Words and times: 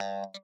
Thank 0.00 0.36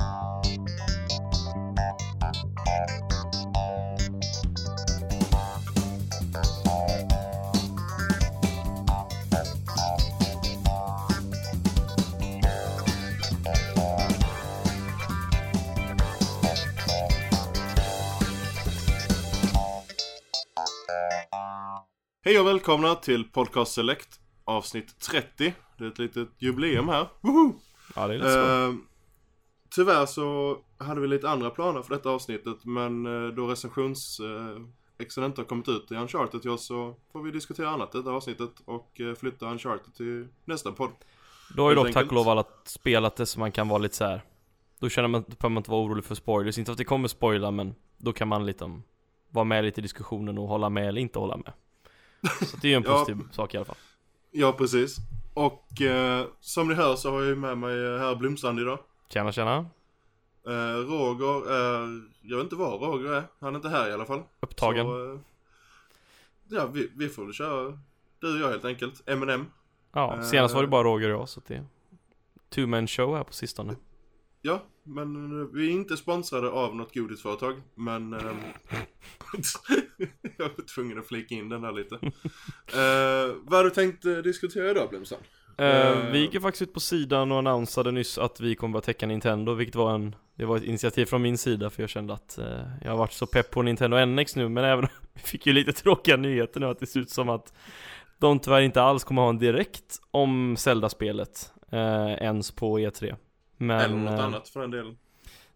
you. 0.00 0.07
Hej 22.28 22.40
och 22.40 22.46
välkomna 22.46 22.94
till 22.94 23.24
Podcast 23.24 23.72
Select 23.72 24.08
avsnitt 24.44 25.00
30. 25.00 25.54
Det 25.78 25.84
är 25.84 25.88
ett 25.88 25.98
litet 25.98 26.28
jubileum 26.38 26.88
här. 26.88 27.08
Woho! 27.20 27.52
Ja, 27.96 28.06
det 28.06 28.14
är 28.14 28.20
så. 28.20 28.68
Eh, 28.68 28.74
tyvärr 29.74 30.06
så 30.06 30.58
hade 30.78 31.00
vi 31.00 31.08
lite 31.08 31.28
andra 31.30 31.50
planer 31.50 31.82
för 31.82 31.94
detta 31.94 32.10
avsnittet 32.10 32.64
men 32.64 33.06
eh, 33.06 33.34
då 33.34 33.46
recensions 33.46 34.20
eh, 34.20 35.24
inte 35.24 35.40
har 35.40 35.44
kommit 35.44 35.68
ut 35.68 35.92
i 35.92 35.94
Uncharted 35.94 36.42
till 36.42 36.50
oss 36.50 36.66
så 36.66 36.94
får 37.12 37.22
vi 37.22 37.30
diskutera 37.30 37.68
annat 37.68 37.94
i 37.94 37.98
detta 37.98 38.10
avsnittet 38.10 38.52
och 38.64 39.00
eh, 39.00 39.14
flytta 39.14 39.50
Uncharted 39.50 39.94
till 39.94 40.28
nästa 40.44 40.72
podd. 40.72 40.90
Då 41.56 41.62
har 41.62 41.70
ju 41.70 41.76
dock 41.76 41.92
tack 41.92 42.06
och 42.06 42.12
lov 42.12 42.28
alla 42.28 42.44
spelat 42.64 43.16
det 43.16 43.26
så 43.26 43.40
man 43.40 43.52
kan 43.52 43.68
vara 43.68 43.78
lite 43.78 43.96
så 43.96 44.04
här. 44.04 44.22
Då 44.78 44.88
känner 44.88 45.08
man, 45.08 45.22
behöver 45.22 45.48
man 45.48 45.60
inte 45.60 45.70
vara 45.70 45.82
orolig 45.82 46.04
för 46.04 46.14
spoilers. 46.14 46.58
Inte 46.58 46.72
att 46.72 46.78
det 46.78 46.84
kommer 46.84 47.08
spoila 47.08 47.50
men 47.50 47.74
då 47.96 48.12
kan 48.12 48.28
man 48.28 48.46
liksom 48.46 48.82
vara 49.30 49.44
med 49.44 49.64
lite 49.64 49.80
i 49.80 49.82
diskussionen 49.82 50.38
och 50.38 50.48
hålla 50.48 50.68
med 50.68 50.88
eller 50.88 51.00
inte 51.00 51.18
hålla 51.18 51.36
med. 51.36 51.52
Så 52.40 52.56
det 52.56 52.68
är 52.68 52.70
ju 52.70 52.74
en 52.76 52.82
Ja. 52.86 52.92
positiv 52.98 53.16
sak 53.32 53.54
i 53.54 53.56
alla 53.56 53.64
fall. 53.66 53.76
Ja 54.30 54.52
precis. 54.52 54.96
Och 55.34 55.82
eh, 55.82 56.26
som 56.40 56.68
ni 56.68 56.74
hör 56.74 56.96
så 56.96 57.10
har 57.10 57.20
jag 57.20 57.28
ju 57.28 57.36
med 57.36 57.58
mig 57.58 57.84
eh, 57.86 57.98
herr 57.98 58.14
Blomstrand 58.16 58.60
idag. 58.60 58.78
Tjena 59.08 59.32
tjena. 59.32 59.56
Eh, 60.46 60.76
Roger 60.76 61.50
är, 61.52 62.02
jag 62.22 62.36
vet 62.36 62.44
inte 62.44 62.56
var 62.56 62.78
Roger 62.78 63.12
är, 63.12 63.22
han 63.40 63.52
är 63.54 63.56
inte 63.56 63.68
här 63.68 63.90
i 63.90 63.92
alla 63.92 64.04
fall. 64.06 64.22
Upptagen. 64.40 64.86
Så, 64.86 65.12
eh, 65.12 65.18
ja, 66.48 66.66
vi, 66.66 66.90
vi 66.96 67.08
får 67.08 67.24
väl 67.24 67.34
köra 67.34 67.78
du 68.20 68.34
och 68.34 68.40
jag 68.40 68.50
helt 68.50 68.64
enkelt. 68.64 69.02
M&M. 69.06 69.46
ja, 69.92 70.16
eh, 70.16 70.22
senast 70.22 70.54
var 70.54 70.62
det 70.62 70.68
bara 70.68 70.82
Roger 70.84 71.10
och 71.14 71.20
jag 71.20 71.28
så 71.28 71.40
det 71.46 71.54
är 71.54 71.64
two 72.54 72.66
man 72.66 72.86
show 72.86 73.16
här 73.16 73.24
på 73.24 73.32
sistone. 73.32 73.76
Ja, 74.42 74.62
men 74.82 75.40
eh, 75.40 75.46
vi 75.52 75.66
är 75.66 75.70
inte 75.72 75.96
sponsrade 75.96 76.50
av 76.50 76.76
något 76.76 76.94
godisföretag, 76.94 77.62
men 77.74 78.10
jag 80.38 80.44
var 80.44 80.74
tvungen 80.74 80.98
att 80.98 81.06
flika 81.06 81.34
in 81.34 81.48
den 81.48 81.62
där 81.62 81.72
lite. 81.72 81.94
Eh, 81.94 83.34
vad 83.42 83.58
har 83.58 83.64
du 83.64 83.70
tänkt 83.70 84.04
eh, 84.04 84.12
diskutera 84.16 84.70
idag 84.70 84.88
Blomstrand? 84.90 85.22
Eh, 85.58 85.66
Eh. 85.66 86.10
vi 86.12 86.18
gick 86.18 86.34
ju 86.34 86.40
faktiskt 86.40 86.62
ut 86.62 86.74
på 86.74 86.80
sidan 86.80 87.32
och 87.32 87.38
annonsade 87.38 87.90
nyss 87.90 88.18
att 88.18 88.40
vi 88.40 88.54
kommer 88.54 88.78
att 88.78 88.84
täcka 88.84 89.06
Nintendo, 89.06 89.54
vilket 89.54 89.74
var 89.74 89.94
en 89.94 90.14
Det 90.34 90.44
var 90.44 90.56
ett 90.56 90.64
initiativ 90.64 91.06
från 91.06 91.22
min 91.22 91.38
sida 91.38 91.70
för 91.70 91.82
jag 91.82 91.90
kände 91.90 92.14
att 92.14 92.38
eh, 92.38 92.62
jag 92.82 92.90
har 92.90 92.98
varit 92.98 93.12
så 93.12 93.26
pepp 93.26 93.50
på 93.50 93.62
Nintendo 93.62 94.04
NX 94.06 94.36
nu 94.36 94.48
men 94.48 94.64
även 94.64 94.86
vi 95.14 95.20
fick 95.20 95.46
ju 95.46 95.52
lite 95.52 95.72
tråkiga 95.72 96.16
nyheter 96.16 96.60
nu 96.60 96.66
att 96.66 96.78
det 96.80 96.86
ser 96.86 97.00
ut 97.00 97.10
som 97.10 97.28
att 97.28 97.52
de 98.18 98.38
tyvärr 98.38 98.60
inte 98.60 98.82
alls 98.82 99.04
kommer 99.04 99.22
ha 99.22 99.28
en 99.28 99.38
direkt 99.38 100.00
om 100.10 100.56
Zelda-spelet 100.56 101.52
eh, 101.72 102.12
ens 102.12 102.50
på 102.50 102.78
E3. 102.78 103.16
Men, 103.56 103.80
Eller 103.80 103.96
något 103.96 104.20
annat 104.20 104.48
för 104.48 104.60
den 104.60 104.70
delen. 104.70 104.96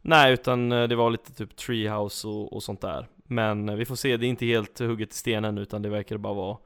Nej, 0.01 0.33
utan 0.33 0.69
det 0.69 0.97
var 0.97 1.11
lite 1.11 1.33
typ 1.33 1.57
Treehouse 1.57 2.29
och, 2.29 2.53
och 2.53 2.63
sånt 2.63 2.81
där. 2.81 3.09
Men 3.35 3.79
vi 3.79 3.85
får 3.85 3.97
se, 3.97 4.17
det 4.17 4.27
är 4.27 4.29
inte 4.29 4.47
helt 4.47 4.79
hugget 4.79 5.13
i 5.13 5.17
stenen 5.17 5.59
utan 5.59 5.83
det 5.83 5.89
verkar 5.89 6.17
bara 6.17 6.35
vara 6.35 6.57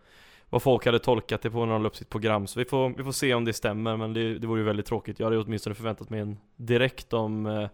vad 0.51 0.63
folk 0.63 0.87
hade 0.87 0.99
tolkat 0.99 1.43
det 1.43 1.51
på 1.51 1.67
när 1.67 1.73
de 1.73 1.83
la 1.83 1.89
upp 1.89 1.97
sitt 1.97 2.09
program. 2.09 2.47
Så 2.47 2.59
vi 2.59 2.65
får, 2.65 2.89
vi 2.97 3.05
får 3.05 3.13
se 3.13 3.35
om 3.35 3.45
det 3.45 3.53
stämmer, 3.53 3.97
men 3.97 4.13
det, 4.13 4.39
det 4.39 4.47
vore 4.47 4.61
ju 4.61 4.67
väldigt 4.67 4.87
tråkigt. 4.87 5.21
Jag 5.21 5.27
hade 5.27 5.39
åtminstone 5.39 5.75
förväntat 5.75 6.11
mig 6.11 6.21
en 6.21 6.39
direkt 6.57 7.13
om, 7.13 7.47
eh, 7.47 7.69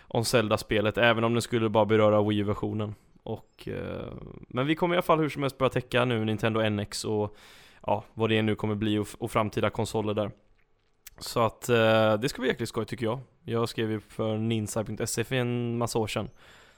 om 0.00 0.24
Zelda-spelet, 0.24 0.98
även 0.98 1.24
om 1.24 1.34
det 1.34 1.42
skulle 1.42 1.68
bara 1.68 1.84
beröra 1.84 2.22
Wii-versionen. 2.22 2.94
Och, 3.22 3.68
eh, 3.68 4.12
men 4.48 4.66
vi 4.66 4.74
kommer 4.74 4.94
i 4.94 4.96
alla 4.96 5.02
fall 5.02 5.18
hur 5.18 5.28
som 5.28 5.42
helst 5.42 5.58
börja 5.58 5.70
täcka 5.70 6.04
nu 6.04 6.24
Nintendo 6.24 6.70
NX 6.70 7.04
och 7.04 7.36
ja, 7.86 8.04
vad 8.14 8.30
det 8.30 8.42
nu 8.42 8.54
kommer 8.54 8.74
bli 8.74 8.98
och, 8.98 9.08
och 9.18 9.30
framtida 9.30 9.70
konsoler 9.70 10.14
där. 10.14 10.30
Så 11.18 11.40
att 11.40 11.68
eh, 11.68 12.14
det 12.14 12.28
ska 12.28 12.40
bli 12.40 12.50
jäkligt 12.50 12.68
skoj 12.68 12.84
tycker 12.84 13.06
jag. 13.06 13.20
Jag 13.44 13.68
skrev 13.68 13.90
ju 13.90 14.00
för 14.00 14.38
ninsa.se 14.38 15.24
för 15.24 15.34
en 15.34 15.78
massa 15.78 15.98
år 15.98 16.06
sedan. 16.06 16.28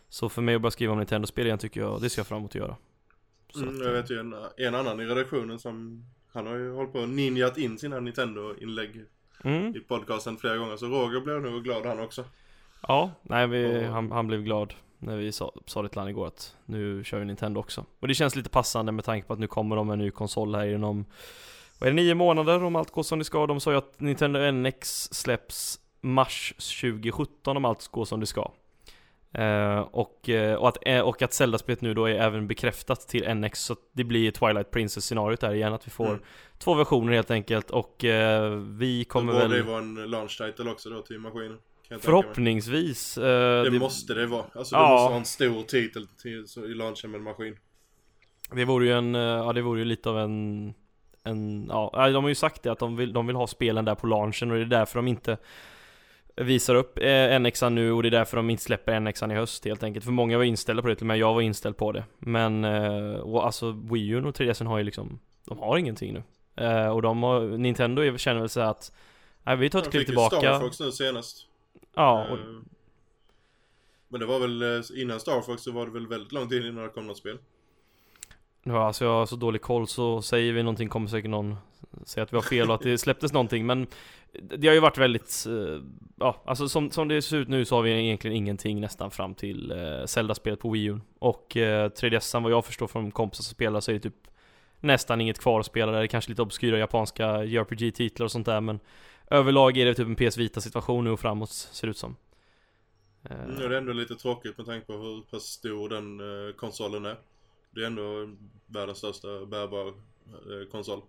Så 0.09 0.29
för 0.29 0.43
mig 0.43 0.55
att 0.55 0.61
börja 0.63 0.71
skriva 0.71 0.93
om 0.93 0.99
Nintendo-spel 0.99 1.47
igen 1.47 1.59
tycker 1.59 1.81
jag, 1.81 2.01
det 2.03 2.11
ser 2.11 2.21
jag 2.21 2.27
fram 2.27 2.39
emot 2.39 2.51
att 2.51 2.55
göra. 2.55 2.77
Mm, 3.57 3.77
jag 3.79 3.87
eh, 3.87 3.93
vet 3.93 4.11
ju 4.11 4.21
en, 4.21 4.35
en 4.57 4.75
annan 4.75 5.01
i 5.01 5.05
redaktionen 5.07 5.59
som, 5.59 6.05
han 6.33 6.47
har 6.47 6.55
ju 6.57 6.73
hållit 6.73 6.93
på 6.93 6.99
och 6.99 7.09
ninjat 7.09 7.59
in 7.59 7.79
sina 7.79 8.01
Nintendo-inlägg 8.01 9.05
mm, 9.45 9.77
i 9.77 9.81
podcasten 9.81 10.37
flera 10.37 10.57
gånger. 10.57 10.77
Så 10.77 10.87
Roger 10.87 11.21
blev 11.21 11.43
nog 11.43 11.65
glad 11.65 11.87
han 11.87 12.01
också. 12.01 12.25
ja, 12.89 13.11
nej 13.23 13.47
vi, 13.47 13.79
Och- 13.79 13.93
han, 13.93 14.13
han 14.13 14.27
blev 14.27 14.43
glad 14.43 14.75
när 14.99 15.17
vi 15.17 15.33
sa, 15.33 15.53
sa 15.67 15.83
det 15.83 15.89
till 15.89 15.99
honom 15.99 16.11
igår 16.11 16.27
att 16.27 16.57
nu 16.65 17.05
kör 17.05 17.19
vi 17.19 17.25
Nintendo 17.25 17.61
också. 17.61 17.85
Och 18.01 18.09
det 18.09 18.15
känns 18.15 18.37
lite 18.37 18.51
passande 18.51 18.93
med 18.93 19.05
tanke 19.05 19.27
på 19.27 19.33
att 19.33 19.39
nu 19.39 19.47
kommer 19.47 19.77
de 19.77 19.87
med 19.87 19.93
en 19.93 19.99
ny 19.99 20.11
konsol 20.11 20.55
här 20.55 20.67
inom, 20.67 21.05
vad 21.79 21.89
är 21.89 21.93
det, 21.93 21.97
nio 22.03 22.15
månader 22.15 22.63
om 22.65 22.77
allt 22.77 22.91
går 22.91 23.03
som 23.03 23.19
det 23.19 23.25
ska. 23.25 23.47
De 23.47 23.61
sa 23.61 23.71
ju 23.71 23.77
att 23.77 24.01
Nintendo 24.01 24.51
NX 24.51 25.09
släpps 25.13 25.81
mars 26.01 26.55
2017 26.81 27.57
om 27.57 27.65
allt 27.65 27.89
går 27.89 28.05
som 28.05 28.21
det 28.21 28.27
ska. 28.27 28.51
Eh, 29.39 29.79
och, 29.79 30.29
eh, 30.29 30.55
och, 30.55 30.69
att, 30.69 30.79
eh, 30.87 31.01
och 31.01 31.23
att 31.23 31.33
Zelda-spelet 31.33 31.81
nu 31.81 31.95
då 31.95 32.05
är 32.07 32.15
även 32.15 32.47
bekräftat 32.47 33.01
till 33.09 33.35
NX 33.35 33.61
så 33.65 33.77
det 33.93 34.05
blir 34.05 34.31
Twilight 34.31 34.71
Princess-scenariot 34.71 35.41
där 35.41 35.55
igen, 35.55 35.73
att 35.73 35.87
vi 35.87 35.91
får 35.91 36.07
Mm. 36.09 36.21
två 36.59 36.75
versioner 36.75 37.13
helt 37.13 37.31
enkelt 37.31 37.71
och 37.71 38.05
eh, 38.05 38.51
vi 38.51 39.05
kommer 39.05 39.33
borde 39.33 39.49
väl 39.49 39.57
det 39.57 39.63
vara 39.63 39.79
en 39.79 39.95
launch 39.95 40.39
title 40.47 40.71
också 40.71 40.91
då 40.91 41.03
till 41.03 41.19
maskinen. 41.19 41.59
förhoppningsvis 42.01 43.19
eh, 43.19 43.63
Det, 43.63 43.71
måste 43.79 44.15
det 44.15 44.27
vara. 44.27 44.45
Alltså 44.55 44.77
det 44.77 44.83
Ja. 44.83 44.89
måste 44.93 45.09
vara 45.09 45.19
en 45.19 45.25
stor 45.25 45.63
titel 45.63 46.07
till, 46.23 46.49
så, 46.49 46.65
i 46.65 46.75
launchen 46.75 47.11
med 47.11 47.19
en 47.19 47.25
maskin. 47.25 47.57
Det 48.53 48.65
vore 48.65 48.87
ju 48.87 48.93
en, 48.93 49.15
ja 49.15 49.53
det 49.53 49.63
vore 49.63 49.79
ju 49.79 49.85
lite 49.85 50.11
av 50.11 50.19
en, 50.19 50.75
en, 51.25 51.67
ja 51.69 52.09
de 52.11 52.25
har 52.25 52.29
ju 52.29 52.35
sagt 52.35 52.63
det 52.63 52.73
att 52.73 52.79
de 52.79 52.97
vill, 52.97 53.13
de 53.13 53.27
vill 53.27 53.37
ha 53.37 53.47
spelen 53.47 53.85
där 53.85 53.95
på 53.95 54.07
launchen 54.07 54.51
och 54.51 54.57
det 54.57 54.63
är 54.63 54.67
därför 54.67 54.99
de 54.99 55.09
inte 55.09 55.37
visar 56.37 56.75
upp 56.75 56.99
eh, 56.99 57.39
NXan 57.41 57.75
nu 57.75 57.93
och 57.93 58.03
det 58.03 58.09
är 58.09 58.11
därför 58.11 58.37
de 58.37 58.51
inte 58.51 58.63
släpper 58.63 59.01
NXan 59.01 59.31
i 59.31 59.35
höst 59.35 59.65
helt 59.65 59.83
enkelt. 59.83 60.05
För 60.05 60.13
många 60.13 60.37
var 60.37 60.45
inställda 60.45 60.83
på 60.83 60.89
det, 60.89 60.95
till 60.95 61.03
och 61.03 61.07
med 61.07 61.19
jag 61.19 61.35
var 61.35 61.41
inställd 61.41 61.77
på 61.77 61.93
det. 61.93 62.05
Men, 62.19 62.65
eh, 62.65 63.15
och 63.15 63.47
alltså 63.47 63.71
Wii 63.73 64.09
U 64.09 64.25
och 64.25 64.35
3DSen 64.35 64.67
har 64.67 64.79
ju 64.79 64.85
liksom, 64.85 65.19
de 65.45 65.59
har 65.59 65.79
ingenting 65.79 66.13
nu. 66.13 66.23
Eh, 66.65 66.89
och 66.89 67.03
de 67.03 67.23
har, 67.23 67.41
Nintendo 67.41 68.17
känner 68.19 68.41
väl 68.41 68.49
så 68.49 68.61
att, 68.61 68.93
nej 69.43 69.57
vi 69.57 69.71
tar 69.71 69.79
ett 69.79 69.85
De 69.85 69.91
kliv 69.91 70.01
fick 70.01 70.09
ju 70.09 70.13
tillbaka. 70.13 70.37
Star 70.37 70.61
Fox 70.61 70.81
nu 70.81 70.93
senast. 70.93 71.47
Ja, 71.95 72.27
och, 72.31 72.39
Eh, 72.39 72.45
Men 74.09 74.21
det 74.21 74.27
var 74.27 74.39
väl, 74.41 74.63
eh, 74.63 75.03
innan 75.03 75.21
Star 75.21 75.41
Fox 75.41 75.63
så 75.63 75.73
var 75.73 75.87
det 75.87 75.93
väl 75.93 76.07
väldigt 76.07 76.33
lång 76.33 76.49
tid 76.49 76.67
innan 76.67 76.83
det 76.85 76.89
kom 76.89 77.07
något 77.07 77.19
spel. 77.19 77.39
Ja, 78.63 78.87
alltså 78.87 79.05
jag 79.05 79.13
har 79.13 79.27
så 79.27 79.37
dålig 79.37 79.63
koll 79.63 79.89
så 79.89 80.23
säger 80.23 80.53
vi 80.53 80.63
någonting 80.63 80.89
kommer 80.89 81.09
säkert 81.09 81.31
någon 81.31 81.57
säga 82.05 82.25
att 82.25 82.33
vi 82.33 82.37
har 82.37 82.43
fel 82.43 82.69
och 82.69 82.75
att 82.75 82.81
det 82.81 82.99
släpptes 82.99 83.33
någonting 83.33 83.67
men 83.67 83.87
Det 84.33 84.67
har 84.67 84.75
ju 84.75 84.81
varit 84.81 84.99
väldigt, 84.99 85.45
eh, 85.47 85.83
ja 86.17 86.43
alltså 86.45 86.69
som, 86.69 86.91
som 86.91 87.09
det 87.09 87.23
ser 87.23 87.37
ut 87.37 87.49
nu 87.49 87.65
så 87.65 87.75
har 87.75 87.83
vi 87.83 87.91
egentligen 87.91 88.37
ingenting 88.37 88.81
nästan 88.81 89.11
fram 89.11 89.35
till 89.35 89.71
eh, 89.71 90.05
Zelda-spelet 90.07 90.61
på 90.61 90.71
Wii 90.71 90.85
U 90.85 91.01
Och 91.19 91.57
eh, 91.57 91.91
3DS 91.91 92.43
vad 92.43 92.53
jag 92.53 92.65
förstår 92.65 92.87
från 92.87 93.11
kompisar 93.11 93.43
som 93.43 93.55
spelar 93.55 93.81
så 93.81 93.91
är 93.91 93.95
det 93.95 94.01
typ 94.01 94.27
Nästan 94.81 95.21
inget 95.21 95.39
kvar 95.39 95.61
att 95.61 95.67
spela 95.67 95.93
där, 95.93 95.99
det 95.99 96.05
är 96.05 96.09
kanske 96.09 96.31
lite 96.31 96.43
obskyra 96.43 96.79
japanska 96.79 97.45
JRPG-titlar 97.45 98.25
och 98.25 98.33
sånt 98.33 98.47
där 98.47 98.61
men 98.61 98.81
Överlag 99.31 99.77
är 99.77 99.85
det 99.87 99.95
typ 99.95 100.07
en 100.07 100.31
PS 100.31 100.37
Vita 100.37 100.61
situation 100.61 101.05
nu 101.05 101.11
och 101.11 101.21
framåt 101.21 101.51
ser 101.51 101.87
det 101.87 101.91
ut 101.91 101.99
som 101.99 102.17
eh. 103.23 103.37
Nu 103.37 103.43
Mm, 103.45 103.63
och 103.63 103.69
det 103.69 103.75
är 103.75 103.79
ändå 103.79 103.93
lite 103.93 104.15
tråkigt 104.15 104.59
med 104.59 104.67
tanke 104.67 104.87
på 104.87 104.93
hur 104.93 105.23
pass 105.31 105.43
stor 105.43 105.89
den 105.89 106.21
eh, 106.21 106.55
konsolen 106.55 107.05
är. 107.05 107.17
Det 107.71 107.83
är 107.83 107.87
ändå 107.87 108.29
världens 108.67 108.99
största 108.99 109.47
bärbara 109.47 109.93
konsol. 110.71 111.03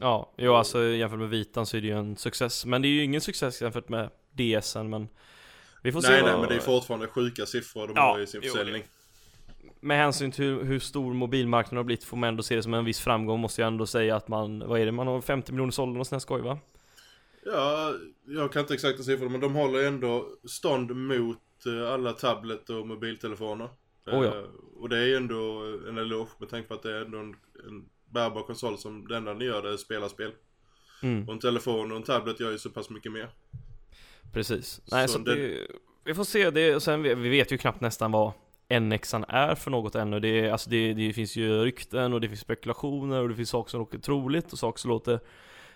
Ja, 0.00 0.32
jo 0.36 0.54
alltså 0.54 0.82
jämfört 0.82 1.18
med 1.18 1.28
Vitan 1.28 1.66
så 1.66 1.76
är 1.76 1.80
det 1.80 1.86
ju 1.86 1.98
en 1.98 2.16
success 2.16 2.66
Men 2.66 2.82
det 2.82 2.88
är 2.88 2.90
ju 2.90 3.04
ingen 3.04 3.20
success 3.20 3.62
jämfört 3.62 3.88
med 3.88 4.10
DSen 4.32 4.90
men 4.90 5.08
Vi 5.82 5.92
får 5.92 6.00
se 6.00 6.10
Nej 6.10 6.22
vad, 6.22 6.30
nej 6.30 6.40
men 6.40 6.48
det 6.48 6.54
är 6.54 6.60
fortfarande 6.60 7.06
sjuka 7.06 7.46
siffror 7.46 7.86
de 7.86 7.92
Ja, 7.96 8.02
har 8.02 8.20
i 8.20 8.26
sin 8.26 8.40
jo, 8.44 8.52
försäljning. 8.52 8.82
Med 9.80 9.98
hänsyn 9.98 10.32
till 10.32 10.44
hur, 10.44 10.64
hur 10.64 10.78
stor 10.78 11.14
mobilmarknaden 11.14 11.76
har 11.76 11.84
blivit 11.84 12.04
får 12.04 12.16
man 12.16 12.28
ändå 12.28 12.42
se 12.42 12.56
det 12.56 12.62
som 12.62 12.74
en 12.74 12.84
viss 12.84 13.00
framgång 13.00 13.40
måste 13.40 13.60
jag 13.60 13.68
ändå 13.68 13.86
säga 13.86 14.16
att 14.16 14.28
man 14.28 14.68
Vad 14.68 14.80
är 14.80 14.86
det? 14.86 14.92
Man 14.92 15.06
har 15.06 15.20
50 15.20 15.52
miljoner 15.52 15.72
sålda 15.72 16.00
och 16.00 16.06
sån 16.06 16.16
här 16.16 16.20
skoj 16.20 16.40
va? 16.40 16.58
Ja, 17.44 17.94
jag 18.26 18.52
kan 18.52 18.60
inte 18.60 18.74
exakta 18.74 19.02
siffror 19.02 19.28
men 19.28 19.40
de 19.40 19.54
håller 19.54 19.86
ändå 19.86 20.28
stånd 20.48 20.96
mot 20.96 21.66
eh, 21.66 21.92
alla 21.92 22.12
tablet 22.12 22.70
och 22.70 22.86
mobiltelefoner. 22.86 23.68
Oh 24.06 24.24
ja. 24.24 24.36
Eh, 24.36 24.44
och 24.76 24.88
det 24.88 24.98
är 24.98 25.06
ju 25.06 25.16
ändå 25.16 25.62
en 25.88 25.98
eloge 25.98 26.30
med 26.38 26.48
tanke 26.48 26.68
på 26.68 26.74
att 26.74 26.82
det 26.82 26.96
är 26.96 27.04
ändå 27.04 27.18
en, 27.18 27.36
en 27.66 27.88
bärbar 28.10 28.42
konsol 28.42 28.78
som 28.78 29.08
det 29.08 29.16
enda 29.16 29.34
den 29.34 29.46
gör 29.46 29.62
det 29.62 29.72
är 29.72 29.76
spela 29.76 30.08
spel. 30.08 30.32
Mm, 31.02 31.28
Och 31.28 31.34
en 31.34 31.40
telefon 31.40 31.90
och 31.90 31.96
en 31.96 32.02
tablet 32.02 32.40
gör 32.40 32.50
ju 32.50 32.58
så 32.58 32.70
pass 32.70 32.90
mycket 32.90 33.12
mer. 33.12 33.30
precis 34.32 34.80
Nej 34.92 35.08
så, 35.08 35.12
Så 35.12 35.18
det, 35.18 35.66
Vi 36.04 36.14
får 36.14 36.24
se 36.24 36.50
det, 36.50 36.74
och 36.74 36.82
sen 36.82 37.02
vi, 37.02 37.14
vi 37.14 37.28
vet 37.28 37.52
ju 37.52 37.58
knappt 37.58 37.80
nästan 37.80 38.12
vad 38.12 38.32
NXan 38.80 39.24
är 39.28 39.54
för 39.54 39.70
något 39.70 39.94
ännu. 39.94 40.20
Det, 40.20 40.28
är, 40.28 40.52
alltså 40.52 40.70
det, 40.70 40.92
det 40.94 41.12
finns 41.12 41.36
ju 41.36 41.64
rykten 41.64 42.12
och 42.12 42.20
det 42.20 42.28
finns 42.28 42.40
spekulationer 42.40 43.22
och 43.22 43.28
det 43.28 43.34
finns 43.34 43.50
saker 43.50 43.70
som 43.70 43.80
låter 43.80 43.98
troligt 43.98 44.52
och 44.52 44.58
saker 44.58 44.78
som 44.80 44.88
låter 44.90 45.20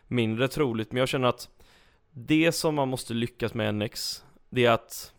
mindre 0.07 0.49
troligt. 0.49 0.93
Men 0.93 1.01
jag 1.01 1.09
känner 1.09 1.29
att 1.29 1.49
det 2.11 2.53
som 2.53 2.75
man 2.75 2.89
måste 2.89 3.15
lyckas 3.15 3.55
med 3.55 3.75
NX, 3.75 4.25
det 4.51 4.65
är 4.65 4.71
att 4.71 5.13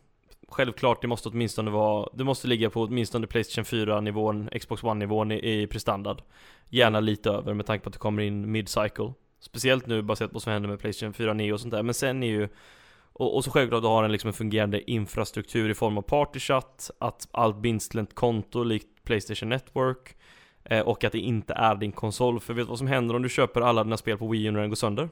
Självklart, 0.47 1.01
det 1.01 1.07
måste 1.07 1.30
åtminstone 1.30 1.71
vara, 1.71 2.09
det 2.13 2.24
måste 2.24 2.47
ligga 2.47 2.69
på 2.69 2.81
åtminstone 2.81 3.27
Playstation 3.27 3.63
4-nivån, 3.63 4.50
Xbox 4.59 4.83
One-nivån 4.83 5.31
i, 5.31 5.62
i 5.62 5.68
prestandard. 5.68 6.21
Gärna 6.69 7.00
lite 7.00 7.30
över 7.30 7.53
med 7.53 7.65
tanke 7.65 7.83
på 7.83 7.89
att 7.89 7.94
det 7.94 8.00
kommer 8.00 8.24
in 8.24 8.56
mid-cycle. 8.56 9.13
Speciellt 9.39 9.88
nu 9.88 10.01
baserat 10.01 10.31
på 10.31 10.33
vad 10.33 10.44
som 10.44 10.53
händer 10.53 10.69
med 10.69 10.80
Playstation 10.80 11.13
4 11.13 11.33
Neo 11.33 11.53
och 11.53 11.59
sånt 11.59 11.74
där, 11.74 11.83
men 11.83 11.94
sen 11.94 12.24
är 12.24 12.27
ju 12.27 12.50
och, 13.18 13.36
och 13.36 13.44
så 13.44 13.51
självklart 13.51 13.81
du 13.81 13.88
har 13.88 14.03
en 14.03 14.12
liksom 14.12 14.27
en 14.27 14.33
fungerande 14.33 14.92
infrastruktur 14.92 15.69
i 15.69 15.74
form 15.74 15.97
av 15.97 16.01
partychat, 16.01 16.92
att 17.00 17.27
allt 17.31 17.57
binds 17.57 17.89
till 17.89 18.00
ett 18.00 18.15
konto 18.15 18.63
likt 18.63 19.03
Playstation 19.03 19.50
Network 19.50 20.15
eh, 20.63 20.80
Och 20.80 21.03
att 21.03 21.12
det 21.12 21.19
inte 21.19 21.53
är 21.53 21.75
din 21.75 21.92
konsol, 21.92 22.39
för 22.39 22.53
vet 22.53 22.65
du 22.65 22.69
vad 22.69 22.77
som 22.77 22.88
händer 22.88 23.15
om 23.15 23.21
du 23.21 23.30
köper 23.30 23.62
alla 23.62 23.83
dina 23.83 23.97
spel 23.97 24.18
på 24.18 24.27
Wii 24.27 24.45
U 24.45 24.51
när 24.51 24.59
den 24.59 24.69
går 24.69 24.75
sönder? 24.75 25.09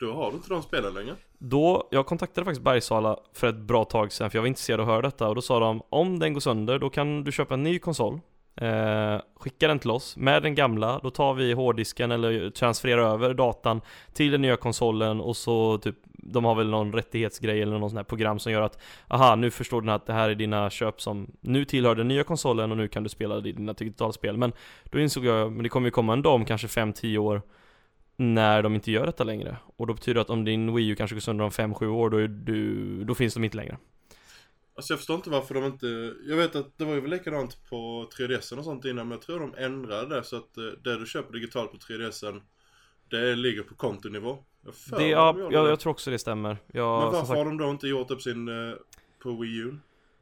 Då 0.00 0.12
har 0.12 0.30
du 0.30 0.36
inte 0.36 0.48
de 0.48 0.62
spelen 0.62 0.94
längre. 0.94 1.14
Då, 1.38 1.88
jag 1.90 2.06
kontaktade 2.06 2.44
faktiskt 2.44 2.64
Bergsala 2.64 3.16
för 3.32 3.46
ett 3.46 3.56
bra 3.56 3.84
tag 3.84 4.12
sedan 4.12 4.30
för 4.30 4.38
jag 4.38 4.42
var 4.42 4.48
intresserad 4.48 4.80
av 4.80 4.88
att 4.88 4.92
höra 4.94 5.02
detta 5.02 5.28
och 5.28 5.34
då 5.34 5.42
sa 5.42 5.60
de 5.60 5.82
om 5.90 6.18
den 6.18 6.32
går 6.32 6.40
sönder 6.40 6.78
då 6.78 6.90
kan 6.90 7.24
du 7.24 7.32
köpa 7.32 7.54
en 7.54 7.62
ny 7.62 7.78
konsol 7.78 8.20
eh, 8.56 9.20
Skicka 9.36 9.68
den 9.68 9.78
till 9.78 9.90
oss 9.90 10.16
med 10.16 10.42
den 10.42 10.54
gamla, 10.54 11.00
då 11.02 11.10
tar 11.10 11.34
vi 11.34 11.52
hårddisken 11.52 12.10
eller 12.10 12.50
transfererar 12.50 13.12
över 13.12 13.34
datan 13.34 13.80
till 14.12 14.30
den 14.30 14.42
nya 14.42 14.56
konsolen 14.56 15.20
och 15.20 15.36
så 15.36 15.78
typ 15.78 15.96
De 16.12 16.44
har 16.44 16.54
väl 16.54 16.68
någon 16.68 16.92
rättighetsgrej 16.92 17.62
eller 17.62 17.78
någon 17.78 17.90
sån 17.90 17.96
här 17.96 18.04
program 18.04 18.38
som 18.38 18.52
gör 18.52 18.62
att 18.62 18.82
Aha, 19.08 19.34
nu 19.36 19.50
förstår 19.50 19.80
den 19.80 19.90
att 19.90 20.06
det 20.06 20.12
här 20.12 20.30
är 20.30 20.34
dina 20.34 20.70
köp 20.70 21.00
som 21.00 21.30
nu 21.40 21.64
tillhör 21.64 21.94
den 21.94 22.08
nya 22.08 22.24
konsolen 22.24 22.70
och 22.70 22.76
nu 22.76 22.88
kan 22.88 23.02
du 23.02 23.08
spela 23.08 23.40
dina 23.40 23.72
digitala 23.72 24.12
spel 24.12 24.36
Men 24.36 24.52
då 24.84 25.00
insåg 25.00 25.24
jag, 25.24 25.52
men 25.52 25.62
det 25.62 25.68
kommer 25.68 25.86
ju 25.86 25.90
komma 25.90 26.12
en 26.12 26.22
dag 26.22 26.34
om 26.34 26.44
kanske 26.44 26.66
5-10 26.66 27.18
år 27.18 27.42
när 28.18 28.62
de 28.62 28.74
inte 28.74 28.90
gör 28.90 29.06
detta 29.06 29.24
längre. 29.24 29.56
Och 29.76 29.86
då 29.86 29.94
betyder 29.94 30.14
det 30.14 30.20
att 30.20 30.30
om 30.30 30.44
din 30.44 30.74
Wii 30.74 30.88
U 30.88 30.94
kanske 30.94 31.16
går 31.16 31.20
sönder 31.20 31.44
om 31.44 31.50
5-7 31.50 31.86
år, 31.86 32.10
då, 32.10 32.16
är 32.16 32.28
du, 32.28 33.04
då 33.04 33.14
finns 33.14 33.34
de 33.34 33.44
inte 33.44 33.56
längre. 33.56 33.78
Alltså 34.76 34.92
jag 34.92 34.98
förstår 34.98 35.16
inte 35.16 35.30
varför 35.30 35.54
de 35.54 35.64
inte, 35.64 36.14
jag 36.26 36.36
vet 36.36 36.56
att 36.56 36.78
det 36.78 36.84
var 36.84 36.94
ju 36.94 37.00
väl 37.00 37.10
likadant 37.10 37.68
på 37.70 38.08
3DSen 38.18 38.58
och 38.58 38.64
sånt 38.64 38.84
innan, 38.84 39.08
men 39.08 39.10
jag 39.10 39.22
tror 39.22 39.40
de 39.40 39.54
ändrade 39.64 40.16
det 40.16 40.24
så 40.24 40.36
att 40.36 40.56
eh, 40.56 40.64
det 40.64 40.98
du 40.98 41.06
köper 41.06 41.32
digitalt 41.32 41.72
på 41.72 41.76
3DSen, 41.76 42.40
det 43.10 43.36
ligger 43.36 43.62
på 43.62 43.74
kontonivå. 43.74 44.38
Jag 44.64 44.98
det, 44.98 45.08
ja, 45.08 45.32
de 45.32 45.52
jag, 45.52 45.68
jag 45.68 45.80
tror 45.80 45.90
också 45.90 46.10
det 46.10 46.18
stämmer. 46.18 46.58
Jag, 46.72 47.02
men 47.02 47.12
varför 47.12 47.26
sagt... 47.26 47.38
har 47.38 47.44
de 47.44 47.58
då 47.58 47.70
inte 47.70 47.88
gjort 47.88 48.10
upp 48.10 48.22
sin 48.22 48.48
uh, 48.48 48.74
på 49.22 49.32
Wii 49.32 49.56
U? 49.56 49.74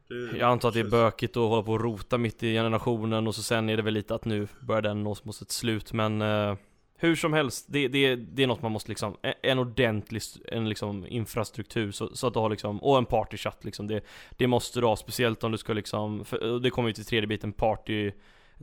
Det, 0.09 0.39
jag 0.39 0.51
antar 0.51 0.69
att 0.69 0.75
det 0.75 0.81
är 0.81 0.91
bökigt 0.91 1.37
att 1.37 1.43
hålla 1.43 1.63
på 1.63 1.73
och 1.73 1.81
rota 1.81 2.19
mitt 2.19 2.43
i 2.43 2.53
generationen 2.55 3.27
och 3.27 3.35
så 3.35 3.43
sen 3.43 3.69
är 3.69 3.77
det 3.77 3.83
väl 3.83 3.95
lite 3.95 4.15
att 4.15 4.25
nu 4.25 4.49
börjar 4.61 4.83
den 4.83 5.03
nås 5.03 5.25
mot 5.25 5.43
ett 5.43 5.51
slut 5.51 5.93
men 5.93 6.23
uh, 6.23 6.57
hur 6.99 7.17
som 7.17 7.33
helst, 7.33 7.67
det, 7.69 7.89
det, 7.89 8.17
det 8.17 8.43
är 8.43 8.47
något 8.47 8.63
man 8.63 8.73
måste 8.73 8.91
liksom, 8.91 9.17
en 9.43 9.59
ordentlig 9.59 10.23
en 10.49 10.69
liksom 10.69 11.07
infrastruktur 11.07 11.91
så, 11.91 12.17
så 12.17 12.27
att 12.27 12.35
du 12.35 12.41
har 12.41 12.51
liksom, 12.51 12.79
och 12.79 12.99
en 12.99 13.07
partychatt 13.07 13.65
liksom, 13.65 13.87
det, 13.87 14.05
det 14.31 14.47
måste 14.47 14.81
du 14.81 14.87
ha, 14.87 14.97
speciellt 14.97 15.45
om 15.45 15.53
du 15.53 15.59
ska 15.59 15.73
liksom, 15.73 16.25
för, 16.25 16.61
det 16.61 16.71
kommer 16.71 16.89
ju 16.89 16.93
till 16.93 17.05
tredje 17.05 17.27
biten 17.27 17.53
party, 17.53 18.13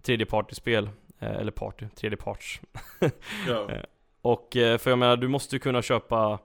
tredje 0.02 0.26
partyspel, 0.26 0.90
eh, 1.20 1.32
eller 1.32 1.52
party, 1.52 1.86
tredje 1.96 2.18
parts. 2.18 2.62
ja. 3.48 3.72
Eh, 3.72 3.84
och 4.22 4.56
eh, 4.56 4.78
för 4.78 4.90
jag 4.90 5.00
menar, 5.00 5.18
du 5.18 5.28
måste 5.28 5.56
ju 5.56 5.60
kunna 5.60 5.82
köpa 5.82 6.40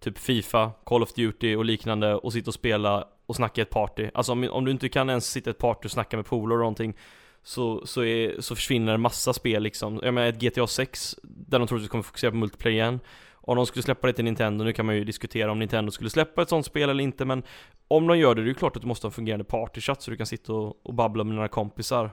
typ 0.00 0.18
Fifa, 0.18 0.70
Call 0.84 1.02
of 1.02 1.12
Duty 1.12 1.56
och 1.56 1.64
liknande 1.64 2.14
och 2.14 2.32
sitta 2.32 2.50
och 2.50 2.54
spela 2.54 3.08
och 3.26 3.36
snacka 3.36 3.60
i 3.60 3.62
ett 3.62 3.70
party. 3.70 4.10
Alltså 4.14 4.32
om, 4.32 4.48
om 4.50 4.64
du 4.64 4.70
inte 4.70 4.88
kan 4.88 5.08
ens 5.08 5.30
sitta 5.30 5.50
i 5.50 5.52
ett 5.52 5.58
party 5.58 5.86
och 5.86 5.90
snacka 5.90 6.16
med 6.16 6.26
polare 6.26 6.58
och 6.58 6.62
någonting 6.62 6.94
så, 7.42 7.86
så, 7.86 8.04
är, 8.04 8.40
så 8.40 8.54
försvinner 8.54 8.94
en 8.94 9.00
massa 9.00 9.32
spel 9.32 9.62
liksom. 9.62 10.00
Jag 10.02 10.14
menar 10.14 10.28
ett 10.28 10.40
GTA 10.40 10.66
6, 10.66 11.16
där 11.22 11.58
de 11.58 11.68
troligtvis 11.68 11.90
kommer 11.90 12.02
fokusera 12.02 12.30
på 12.30 12.36
multiplayer 12.36 12.76
igen. 12.76 13.00
Om 13.32 13.56
de 13.56 13.66
skulle 13.66 13.82
släppa 13.82 14.06
det 14.06 14.12
till 14.12 14.24
Nintendo, 14.24 14.64
nu 14.64 14.72
kan 14.72 14.86
man 14.86 14.96
ju 14.96 15.04
diskutera 15.04 15.52
om 15.52 15.58
Nintendo 15.58 15.90
skulle 15.90 16.10
släppa 16.10 16.42
ett 16.42 16.48
sånt 16.48 16.66
spel 16.66 16.90
eller 16.90 17.04
inte, 17.04 17.24
men 17.24 17.42
om 17.88 18.06
de 18.06 18.18
gör 18.18 18.34
det, 18.34 18.42
det 18.42 18.46
är 18.46 18.48
ju 18.48 18.54
klart 18.54 18.76
att 18.76 18.82
du 18.82 18.88
måste 18.88 19.06
ha 19.06 19.08
en 19.08 19.14
fungerande 19.14 19.44
partychatt 19.44 20.02
så 20.02 20.10
du 20.10 20.16
kan 20.16 20.26
sitta 20.26 20.52
och, 20.52 20.86
och 20.86 20.94
babbla 20.94 21.24
med 21.24 21.36
dina 21.36 21.48
kompisar. 21.48 22.10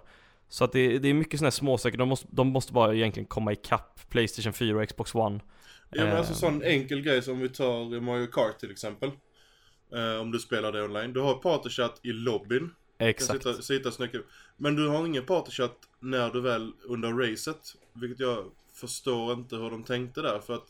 Så 0.50 0.64
att 0.64 0.72
det, 0.72 1.00
det 1.00 1.10
är 1.10 1.14
mycket 1.14 1.40
sådana 1.40 1.48
här 1.48 1.52
småsaker, 1.52 1.98
de 1.98 2.10
måste, 2.10 2.28
de 2.32 2.48
måste 2.48 2.74
bara 2.74 2.96
egentligen 2.96 3.28
komma 3.28 3.52
ikapp 3.52 4.10
Playstation 4.10 4.54
4 4.54 4.78
och 4.78 4.88
Xbox 4.88 5.16
One. 5.16 5.40
Ja 5.90 6.04
men 6.04 6.18
alltså 6.18 6.34
sån 6.34 6.64
enkel 6.64 7.02
grej 7.02 7.22
som 7.22 7.40
vi 7.40 7.50
tar 7.50 8.00
Mario 8.00 8.28
Kart 8.28 8.60
till 8.60 8.72
exempel. 8.72 9.12
Eh, 9.96 10.22
om 10.22 10.32
du 10.32 10.40
spelar 10.40 10.72
det 10.72 10.84
online. 10.84 11.14
Du 11.14 11.20
har 11.20 11.34
partychatt 11.34 12.00
i 12.04 12.12
lobbyn. 12.12 12.70
Exakt. 12.98 13.44
Sitta, 13.44 13.62
sitta 13.62 13.92
snacka. 13.92 14.18
Men 14.58 14.76
du 14.76 14.88
har 14.88 15.06
ingen 15.06 15.26
partychat 15.26 15.78
när 16.00 16.30
du 16.30 16.42
väl 16.42 16.72
under 16.84 17.14
racet. 17.14 17.76
Vilket 17.94 18.20
jag 18.20 18.46
förstår 18.74 19.34
inte 19.34 19.56
hur 19.56 19.70
de 19.70 19.84
tänkte 19.84 20.22
där. 20.22 20.40
För 20.40 20.54
att 20.54 20.68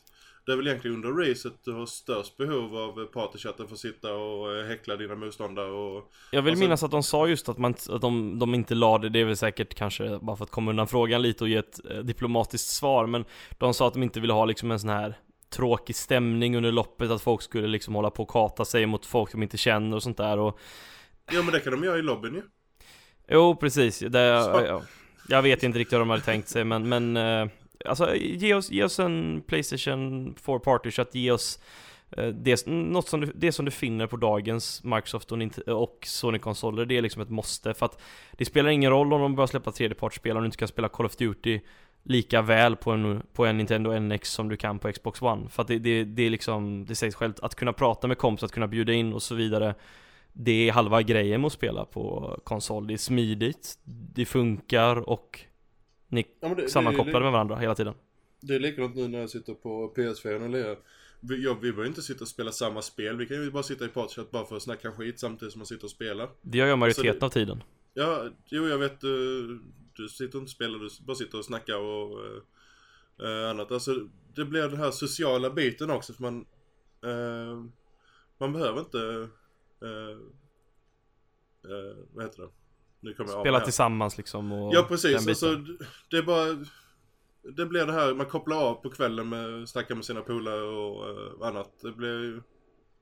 det 0.48 0.54
är 0.54 0.58
väl 0.58 0.68
egentligen 0.68 0.96
under 0.96 1.30
racet 1.30 1.54
du 1.64 1.74
har 1.74 1.86
störst 1.86 2.38
behov 2.38 2.78
av 2.78 3.06
partychatten 3.06 3.68
för 3.68 3.74
att 3.74 3.80
sitta 3.80 4.14
och 4.14 4.56
eh, 4.56 4.68
häckla 4.68 4.96
dina 4.96 5.16
motståndare 5.16 5.72
och... 5.72 6.12
Jag 6.32 6.42
vill 6.42 6.54
sen... 6.54 6.60
minnas 6.60 6.84
att 6.84 6.92
de 6.92 7.04
sa 7.04 7.28
just 7.28 7.50
att, 7.50 7.58
man, 7.58 7.76
att 7.90 8.02
de, 8.02 8.40
de 8.40 8.56
inte 8.56 8.76
lade, 8.76 9.10
det 9.10 9.20
är 9.20 9.26
väl 9.26 9.38
säkert 9.38 9.74
kanske 9.74 10.20
bara 10.20 10.36
för 10.38 10.44
att 10.44 10.52
komma 10.52 10.72
undan 10.72 10.88
frågan 10.88 11.22
lite 11.22 11.44
och 11.44 11.50
ge 11.50 11.56
ett 11.56 11.80
eh, 11.92 11.98
diplomatiskt 11.98 12.68
svar 12.68 13.06
Men 13.08 13.26
de 13.58 13.74
sa 13.74 13.88
att 13.88 13.94
de 13.94 14.04
inte 14.04 14.20
ville 14.20 14.34
ha 14.34 14.46
liksom 14.46 14.72
en 14.72 14.80
sån 14.80 14.90
här 14.90 15.18
tråkig 15.50 15.96
stämning 15.96 16.58
under 16.58 16.72
loppet 16.72 17.12
Att 17.12 17.22
folk 17.22 17.42
skulle 17.42 17.68
liksom 17.68 17.96
hålla 17.96 18.10
på 18.10 18.24
och 18.24 18.30
kata 18.30 18.66
sig 18.66 18.86
mot 18.86 19.06
folk 19.06 19.32
de 19.32 19.44
inte 19.44 19.58
känner 19.58 19.96
och 19.96 20.04
sånt 20.04 20.18
där 20.18 20.38
och 20.40 20.60
Ja 21.32 21.42
men 21.44 21.52
det 21.54 21.60
kan 21.60 21.72
de 21.72 21.84
göra 21.84 21.98
i 21.98 22.02
lobbyn 22.02 22.34
ju. 22.34 22.42
Jo 23.28 23.56
precis, 23.56 24.00
det, 24.00 24.22
jag, 24.22 24.82
jag 25.28 25.42
vet 25.42 25.64
inte 25.64 25.80
riktigt 25.80 25.94
hur 25.94 26.00
de 26.00 26.10
hade 26.10 26.22
tänkt 26.22 26.48
sig 26.48 26.64
men, 26.64 26.90
men 26.90 27.18
uh, 27.18 27.50
Alltså 27.86 28.16
ge 28.16 28.54
oss, 28.54 28.72
ge 28.72 28.84
oss 28.84 29.00
en 29.00 29.44
Playstation 29.48 30.36
4 30.46 30.60
Party 30.60 30.92
så 30.92 31.02
att 31.02 31.16
ge 31.16 31.32
oss 31.32 31.60
uh, 32.18 32.28
det, 32.28 32.68
något 32.68 33.08
som 33.08 33.22
du, 33.22 33.32
det 33.36 33.52
som 33.52 33.66
du 33.66 33.72
finner 33.72 34.08
på 34.08 34.18
dagens 34.18 34.84
Microsoft 34.84 35.32
och, 35.32 35.40
och 35.68 36.00
Sony-konsoler, 36.06 36.86
det 36.86 36.98
är 36.98 37.02
liksom 37.02 37.22
ett 37.22 37.30
måste 37.30 37.74
för 37.74 37.86
att 37.86 38.02
Det 38.32 38.46
spelar 38.46 38.70
ingen 38.70 38.92
roll 38.92 39.14
om 39.14 39.22
de 39.22 39.36
börjar 39.36 39.48
släppa 39.48 39.72
tredjepartsspel 39.72 40.38
om 40.38 40.44
du 40.44 40.46
inte 40.46 40.58
kan 40.58 40.68
spela 40.68 40.90
Call 40.90 41.06
of 41.06 41.16
Duty 41.16 41.60
lika 42.04 42.42
väl 42.42 42.76
på 42.76 42.92
en, 42.92 43.22
på 43.34 43.46
en 43.46 43.58
Nintendo 43.58 44.00
NX 44.00 44.32
som 44.32 44.50
du 44.50 44.58
kan 44.58 44.80
på 44.80 44.92
Xbox 44.92 45.22
One. 45.22 45.50
För 45.50 45.62
att 45.62 45.68
det, 45.68 45.80
det, 45.80 46.04
det 46.04 46.24
är 46.24 46.30
liksom, 46.30 46.86
det 46.86 46.96
sägs 46.96 47.16
självt, 47.16 47.40
att 47.40 47.56
kunna 47.56 47.74
prata 47.74 48.08
med 48.08 48.18
kompisar, 48.18 48.46
att 48.46 48.52
kunna 48.52 48.68
bjuda 48.68 48.94
in 48.94 49.14
och 49.14 49.24
så 49.24 49.36
vidare 49.36 49.76
det 50.40 50.70
är 50.70 50.72
halva 50.72 51.02
grejen 51.02 51.42
med 51.42 51.48
att 51.48 51.54
spela 51.54 51.86
på 51.86 52.36
konsol. 52.44 52.88
Det 52.88 52.94
är 52.94 52.98
smidigt, 52.98 53.80
det 54.14 54.26
funkar 54.26 55.10
och 55.10 55.40
ni 56.08 56.26
ja, 56.40 56.56
det, 56.56 56.70
sammankopplade 56.70 57.26
med 57.26 57.32
varandra 57.32 57.56
hela 57.56 57.76
tiden. 57.76 57.94
Det 58.42 58.56
är 58.56 58.60
likadant 58.60 58.96
nu 58.96 59.08
när 59.08 59.20
jag 59.20 59.30
sitter 59.30 59.54
på 59.54 59.94
PS4 59.96 60.44
och 60.44 60.50
lirar. 60.50 60.78
Vi, 61.20 61.44
ja, 61.44 61.54
vi 61.54 61.72
behöver 61.72 61.86
inte 61.86 62.02
sitta 62.02 62.24
och 62.24 62.28
spela 62.28 62.52
samma 62.52 62.82
spel. 62.82 63.18
Vi 63.18 63.26
kan 63.26 63.38
ju 63.38 63.52
bara 63.52 63.64
sitta 63.64 63.86
i 63.86 63.88
partychat 63.88 64.32
bara 64.32 64.46
för 64.46 64.56
att 64.56 64.64
snacka 64.64 64.92
skit 64.92 65.20
samtidigt 65.20 65.52
som 65.52 65.60
man 65.60 65.66
sitter 65.66 65.84
och 65.84 65.92
spelar. 65.92 66.30
Det 66.42 66.58
gör 66.58 66.68
jag 66.68 66.80
majoriteten 66.80 67.20
det, 67.20 67.26
av 67.26 67.30
tiden. 67.30 67.64
Ja, 67.94 68.30
jo 68.46 68.68
jag 68.68 68.78
vet. 68.78 69.02
Du, 69.02 69.60
du 69.94 70.10
sitter 70.10 70.38
och 70.38 70.42
inte 70.42 70.52
spelar, 70.52 70.80
du 70.80 70.90
bara 71.06 71.16
sitter 71.16 71.38
och 71.38 71.46
snackar 71.46 71.78
och 71.78 72.20
uh, 73.24 73.50
annat. 73.50 73.72
Alltså 73.72 74.08
det 74.36 74.46
blir 74.46 74.62
den 74.62 74.78
här 74.78 74.92
sociala 74.92 75.50
biten 75.50 75.90
också 75.90 76.14
för 76.14 76.22
man 76.22 76.46
uh, 77.06 77.66
Man 78.38 78.54
behöver 78.54 78.80
inte 78.80 79.28
Uh, 79.84 79.90
uh, 81.72 81.98
vad 82.14 82.26
heter 82.26 82.42
det? 82.42 82.50
Nu 83.00 83.14
kommer 83.14 83.40
Spela 83.40 83.60
tillsammans 83.60 84.18
liksom 84.18 84.52
och 84.52 84.76
Ja 84.76 84.86
precis, 84.90 85.28
alltså 85.28 85.56
det 86.12 86.18
är 86.18 86.24
bara 86.24 86.66
Det 87.56 87.66
blir 87.66 87.86
det 87.86 87.94
här, 87.94 88.14
man 88.14 88.26
kopplar 88.26 88.58
av 88.58 88.74
på 88.76 88.90
kvällen 88.90 89.30
med, 89.30 89.70
snackar 89.70 89.96
med 89.96 90.06
sina 90.06 90.22
polare 90.22 90.62
och 90.62 91.10
uh, 91.10 91.48
annat. 91.48 91.72
Det 91.82 91.92
blir 91.92 92.44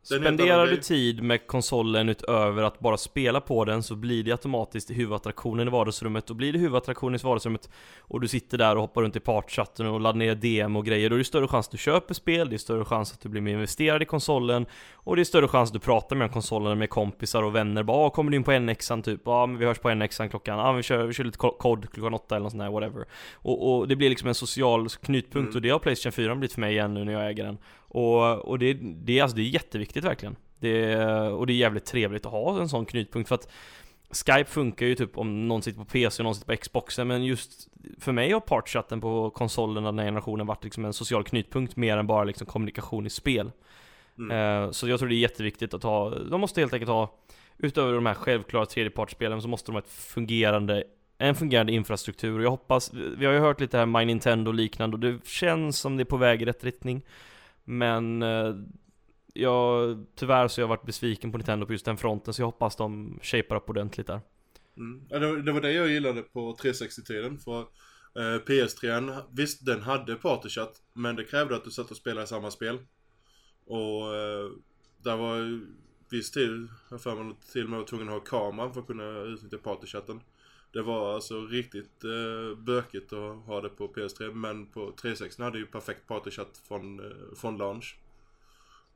Spenderar 0.06 0.68
du 0.68 0.78
tid 0.78 1.24
med 1.24 1.48
konsolen 1.48 2.10
utöver 2.10 2.64
att 2.64 2.80
bara 2.80 2.98
spela 2.98 3.42
på 3.42 3.66
den 3.66 3.84
så 3.84 3.96
blir 3.96 4.24
det 4.24 4.32
automatiskt 4.32 4.92
huvudattraktionen 4.92 5.68
i 5.68 5.72
vardagsrummet. 5.72 6.30
Och 6.30 6.36
blir 6.36 6.54
det 6.54 6.60
huvudattraktionen 6.60 7.20
i 7.20 7.24
vardagsrummet 7.24 7.70
och 8.00 8.22
du 8.22 8.28
sitter 8.28 8.58
där 8.58 8.76
och 8.76 8.82
hoppar 8.82 9.02
runt 9.02 9.16
i 9.16 9.20
partchatten 9.20 9.86
och 9.86 10.00
laddar 10.00 10.18
ner 10.18 10.36
DM 10.36 10.76
och 10.76 10.86
grejer 10.86 11.10
då 11.10 11.16
är 11.16 11.18
det 11.18 11.24
större 11.24 11.48
chans 11.48 11.68
att 11.68 11.72
du 11.72 11.78
köper 11.78 12.14
spel, 12.14 12.50
det 12.50 12.56
är 12.56 12.58
större 12.58 12.86
chans 12.86 13.14
att 13.14 13.22
du 13.22 13.30
blir 13.30 13.42
mer 13.42 13.54
investerad 13.54 14.02
i 14.02 14.06
konsolen 14.06 14.66
och 14.94 15.16
det 15.16 15.22
är 15.22 15.24
större 15.24 15.48
chans 15.48 15.70
att 15.70 15.74
du 15.74 15.80
pratar 15.80 16.16
med 16.16 16.32
konsolen 16.32 16.78
med 16.78 16.90
kompisar 16.90 17.44
och 17.44 17.56
vänner. 17.56 17.84
Bara 17.84 18.10
kommer 18.10 18.32
du 18.32 18.38
in 18.38 18.44
på 18.44 18.60
NXan 18.60 19.02
typ, 19.02 19.22
ja 19.26 19.46
men 19.46 19.58
vi 19.58 19.66
hörs 19.66 19.80
på 19.80 19.94
NXan 19.94 20.30
klockan, 20.30 20.60
ja 20.60 20.72
vi 20.72 20.84
kör, 20.84 21.06
vi 21.06 21.14
kör 21.14 21.24
lite 21.24 21.38
kod 21.38 21.92
klockan 21.92 22.14
åtta 22.14 22.36
eller 22.36 22.44
något 22.44 22.52
sånt 22.52 22.64
där, 22.64 22.72
whatever. 22.72 23.06
Och, 23.34 23.78
och 23.78 23.88
det 23.88 23.96
blir 23.96 24.10
liksom 24.10 24.28
en 24.28 24.36
social 24.36 24.90
knutpunkt 24.90 25.48
mm. 25.48 25.56
och 25.56 25.62
det 25.62 25.70
har 25.70 25.80
Playstation 25.80 26.12
4 26.12 26.36
blivit 26.36 26.54
för 26.54 26.62
mig 26.62 26.74
igen 26.74 26.94
nu 26.94 27.04
när 27.04 27.14
jag 27.14 27.30
äger 27.30 27.46
den 27.46 27.58
och, 27.96 28.38
och 28.38 28.60
det, 28.60 28.74
det, 28.82 29.22
alltså, 29.22 29.38
det 29.38 29.42
är 29.42 29.50
jätteviktigt 29.50 30.04
verkligen. 30.04 30.36
Det, 30.60 30.98
och 31.28 31.48
det 31.48 31.54
är 31.54 31.56
jävligt 31.56 31.86
trevligt 31.86 32.26
att 32.26 32.32
ha 32.32 32.62
en 32.62 32.70
sån 32.70 32.86
knutpunkt 32.86 33.28
för 33.28 33.36
att 33.36 33.52
Skype 34.12 34.50
funkar 34.50 34.86
ju 34.86 34.96
typ 34.96 35.18
om 35.18 35.48
någon 35.48 35.62
sitter 35.62 35.80
på 35.80 35.86
PC 35.86 36.22
och 36.22 36.24
någon 36.24 36.36
sitter 36.36 36.56
på 36.56 36.62
Xboxen 36.62 37.08
men 37.08 37.24
just 37.24 37.68
för 38.00 38.12
mig 38.12 38.32
har 38.32 38.40
partchatten 38.40 39.02
på 39.02 39.30
konsolerna 39.30 39.92
den 39.92 40.00
här 40.00 40.06
generationen 40.06 40.48
varit 40.48 40.64
liksom 40.64 40.86
en 40.86 40.94
social 40.94 41.24
knutpunkt 41.24 41.76
mer 41.76 41.98
än 41.98 42.08
bara 42.08 42.24
liksom 42.24 42.48
kommunikation 42.48 43.06
i 43.06 43.10
spel. 43.10 43.52
Mm. 44.18 44.38
Uh, 44.38 44.72
så 44.72 44.88
jag 44.88 45.00
tror 45.00 45.10
det 45.10 45.16
är 45.16 45.20
jätteviktigt 45.20 45.74
att 45.74 45.84
ha, 45.84 46.10
de 46.10 46.42
måste 46.42 46.62
helt 46.62 46.74
enkelt 46.74 46.92
ha 46.92 47.14
utöver 47.58 47.94
de 47.94 48.06
här 48.06 48.14
självklara 48.14 48.66
tredjepartsspelen 48.66 49.42
så 49.42 49.48
måste 49.48 49.72
de 49.72 49.76
ha 49.76 49.82
ett 49.82 49.92
fungerande 49.92 50.84
en 51.18 51.36
fungerande 51.36 51.74
infrastruktur 51.74 52.38
och 52.38 52.46
jag 52.46 52.52
hoppas, 52.52 52.94
vi 52.94 53.26
har 53.26 53.34
ju 53.34 53.40
hört 53.40 53.62
lite 53.62 53.78
här 53.78 53.86
My 53.86 54.06
Nintendo 54.06 54.52
och 54.52 54.56
liknande 54.56 54.96
och 54.96 55.00
det 55.00 55.28
känns 55.28 55.80
som 55.80 55.98
det 55.98 56.04
är 56.04 56.06
på 56.06 56.18
väg 56.18 56.42
i 56.42 56.46
rätt 56.46 56.64
riktning 56.64 57.02
men 57.66 58.22
eh, 58.22 58.56
jag, 59.34 60.06
tyvärr 60.16 60.48
så 60.48 60.62
har 60.62 60.64
jag 60.64 60.68
varit 60.68 60.86
besviken 60.86 61.32
på 61.32 61.38
Nintendo 61.38 61.66
på 61.66 61.72
just 61.72 61.86
den 61.86 61.98
fronten 61.98 62.34
så 62.34 62.42
jag 62.42 62.46
hoppas 62.48 62.76
de 62.76 63.20
shapar 63.22 63.56
upp 63.56 63.70
ordentligt 63.70 64.08
där 64.08 64.22
Mm. 64.78 65.02
Ja, 65.10 65.20
det, 65.20 65.28
var, 65.28 65.38
det 65.38 65.52
var 65.52 65.62
det 65.62 65.72
jag 65.72 65.90
gillade 65.90 66.22
på 66.22 66.56
360-tiden 66.56 67.38
för 67.40 67.60
eh, 68.16 68.40
PS3, 68.46 69.22
visst 69.32 69.66
den 69.66 69.82
hade 69.82 70.16
partychat 70.16 70.82
men 70.94 71.16
det 71.16 71.24
krävde 71.24 71.56
att 71.56 71.64
du 71.64 71.72
satt 71.72 71.92
och 71.92 71.98
spelade 71.98 72.24
i 72.24 72.28
samma 72.28 72.52
spel. 72.52 72.80
Och 73.66 74.16
eh, 74.16 74.52
där 75.04 75.18
var 75.18 75.62
viss 76.10 76.32
tid, 76.32 76.68
jag 76.90 77.02
för 77.02 77.24
mig 77.24 77.36
till 77.52 77.64
och 77.64 77.70
med 77.70 77.80
var 77.80 77.86
tvungen 77.86 78.08
att 78.08 78.14
ha 78.14 78.20
kameran 78.20 78.74
för 78.74 78.82
att 78.82 78.88
kunna 78.88 79.20
utnyttja 79.22 79.58
partychatten. 79.58 80.22
Det 80.76 80.82
var 80.82 81.14
alltså 81.14 81.42
riktigt 81.46 82.04
eh, 82.04 82.58
bökigt 82.58 83.14
att 83.14 83.46
ha 83.48 83.62
det 83.62 83.70
på 83.70 83.88
PS3 83.88 84.34
men 84.34 84.66
på 84.66 84.92
360 85.02 85.44
hade 85.44 85.58
ju 85.58 85.66
perfekt 85.66 86.08
partychat 86.08 86.62
från, 86.68 87.00
eh, 87.00 87.36
från 87.36 87.58
launch. 87.58 87.96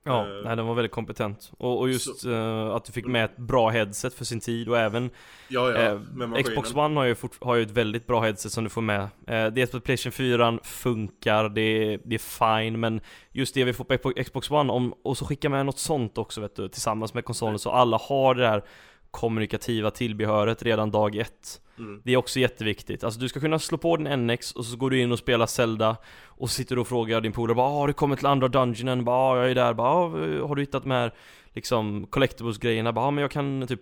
Ja, 0.03 0.27
Eh, 0.27 0.43
nej 0.43 0.55
den 0.55 0.65
var 0.65 0.73
väldigt 0.75 0.91
kompetent. 0.91 1.51
Och, 1.57 1.79
och 1.79 1.89
just 1.89 2.25
eh, 2.25 2.67
att 2.69 2.85
du 2.85 2.91
fick 2.91 3.05
med 3.05 3.25
ett 3.25 3.37
bra 3.37 3.69
headset 3.69 4.13
för 4.13 4.25
sin 4.25 4.39
tid 4.39 4.69
och 4.69 4.77
även 4.77 5.09
Ja, 5.47 5.71
ja, 5.71 5.99
maskinen. 6.13 6.43
Xbox 6.43 6.73
One 6.75 6.99
har 6.99 7.05
ju, 7.05 7.15
fort, 7.15 7.43
har 7.43 7.55
ju 7.55 7.63
ett 7.63 7.71
väldigt 7.71 8.07
bra 8.07 8.21
headset 8.21 8.51
som 8.51 8.63
du 8.63 8.69
får 8.69 8.81
med. 8.81 9.09
Det 9.53 9.71
på 9.71 9.79
Playstation 9.79 10.11
4 10.11 10.59
funkar, 10.63 11.49
det, 11.49 11.61
är- 11.61 11.99
det 12.05 12.15
är 12.15 12.59
fine, 12.59 12.79
men 12.79 13.01
just 13.31 13.53
det 13.53 13.63
vi 13.63 13.73
får 13.73 13.83
på 13.83 14.13
Xbox 14.23 14.51
One, 14.51 14.73
om, 14.73 14.93
och 15.03 15.17
så 15.17 15.25
skicka 15.25 15.49
med 15.49 15.65
något 15.65 15.79
sånt 15.79 16.17
också 16.17 16.41
vet 16.41 16.55
du, 16.55 16.67
tillsammans 16.67 17.13
med 17.13 17.25
konsolen 17.25 17.59
så 17.59 17.71
alla 17.71 17.97
har 17.97 18.35
det 18.35 18.41
där 18.41 18.63
kommunikativa 19.11 19.91
tillbehöret 19.91 20.63
redan 20.63 20.91
dag 20.91 21.15
ett. 21.15 21.61
Mm. 21.79 22.01
Det 22.05 22.13
är 22.13 22.17
också 22.17 22.39
jätteviktigt. 22.39 23.03
Alltså 23.03 23.19
du 23.19 23.29
ska 23.29 23.39
kunna 23.39 23.59
slå 23.59 23.77
på 23.77 23.97
din 23.97 24.27
NX 24.27 24.51
och 24.51 24.65
så 24.65 24.77
går 24.77 24.89
du 24.89 24.99
in 25.01 25.11
och 25.11 25.19
spelar 25.19 25.45
Zelda 25.45 25.97
Och 26.25 26.49
sitter 26.49 26.79
och 26.79 26.87
frågar 26.87 27.21
din 27.21 27.31
polare 27.31 27.55
bara 27.55 27.67
ah, 27.67 27.79
har 27.79 27.87
du 27.87 27.93
kommit 27.93 28.17
till 28.19 28.27
andra 28.27 28.47
dungeonen? 28.47 29.05
Bara 29.05 29.17
ah, 29.17 29.37
jag 29.37 29.51
är 29.51 29.55
där. 29.55 29.73
Bara 29.73 29.89
ah, 29.89 30.47
har 30.47 30.55
du 30.55 30.61
hittat 30.61 30.83
de 30.83 30.91
här 30.91 31.13
liksom 31.53 32.07
collectibles 32.09 32.57
grejerna? 32.57 32.93
Bara 32.93 33.11
men 33.11 33.21
jag 33.21 33.31
kan 33.31 33.67
typ 33.67 33.81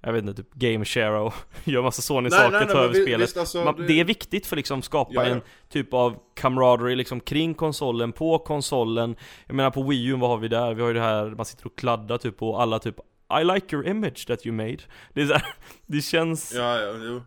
jag 0.00 0.12
vet 0.12 0.22
inte, 0.24 0.34
typ 0.42 0.52
game 0.54 0.84
share 0.84 1.18
och 1.18 1.34
göra 1.64 1.82
massa 1.82 2.02
Nej, 2.22 2.30
saker, 2.30 2.50
nej, 2.50 2.60
nej, 2.60 2.68
ta 2.68 2.74
men 2.74 2.84
över 2.84 2.94
vi- 2.94 3.02
spelet. 3.02 3.20
visst, 3.28 3.36
alltså, 3.36 3.64
Man, 3.64 3.76
det- 3.76 3.86
det 3.86 4.00
är 4.00 4.04
viktigt 4.04 4.46
för 4.46 4.56
liksom 4.56 4.82
skapa 4.82 5.10
Ja, 5.14 5.22
ja. 5.24 5.30
en 5.30 5.40
typ 5.68 5.94
av 5.94 6.16
camaraderie 6.34 6.96
liksom 6.96 7.20
kring 7.20 7.54
konsolen, 7.54 8.12
på 8.12 8.38
konsolen. 8.38 9.16
Jag 9.46 9.54
menar 9.54 9.70
på 9.70 9.82
Wii 9.82 10.04
U, 10.06 10.16
vad 10.16 10.30
har 10.30 10.36
vi 10.38 10.48
där? 10.48 10.74
Vi 10.74 10.80
har 10.80 10.88
ju 10.88 10.94
det 10.94 11.00
här, 11.00 11.30
man 11.30 11.44
sitter 11.46 11.66
och 11.66 11.78
kladdar 11.78 12.18
typ 12.18 12.36
på 12.38 12.56
alla 12.58 12.78
typ 12.78 12.96
I 13.40 13.44
like 13.44 13.76
your 13.76 13.86
image 13.86 14.26
that 14.26 14.46
you 14.46 14.52
made. 14.56 14.78
Det 15.14 15.22
är 15.22 15.26
så 15.26 15.32
här, 15.32 15.54
det 15.86 16.00
känns 16.00 16.52
Ja, 16.54 16.80
ja, 16.80 16.94
jo. 17.04 17.22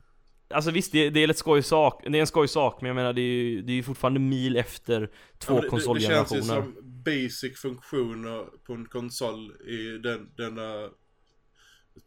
Alltså 0.53 0.71
visst, 0.71 0.91
det, 0.91 1.09
det 1.09 1.23
är 1.23 1.33
skoj 1.33 1.63
sak, 1.63 2.03
det 2.07 2.17
är 2.17 2.21
en 2.21 2.27
skoj 2.27 2.47
sak, 2.47 2.81
men 2.81 2.87
jag 2.87 2.95
menar 2.95 3.13
det 3.13 3.21
är 3.21 3.43
ju 3.43 3.61
det 3.61 3.71
är 3.71 3.75
ju 3.75 3.83
fortfarande 3.83 4.19
mil 4.19 4.57
efter 4.57 5.09
två 5.37 5.53
Ja, 5.55 5.61
det- 5.61 5.61
Det, 5.61 5.61
det 5.61 5.61
känns 5.61 5.63
ju 5.63 5.69
konsolgenerationer. 5.69 6.41
som 6.41 6.75
basic 7.03 7.59
funktioner 7.59 8.45
på 8.65 8.73
en 8.73 8.85
konsol 8.85 9.51
i 9.67 9.97
den, 10.03 10.29
denna 10.37 10.89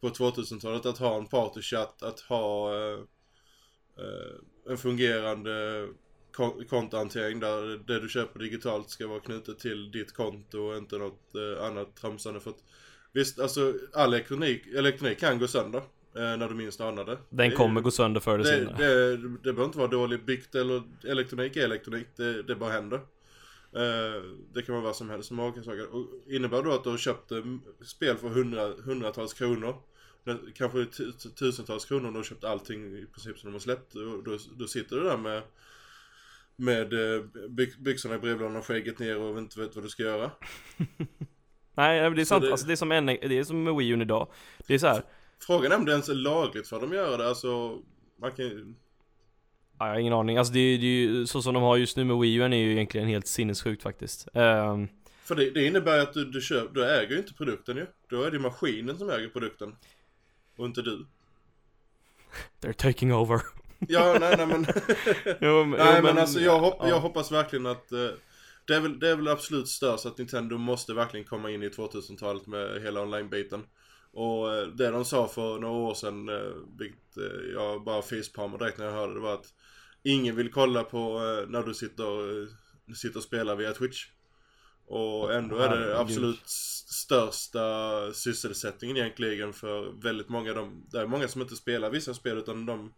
på 0.01 0.09
2000-talet 0.09 0.85
att 0.85 0.97
ha 0.97 1.17
en 1.17 1.27
partychatt, 1.27 2.03
att 2.03 2.19
ha 2.19 2.75
eh, 2.75 2.99
eh, 3.99 4.71
en 4.71 4.77
fungerande 4.77 5.87
kon- 6.31 6.65
kontohantering 6.69 7.39
där 7.39 7.77
det 7.87 7.99
du 7.99 8.09
köper 8.09 8.39
digitalt 8.39 8.89
ska 8.89 9.07
vara 9.07 9.19
knutet 9.19 9.59
till 9.59 9.91
ditt 9.91 10.13
konto 10.13 10.57
och 10.59 10.77
inte 10.77 10.97
något 10.97 11.35
eh, 11.35 11.65
annat 11.65 11.95
tramsande 11.95 12.39
för 12.39 12.49
att 12.49 12.63
Visst, 13.13 13.39
alltså 13.39 13.73
all 13.93 14.13
elektronik, 14.13 14.67
elektronik 14.67 15.19
kan 15.19 15.39
gå 15.39 15.47
sönder 15.47 15.79
eh, 16.15 16.21
när 16.37 16.49
du 16.49 16.55
minst 16.55 16.81
anar 16.81 17.05
det. 17.05 17.17
Den 17.29 17.49
Det 17.49 17.55
kommer 17.55 17.81
gå 17.81 17.91
sönder 17.91 18.21
förr 18.21 18.33
eller 18.39 18.43
senare. 18.43 18.75
det, 18.77 19.17
det 19.17 19.27
behöver 19.39 19.65
inte 19.65 19.77
vara 19.77 19.87
dåligt 19.87 20.25
byggt 20.25 20.55
eller 20.55 20.83
elektronik 21.07 21.55
är 21.55 21.63
elektronik. 21.63 22.07
Det, 22.15 22.43
det 22.43 22.55
bara 22.55 22.71
händer. 22.71 22.97
Eh, 23.75 24.21
det 24.53 24.61
kan 24.61 24.75
vara 24.75 24.83
vad 24.85 24.95
som 24.95 25.09
helst 25.09 25.27
som 25.27 25.39
olika 25.39 25.63
saker. 25.63 25.95
Och 25.95 26.07
innebär 26.27 26.63
då 26.63 26.71
att 26.71 26.83
du 26.83 26.89
har 26.89 26.97
köpt 26.97 27.31
eh, 27.31 27.43
spel 27.85 28.17
för 28.17 28.29
hundra, 28.29 28.67
hundratals 28.67 29.33
kronor. 29.33 29.75
Kanske 30.55 30.85
tu- 30.85 31.11
tusentals 31.11 31.85
kronor 31.85 32.05
och 32.07 32.13
du 32.13 32.19
har 32.19 32.23
köpt 32.23 32.43
allting 32.43 32.97
i 32.97 33.05
princip 33.05 33.39
som 33.39 33.49
de 33.49 33.53
har 33.53 33.59
släppt. 33.59 33.95
Och 33.95 34.23
då, 34.23 34.37
då 34.57 34.67
sitter 34.67 34.95
du 34.95 35.03
där 35.03 35.17
med 35.17 35.41
med 36.55 36.93
eh, 36.93 37.23
byx- 37.49 37.79
byxorna 37.79 38.15
i 38.15 38.19
brevlådan 38.19 38.55
och 38.55 38.65
skägget 38.65 38.99
ner 38.99 39.17
och 39.17 39.37
inte 39.37 39.59
vet 39.59 39.75
vad 39.75 39.83
du 39.85 39.89
ska 39.89 40.03
göra. 40.03 40.31
Nej, 41.75 42.01
men 42.01 42.15
det 42.15 42.21
är 42.21 42.25
sant. 42.25 42.43
det- 42.43 42.51
Alltså 42.51 42.67
det 42.67 42.73
är 42.73 42.75
som, 42.75 42.91
en, 42.91 43.05
det 43.05 43.23
är 43.37 43.43
som 43.43 43.63
med 43.63 43.75
Wii 43.75 43.87
U 43.89 44.01
idag. 44.01 44.27
Det 44.67 44.73
är 44.73 44.77
så 44.77 44.87
här. 44.87 45.03
Frågan 45.39 45.71
är 45.71 45.75
om 45.75 45.85
det 45.85 45.91
ens 45.91 46.09
är 46.09 46.13
lagligt 46.15 46.67
för 46.67 46.79
dem 46.81 46.89
att 46.89 46.95
göra 46.95 47.17
det. 47.17 47.27
Alltså, 47.27 47.79
man 48.21 48.31
kan 48.31 48.45
ju... 48.45 48.73
Ja, 49.79 49.85
jag 49.87 49.93
har 49.93 49.99
ingen 49.99 50.13
aning. 50.13 50.37
Alltså 50.37 50.53
det, 50.53 50.59
är- 50.59 50.77
det 50.77 50.85
är 50.85 50.89
ju, 51.07 51.25
så 51.27 51.41
som 51.41 51.53
de 51.53 51.63
har 51.63 51.77
just 51.77 51.97
nu 51.97 52.03
med 52.03 52.17
Wii 52.17 52.35
U 52.35 52.43
är 52.43 52.49
ju 52.49 52.71
egentligen 52.71 53.07
helt 53.07 53.27
sinnessjukt 53.27 53.83
faktiskt. 53.83 54.27
Ehm, 54.33 54.87
För 55.23 55.35
det, 55.35 55.49
det 55.51 55.65
innebär 55.67 55.99
att 55.99 56.13
du, 56.13 56.25
du, 56.25 56.41
köp, 56.41 56.73
du 56.73 56.85
äger 56.85 57.11
ju 57.11 57.17
inte 57.17 57.33
produkten 57.33 57.77
ju. 57.77 57.85
Då 58.09 58.23
är 58.23 58.31
det 58.31 58.39
maskinen 58.39 58.97
som 58.97 59.09
äger 59.09 59.27
produkten. 59.29 59.75
Och 60.57 60.65
inte 60.65 60.81
du. 60.81 61.05
they're 62.61 62.73
taking 62.73 63.13
over. 63.13 63.41
Ja, 63.79 64.17
nej, 64.19 64.33
nej 64.37 64.47
men... 64.47 64.65
jo, 65.41 65.63
men, 65.65 65.69
nej 65.79 65.93
jo, 65.97 66.03
men 66.03 66.17
alltså 66.17 66.39
jag, 66.39 66.59
hopp, 66.59 66.77
ja. 66.79 66.89
jag 66.89 66.99
hoppas 66.99 67.31
verkligen 67.31 67.65
att... 67.65 67.91
det, 68.65 68.75
är 68.75 68.79
väl, 68.79 68.99
det 68.99 69.09
är 69.09 69.15
väl 69.15 69.27
absolut 69.27 69.67
störst 69.67 70.05
att 70.05 70.17
Nintendo 70.17 70.57
måste 70.57 70.93
verkligen 70.93 71.25
komma 71.25 71.51
in 71.51 71.63
i 71.63 71.69
2000-talet 71.69 72.47
med 72.47 72.81
hela 72.81 73.01
online-biten. 73.01 73.63
Och 74.13 74.53
eh, 74.53 74.67
det 74.67 74.91
de 74.91 75.05
sa 75.05 75.27
för 75.27 75.59
några 75.59 75.75
år 75.75 75.93
sedan, 75.93 76.29
eh, 76.29 76.51
vilket 76.77 77.17
eh, 77.17 77.51
jag 77.53 77.83
bara 77.83 78.01
facepalmade 78.01 78.63
direkt 78.63 78.77
när 78.77 78.85
jag 78.85 78.93
hörde 78.93 79.13
det 79.13 79.19
var 79.19 79.33
att 79.33 79.53
ingen 80.03 80.35
vill 80.35 80.51
kolla 80.51 80.83
på 80.83 81.19
när 81.47 81.63
du 81.63 81.73
sitter, 81.73 82.47
sitter 82.95 83.17
och 83.17 83.23
spelar 83.23 83.55
via 83.55 83.73
Twitch. 83.73 84.05
Och 84.85 85.33
ändå 85.33 85.57
är 85.57 85.77
det 85.77 85.99
absolut 85.99 86.41
största 86.45 88.13
sysselsättningen 88.13 88.97
egentligen 88.97 89.53
för 89.53 90.01
väldigt 90.01 90.29
många. 90.29 90.53
dem. 90.53 90.85
det 90.91 90.99
är 90.99 91.07
många 91.07 91.27
som 91.27 91.41
inte 91.41 91.55
spelar 91.55 91.89
vissa 91.89 92.13
spel 92.13 92.37
utan 92.37 92.65
de 92.65 92.93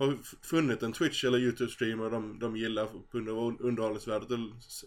har 0.00 0.18
funnit 0.42 0.82
en 0.82 0.92
Twitch 0.92 1.24
eller 1.24 1.38
YouTube-streamer 1.38 2.10
de, 2.10 2.38
de 2.38 2.56
gillar 2.56 2.86
på 2.86 3.02
grund 3.12 3.28
av 3.28 3.56
underhållningsvärdet 3.60 4.30
och 4.30 4.38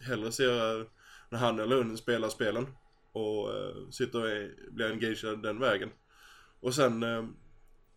hellre 0.04 0.32
ser 0.32 0.86
när 1.30 1.40
han 1.40 1.60
eller 1.60 1.78
hon 1.78 1.98
spelar 1.98 2.30
spelen 2.30 2.68
och 3.12 3.56
eh, 3.56 3.90
sitter 3.92 4.22
och 4.22 4.30
är, 4.30 4.72
blir 4.72 4.92
engagerad 4.92 5.44
den 5.44 5.60
vägen. 5.60 5.90
Och 6.60 6.76
sen 6.76 7.04
eh, 7.04 7.26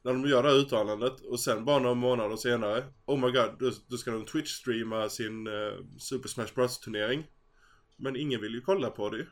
när 0.03 0.13
de 0.13 0.29
gör 0.29 0.43
det 0.43 0.49
här 0.49 0.57
uttalandet 0.57 1.21
och 1.21 1.41
sen 1.41 1.65
bara 1.65 1.79
några 1.79 1.95
månader 1.95 2.37
senare 2.37 2.85
Oh 3.07 3.19
my 3.19 3.31
god, 3.31 3.51
då, 3.59 3.71
då 3.89 3.97
ska 3.97 4.11
de 4.11 4.25
Twitch-streama 4.25 5.09
sin 5.09 5.47
eh, 5.47 5.73
Super 5.99 6.29
Smash 6.29 6.55
Bros 6.55 6.81
turnering. 6.81 7.27
Men 7.97 8.17
ingen 8.17 8.41
vill 8.41 8.55
ju 8.55 8.61
kolla 8.61 8.91
på 8.91 9.11
det 9.11 9.17
ju. 9.17 9.27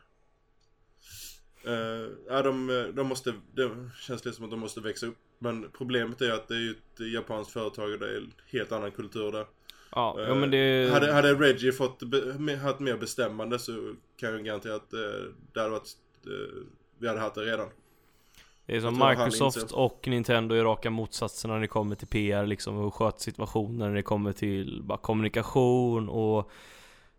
Uh, 1.67 2.09
ja, 2.27 2.41
de, 2.41 2.69
eh, 2.69 2.83
de 2.83 3.07
måste, 3.07 3.33
det 3.53 3.89
känns 3.99 4.25
lite 4.25 4.35
som 4.35 4.45
att 4.45 4.51
de 4.51 4.59
måste 4.59 4.81
växa 4.81 5.05
upp. 5.05 5.17
Men 5.45 5.69
problemet 5.77 6.21
är 6.21 6.31
att 6.31 6.47
det 6.47 6.55
är 6.55 6.59
ju 6.59 6.71
ett 6.71 7.13
japanskt 7.13 7.51
företag 7.51 7.93
och 7.93 7.99
det 7.99 8.13
är 8.13 8.17
en 8.17 8.33
helt 8.51 8.71
annan 8.71 8.91
kultur 8.91 9.31
där. 9.31 9.45
Ja, 9.91 10.15
Eh, 10.19 10.27
ja 10.27 10.35
men 10.35 10.51
det... 10.51 10.89
Hade, 10.91 11.13
hade 11.13 11.33
Reggie 11.33 11.71
fått 11.71 12.03
be, 12.03 12.55
haft 12.55 12.79
mer 12.79 12.97
bestämmande 12.97 13.59
så 13.59 13.93
kan 14.19 14.31
jag 14.31 14.45
garantera 14.45 14.75
att 14.75 14.93
eh, 14.93 14.99
det 15.53 15.59
hade 15.59 15.71
varit, 15.71 15.89
eh, 16.25 16.63
vi 16.99 17.07
hade 17.07 17.19
haft 17.19 17.35
det 17.35 17.41
redan. 17.41 17.67
Det 18.65 18.75
är 18.75 18.81
som 18.81 19.07
Microsoft 19.09 19.71
och 19.71 20.07
Nintendo 20.07 20.55
är 20.55 20.63
raka 20.63 20.89
motsatsen 20.89 21.51
när 21.51 21.59
det 21.59 21.67
kommer 21.67 21.95
till 21.95 22.07
PR 22.07 22.45
liksom 22.45 22.77
och 22.77 22.93
sköta 22.93 23.17
situationer 23.17 23.87
när 23.87 23.95
det 23.95 24.01
kommer 24.01 24.31
till 24.31 24.81
bara 24.83 24.97
kommunikation 24.97 26.09
och 26.09 26.51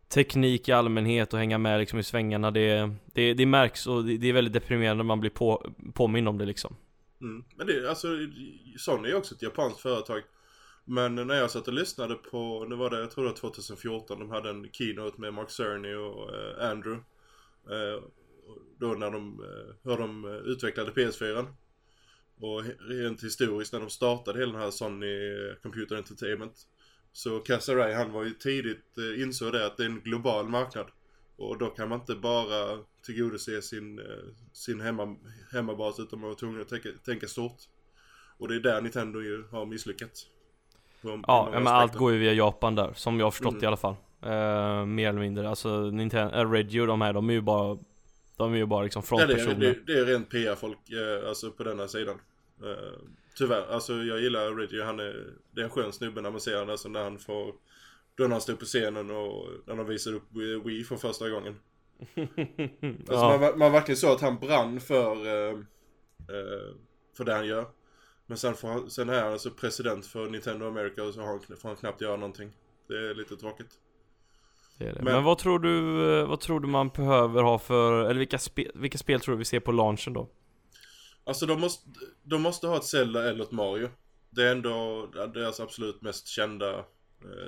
teknik 0.08 0.68
i 0.68 0.72
allmänhet 0.72 1.32
och 1.32 1.38
hänga 1.38 1.58
med 1.58 1.80
liksom 1.80 1.98
i 1.98 2.02
svängarna. 2.02 2.50
Det, 2.50 2.90
det, 3.06 3.34
det 3.34 3.46
märks 3.46 3.86
och 3.86 4.04
det, 4.04 4.16
det 4.16 4.28
är 4.28 4.32
väldigt 4.32 4.54
deprimerande 4.54 5.02
när 5.02 5.06
man 5.06 5.20
blir 5.20 5.30
på, 5.30 5.70
påmind 5.94 6.28
om 6.28 6.38
det 6.38 6.46
liksom. 6.46 6.76
Mm. 7.20 7.44
Men 7.56 7.66
det, 7.66 7.88
alltså, 7.88 8.08
Sony 8.78 9.10
är 9.10 9.14
också 9.14 9.34
ett 9.34 9.42
japanskt 9.42 9.80
företag. 9.80 10.22
Men 10.84 11.14
när 11.14 11.34
jag 11.34 11.50
satt 11.50 11.68
och 11.68 11.74
lyssnade 11.74 12.14
på, 12.14 12.66
nu 12.68 12.76
var 12.76 12.90
det, 12.90 13.00
jag 13.00 13.10
tror 13.10 13.24
det 13.24 13.30
var 13.30 13.36
2014, 13.36 14.18
de 14.18 14.30
hade 14.30 14.50
en 14.50 14.68
keynote 14.72 15.20
med 15.20 15.34
Mark 15.34 15.50
Cerny 15.50 15.94
och 15.94 16.34
eh, 16.34 16.70
Andrew. 16.70 17.04
Eh, 17.70 18.02
då 18.78 18.86
när 18.86 19.10
de, 19.10 19.40
eh, 19.40 19.74
hur 19.90 19.96
de 19.98 20.24
eh, 20.24 20.30
utvecklade 20.30 20.90
PS4. 20.90 21.46
Och 22.40 22.62
rent 22.78 23.24
historiskt 23.24 23.72
när 23.72 23.80
de 23.80 23.90
startade 23.90 24.38
hela 24.38 24.52
den 24.52 24.60
här 24.60 24.70
Sony 24.70 25.54
Computer 25.62 25.96
Entertainment. 25.96 26.54
Så 27.12 27.38
Casaray 27.38 27.92
han 27.92 28.12
var 28.12 28.24
ju 28.24 28.30
tidigt, 28.30 28.98
eh, 28.98 29.22
insåg 29.22 29.52
det 29.52 29.66
att 29.66 29.76
det 29.76 29.82
är 29.82 29.88
en 29.88 30.00
global 30.00 30.48
marknad. 30.48 30.86
Och 31.36 31.58
då 31.58 31.66
kan 31.66 31.88
man 31.88 32.00
inte 32.00 32.14
bara 32.14 32.78
tillgodose 33.06 33.62
sin, 33.62 33.98
eh, 33.98 34.04
sin 34.52 34.80
hemma, 34.80 35.16
hemmabas 35.52 36.00
utan 36.00 36.20
man 36.20 36.28
var 36.28 36.36
tvungen 36.36 36.60
att 36.60 36.68
tänka, 36.68 36.88
tänka 37.04 37.26
stort. 37.26 37.56
Och 38.38 38.48
det 38.48 38.54
är 38.56 38.60
där 38.60 38.80
Nintendo 38.80 39.20
ju 39.20 39.44
har 39.50 39.66
misslyckats. 39.66 40.26
På- 41.02 41.22
Ja, 41.26 41.48
men 41.52 41.66
allt 41.66 41.94
går 41.94 42.12
ju 42.12 42.18
via 42.18 42.32
Japan 42.32 42.74
där, 42.74 42.92
som 42.94 43.18
jag 43.18 43.26
har 43.26 43.30
förstått 43.30 43.52
Mm. 43.52 43.64
i 43.64 43.66
alla 43.66 43.76
fall. 43.76 43.94
Eh, 44.22 44.86
mer 44.86 45.08
eller 45.08 45.20
mindre. 45.20 45.48
Alltså 45.48 45.80
Nintendo, 45.90 46.34
äh, 46.36 46.50
Reggie 46.50 46.80
och 46.80 46.86
de 46.86 47.00
här, 47.00 47.12
de 47.12 47.28
är 47.30 47.34
ju 47.34 47.40
bara 47.40 47.78
De 48.36 48.52
är 48.52 48.56
ju 48.56 48.66
bara 48.66 48.82
liksom 48.82 49.02
Ja, 49.10 49.16
det, 49.16 49.22
är, 49.22 49.26
frontpersoner. 49.26 49.60
det, 49.86 49.92
det 49.94 50.00
är 50.00 50.04
rent 50.04 50.30
PR-folk, 50.30 50.78
eh, 50.90 51.28
alltså 51.28 51.50
på 51.50 51.64
denna 51.64 51.88
sidan. 51.88 52.20
Eh, 52.62 53.00
tyvärr, 53.36 53.66
alltså 53.72 53.92
jag 53.94 54.20
gillar 54.20 54.52
Reggie, 54.54 54.84
han 54.84 55.00
är, 55.00 55.26
det 55.50 55.60
är 55.60 55.64
en 55.64 55.70
skön 55.70 55.92
snubbe 55.92 56.20
när 56.20 56.30
man 56.30 56.40
ser 56.40 56.54
honom, 56.54 56.70
alltså 56.70 56.88
när 56.88 57.02
han 57.02 57.18
får, 57.18 57.54
då 58.16 58.24
när 58.24 58.30
han 58.30 58.40
stod 58.40 58.58
på 58.58 58.64
scenen 58.64 59.10
och 59.10 59.48
när 59.66 59.76
de 59.76 59.86
visade 59.86 60.16
upp 60.16 60.28
Wii 60.64 60.84
för 60.84 60.96
första 60.96 61.28
gången. 61.30 61.56
Alltså 62.98 63.14
ja. 63.14 63.38
man, 63.40 63.58
man 63.58 63.72
verkligen 63.72 63.96
så 63.96 64.12
att 64.12 64.20
han 64.20 64.38
brann 64.38 64.80
för, 64.80 65.26
eh, 65.26 65.58
eh, 66.18 66.74
för 67.16 67.24
det 67.24 67.32
han 67.34 67.46
gör. 67.46 67.66
Men 68.26 68.38
sen, 68.38 68.54
får 68.54 68.88
sen 68.88 69.08
är 69.08 69.22
han 69.22 69.32
alltså 69.32 69.50
president 69.50 70.06
för 70.06 70.30
Nintendo 70.30 70.66
America 70.66 71.02
och 71.02 71.14
så 71.14 71.20
har 71.20 71.26
han, 71.26 71.40
får 71.40 71.68
han 71.68 71.76
knappt 71.76 72.00
göra 72.00 72.16
någonting. 72.16 72.52
Det 72.88 72.94
är 72.94 73.14
lite 73.14 73.36
tråkigt. 73.36 73.70
Det 74.78 74.84
det. 74.84 74.94
Men- 74.94 75.04
Men, 75.14 75.24
vad 75.24 75.38
tror 75.38 75.58
du, 75.58 76.04
eh, 76.20 76.28
vad 76.28 76.40
tror 76.40 76.60
du 76.60 76.68
man 76.68 76.88
behöver 76.88 77.42
ha 77.42 77.58
för, 77.58 78.04
eller 78.04 78.18
vilka, 78.18 78.38
spe, 78.38 78.70
vilka 78.74 78.98
spel 78.98 79.20
tror 79.20 79.34
du 79.34 79.38
vi 79.38 79.44
ser 79.44 79.60
på 79.60 79.72
launchen 79.72 80.12
då? 80.12 80.28
Alltså 81.24 81.46
de 81.46 81.60
måste, 81.60 81.90
de 82.22 82.42
måste 82.42 82.66
ha 82.66 82.76
ett 82.76 82.84
Zelda 82.84 83.28
eller 83.30 83.44
ett 83.44 83.52
Mario. 83.52 83.88
Det 84.30 84.42
är 84.42 84.52
ändå 84.52 85.06
deras 85.34 85.60
absolut 85.60 86.02
mest 86.02 86.26
kända 86.26 86.84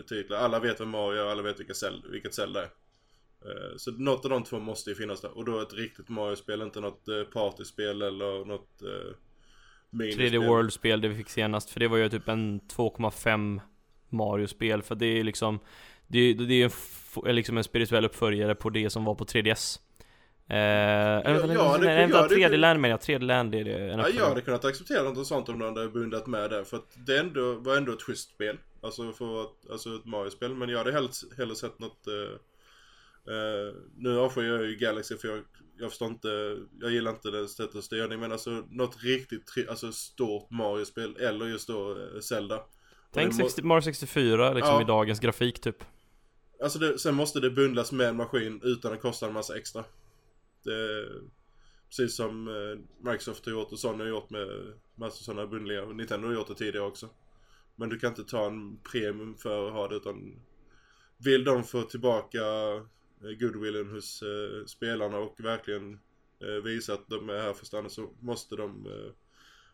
titlar. 0.08 0.38
Alla 0.38 0.60
vet 0.60 0.80
vem 0.80 0.88
Mario 0.88 1.20
är, 1.22 1.26
alla 1.30 1.42
vet 1.42 1.60
vilka 1.60 1.74
Zelda, 1.74 2.08
vilket 2.08 2.34
Zelda 2.34 2.60
är. 2.60 2.68
Eh, 3.44 3.76
så 3.76 3.90
något 3.90 4.24
av 4.24 4.30
de 4.30 4.44
två 4.44 4.58
måste 4.58 4.90
ju 4.90 4.96
finnas 4.96 5.20
där. 5.20 5.36
Och 5.38 5.44
då 5.44 5.60
ett 5.60 5.74
riktigt 5.74 6.08
Mario-spel, 6.08 6.62
inte 6.62 6.80
något 6.80 7.08
eh, 7.08 7.22
partyspel 7.32 8.02
eller 8.02 8.44
något 8.44 8.82
eh, 8.82 9.14
minispel. 9.90 10.26
3D 10.32 10.46
World-spel 10.48 11.00
det 11.00 11.08
vi 11.08 11.14
fick 11.16 11.28
senast, 11.30 11.70
för 11.70 11.80
det 11.80 11.88
var 11.88 11.96
ju 11.96 12.08
typ 12.08 12.28
en 12.28 12.60
2,5 12.60 13.60
Mario-spel, 14.08 14.82
för 14.82 14.94
det 14.94 15.06
är 15.06 15.24
liksom 15.24 15.58
Det, 16.06 16.34
det 16.34 16.62
är 16.62 16.66
f- 16.66 17.18
är 17.26 17.32
liksom 17.32 17.56
en 17.58 17.64
spirituell 17.64 18.04
uppföljare 18.04 18.54
på 18.54 18.70
det 18.70 18.90
som 18.90 19.04
var 19.04 19.14
på 19.14 19.24
3DS 19.24 19.80
Eh, 20.50 20.56
eller, 20.56 21.54
ja, 21.54 21.70
nej, 21.70 21.80
det- 21.80 21.86
nej, 21.86 21.96
vänta, 21.96 22.18
ja, 22.18 22.28
det- 22.28 22.34
3D 22.34 22.56
Land 22.56 22.80
menar 22.80 22.92
jag, 22.92 23.00
3D 23.00 23.24
Land 23.24 23.54
är 23.54 23.64
det 23.64 23.90
en 23.92 23.98
Ja, 23.98 24.08
jag 24.08 24.28
hade 24.28 24.40
kunnat 24.40 24.64
acceptera 24.64 25.02
något 25.02 25.26
sånt 25.26 25.48
om 25.48 25.58
de 25.58 25.76
hade 25.76 25.88
bundat 25.88 26.26
med 26.26 26.50
det. 26.50 26.64
För 26.64 26.76
att 26.76 26.96
det 27.06 27.18
ändå, 27.18 27.54
var 27.54 27.76
ändå 27.76 27.92
ett 27.92 28.02
schysst 28.02 28.30
spel. 28.30 28.58
Alltså 28.80 29.12
för 29.12 29.42
att, 29.42 29.70
alltså 29.70 29.94
ett 29.96 30.04
Mario-spel. 30.04 30.54
Men 30.54 30.68
jag 30.68 30.78
hade 30.78 30.92
hellre, 30.92 31.10
hellre 31.36 31.56
sett 31.56 31.78
något... 31.78 32.06
eh, 32.06 32.32
eh, 33.34 33.74
nu 33.96 34.18
avskyr 34.18 34.42
jag 34.42 34.66
ju 34.66 34.76
Galaxy 34.76 35.16
för 35.16 35.28
jag, 35.28 35.42
jag 35.78 35.90
förstår 35.90 36.08
inte, 36.08 36.58
jag 36.80 36.90
gillar 36.90 37.10
inte 37.10 37.30
det 37.30 37.48
sättet 37.48 37.76
att 37.76 37.84
styrning. 37.84 38.20
Men 38.20 38.32
alltså 38.32 38.50
något 38.70 39.02
riktigt, 39.02 39.68
alltså 39.68 39.92
stort 39.92 40.50
Mario-spel. 40.50 41.16
Eller 41.16 41.46
just 41.46 41.68
då 41.68 41.90
eh, 41.90 42.20
Zelda. 42.20 42.62
Tänk 43.12 43.32
det 43.36 43.42
må- 43.42 43.48
60, 43.48 43.62
Mario 43.62 43.82
64 43.82 44.52
liksom 44.54 44.74
Ja. 44.74 44.82
i 44.82 44.84
dagens 44.84 45.20
grafik 45.20 45.60
typ 45.60 45.84
Alltså 46.62 46.78
det, 46.78 46.98
sen 46.98 47.14
måste 47.14 47.40
det 47.40 47.50
bundlas 47.50 47.92
med 47.92 48.08
en 48.08 48.16
maskin 48.16 48.60
utan 48.64 48.92
att 48.92 49.00
kosta 49.00 49.26
en 49.26 49.32
massa 49.32 49.56
extra. 49.56 49.84
Det, 50.64 51.04
precis 51.88 52.16
som 52.16 52.48
eh, 52.48 52.78
Microsoft 53.10 53.44
har 53.46 53.52
gjort 53.52 53.72
och 53.72 53.78
Sony 53.78 53.98
har 54.04 54.08
gjort 54.10 54.30
med 54.30 54.48
massa 54.94 55.24
sådana 55.24 55.46
bundlingar. 55.46 55.86
Nintendo 55.86 56.28
har 56.28 56.34
gjort 56.34 56.48
det 56.48 56.54
tidigare 56.54 56.86
också. 56.86 57.08
Men 57.78 57.88
du 57.88 57.98
kan 57.98 58.08
inte 58.10 58.24
ta 58.24 58.46
en 58.46 58.78
premium 58.92 59.36
för 59.36 59.66
att 59.66 59.72
ha 59.72 59.88
det 59.88 59.96
utan 59.96 60.40
vill 61.18 61.44
de 61.44 61.64
få 61.64 61.82
tillbaka 61.82 62.42
eh, 63.22 63.30
goodwillen 63.40 63.90
hos 63.90 64.22
eh, 64.22 64.66
spelarna 64.66 65.18
och 65.18 65.34
verkligen 65.38 65.98
eh, 66.40 66.64
visa 66.64 66.94
att 66.94 67.08
de 67.08 67.28
är 67.28 67.40
här 67.40 67.52
för 67.52 67.60
att 67.60 67.66
stanna 67.66 67.88
så 67.88 68.10
måste 68.20 68.56
de 68.56 68.86
eh, 68.86 69.12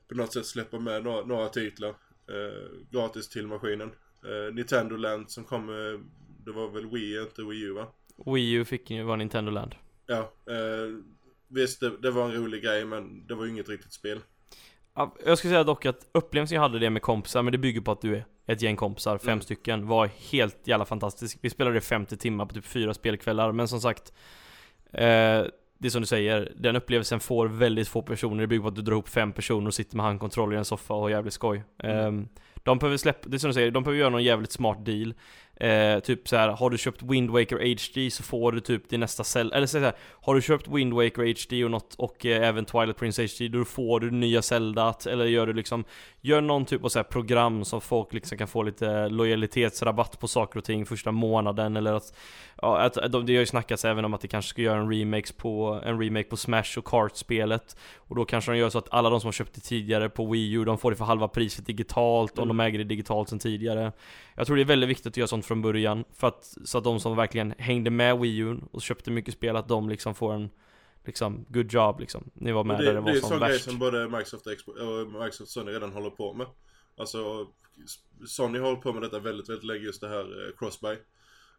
på 0.09 0.15
något 0.15 0.33
sätt 0.33 0.47
släppa 0.47 0.79
med 0.79 1.05
några, 1.05 1.25
några 1.25 1.49
titlar 1.49 1.91
eh, 2.29 2.71
gratis 2.91 3.29
till 3.29 3.47
maskinen. 3.47 3.91
Eh, 4.25 4.55
Nintendo 4.55 4.97
Land 4.97 5.31
som 5.31 5.45
kom, 5.45 5.67
det 6.45 6.53
var 6.53 6.71
väl 6.71 6.87
Wii, 6.87 7.21
inte 7.21 7.43
Wii 7.43 7.63
U 7.63 7.73
va? 7.73 7.93
Wii 8.27 8.53
U 8.53 8.65
fick 8.65 8.91
ju 8.91 9.03
vara 9.03 9.17
Nintendo 9.17 9.51
Land 9.51 9.75
Ja, 10.07 10.33
visst 11.49 11.81
det, 11.81 11.97
det 12.03 12.11
var 12.11 12.25
en 12.25 12.35
rolig 12.35 12.63
grej 12.63 12.85
men 12.85 13.27
det 13.27 13.35
var 13.35 13.45
ju 13.45 13.51
inget 13.51 13.69
riktigt 13.69 13.93
spel. 13.93 14.21
Ja, 14.95 15.15
Jag 15.27 15.39
skulle 15.39 15.51
säga 15.51 15.65
dock 15.65 15.87
att 15.87 16.07
upplevelsen 16.13 16.55
jag 16.55 16.63
hade 16.63 16.79
det 16.79 16.91
med 16.91 17.03
kompisar, 17.03 17.43
men 17.43 17.53
det 17.53 17.59
bygger 17.59 17.81
på 17.81 17.93
att 17.93 18.01
du 18.01 18.17
är 18.17 18.25
ett 18.47 18.63
gäng 18.63 18.77
kompisar, 18.77 19.19
fem 19.19 19.29
Mm. 19.33 19.41
stycken, 19.41 19.87
var 19.87 20.11
helt 20.31 20.69
jävla 20.69 20.85
fantastisk. 20.85 21.39
Vi 21.41 21.51
spelade 21.51 21.81
50 21.81 22.17
timmar 22.17 22.47
på 22.47 22.55
typ 22.55 22.65
fyra 22.67 22.95
spelkvällar, 22.95 23.53
men 23.53 23.69
som 23.69 23.81
sagt 23.81 24.13
eh, 24.93 25.45
Det 25.79 25.89
är 25.89 25.91
som 25.91 26.01
du 26.01 26.07
säger, 26.07 26.53
den 26.57 26.77
upplevelsen 26.77 27.21
får 27.21 27.47
väldigt 27.49 27.89
få 27.89 28.03
personer, 28.03 28.41
det 28.41 28.47
bygger 28.47 28.63
på 28.63 28.69
att 28.69 28.77
du 28.77 28.83
drar 28.83 28.93
ihop 28.93 29.09
fem 29.09 29.33
personer 29.33 29.67
och 29.67 29.75
sitter 29.75 29.97
med 29.97 30.07
handkontroller 30.07 30.55
i 30.55 30.59
en 30.59 30.65
soffa 30.65 30.95
och 30.95 31.01
har 31.01 31.11
jävligt 31.11 31.35
skoj. 31.35 31.63
Mm. 31.79 32.19
Eh, 32.19 32.27
de 32.63 32.79
behöver 32.79 32.97
släppa, 32.97 33.29
det 33.29 33.37
är 33.37 33.39
som 33.39 33.51
du 33.51 33.55
säger, 33.55 33.71
de 33.71 33.83
behöver 33.83 34.01
göra 34.01 34.11
någon 34.11 34.25
jävligt 34.25 34.53
smart 34.53 34.85
deal. 34.85 35.15
Eh, 35.57 36.01
typ 36.01 36.29
så 36.29 36.37
här, 36.37 36.49
har 36.49 36.71
du 36.71 36.79
köpt 36.79 37.03
Wind 37.03 37.31
Waker 37.31 37.57
HD 37.57 38.11
så 38.11 38.23
får 38.23 38.53
du 38.53 38.61
typ 38.61 38.89
din 38.89 39.01
nästa 39.01 39.25
cell, 39.25 39.53
eller 39.53 39.67
så 39.67 39.79
här, 39.79 39.93
har 40.23 40.35
du 40.35 40.43
köpt 40.43 40.69
Wind 40.69 40.93
Waker 40.93 41.23
HD 41.23 41.65
och 41.65 41.71
något, 41.71 41.95
och 41.99 42.27
eh, 42.27 42.49
även 42.49 42.65
Twilight 42.65 42.97
Prince 42.97 43.23
HD, 43.23 43.49
då 43.49 43.65
får 43.65 44.01
du 44.01 44.11
nya 44.11 44.43
Zelda, 44.43 44.95
eller 45.07 45.25
gör 45.25 45.47
du 45.47 45.53
liksom 45.53 45.85
Gör 46.27 46.41
någon 46.41 46.65
typ 46.65 46.85
av 46.85 46.89
så 46.89 46.99
här 46.99 47.05
program 47.05 47.65
som 47.65 47.81
folk 47.81 48.13
liksom 48.13 48.39
kan 48.39 48.49
få 48.49 48.63
lite 48.63 49.09
lojalitetsrabatt 49.09 50.21
på 50.21 50.29
saker 50.29 50.59
och 50.59 50.65
ting 50.65 50.87
första 50.87 51.13
månaden 51.13 51.77
eller 51.77 51.93
att 51.93 52.15
Ja, 52.63 52.79
att, 52.79 52.97
att 52.97 53.13
de, 53.13 53.27
det 53.27 53.35
har 53.35 53.41
ju 53.41 53.47
snackats 53.47 53.85
även 53.85 54.05
om 54.05 54.15
att 54.15 54.21
det 54.21 54.29
kanske 54.29 54.49
ska 54.49 54.63
göra 54.63 54.81
en 54.81 54.91
remake 54.93 55.33
på, 55.37 55.81
en 55.85 56.01
remake 56.01 56.25
på 56.25 56.37
Smash 56.37 56.79
och 56.79 56.85
Kart-spelet 56.85 57.77
Och 57.97 58.17
då 58.17 58.25
kanske 58.25 58.53
de 58.53 58.59
gör 58.59 58.71
så 58.71 58.79
att 58.79 58.89
alla 58.91 59.11
de 59.11 59.21
som 59.21 59.29
har 59.29 59.33
köpt 59.33 59.55
det 59.55 59.61
tidigare 59.61 60.09
på 60.09 60.27
Wii 60.27 60.53
U, 60.53 60.65
de 60.65 60.79
får 60.79 60.91
det 60.91 60.97
för 60.97 61.05
halva 61.05 61.29
priset 61.29 61.67
digitalt 61.67 62.39
om 62.39 62.45
Mm. 62.45 62.57
de 62.57 62.65
äger 62.65 62.79
det 62.79 62.85
digitalt 62.85 63.29
sedan 63.29 63.39
tidigare 63.39 63.93
Jag 64.35 64.47
tror 64.47 64.57
det 64.57 64.63
är 64.63 64.65
väldigt 64.65 64.91
viktigt 64.91 65.07
att 65.07 65.17
göra 65.17 65.29
sånt 65.29 65.44
från 65.45 65.63
början, 65.63 66.05
för 66.13 66.29
att, 66.29 66.57
så 66.65 66.79
att 66.79 66.85
de 66.85 67.01
som 67.01 67.17
verkligen 67.17 67.55
hängde 67.59 67.91
med 67.91 68.19
Wii 68.19 68.39
U 68.39 68.57
och 68.71 68.83
köpte 68.83 69.11
mycket 69.11 69.35
spel, 69.35 69.57
att 69.57 69.69
de 69.69 69.89
liksom 69.89 70.15
får 70.15 70.33
en 70.33 70.51
Liksom, 71.07 71.45
good 71.49 71.73
job 71.73 72.01
liksom. 72.01 72.31
Ni 72.35 72.53
var 72.53 72.65
med 72.65 72.77
Och 72.77 72.83
där 72.83 72.95
det, 72.95 73.01
det 73.01 73.01
det 73.01 73.01
är 73.01 73.03
var 73.03 73.11
en 73.11 73.21
som 73.21 73.29
sån 73.29 73.39
grej 73.41 73.53
värst. 73.53 73.65
som 73.65 73.79
både 73.79 74.09
Microsoft 74.09 74.47
och, 74.47 75.07
Microsoft 75.07 75.51
Sony 75.51 75.73
redan 75.73 75.93
håller 75.93 76.11
på 76.11 76.33
med. 76.35 76.47
Alltså 76.97 77.49
Sony 78.27 78.59
har 78.59 78.67
hållit 78.67 78.83
på 78.83 78.93
med 78.93 79.03
detta 79.03 79.19
väldigt, 79.19 79.49
väldigt 79.49 79.65
länge 79.65 79.85
just 79.85 80.01
det 80.01 80.09
här 80.09 80.47
eh, 80.49 80.57
crossbuy. 80.59 80.93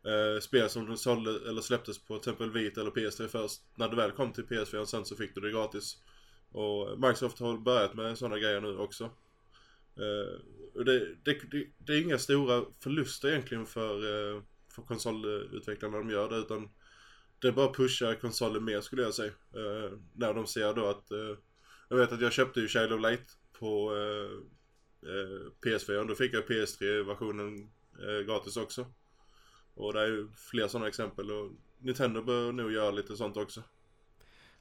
Eh, 0.05 0.39
spel 0.41 0.69
som 0.69 0.85
de 0.85 0.97
sålde 0.97 1.49
eller 1.49 1.61
släpptes 1.61 1.99
på 1.99 2.17
till 2.17 2.31
exempel 2.31 2.51
Vita 2.51 2.81
eller 2.81 2.91
PS3 2.91 3.27
först. 3.27 3.61
När 3.75 3.89
det 3.89 3.95
väl 3.95 4.11
kom 4.11 4.31
till 4.33 4.45
PS4 4.45 4.77
och 4.77 4.89
sen 4.89 5.05
så 5.05 5.15
fick 5.15 5.35
du 5.35 5.41
det 5.41 5.51
gratis. 5.51 5.97
Och 6.51 6.99
Microsoft 6.99 7.39
har 7.39 7.57
börjat 7.57 7.93
med 7.93 8.17
sådana 8.17 8.39
grejer 8.39 8.61
nu 8.61 8.77
också. 8.77 9.09
Och 10.75 10.85
det, 10.85 11.15
det, 11.23 11.37
det, 11.77 11.93
är 11.93 12.01
inga 12.01 12.17
stora 12.17 12.65
förluster 12.79 13.27
egentligen 13.29 13.65
för, 13.65 13.95
eh, 13.95 14.41
för 14.75 14.81
konsolutvecklarna 14.81 15.97
de 15.97 16.09
gör 16.09 16.29
det 16.29 16.37
utan 16.37 16.69
det 17.39 17.47
är 17.47 17.51
bara 17.51 17.69
att 17.69 17.75
pusha 17.75 18.15
konsolen 18.15 18.63
mer 18.63 18.81
skulle 18.81 19.01
jag 19.01 19.13
säga. 19.13 19.31
Uh, 19.55 19.99
när 20.13 20.33
de 20.33 20.47
ser 20.47 20.73
då 20.73 20.85
att 20.85 21.11
uh, 21.11 21.37
jag 21.89 21.97
vet 21.97 22.11
att 22.11 22.21
jag 22.21 22.33
köpte 22.33 22.59
ju 22.59 22.67
Child 22.67 22.93
of 22.93 23.01
Light 23.01 23.37
på 23.59 23.91
uh, 23.91 24.41
PS4 25.65 25.97
och 25.97 26.07
då 26.07 26.15
fick 26.15 26.33
jag 26.33 26.47
PS3-versionen 26.47 27.69
gratis 28.25 28.57
också. 28.57 28.85
Och 29.73 29.93
det 29.93 30.01
är 30.01 30.07
ju 30.07 30.27
fler 30.51 30.67
sådana 30.67 30.87
exempel 30.87 31.31
och 31.31 31.51
Nintendo 31.79 32.21
bör 32.21 32.51
nog 32.51 32.71
göra 32.71 32.91
lite 32.91 33.17
sånt 33.17 33.37
också. 33.37 33.63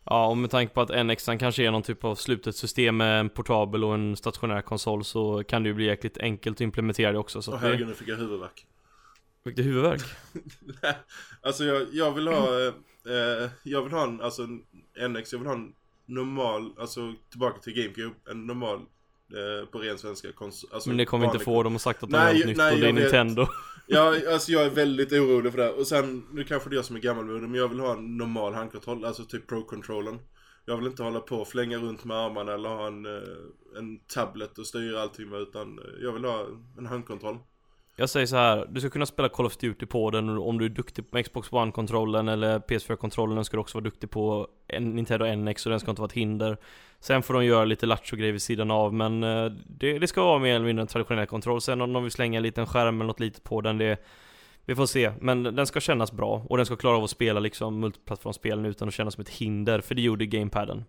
Ja, 0.06 0.26
och 0.26 0.36
med 0.36 0.50
tanke 0.50 0.74
på 0.74 0.80
att 0.80 1.06
NX 1.06 1.24
kanske 1.38 1.66
är 1.66 1.70
någon 1.70 1.82
typ 1.82 2.04
av 2.04 2.14
slutet 2.14 2.56
system 2.56 2.96
med 2.96 3.20
en 3.20 3.28
portabel 3.28 3.84
och 3.84 3.94
en 3.94 4.16
stationär 4.16 4.62
konsol 4.62 5.04
så 5.04 5.44
kan 5.44 5.62
det 5.62 5.68
ju 5.68 5.74
bli 5.74 5.84
jäkligt 5.84 6.18
enkelt 6.18 6.56
att 6.56 6.60
implementera 6.60 7.12
det 7.12 7.18
också 7.18 7.42
så 7.42 7.52
Och 7.52 7.56
att 7.56 7.78
det... 7.78 7.86
nu 7.86 7.94
fick 7.94 8.08
jag 8.08 8.16
huvudvärk. 8.16 8.66
Fick 9.44 9.56
du 9.56 9.62
huvudvärk? 9.62 10.00
alltså 11.42 11.64
jag, 11.64 11.86
jag 11.92 12.12
vill 12.12 12.28
ha, 12.28 12.66
eh, 12.66 13.50
jag 13.62 13.82
vill 13.82 13.92
ha 13.92 14.04
en, 14.04 14.20
alltså 14.20 14.42
en 14.42 15.12
NX, 15.12 15.32
jag 15.32 15.38
vill 15.38 15.48
ha 15.48 15.54
en 15.54 15.72
normal, 16.06 16.72
alltså 16.78 17.14
tillbaka 17.30 17.58
till 17.58 17.72
GameCube, 17.72 18.14
en 18.30 18.46
normal 18.46 18.76
eh, 18.78 19.68
på 19.70 19.78
ren 19.78 19.98
svenska 19.98 20.32
konsol. 20.32 20.70
Alltså, 20.72 20.88
Men 20.88 20.98
det 20.98 21.04
kommer 21.04 21.26
inte 21.26 21.38
få, 21.38 21.62
de 21.62 21.72
har 21.72 21.78
sagt 21.78 22.02
att 22.02 22.10
de 22.10 22.16
Nej, 22.16 22.26
har 22.26 22.34
något 22.34 22.46
nytt 22.46 22.56
nej, 22.56 22.74
och 22.74 22.80
det 22.80 22.86
är 22.86 23.14
jag 23.14 23.34
vet. 23.34 23.48
Ja, 23.87 24.14
alltså 24.33 24.53
jag 24.53 24.62
är 24.62 24.70
väldigt 24.70 25.12
orolig 25.12 25.53
för 25.53 25.59
det. 25.59 25.70
Och 25.70 25.87
sen, 25.87 26.27
nu 26.33 26.44
kanske 26.44 26.70
det 26.70 26.75
är 26.75 26.77
jag 26.77 26.85
som 26.85 26.97
är 26.97 27.01
gammalmodig, 27.01 27.49
men 27.49 27.61
jag 27.61 27.68
vill 27.68 27.81
ha 27.81 27.92
en 27.92 28.16
normal 28.16 28.55
handkontroll, 28.55 29.05
alltså 29.05 29.25
typ 29.25 29.51
Pro-controllen. 29.51 30.18
Jag 30.66 30.77
vill 30.77 30.87
inte 30.87 31.03
hålla 31.03 31.20
på 31.20 31.37
och 31.37 31.49
flänga 31.49 31.79
runt 31.79 32.05
med 32.05 32.16
armarna 32.16 32.53
eller 32.55 32.68
ha 32.68 32.87
en, 32.87 33.07
eh, 33.07 33.79
en 33.79 33.99
tablet 33.99 34.59
och 34.59 34.66
styra 34.66 35.03
allting 35.03 35.29
med, 35.29 35.40
utan 35.40 35.79
eh, 35.79 35.85
jag 36.03 36.12
vill 36.12 36.25
ha 36.25 36.47
en 36.79 36.87
handkontroll. 36.87 37.38
Jag 37.97 38.11
säger 38.11 38.27
så 38.27 38.37
här, 38.37 38.66
du 38.70 38.81
ska 38.81 38.90
kunna 38.90 39.07
spela 39.07 39.29
Call 39.29 39.47
of 39.47 39.57
Duty 39.57 39.87
på 39.87 40.11
den 40.11 40.29
och 40.29 40.49
om 40.49 40.59
du 40.59 40.64
är 40.64 40.68
duktig 40.68 41.11
på 41.11 41.23
Xbox 41.23 41.53
One-kontrollen 41.53 42.29
eller 42.29 42.59
PS4-kontrollen 42.59 43.44
ska 43.44 43.57
du 43.57 43.61
också 43.61 43.79
vara 43.79 43.85
duktig 43.85 44.11
på 44.11 44.49
Nintendo 44.81 45.37
NX 45.37 45.66
och 45.66 45.70
den 45.70 45.81
ska 45.81 45.90
inte 45.90 46.03
vara 46.03 46.09
ett 46.09 46.12
hinder 46.12 46.59
Sen 47.04 47.22
får 47.22 47.34
de 47.34 47.44
göra 47.44 47.64
lite 47.64 47.86
lattjo-grejer 47.86 48.32
vid 48.32 48.42
sidan 48.42 48.70
av 48.70 48.94
men 48.94 49.22
eh, 49.22 49.52
det, 49.66 49.98
det 49.98 50.06
ska 50.06 50.24
vara 50.24 50.38
mer 50.38 50.54
eller 50.54 50.66
mindre 50.66 50.80
en 50.80 50.86
traditionell 50.86 51.26
kontroll 51.26 51.60
Sen 51.60 51.80
om 51.80 51.92
de 51.92 52.02
vill 52.02 52.12
slänga 52.12 52.36
en 52.36 52.42
liten 52.42 52.66
skärm 52.66 52.94
eller 53.00 53.06
något 53.06 53.20
litet 53.20 53.44
på 53.44 53.60
den, 53.60 53.78
det 53.78 53.98
Vi 54.64 54.74
får 54.74 54.86
se, 54.86 55.12
men 55.20 55.42
den 55.42 55.66
ska 55.66 55.80
kännas 55.80 56.12
bra 56.12 56.46
och 56.48 56.56
den 56.56 56.66
ska 56.66 56.76
klara 56.76 56.96
av 56.96 57.04
att 57.04 57.10
spela 57.10 57.40
liksom 57.40 57.80
multiplattformsspelen 57.80 58.64
utan 58.64 58.88
att 58.88 58.94
kännas 58.94 59.14
som 59.14 59.20
ett 59.22 59.28
hinder, 59.28 59.80
för 59.80 59.94
det 59.94 60.02
gjorde 60.02 60.26
gamepaden 60.26 60.84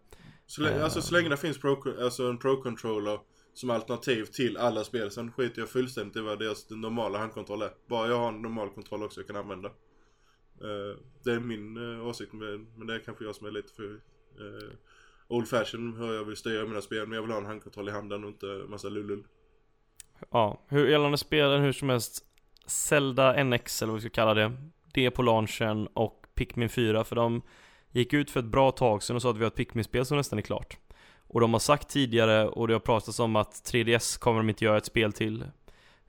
Så, 0.47 0.61
länge- 0.61 0.83
alltså, 0.83 1.01
så 1.01 1.13
länge 1.13 1.29
det 1.29 1.37
finns 1.37 1.59
pro, 1.59 2.03
alltså 2.03 2.23
en 2.23 2.37
Pro-controller 2.37 3.19
som 3.53 3.69
alternativ 3.69 4.25
till 4.25 4.57
alla 4.57 4.83
spel, 4.83 5.11
sen 5.11 5.31
skiter 5.31 5.61
jag 5.61 5.69
fullständigt 5.69 6.17
i 6.17 6.19
vad 6.19 6.39
deras 6.39 6.69
normala 6.69 7.17
handkontroll 7.17 7.61
är. 7.61 7.71
Bara 7.89 8.07
jag 8.07 8.17
har 8.17 8.27
en 8.27 8.41
normal 8.41 8.69
kontroll 8.69 9.03
också 9.03 9.19
jag 9.19 9.27
kan 9.27 9.35
använda. 9.35 9.67
Eh, 10.61 10.99
det 11.23 11.31
är 11.31 11.39
min 11.39 11.77
uh, 11.77 12.07
åsikt 12.07 12.33
men 12.33 12.87
det 12.87 12.95
är 12.95 12.99
kanske 12.99 13.25
jag 13.25 13.35
som 13.35 13.47
är 13.47 13.51
lite 13.51 13.73
för 13.73 13.99
old 15.27 15.47
fashion 15.47 15.97
hur 15.97 16.13
jag 16.13 16.23
vill 16.23 16.35
styra 16.35 16.65
mina 16.65 16.81
spel. 16.81 17.07
Men 17.07 17.15
jag 17.15 17.21
vill 17.21 17.31
ha 17.31 17.37
en 17.37 17.45
handkontroll 17.45 17.89
i 17.89 17.91
handen 17.91 18.23
och 18.23 18.29
inte 18.29 18.45
massa 18.45 18.89
lullull. 18.89 19.23
Ja, 20.31 20.61
hur 20.67 20.87
gällande 20.87 21.17
spelen 21.17 21.61
hur 21.61 21.71
som 21.71 21.89
helst 21.89 22.25
Zelda 22.65 23.43
NX 23.43 23.81
eller 23.81 23.91
vad 23.91 24.01
vi 24.01 24.09
ska 24.09 24.15
kalla 24.15 24.33
det 24.33 24.51
Det 24.93 25.11
på 25.11 25.21
launchen 25.21 25.87
och 25.93 26.25
Pikmin 26.35 26.69
4 26.69 27.03
för 27.03 27.15
de 27.15 27.41
gick 27.91 28.13
ut 28.13 28.31
för 28.31 28.39
ett 28.39 28.45
bra 28.45 28.71
tag 28.71 29.03
sedan 29.03 29.15
och 29.15 29.21
sa 29.21 29.29
att 29.29 29.37
vi 29.37 29.43
har 29.43 29.47
ett 29.47 29.55
Pikmin-spel 29.55 30.05
som 30.05 30.17
nästan 30.17 30.39
är 30.39 30.43
klart 30.43 30.77
Och 31.27 31.41
de 31.41 31.53
har 31.53 31.59
sagt 31.59 31.89
tidigare 31.89 32.47
och 32.47 32.67
det 32.67 32.73
har 32.73 32.79
pratats 32.79 33.19
om 33.19 33.35
att 33.35 33.51
3DS 33.53 34.19
kommer 34.19 34.37
de 34.37 34.49
inte 34.49 34.65
göra 34.65 34.77
ett 34.77 34.85
spel 34.85 35.13
till 35.13 35.45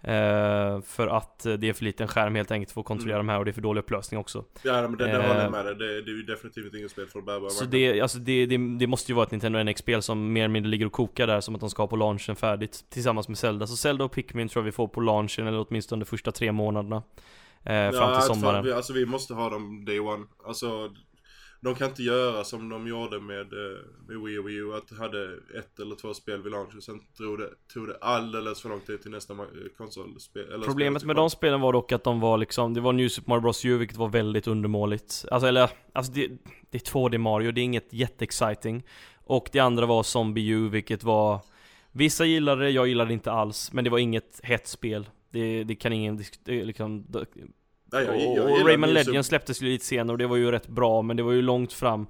Eh, 0.00 0.80
för 0.80 1.08
att 1.08 1.38
det 1.38 1.68
är 1.68 1.72
för 1.72 1.84
liten 1.84 2.08
skärm 2.08 2.34
helt 2.34 2.50
enkelt 2.50 2.72
för 2.72 2.80
att 2.80 2.86
kontrollera 2.86 3.16
mm. 3.16 3.26
de 3.26 3.32
här 3.32 3.38
och 3.38 3.44
det 3.44 3.50
är 3.50 3.52
för 3.52 3.60
dålig 3.60 3.80
upplösning 3.80 4.20
också. 4.20 4.44
Ja 4.62 4.82
men 4.82 4.98
det, 4.98 5.06
det 5.06 5.16
håller 5.16 5.34
jag 5.34 5.44
eh, 5.44 5.50
med 5.50 5.64
dig, 5.64 5.74
det, 5.74 6.02
det 6.02 6.10
är 6.10 6.16
ju 6.16 6.22
definitivt 6.22 6.74
inget 6.74 6.90
spel 6.90 7.06
för 7.06 7.20
bärbara 7.20 7.50
Så 7.50 7.64
det, 7.64 8.00
alltså 8.00 8.18
det, 8.18 8.46
det, 8.46 8.56
det, 8.78 8.86
måste 8.86 9.12
ju 9.12 9.16
vara 9.16 9.26
ett 9.26 9.30
Nintendo 9.30 9.62
NX-spel 9.62 10.02
som 10.02 10.32
mer 10.32 10.40
eller 10.40 10.52
mindre 10.52 10.70
ligger 10.70 10.86
och 10.86 10.92
kokar 10.92 11.26
där 11.26 11.40
som 11.40 11.54
att 11.54 11.60
de 11.60 11.70
ska 11.70 11.82
ha 11.82 11.88
på 11.88 11.96
launchen 11.96 12.36
färdigt 12.36 12.84
Tillsammans 12.88 13.28
med 13.28 13.38
Zelda, 13.38 13.66
så 13.66 13.76
Zelda 13.76 14.04
och 14.04 14.12
Pikmin 14.12 14.48
tror 14.48 14.62
jag 14.62 14.64
vi 14.64 14.72
får 14.72 14.88
på 14.88 15.00
launchen 15.00 15.46
eller 15.46 15.66
åtminstone 15.68 16.00
de 16.00 16.06
första 16.06 16.32
tre 16.32 16.52
månaderna 16.52 17.02
eh, 17.62 17.90
Fram 17.90 18.14
till 18.14 18.22
sommaren. 18.22 18.64
Vi, 18.64 18.72
Alltså 18.72 18.92
vi 18.92 19.06
måste 19.06 19.34
ha 19.34 19.50
dem 19.50 19.84
day 19.84 20.00
one. 20.00 20.26
Alltså 20.46 20.90
de 21.60 21.74
kan 21.74 21.88
inte 21.88 22.02
göra 22.02 22.44
som 22.44 22.68
de 22.68 22.86
gjorde 22.86 23.20
med, 23.20 23.52
eh, 23.52 23.78
med 24.08 24.20
Wii 24.20 24.38
och 24.38 24.48
Wii 24.48 24.56
U, 24.56 24.74
att 24.74 24.88
de 24.88 24.98
hade 24.98 25.24
ett 25.58 25.80
eller 25.80 25.94
två 25.94 26.14
spel 26.14 26.42
vid 26.42 26.52
launch 26.52 26.76
och 26.76 26.82
sen 26.82 27.00
tog 27.18 27.38
det, 27.38 27.50
tog 27.74 27.88
det 27.88 27.96
alldeles 28.00 28.62
för 28.62 28.68
lång 28.68 28.80
tid 28.80 29.02
till 29.02 29.10
nästa 29.10 29.34
konsolspel. 29.76 30.62
Problemet 30.64 31.04
med 31.04 31.16
de 31.16 31.30
spelen 31.30 31.60
var 31.60 31.72
dock 31.72 31.92
att 31.92 32.04
de 32.04 32.20
var 32.20 32.38
liksom, 32.38 32.74
det 32.74 32.80
var 32.80 32.92
New 32.92 33.08
Super 33.08 33.28
Mario 33.28 33.40
Bros 33.40 33.64
U 33.64 33.78
vilket 33.78 33.96
var 33.96 34.08
väldigt 34.08 34.46
undermåligt. 34.46 35.24
Alltså 35.30 35.48
eller, 35.48 35.70
alltså 35.92 36.12
det, 36.12 36.28
det 36.70 36.78
är 36.78 36.92
2D 36.92 37.18
Mario, 37.18 37.52
det 37.52 37.60
är 37.60 37.64
inget 37.64 37.92
jätteexciting. 37.92 38.86
Och 39.24 39.48
det 39.52 39.60
andra 39.60 39.86
var 39.86 40.02
Zombie 40.02 40.48
U 40.48 40.68
vilket 40.68 41.04
var 41.04 41.40
Vissa 41.96 42.24
gillade 42.24 42.64
det, 42.64 42.70
jag 42.70 42.88
gillade 42.88 43.10
det 43.10 43.14
inte 43.14 43.32
alls, 43.32 43.72
men 43.72 43.84
det 43.84 43.90
var 43.90 43.98
inget 43.98 44.40
hett 44.42 44.66
spel. 44.66 45.08
Det, 45.30 45.64
det 45.64 45.74
kan 45.74 45.92
ingen 45.92 46.22
liksom, 46.46 47.06
Ja, 48.04 48.12
jag, 48.12 48.22
jag, 48.22 48.50
jag 48.50 48.60
och 48.60 48.66
Rayman 48.66 48.92
Legends 48.92 49.28
släpptes 49.28 49.62
ju 49.62 49.66
lite 49.66 49.84
senare 49.84 50.12
och 50.12 50.18
det 50.18 50.26
var 50.26 50.36
ju 50.36 50.50
rätt 50.50 50.68
bra 50.68 51.02
men 51.02 51.16
det 51.16 51.22
var 51.22 51.32
ju 51.32 51.42
långt 51.42 51.72
fram. 51.72 52.06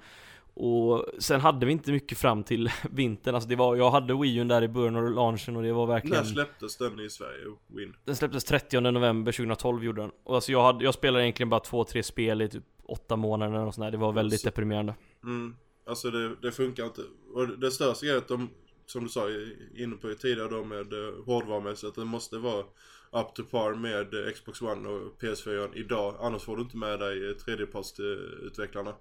Och 0.55 1.07
sen 1.19 1.41
hade 1.41 1.67
vi 1.67 1.73
inte 1.73 1.93
mycket 1.93 2.19
fram 2.19 2.45
till 2.45 2.71
vintern, 2.91 3.35
alltså 3.35 3.49
det 3.49 3.57
var, 3.57 3.77
jag 3.77 3.91
hade 3.91 4.15
Wii 4.15 4.37
U 4.37 4.45
där 4.45 4.63
i 4.63 4.69
början 4.69 4.97
av 4.97 5.11
launchen 5.11 5.57
och 5.57 5.63
det 5.63 5.73
var 5.73 5.87
verkligen 5.87 6.17
När 6.17 6.25
släpptes 6.25 6.77
den 6.77 7.01
i 7.01 7.11
Sverige, 7.11 7.45
Win? 7.67 7.97
Den 8.05 8.17
släpptes 8.17 8.45
30 8.45 8.81
november 8.81 9.33
2012 9.33 9.85
gjorde 9.85 10.03
den. 10.03 10.11
Och 10.25 10.35
alltså 10.35 10.53
jag, 10.53 10.63
hade, 10.63 10.85
jag 10.85 10.95
spelade 10.95 11.25
egentligen 11.25 11.51
bara 11.51 11.61
två, 11.61 11.85
tre 11.85 12.03
spel 12.03 12.43
i 12.43 12.49
typ 12.49 12.65
åtta 12.87 13.17
månader 13.17 13.67
och 13.67 13.75
sådär, 13.75 13.91
det 13.91 13.97
var 13.97 14.13
väldigt 14.13 14.41
Så, 14.41 14.49
deprimerande. 14.49 14.95
Mm, 15.25 15.55
Alltså 15.87 16.11
det, 16.11 16.37
det, 16.43 16.53
funkar 16.53 16.85
inte, 16.85 17.03
och 17.35 17.49
det 17.49 17.71
största 17.71 18.07
är 18.07 18.17
att 18.17 18.29
de, 18.29 18.51
som 18.87 19.05
du 19.05 19.09
sa 19.11 19.29
inne 19.77 19.97
på 19.97 20.15
tidigare 20.15 20.49
då 20.49 20.65
med 20.65 20.93
eh, 20.93 21.25
hårdvarumässigt, 21.27 21.89
att 21.89 21.95
det 21.95 22.05
måste 22.05 22.39
vara 22.39 22.65
up 23.11 23.35
to 23.35 23.43
par 23.43 23.75
med 23.75 24.35
Xbox 24.35 24.63
One 24.63 24.89
och 24.89 25.21
PS4 25.21 25.69
idag. 25.75 26.15
Annars 26.21 26.43
får 26.43 26.57
du 26.57 26.63
inte 26.63 26.77
med 26.77 26.99
dig 26.99 27.35
tredjepartsutvecklarna. 27.35 28.95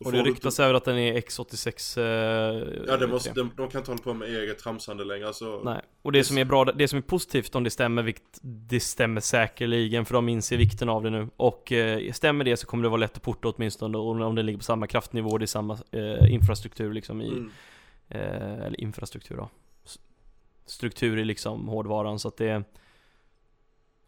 Och, 0.00 0.06
och 0.06 0.12
det 0.12 0.22
ryktas 0.22 0.54
inte... 0.54 0.64
även 0.64 0.76
att 0.76 0.84
den 0.84 0.98
är 0.98 1.20
X86 1.20 1.98
eh, 1.98 2.84
Ja 2.86 2.96
det 2.96 3.06
måste, 3.06 3.32
de, 3.32 3.50
de, 3.56 3.68
kan 3.68 3.80
inte 3.80 3.90
hålla 3.90 4.02
på 4.02 4.14
med 4.14 4.28
eget 4.28 4.58
tramsande 4.58 5.04
längre 5.04 5.26
alltså, 5.26 5.60
Nej, 5.64 5.80
och 6.02 6.12
det 6.12 6.24
som 6.24 6.38
är 6.38 6.44
bra, 6.44 6.64
det 6.64 6.88
som 6.88 6.96
är 6.96 7.02
positivt 7.02 7.54
om 7.54 7.64
det 7.64 7.70
stämmer, 7.70 8.02
vilket 8.02 8.38
det 8.42 8.80
stämmer 8.80 9.20
säkerligen 9.20 10.04
för 10.04 10.14
de 10.14 10.28
inser 10.28 10.56
vikten 10.56 10.88
av 10.88 11.02
det 11.02 11.10
nu 11.10 11.28
Och 11.36 11.72
eh, 11.72 12.12
stämmer 12.12 12.44
det 12.44 12.56
så 12.56 12.66
kommer 12.66 12.82
det 12.82 12.88
vara 12.88 13.00
lätt 13.00 13.16
att 13.16 13.22
porta 13.22 13.48
åtminstone 13.48 13.98
och 13.98 14.20
om 14.20 14.34
det 14.34 14.42
ligger 14.42 14.58
på 14.58 14.64
samma 14.64 14.86
kraftnivå, 14.86 15.38
det 15.38 15.44
är 15.44 15.46
samma 15.46 15.78
eh, 15.90 16.32
infrastruktur 16.32 16.92
liksom 16.92 17.22
i 17.22 17.28
mm. 17.28 17.50
eh, 18.08 18.66
Eller 18.66 18.80
infrastruktur 18.80 19.36
då 19.36 19.48
Struktur 20.66 21.18
i 21.18 21.24
liksom 21.24 21.68
hårdvaran 21.68 22.18
så 22.18 22.28
att 22.28 22.36
det 22.36 22.64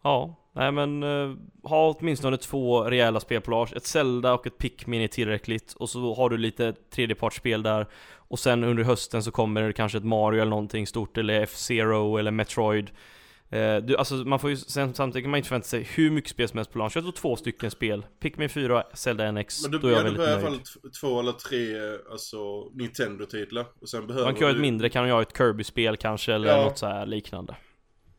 Ja, 0.03 0.37
nej 0.53 0.73
men 0.73 1.03
uh, 1.03 1.37
ha 1.63 1.95
åtminstone 1.99 2.37
två 2.37 2.83
rejäla 2.85 3.21
spelpolage. 3.21 3.77
Ett 3.77 3.87
Zelda 3.87 4.35
och 4.35 4.47
ett 4.47 4.59
Pikmin 4.59 5.01
är 5.01 5.09
tillräckligt. 5.09 5.73
Och 5.73 5.91
så 5.91 6.15
har 6.15 6.31
du 6.31 6.37
lite 6.37 6.73
tredjepartsspel 6.73 7.63
där. 7.63 7.87
Och 8.15 8.39
sen 8.39 8.65
under 8.65 8.83
hösten 8.83 9.23
så 9.23 9.31
kommer 9.31 9.63
det 9.63 9.73
kanske 9.73 9.99
ett 9.99 10.05
Mario 10.05 10.41
eller 10.41 10.51
någonting 10.51 10.87
stort, 10.87 11.19
eller 11.19 11.41
F-Zero 11.41 12.17
eller 12.17 12.31
Metroid. 12.31 12.91
Uh, 13.53 13.77
du, 13.77 13.97
alltså 13.97 14.15
man 14.15 14.39
får 14.39 14.51
ju, 14.51 14.57
sen, 14.57 14.95
samtidigt 14.95 15.25
kan 15.25 15.31
man 15.31 15.39
inte 15.39 15.49
förvänta 15.49 15.69
sig 15.69 15.83
hur 15.83 16.11
mycket 16.11 16.31
spel 16.31 16.49
som 16.49 16.59
helst 16.59 16.73
på 16.73 16.79
launch. 16.79 16.97
Jag 16.97 17.05
tror 17.05 17.13
två 17.13 17.37
stycken 17.37 17.71
spel. 17.71 18.07
Pikmin 18.21 18.49
4, 18.49 18.85
Zelda 18.95 19.33
NX. 19.33 19.63
Men 19.63 19.71
du, 19.71 19.79
då 19.79 19.89
är 19.89 19.93
jag 19.93 20.03
väldigt 20.03 20.19
nöjd. 20.19 20.31
i 20.31 20.33
alla 20.33 20.43
fall 20.43 20.61
två 21.01 21.21
eller 21.21 21.33
tre, 21.33 21.59
alltså 22.11 22.71
Nintendo-titlar. 22.73 23.67
Och 23.81 23.89
sen 23.89 24.07
behöver 24.07 24.27
Man 24.27 24.35
kan 24.35 24.41
ju 24.41 24.47
ha 24.47 24.55
ett 24.55 24.61
mindre, 24.61 24.89
kan 24.89 25.07
ju 25.07 25.13
ha 25.13 25.23
ett 25.23 25.37
Kirby-spel 25.37 25.97
kanske, 25.97 26.35
eller 26.35 26.49
ja. 26.49 26.65
något 26.65 26.79
så 26.79 26.87
här 26.87 27.07
liknande. 27.07 27.57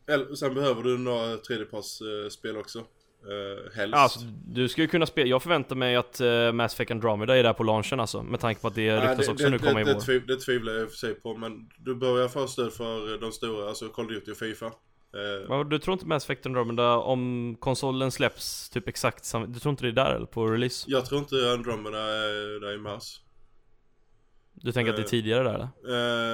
Eller, 0.06 0.34
sen 0.34 0.54
behöver 0.54 0.82
du 0.82 0.98
några 0.98 1.36
tredjepartsspel 1.36 2.56
också. 2.56 2.78
Uh, 2.78 3.72
helst. 3.74 3.94
Alltså, 3.94 4.20
du 4.46 4.68
skulle 4.68 4.86
kunna 4.86 5.06
spela, 5.06 5.28
jag 5.28 5.42
förväntar 5.42 5.76
mig 5.76 5.96
att 5.96 6.20
uh, 6.20 6.52
Mass 6.52 6.74
Effect 6.74 6.90
Andromeda 6.90 7.36
är 7.36 7.42
där 7.42 7.52
på 7.52 7.62
launchen 7.62 8.00
alltså 8.00 8.22
Med 8.22 8.40
tanke 8.40 8.60
på 8.60 8.68
att 8.68 8.74
det 8.74 8.96
ryktas 8.96 9.28
också 9.28 9.44
det, 9.44 9.50
nu 9.50 9.58
komma 9.58 9.80
i 9.80 9.84
vår 9.84 10.06
det, 10.06 10.34
det 10.34 10.36
tvivlar 10.40 10.72
jag 10.72 10.82
i 10.82 10.86
och 10.86 10.90
för 10.90 10.96
sig 10.96 11.14
på 11.14 11.34
men 11.34 11.68
Du 11.78 11.94
börjar 11.94 12.28
få 12.28 12.46
stöd 12.46 12.72
för 12.72 13.20
de 13.20 13.32
stora, 13.32 13.68
alltså 13.68 13.88
Call 13.88 14.04
of 14.04 14.10
Duty 14.10 14.30
och 14.30 14.36
Fifa 14.36 14.66
uh, 14.66 15.64
Du 15.68 15.78
tror 15.78 15.92
inte 15.92 16.06
Mass 16.06 16.24
Effect 16.24 16.46
Andromeda, 16.46 16.96
om 16.96 17.56
konsolen 17.60 18.10
släpps 18.10 18.70
typ 18.70 18.88
exakt 18.88 19.24
samma, 19.24 19.46
du 19.46 19.58
tror 19.58 19.70
inte 19.70 19.84
det 19.84 19.90
är 19.90 20.04
där 20.04 20.14
eller 20.14 20.26
på 20.26 20.46
release? 20.46 20.84
Jag 20.88 21.06
tror 21.06 21.20
inte 21.20 21.52
Andromeda 21.52 21.98
är 21.98 22.60
där 22.60 22.74
i 22.74 22.78
mars 22.78 23.20
du 24.64 24.72
tänker 24.72 24.90
att 24.90 24.96
det 24.96 25.02
är 25.02 25.04
eh, 25.04 25.08
tidigare 25.08 25.44
där 25.44 25.54
eller? 25.54 25.68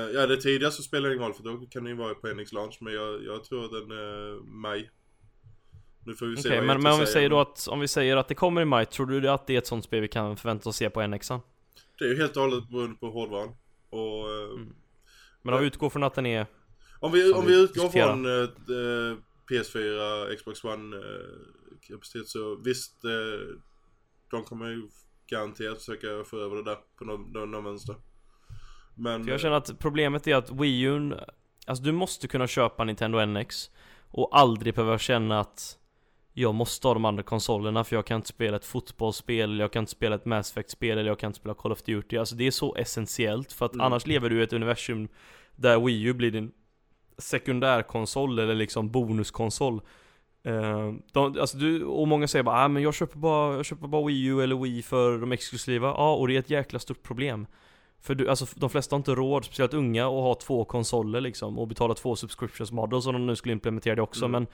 Uh, 0.07 0.15
ja 0.15 0.27
det 0.27 0.35
är 0.35 0.37
tidigare 0.37 0.73
så 0.73 0.83
spelar 0.83 1.09
det 1.09 1.15
ingen 1.15 1.27
roll 1.27 1.35
för 1.35 1.43
då 1.43 1.67
kan 1.71 1.85
det 1.85 1.91
ju 1.91 1.97
vara 1.97 2.15
på 2.15 2.29
Enix 2.29 2.53
launch 2.53 2.79
men 2.81 2.93
jag, 2.93 3.25
jag 3.25 3.45
tror 3.45 3.63
den 3.63 3.99
är 3.99 4.41
maj. 4.45 4.91
Nu 6.07 6.15
får 6.15 6.27
vi 6.27 6.37
se 6.37 6.49
okay, 6.49 6.61
men, 6.61 6.83
men 6.83 6.93
om 6.93 7.01
vi 7.01 7.07
säger 7.07 7.31
då 7.31 7.41
att, 7.41 7.69
om 7.69 7.81
vi 7.81 7.89
säger 7.89 8.17
att 8.17 8.29
det 8.29 8.35
kommer 8.35 8.63
i 8.63 8.65
maj, 8.65 8.87
tror 8.87 9.07
du 9.07 9.29
att 9.31 9.47
det 9.47 9.55
är 9.55 9.59
ett 9.59 9.67
sånt 9.67 9.85
spel 9.85 10.01
vi 10.01 10.09
kan 10.09 10.37
förvänta 10.37 10.69
oss 10.69 10.77
se 10.77 10.91
på 10.91 11.07
NX? 11.07 11.29
Det 11.99 12.05
är 12.05 12.09
ju 12.09 12.17
helt 12.17 12.37
och 12.37 12.43
hållet 12.43 12.69
beroende 12.69 12.97
på 12.97 13.11
hårdvaran. 13.11 13.55
Och, 13.91 14.29
uh, 14.29 14.55
mm. 14.55 14.75
Men 15.43 15.55
om 15.55 15.61
vi 15.61 15.67
utgår 15.67 15.91
från 15.91 16.03
att 16.03 16.15
den 16.15 16.27
är 16.27 16.47
Om 17.01 17.13
vi, 17.13 17.33
om 17.33 17.47
vi 17.47 17.63
utgår 17.63 17.89
från 17.89 18.27
uh, 18.27 19.17
PS4, 19.51 20.37
Xbox 20.37 20.65
One 20.65 20.97
kapacitet 21.81 22.29
så 22.29 22.57
visst 22.65 23.03
de 24.31 24.45
kommer 24.45 24.71
ju 24.71 24.83
garanterat 25.31 25.79
försöka 25.79 26.25
få 26.25 26.37
över 26.37 26.57
det 26.57 26.63
där 26.63 26.79
på 26.99 27.05
någon, 27.05 27.33
någon, 27.33 27.51
någon 27.51 27.65
vänster. 27.65 27.97
Men... 29.01 29.25
För 29.25 29.31
jag 29.31 29.41
känner 29.41 29.57
att 29.57 29.79
problemet 29.79 30.27
är 30.27 30.37
att 30.37 30.51
Wii 30.51 30.81
U, 30.81 31.13
alltså 31.67 31.85
du 31.85 31.93
måste 31.93 32.29
kunna 32.29 32.47
köpa 32.47 32.85
Nintendo 32.85 33.27
NX 33.27 33.71
och 34.11 34.39
aldrig 34.39 34.75
behöva 34.75 34.99
känna 34.99 35.41
att 35.41 35.79
jag 36.33 36.55
måste 36.55 36.89
ha 36.89 36.95
de 36.95 37.05
andra 37.05 37.23
konsolerna 37.23 37.85
för 37.85 37.97
jag 37.97 38.07
kan 38.07 38.17
inte 38.17 38.29
spela 38.29 38.57
ett 38.57 38.65
fotbollsspel, 38.65 39.51
eller 39.51 39.65
jag 39.65 39.73
kan 39.73 39.83
inte 39.83 39.93
spela 39.93 40.15
ett 40.15 40.25
Mass 40.25 40.51
Effect-spel, 40.51 40.99
eller 40.99 41.11
jag 41.11 41.19
kan 41.19 41.29
inte 41.29 41.39
spela 41.39 41.55
Call 41.55 41.73
of 41.73 41.83
Duty. 41.83 42.17
Alltså 42.17 42.35
det 42.35 42.47
är 42.47 42.51
så 42.51 42.75
essentiellt, 42.77 43.53
för 43.53 43.67
att 43.67 43.75
mm. 43.75 43.87
annars 43.87 44.07
lever 44.07 44.31
du 44.31 44.41
i 44.41 44.43
ett 44.43 44.53
universum 44.53 45.09
där 45.57 45.81
Wii 45.81 46.03
U 46.03 46.13
blir 46.13 46.31
din 46.31 46.53
sekundärkonsol 47.19 48.39
eller 48.39 48.55
liksom 48.55 48.91
bonuskonsol. 48.91 49.81
Uh, 50.47 50.93
de, 51.13 51.41
alltså 51.41 51.59
du, 51.59 51.85
och 51.85 52.09
många 52.09 52.29
säger 52.29 52.43
bara 52.43 52.65
ah, 52.65 52.69
men 52.69 52.83
jag 52.83 52.95
köper 52.95 53.19
bara, 53.19 53.57
jag 53.57 53.65
köper 53.65 53.89
bara 53.89 54.07
Wii 54.07 54.25
U 54.25 54.43
eller 54.43 54.57
Wii 54.57 54.83
för 54.83 55.19
de 55.19 55.33
exklusiva. 55.33 55.89
Ja, 55.89 56.15
och 56.15 56.29
det 56.29 56.35
är 56.35 56.39
ett 56.39 56.51
jäkla 56.51 56.79
stort 56.79 57.03
problem. 57.03 57.47
För 58.03 58.15
du, 58.15 58.29
alltså 58.29 58.47
de 58.55 58.71
flesta 58.71 58.95
har 58.95 58.99
inte 58.99 59.15
råd, 59.15 59.45
speciellt 59.45 59.75
unga, 59.75 60.07
att 60.07 60.13
ha 60.13 60.35
två 60.35 60.65
konsoler 60.65 61.21
liksom 61.21 61.59
och 61.59 61.69
betala 61.69 61.95
två 61.95 62.17
subscriptions 62.17 62.73
models 62.73 63.07
om 63.07 63.13
de 63.13 63.27
nu 63.27 63.37
skulle 63.37 63.53
implementera 63.53 63.95
det 63.95 64.03
också 64.03 64.25
mm. 64.25 64.33
men 64.33 64.47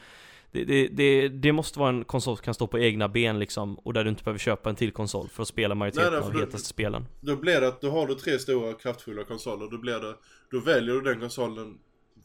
det, 0.52 0.64
det, 0.64 0.88
det, 0.88 1.28
det, 1.28 1.52
måste 1.52 1.78
vara 1.78 1.88
en 1.88 2.04
konsol 2.04 2.36
som 2.36 2.44
kan 2.44 2.54
stå 2.54 2.66
på 2.66 2.78
egna 2.78 3.08
ben 3.08 3.38
liksom 3.38 3.74
och 3.74 3.92
där 3.92 4.04
du 4.04 4.10
inte 4.10 4.24
behöver 4.24 4.38
köpa 4.38 4.70
en 4.70 4.76
till 4.76 4.92
konsol 4.92 5.28
för 5.28 5.42
att 5.42 5.48
spela 5.48 5.74
majoriteten 5.74 6.12
Nej, 6.12 6.20
av 6.22 6.32
de 6.32 6.38
hetaste 6.38 6.68
spelen. 6.68 7.06
Då 7.20 7.36
blir 7.36 7.60
det 7.60 7.68
att 7.68 7.80
då 7.80 7.90
har 7.90 8.06
du 8.06 8.14
tre 8.14 8.38
stora 8.38 8.72
kraftfulla 8.72 9.24
konsoler, 9.24 9.70
då 9.70 9.78
blir 9.78 10.00
det, 10.00 10.14
då 10.50 10.60
väljer 10.60 10.94
du 10.94 11.00
den 11.00 11.20
konsolen 11.20 11.78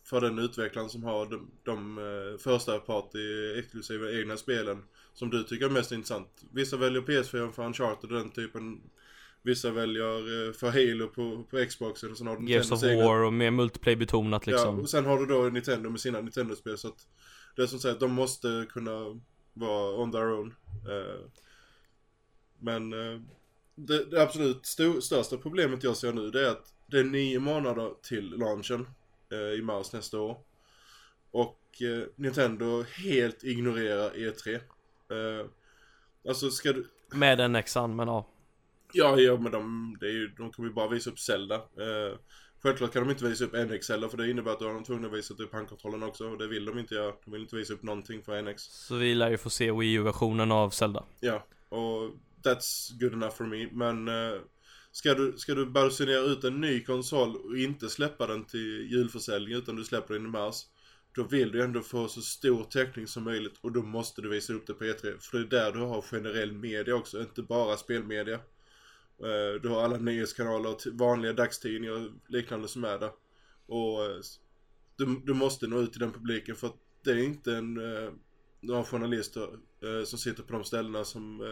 för 0.03 0.21
den 0.21 0.39
utvecklaren 0.39 0.89
som 0.89 1.03
har 1.03 1.25
de, 1.25 1.51
de 1.63 1.97
uh, 1.97 2.37
första 2.37 2.79
party 2.79 3.19
exklusiva 3.59 4.11
egna 4.11 4.37
spelen 4.37 4.83
som 5.13 5.29
du 5.29 5.43
tycker 5.43 5.65
är 5.65 5.69
mest 5.69 5.91
intressant. 5.91 6.43
Vissa 6.51 6.77
väljer 6.77 7.01
PS4 7.01 7.51
för 7.51 7.65
Uncharted 7.65 8.11
och 8.11 8.17
den 8.17 8.29
typen 8.29 8.81
Vissa 9.43 9.71
väljer 9.71 10.47
eh, 10.47 10.53
för 10.53 10.69
Halo 10.69 11.07
på, 11.07 11.43
på 11.43 11.65
Xboxen 11.65 12.11
och 12.11 12.17
sen 12.17 12.27
har 12.27 12.37
du 12.37 12.51
Gears 12.51 12.71
of 12.71 12.83
War 12.83 13.23
och 13.23 13.33
mer 13.33 13.51
multiplayer 13.51 13.97
betonat 13.97 14.47
liksom. 14.47 14.75
Ja, 14.75 14.81
och 14.81 14.89
sen 14.89 15.05
har 15.05 15.19
du 15.19 15.25
då 15.25 15.41
Nintendo 15.41 15.89
med 15.89 15.99
sina 15.99 16.21
Nintendo-spel 16.21 16.77
så 16.77 16.87
att 16.87 17.07
det 17.55 17.61
är 17.61 17.67
som 17.67 17.79
sagt, 17.79 17.99
de 17.99 18.11
måste 18.11 18.65
kunna 18.69 19.21
vara 19.53 20.01
on 20.01 20.11
their 20.11 20.31
own. 20.31 20.53
Uh, 20.89 21.25
men 22.59 22.93
uh, 22.93 23.21
det, 23.75 24.05
det, 24.05 24.21
absolut 24.21 24.65
st 24.65 25.01
största 25.01 25.37
problemet 25.37 25.83
jag 25.83 25.97
ser 25.97 26.13
nu 26.13 26.31
det 26.31 26.47
är 26.47 26.51
att 26.51 26.73
det 26.85 26.99
är 26.99 27.03
nio 27.03 27.39
månader 27.39 27.91
till 28.01 28.29
launchen 28.29 28.87
i 29.57 29.61
mars 29.61 29.93
nästa 29.93 30.19
år. 30.19 30.37
Och 31.31 31.81
Nintendo 32.15 32.83
helt 32.83 33.43
ignorerar 33.43 34.09
E3. 34.09 34.59
alltså 36.27 36.49
ska 36.49 36.73
du, 36.73 36.87
Med 37.11 37.51
NXan, 37.51 37.95
men 37.95 38.07
ja. 38.07 38.27
Ja, 38.93 39.19
ja 39.19 39.37
men 39.37 39.51
de, 39.51 39.97
det 39.99 40.05
är 40.05 40.11
ju, 40.11 40.27
de 40.27 40.51
kommer 40.51 40.69
ju 40.69 40.75
bara 40.75 40.87
visa 40.87 41.09
upp 41.09 41.19
Zelda. 41.19 41.55
Eh, 41.55 42.17
självklart 42.63 42.93
kan 42.93 43.03
de 43.03 43.11
inte 43.11 43.25
visa 43.25 43.45
upp 43.45 43.53
NX 43.53 43.89
heller 43.89 44.07
för 44.07 44.17
det 44.17 44.31
innebär 44.31 44.51
att 44.51 44.59
då 44.59 44.69
är 44.69 44.73
de 44.73 44.83
tvungna 44.83 45.09
visa 45.09 45.33
upp 45.33 45.53
handkontrollen 45.53 46.03
också 46.03 46.27
och 46.27 46.37
det 46.37 46.47
vill 46.47 46.65
de 46.65 46.79
inte 46.79 46.95
göra. 46.95 47.13
De 47.25 47.31
vill 47.31 47.41
inte 47.41 47.55
visa 47.55 47.73
upp 47.73 47.83
någonting 47.83 48.23
för 48.23 48.41
NX. 48.41 48.63
Så 48.63 48.95
vi 48.95 49.15
lär 49.15 49.29
ju 49.29 49.37
få 49.37 49.49
se 49.49 49.71
Wii 49.71 49.93
U-versionen 49.93 50.51
av 50.51 50.69
Zelda. 50.69 51.03
Ja, 51.19 51.47
och 51.69 52.11
that's 52.43 52.99
good 52.99 53.13
enough 53.13 53.35
for 53.35 53.45
me. 53.45 53.67
Men 53.71 54.07
eh, 54.07 54.39
ska 54.91 55.13
du, 55.13 55.37
ska 55.37 55.53
du 55.53 55.65
basunera 55.65 56.19
ut 56.19 56.43
en 56.43 56.61
ny 56.61 56.83
konsol 56.83 57.35
och 57.35 57.57
inte 57.57 57.89
släppa 57.89 58.27
den 58.27 58.45
till 58.45 58.91
julförsäljning 58.91 59.55
utan 59.55 59.75
du 59.75 59.83
släpper 59.83 60.13
den 60.13 60.25
i 60.25 60.29
mars. 60.29 60.65
Då 61.15 61.23
vill 61.23 61.51
du 61.51 61.63
ändå 61.63 61.81
få 61.81 62.07
så 62.07 62.21
stor 62.21 62.63
täckning 62.63 63.07
som 63.07 63.23
möjligt 63.23 63.53
och 63.61 63.71
då 63.71 63.81
måste 63.81 64.21
du 64.21 64.29
visa 64.29 64.53
upp 64.53 64.67
det 64.67 64.73
på 64.73 64.83
E3. 64.83 65.19
För 65.19 65.37
det 65.37 65.57
är 65.57 65.63
där 65.63 65.71
du 65.71 65.79
har 65.79 66.01
generell 66.01 66.51
media 66.51 66.95
också, 66.95 67.21
inte 67.21 67.41
bara 67.41 67.77
spelmedia. 67.77 68.39
Eh, 69.23 69.61
du 69.61 69.69
har 69.69 69.83
alla 69.83 69.97
nyhetskanaler, 69.97 70.69
och 70.69 70.81
vanliga 70.93 71.33
dagstidningar 71.33 71.93
och 71.93 72.11
liknande 72.27 72.67
som 72.67 72.83
är 72.83 72.99
där. 72.99 73.11
Och 73.65 74.05
eh, 74.05 74.19
du, 74.95 75.21
du 75.25 75.33
måste 75.33 75.67
nå 75.67 75.79
ut 75.79 75.91
till 75.91 76.01
den 76.01 76.11
publiken 76.11 76.55
för 76.55 76.67
att 76.67 76.77
det 77.03 77.11
är 77.11 77.17
inte 77.17 77.55
en, 77.55 77.95
eh, 77.95 78.11
några 78.59 78.83
journalister 78.83 79.49
som 80.05 80.19
sitter 80.19 80.43
på 80.43 80.53
de 80.53 80.63
ställena 80.63 81.03
som 81.03 81.43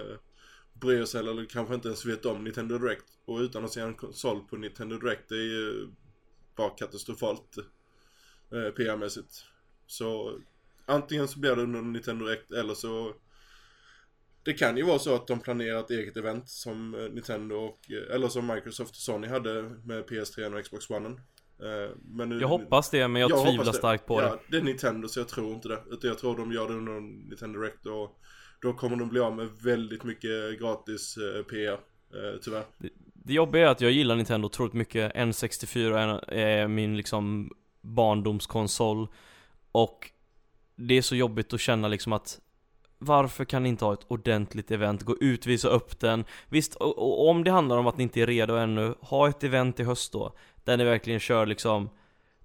bryr 0.74 1.06
sig 1.06 1.20
eller 1.20 1.46
kanske 1.46 1.76
inte 1.76 1.88
ens 1.88 2.06
vet 2.06 2.26
om 2.26 2.44
Nintendo 2.44 2.78
Direct. 2.78 3.06
Och 3.26 3.40
utan 3.40 3.66
att 3.66 3.74
se 3.74 3.82
en 3.82 3.96
konsol 3.96 4.44
på 4.50 4.58
Nintendo 4.58 4.98
Direct 4.98 5.30
det 5.30 5.36
är 5.36 5.44
ju 5.44 5.88
bara 6.56 6.70
katastrofalt 6.70 7.58
PR-mässigt. 8.50 9.46
Så 9.88 10.40
antingen 10.86 11.28
så 11.28 11.40
blir 11.40 11.56
det 11.56 11.62
under 11.62 11.82
Nintendo 11.82 12.26
Direct 12.26 12.52
eller 12.52 12.74
så 12.74 13.14
det 14.44 14.54
kan 14.54 14.78
ju 14.78 14.84
vara 14.84 15.00
så 15.00 15.16
att 15.16 15.28
de 15.28 15.40
planerar 15.40 15.80
ett 15.80 15.90
eget 15.92 16.18
event 16.18 16.50
som 16.50 16.96
eh, 16.96 17.02
Nintendo 17.12 17.56
och, 17.56 17.80
eh, 17.92 18.16
eller 18.16 18.28
som 18.28 18.48
Microsoft 18.48 18.90
och 18.92 18.96
Sony 18.96 19.28
hade 19.28 19.62
med 19.64 20.04
PS3 20.06 20.54
och 20.58 20.64
Xbox 20.64 20.90
One. 20.90 21.10
Eh, 21.10 21.92
Men 22.06 22.30
nu, 22.30 22.40
Jag 22.42 22.48
hoppas 22.48 22.90
det, 22.90 23.08
men 23.08 23.22
jag, 23.22 23.30
hoppas 23.30 23.44
tvivlar 23.50 23.66
det. 23.66 23.74
starkt 23.74 24.06
på 24.06 24.22
ja, 24.22 24.30
det. 24.30 24.40
det 24.52 24.58
är 24.58 24.62
Nintendo 24.62 25.08
så 25.08 25.20
jag 25.20 25.28
tror 25.28 25.54
inte 25.54 25.68
det. 25.68 25.84
Utan 25.92 26.08
jag 26.08 26.18
tror 26.20 26.38
de 26.38 26.52
gör 26.52 26.68
det 26.68 26.74
under 26.74 27.02
Nintendo 27.02 27.60
Direct 27.62 27.86
och 27.86 28.20
då 28.62 28.74
kommer 28.74 28.96
de 28.98 29.10
bli 29.10 29.20
av 29.20 29.36
med 29.36 29.50
väldigt 29.64 30.04
mycket 30.04 30.60
gratis 30.60 31.18
PR. 31.50 31.80
Tyvärr. 32.42 32.64
Det 33.14 33.34
jobbiga 33.34 33.68
är 33.68 33.72
att 33.72 33.82
jag 33.82 33.92
gillar 33.92 34.16
Nintendo 34.16 34.46
otroligt 34.46 34.74
mycket. 34.74 35.14
N64 35.16 35.98
är- 35.98 36.34
är 36.34 36.68
min 36.68 36.98
liksom 36.98 37.52
barndomskonsol. 37.82 39.08
Och 39.72 40.12
det 40.76 40.98
är 40.98 41.02
så 41.02 41.16
jobbigt 41.16 41.54
att 41.54 41.60
känna 41.60 41.88
liksom 41.88 42.14
att 42.14 42.40
varför 43.00 43.46
kan 43.46 43.64
ni 43.64 43.70
inte 43.70 43.86
ha 43.86 43.94
ett 43.94 44.06
ordentligt 44.08 44.72
event? 44.72 45.04
Gå 45.04 45.18
ut, 45.18 45.46
visa 45.46 45.68
upp 45.68 46.00
den. 46.00 46.26
Visst, 46.50 46.76
och, 46.76 46.98
och 46.98 47.30
om 47.30 47.44
det 47.44 47.52
handlar 47.52 47.78
om 47.78 47.88
att 47.88 47.98
ni 47.98 48.04
inte 48.04 48.22
är 48.22 48.28
redo 48.28 48.56
ännu, 48.56 48.96
ha 49.02 49.30
ett 49.30 49.44
event 49.44 49.80
i 49.80 49.84
höst 49.84 50.14
då. 50.14 50.34
Där 50.64 50.78
ni 50.78 50.84
verkligen 50.84 51.20
kör 51.20 51.46
liksom 51.46 51.90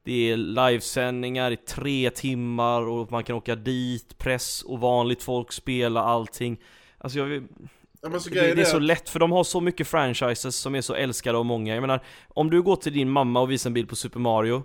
det 0.04 0.30
är 0.30 0.36
livesändningar 0.36 1.50
i 1.50 1.56
tre 1.56 2.10
timmar 2.10 2.82
och 2.82 3.12
man 3.12 3.24
kan 3.24 3.36
åka 3.36 3.56
dit, 3.56 4.18
press 4.18 4.62
och 4.62 4.80
vanligt 4.80 5.22
folk 5.22 5.52
spela 5.52 6.00
allting. 6.00 6.60
Alltså 6.98 7.18
jag 7.18 7.48
Ja, 8.04 8.10
det, 8.30 8.54
det 8.54 8.60
är 8.60 8.64
så 8.64 8.78
lätt, 8.78 9.08
för 9.08 9.18
de 9.18 9.32
har 9.32 9.44
så 9.44 9.60
mycket 9.60 9.88
franchises 9.88 10.56
som 10.56 10.74
är 10.74 10.80
så 10.80 10.94
älskade 10.94 11.38
av 11.38 11.44
många. 11.44 11.74
Jag 11.74 11.80
menar, 11.80 12.00
om 12.28 12.50
du 12.50 12.62
går 12.62 12.76
till 12.76 12.92
din 12.92 13.10
mamma 13.10 13.40
och 13.40 13.50
visar 13.50 13.70
en 13.70 13.74
bild 13.74 13.88
på 13.88 13.96
Super 13.96 14.20
Mario 14.20 14.62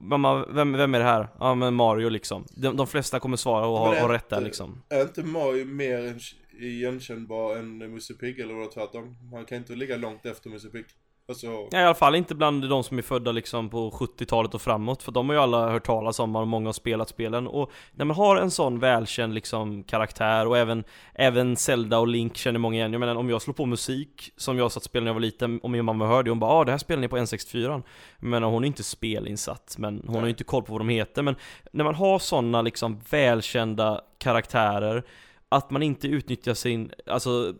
Mamma, 0.00 0.46
vem, 0.46 0.72
vem 0.72 0.94
är 0.94 0.98
det 0.98 1.04
här? 1.04 1.28
Ja 1.38 1.54
men 1.54 1.74
Mario 1.74 2.08
liksom. 2.08 2.44
De, 2.50 2.76
de 2.76 2.86
flesta 2.86 3.20
kommer 3.20 3.36
svara 3.36 3.66
och 3.66 3.78
ha, 3.78 4.12
rätt 4.12 4.28
där 4.28 4.40
liksom. 4.40 4.82
Är 4.88 5.02
inte 5.02 5.22
Mario 5.22 5.64
mer 5.64 5.98
en- 6.06 6.20
igenkännbar 6.60 7.56
än 7.56 7.78
Musse 7.78 8.14
Pigg 8.14 8.40
eller 8.40 8.54
vad 8.54 8.70
tvärtom? 8.70 9.16
Man 9.32 9.44
kan 9.44 9.58
inte 9.58 9.74
ligga 9.74 9.96
långt 9.96 10.26
efter 10.26 10.50
Musse 10.50 10.68
Pigg. 10.68 10.84
Alltså, 11.30 11.46
Ja, 11.46 11.80
I 11.80 11.84
alla 11.84 11.94
fall 11.94 12.14
inte 12.14 12.34
bland 12.34 12.68
de 12.68 12.84
som 12.84 12.98
är 12.98 13.02
födda 13.02 13.32
liksom 13.32 13.68
på 13.68 13.90
70-talet 13.90 14.54
och 14.54 14.62
framåt, 14.62 15.02
för 15.02 15.12
de 15.12 15.28
har 15.28 15.36
ju 15.36 15.42
alla 15.42 15.70
hört 15.70 15.86
talas 15.86 16.18
om 16.18 16.36
och 16.36 16.48
många 16.48 16.68
har 16.68 16.72
spelat 16.72 17.08
spelen. 17.08 17.46
Och 17.46 17.70
när 17.92 18.04
man 18.04 18.16
har 18.16 18.36
en 18.36 18.50
sån 18.50 18.78
välkänd 18.78 19.34
liksom 19.34 19.82
karaktär 19.82 20.46
och 20.46 20.58
även, 20.58 20.84
även 21.14 21.56
Zelda 21.56 21.98
och 21.98 22.08
Link 22.08 22.36
känner 22.36 22.58
många 22.58 22.76
igen. 22.76 22.92
Jag 22.92 23.00
menar 23.00 23.14
om 23.14 23.30
jag 23.30 23.42
slår 23.42 23.54
på 23.54 23.66
musik 23.66 24.32
som 24.36 24.58
jag 24.58 24.72
satt 24.72 24.82
spela 24.82 25.04
när 25.04 25.08
jag 25.08 25.14
var 25.14 25.20
liten 25.20 25.60
och 25.60 25.70
min 25.70 25.84
mamma 25.84 26.06
hörde, 26.06 26.30
hon 26.30 26.40
bara 26.40 26.50
ah, 26.50 26.64
det 26.64 26.70
här 26.70 26.78
spelar 26.78 27.00
ni 27.00 27.08
på 27.08 27.18
N64 27.18 27.82
Men 28.18 28.42
hon 28.42 28.64
är 28.64 28.66
inte 28.66 28.82
spelinsatt, 28.82 29.74
men 29.78 30.02
hon 30.06 30.08
har 30.08 30.20
ju 30.20 30.20
Nej. 30.22 30.30
inte 30.30 30.44
koll 30.44 30.62
på 30.62 30.72
vad 30.72 30.80
de 30.80 30.88
heter. 30.88 31.22
Men 31.22 31.36
när 31.72 31.84
man 31.84 31.94
har 31.94 32.18
såna 32.18 32.62
liksom 32.62 33.00
välkända 33.10 34.00
karaktärer, 34.18 35.04
att 35.48 35.70
man 35.70 35.82
inte 35.82 36.08
utnyttjar 36.08 36.54
sin, 36.54 36.92
alltså 37.06 37.54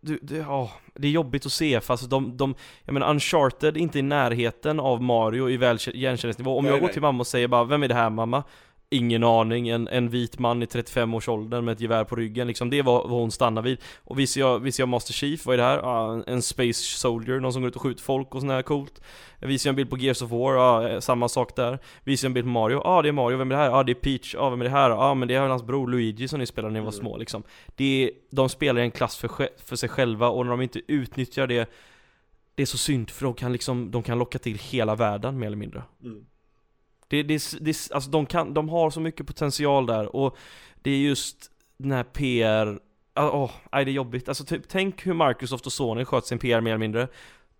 du, 0.00 0.18
det, 0.22 0.36
ja, 0.36 0.70
det 0.94 1.08
är 1.08 1.12
jobbigt 1.12 1.46
att 1.46 1.52
se 1.52 1.80
alltså 1.86 2.06
de, 2.06 2.36
de, 2.36 2.54
jag 2.84 2.92
menar 2.92 3.10
Uncharted 3.10 3.76
är 3.76 3.80
inte 3.80 3.98
i 3.98 4.02
närheten 4.02 4.80
av 4.80 5.02
Mario 5.02 5.50
i 5.50 5.56
välkä- 5.58 5.94
igenkänningsnivå. 5.94 6.58
Om 6.58 6.64
Nej, 6.64 6.72
jag 6.72 6.80
går 6.80 6.86
nej. 6.86 6.92
till 6.92 7.02
mamma 7.02 7.20
och 7.20 7.26
säger 7.26 7.48
bara 7.48 7.64
'Vem 7.64 7.82
är 7.82 7.88
det 7.88 7.94
här 7.94 8.10
mamma?' 8.10 8.44
Ingen 8.92 9.24
aning, 9.24 9.68
en, 9.68 9.88
en 9.88 10.08
vit 10.08 10.38
man 10.38 10.62
i 10.62 10.66
35-årsåldern 10.66 11.64
med 11.64 11.72
ett 11.72 11.80
gevär 11.80 12.04
på 12.04 12.16
ryggen 12.16 12.46
liksom, 12.46 12.70
det 12.70 12.78
är 12.78 12.82
vad, 12.82 13.10
hon 13.10 13.30
stannar 13.30 13.62
vid. 13.62 13.78
Och 14.04 14.18
visar 14.18 14.40
jag, 14.40 14.58
visar 14.58 14.82
jag 14.82 14.88
Master 14.88 15.12
Chief, 15.12 15.46
vad 15.46 15.54
är 15.54 15.56
det 15.58 15.64
här? 15.64 15.78
Ja, 15.78 16.22
en- 16.26 16.42
Space 16.42 16.74
Soldier, 16.98 17.40
någon 17.40 17.52
som 17.52 17.62
går 17.62 17.68
ut 17.68 17.76
och 17.76 17.82
skjuter 17.82 18.02
folk 18.02 18.34
och 18.34 18.40
sånt 18.40 18.52
här 18.52 18.62
coolt. 18.62 19.00
Visar 19.38 19.68
jag 19.68 19.72
en 19.72 19.76
bild 19.76 19.90
på 19.90 19.98
Gears 19.98 20.22
of 20.22 20.30
War, 20.30 20.54
ja, 20.54 20.88
eh, 20.88 21.00
samma 21.00 21.28
sak 21.28 21.56
där. 21.56 21.78
Visar 22.04 22.26
jag 22.26 22.30
en 22.30 22.34
bild 22.34 22.46
på 22.46 22.50
Mario, 22.50 22.80
ja 22.84 23.02
det 23.02 23.08
är 23.08 23.12
Mario, 23.12 23.36
vem 23.36 23.50
är 23.52 23.56
det 23.56 23.62
här? 23.62 23.70
Ja 23.70 23.82
det 23.82 23.92
är 23.92 23.94
Peach, 23.94 24.34
ja 24.34 24.50
vem 24.50 24.60
är 24.60 24.64
det 24.64 24.70
här? 24.70 24.90
Ja 24.90 25.14
men 25.14 25.28
det 25.28 25.34
är 25.34 25.40
hans 25.48 25.62
bror 25.62 25.88
Luigi 25.88 26.28
som 26.28 26.38
ni 26.40 26.46
spelade 26.46 26.72
när 26.72 26.80
ni 26.80 26.84
var 26.86 26.92
Mm. 26.92 27.00
små 27.00 27.16
liksom. 27.16 27.42
Det 27.76 28.04
är, 28.04 28.10
de 28.30 28.48
spelar 28.48 28.80
i 28.80 28.84
en 28.84 28.90
klass 28.90 29.16
för, 29.16 29.28
för 29.64 29.76
sig 29.76 29.88
själva 29.88 30.28
och 30.28 30.46
när 30.46 30.50
de 30.50 30.60
inte 30.62 30.80
utnyttjar 30.92 31.46
det 31.46 31.70
Det 32.54 32.62
är 32.62 32.66
så 32.66 32.78
synd 32.78 33.10
för 33.10 33.24
de 33.24 33.34
kan 33.34 33.52
liksom, 33.52 33.90
de 33.90 34.02
kan 34.02 34.18
locka 34.18 34.38
till 34.38 34.58
hela 34.58 34.94
världen 34.94 35.38
mer 35.38 35.46
eller 35.46 35.56
mindre. 35.56 35.82
mm. 36.04 36.24
Det, 37.10 37.22
det, 37.22 37.42
det, 37.60 37.90
alltså 37.90 38.10
de, 38.10 38.26
kan, 38.26 38.54
de 38.54 38.68
har 38.68 38.90
så 38.90 39.00
mycket 39.00 39.26
potential 39.26 39.86
där 39.86 40.16
och 40.16 40.36
det 40.82 40.90
är 40.90 40.98
just 40.98 41.50
den 41.76 41.92
här 41.92 42.04
PR 42.04 42.80
ah, 43.14 43.44
oh, 43.44 43.50
nej 43.72 43.84
det 43.84 43.90
är 43.90 43.92
jobbigt. 43.92 44.28
Alltså 44.28 44.44
typ, 44.44 44.62
tänk 44.68 45.06
hur 45.06 45.28
Microsoft 45.28 45.66
och 45.66 45.72
Sony 45.72 46.04
sköt 46.04 46.26
sin 46.26 46.38
PR 46.38 46.60
mer 46.60 46.70
eller 46.70 46.78
mindre. 46.78 47.08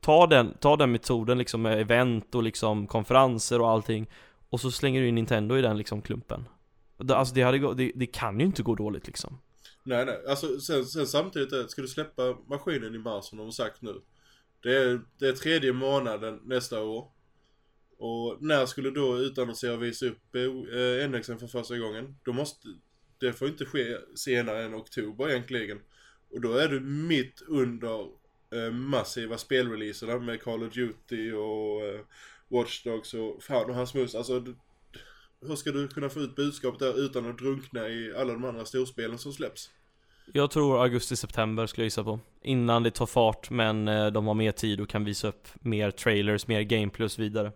Ta 0.01 0.27
den, 0.27 0.55
ta 0.61 0.77
den 0.77 0.93
metoden 0.93 1.39
liksom 1.39 1.63
med 1.63 1.81
event 1.81 2.35
och 2.35 2.43
liksom 2.43 2.87
konferenser 2.87 3.61
och 3.61 3.71
allting 3.71 4.11
och 4.51 4.61
så 4.61 4.71
slänger 4.71 5.01
du 5.01 5.09
in 5.09 5.15
Nintendo 5.15 5.57
i 5.57 5.63
den 5.63 5.79
liksom 5.79 6.03
klumpen. 6.03 6.49
Alltså 7.09 7.35
det, 7.35 7.43
hade, 7.43 7.75
det, 7.75 7.93
det 7.95 8.07
kan 8.07 8.41
ju 8.41 8.47
inte 8.47 8.63
gå 8.63 8.75
dåligt 8.75 9.07
liksom. 9.07 9.39
Nej, 9.83 10.07
nej. 10.07 10.19
Alltså 10.29 10.61
sen, 10.61 10.85
sen 10.85 11.07
samtidigt, 11.07 11.53
eh, 11.53 11.67
ska 11.67 11.83
du 11.83 11.89
släppa 11.89 12.37
maskinen 12.47 12.95
i 12.95 12.99
mars 12.99 13.25
som 13.25 13.39
de 13.39 13.45
har 13.45 13.51
sagt 13.51 13.83
nu. 13.83 13.95
Det 14.63 14.77
är, 14.77 15.01
det 15.19 15.29
är 15.29 15.33
tredje 15.33 15.73
månaden 15.73 16.41
nästa 16.45 16.83
år. 16.83 17.09
Och 18.01 18.43
när 18.43 18.67
skulle 18.67 18.91
då 18.91 19.19
utannonsera 19.19 19.75
och 19.75 19.83
visa 19.83 20.07
upp 20.07 20.35
eh, 20.35 21.11
NXen 21.11 21.39
för 21.39 21.47
första 21.47 21.79
gången? 21.79 22.17
Då 22.25 22.33
måste, 22.33 22.69
det 23.19 23.33
får 23.33 23.49
inte 23.49 23.65
ske 23.65 23.97
senare 24.15 24.65
än 24.65 24.75
oktober 24.75 25.31
egentligen. 25.31 25.81
Och 26.31 26.41
då 26.41 26.53
är 26.53 26.69
du 26.69 26.81
mitt 26.81 27.43
under 27.49 28.01
eh, 28.55 28.73
massiva 28.73 29.39
spelreleaserna 29.39 30.19
med 30.19 30.43
Call 30.43 30.63
of 30.63 30.75
Duty 30.75 31.33
och 31.33 31.87
eh, 31.87 32.01
Watch 32.49 32.83
Dogs 32.85 33.15
och 33.15 33.43
fan 33.43 33.71
och 33.71 33.77
hans 33.77 33.95
mus. 33.95 34.15
Alltså, 34.15 34.45
hur 35.41 35.57
ska 35.57 35.71
du 35.71 35.89
kunna 35.89 36.09
få 36.09 36.21
ut 36.21 36.37
budskapet 36.37 36.81
där 36.81 37.05
utan 37.05 37.31
att 37.31 37.39
drunkna 37.39 37.89
i 37.89 38.15
alla 38.17 38.33
de 38.33 38.45
andra 38.45 38.65
storspelen 38.65 39.19
som 39.19 39.33
släpps? 39.33 39.71
Jag 40.33 40.51
tror 40.51 40.83
augusti-september 40.83 41.67
skulle 41.67 41.83
jag 41.83 41.87
gissa 41.87 42.05
på. 42.05 42.21
Innan 42.43 42.83
det 42.83 42.91
tar 42.91 43.07
fart, 43.07 43.51
men 43.51 43.89
eh, 43.89 44.07
de 44.07 44.27
har 44.27 44.35
mer 44.35 44.53
tid 44.53 44.81
och 44.81 44.89
kan 44.89 45.05
visa 45.05 45.29
upp 45.29 45.49
mer 45.61 45.91
trailers, 45.91 46.47
mer 46.47 46.63
gameplay 46.63 47.05
och 47.05 47.13
så 47.13 47.23
vidare. 47.23 47.53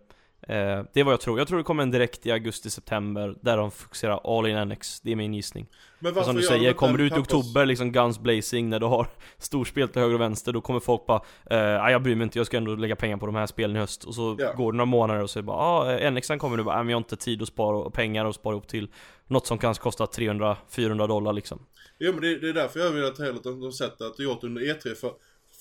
Eh, 0.48 0.85
det 0.92 1.00
är 1.00 1.04
vad 1.04 1.12
jag 1.12 1.20
tror. 1.20 1.38
Jag 1.38 1.48
tror 1.48 1.59
det 1.59 1.64
kommer 1.64 1.83
en 1.83 1.90
direkt 1.90 2.26
i 2.26 2.30
augusti-september, 2.33 3.35
där 3.40 3.57
de 3.57 3.70
fokuserar 3.70 4.38
all 4.38 4.46
in 4.46 4.68
NX. 4.68 5.00
Det 5.00 5.12
är 5.12 5.16
min 5.16 5.35
gissning. 5.35 5.66
Men 5.98 6.14
För 6.14 6.22
som 6.22 6.37
du 6.37 6.42
säger, 6.42 6.72
kommer 6.72 6.98
du 6.98 7.07
ut 7.07 7.12
i 7.12 7.18
oktober, 7.20 7.66
liksom 7.66 7.92
guns 7.92 8.18
blazing, 8.18 8.68
när 8.70 8.80
du 8.80 8.87
har 8.87 9.07
storspel 9.38 9.88
till 9.88 10.02
höger 10.02 10.14
och 10.14 10.20
vänster, 10.20 10.52
då 10.52 10.61
kommer 10.61 10.80
folk 10.80 11.07
bara 11.07 11.16
eh, 11.50 11.59
"Nej, 11.83 11.92
jag 11.92 12.02
bryr 12.02 12.14
mig 12.14 12.24
inte, 12.24 12.38
jag 12.38 12.46
ska 12.46 12.57
ändå 12.57 12.74
lägga 12.74 12.96
pengar 12.96 13.16
på 13.16 13.26
de 13.26 13.35
här 13.35 13.46
spelen 13.46 13.76
i 13.76 13.78
höst. 13.78 14.04
Och 14.04 14.14
så 14.14 14.37
Ja. 14.38 14.52
går 14.52 14.72
det 14.72 14.76
några 14.76 14.87
månader 14.87 15.22
och 15.22 15.30
så 15.30 15.38
är 15.38 15.42
det 15.42 15.46
bara 15.46 15.57
ah, 15.59 15.92
eh, 15.92 16.12
NXen 16.12 16.38
kommer 16.38 16.57
nu 16.57 16.62
bara, 16.62 16.74
"Nej, 16.76 16.85
men 16.85 16.90
jag 16.90 16.96
har 16.96 17.00
inte 17.00 17.16
tid 17.16 17.42
att 17.42 17.48
spara 17.48 17.76
och 17.76 17.92
pengar 17.94 18.24
och 18.24 18.35
spara 18.35 18.52
ihop 18.54 18.68
till 18.68 18.88
något 19.26 19.46
som 19.46 19.59
kanske 19.59 19.83
kostar 19.83 20.07
300-400 20.07 21.07
dollar 21.09 21.33
liksom. 21.33 21.66
Jo 21.98 22.12
men 22.12 22.20
det, 22.22 22.38
det 22.38 22.48
är 22.48 22.52
därför 22.52 22.80
jag 22.80 22.90
vill 22.90 23.04
att 23.04 23.20
att 23.20 23.42
de, 23.44 23.72
sätter 23.72 24.04
att 24.07 24.16
du 24.16 24.24
gjort 24.24 24.44
under 24.44 24.62
E3 24.62 24.94
för 24.94 25.11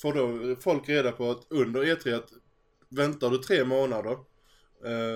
får 0.01 0.13
då 0.13 0.55
folk 0.61 0.89
reda 0.89 1.11
på 1.11 1.31
att 1.31 1.41
under 1.49 1.81
E3 1.83 2.15
att 2.15 2.29
väntar 2.89 3.29
du 3.29 3.37
tre 3.37 3.65
månader 3.65 4.11
eh, 4.11 4.17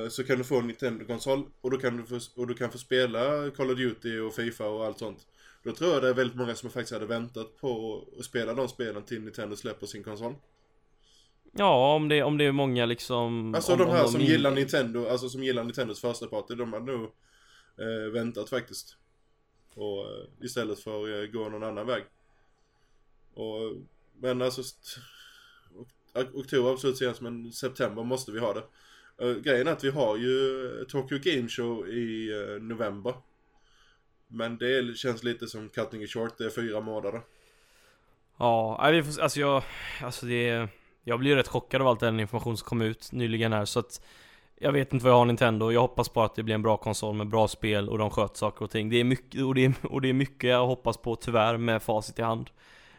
så 0.10 0.24
kan 0.24 0.38
du 0.38 0.44
få 0.44 0.60
en 0.60 0.68
Nintendo-konsol 0.68 1.46
och 1.62 1.72
då 1.72 1.78
kan 1.78 1.98
du 1.98 2.04
få, 2.04 2.20
och 2.36 2.48
du 2.48 2.54
kan 2.54 2.72
få 2.72 2.78
spela 2.78 3.52
Call 3.52 3.72
of 3.72 3.78
Duty 3.78 4.20
och 4.20 4.34
Fifa 4.34 4.68
och 4.68 4.86
allt 4.86 5.00
sånt. 5.00 5.28
Då 5.64 5.72
tror 5.72 5.94
jag 5.94 6.02
det 6.02 6.10
är 6.10 6.14
väldigt 6.14 6.38
många 6.38 6.56
som 6.56 6.70
faktiskt 6.70 6.94
hade 6.94 7.06
väntat 7.06 7.58
på 7.62 8.04
att 8.20 8.26
spela 8.26 8.54
de 8.54 8.68
spelen 8.68 9.04
till 9.04 9.22
Nintendo 9.22 9.56
släpper 9.56 9.86
sin 9.88 10.04
konsol. 10.04 10.36
Ja, 11.52 11.96
om 11.96 12.10
det, 12.10 12.24
om 12.24 12.38
det 12.38 12.46
är 12.46 12.52
många 12.52 12.86
liksom 12.86 13.56
Alltså 13.56 13.74
om, 13.74 13.80
de 13.80 13.90
här 13.90 14.08
som 14.08 14.22
in- 14.22 14.28
gillar 14.28 14.52
Nintendo, 14.52 15.08
alltså 15.08 15.30
som 15.30 15.44
gillar 15.44 15.64
Nintendos 15.64 16.02
första 16.02 16.28
party, 16.28 16.56
de 16.56 16.74
har 16.74 16.80
nog 16.80 17.04
eh, 17.78 18.12
väntat 18.14 18.50
faktiskt. 18.50 18.98
Och 19.76 20.00
eh, 20.02 20.26
istället 20.42 20.80
för 20.80 21.04
att 21.04 21.24
eh, 21.24 21.32
gå 21.34 21.50
någon 21.50 21.64
annan 21.64 21.88
väg. 21.88 22.04
Och, 23.34 23.74
men 24.20 24.42
alltså, 24.42 24.62
oktober 26.34 26.72
absolut 26.72 26.98
senast, 26.98 27.22
men 27.22 27.52
september 27.54 28.04
måste 28.04 28.32
vi 28.32 28.40
ha 28.40 28.54
det. 28.54 28.64
Uh, 29.22 29.38
grejen 29.38 29.68
är 29.68 29.72
att 29.72 29.84
vi 29.84 29.90
har 29.90 30.18
ju 30.18 30.86
Tokyo 30.90 31.20
Game 31.24 31.48
Show 31.48 31.88
i 31.90 32.32
eh, 32.32 32.62
november. 32.62 33.14
Men 34.28 34.58
det 34.58 34.98
känns 34.98 35.24
lite 35.24 35.48
som 35.48 35.70
cutting 35.70 36.04
it 36.04 36.12
short, 36.12 36.38
det 36.38 36.46
är 36.46 36.50
fyra 36.50 36.82
månader. 36.82 37.22
Ja, 38.38 38.90
vi 38.92 39.04
får, 39.04 39.22
alltså 39.22 39.40
jag, 39.40 39.64
alltså 40.04 40.26
det, 40.26 40.68
jag 41.04 41.20
blir 41.20 41.32
ju 41.32 41.36
rätt 41.36 41.48
chockad 41.48 41.82
av 41.82 41.88
all 41.88 41.98
den 41.98 42.20
information 42.20 42.58
som 42.58 42.66
kom 42.66 42.82
ut 42.82 43.12
nyligen 43.12 43.54
här 43.54 43.66
så 43.66 43.80
att 43.80 44.02
Jag 44.56 44.72
vet 44.72 44.94
inte 44.94 45.06
vad 45.06 45.14
jag 45.14 45.18
har 45.18 45.26
Nintendo, 45.26 45.72
jag 45.72 45.82
hoppas 45.82 46.14
bara 46.14 46.26
att 46.26 46.36
det 46.36 46.44
blir 46.44 46.56
en 46.56 46.62
bra 46.62 46.78
konsol 46.78 47.16
med 47.16 47.28
bra 47.28 47.48
spel 47.48 47.90
och 47.90 47.98
de 47.98 48.10
sköter 48.10 48.38
saker 48.38 48.66
och 48.66 48.72
ting 48.72 48.90
Det 48.90 48.98
är 48.98 49.04
mycket, 49.04 49.44
och 49.44 49.56
det 49.56 49.66
är, 49.66 49.74
och 49.84 50.02
det 50.02 50.10
är 50.10 50.14
mycket 50.14 50.50
jag 50.50 50.68
hoppas 50.68 50.98
på 50.98 51.16
tyvärr 51.16 51.58
med 51.58 51.84
facit 51.84 52.20
i 52.20 52.22
hand 52.22 52.50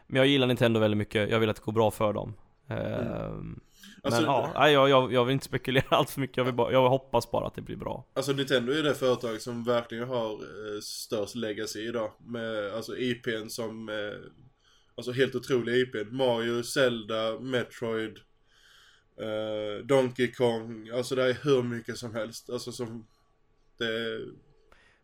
Men 0.07 0.16
jag 0.16 0.26
gillar 0.26 0.46
Nintendo 0.46 0.81
väldigt 0.81 0.98
mycket, 0.98 1.31
jag 1.31 1.40
vill 1.40 1.50
att 1.50 1.57
det 1.57 1.64
går 1.64 1.72
bra 1.72 1.90
för 1.90 2.12
dem 2.12 2.35
Ehm, 2.68 3.61
Alltså, 4.03 4.20
Men 4.20 4.31
ja, 4.31 4.53
nej, 4.55 4.72
jag, 4.72 4.88
jag, 4.88 5.12
jag 5.12 5.24
vill 5.24 5.33
inte 5.33 5.44
spekulera 5.44 5.85
allt 5.88 6.11
för 6.11 6.20
mycket, 6.20 6.37
jag, 6.37 6.44
vill 6.44 6.55
bara, 6.55 6.72
jag 6.72 6.88
hoppas 6.88 7.31
bara 7.31 7.46
att 7.46 7.55
det 7.55 7.62
blir 7.62 7.77
bra 7.77 8.07
Alltså 8.14 8.33
Nintendo 8.33 8.72
är 8.72 8.83
det 8.83 8.94
företag 8.94 9.42
som 9.42 9.64
verkligen 9.64 10.09
har 10.09 10.33
eh, 10.33 10.81
störst 10.83 11.35
legacy 11.35 11.81
idag. 11.81 12.12
Med 12.18 12.72
alltså 12.74 12.96
IPn 12.96 13.48
som, 13.48 13.88
eh, 13.88 14.31
alltså 14.94 15.12
helt 15.12 15.35
otroliga 15.35 15.77
IPn. 15.77 16.16
Mario, 16.16 16.62
Zelda, 16.62 17.38
Metroid, 17.40 18.18
eh, 19.20 19.85
Donkey 19.85 20.33
Kong. 20.33 20.90
Alltså 20.90 21.14
det 21.14 21.24
är 21.24 21.38
hur 21.42 21.62
mycket 21.62 21.98
som 21.98 22.14
helst. 22.14 22.51
Alltså 22.51 22.72
som, 22.72 23.07
det, 23.79 24.20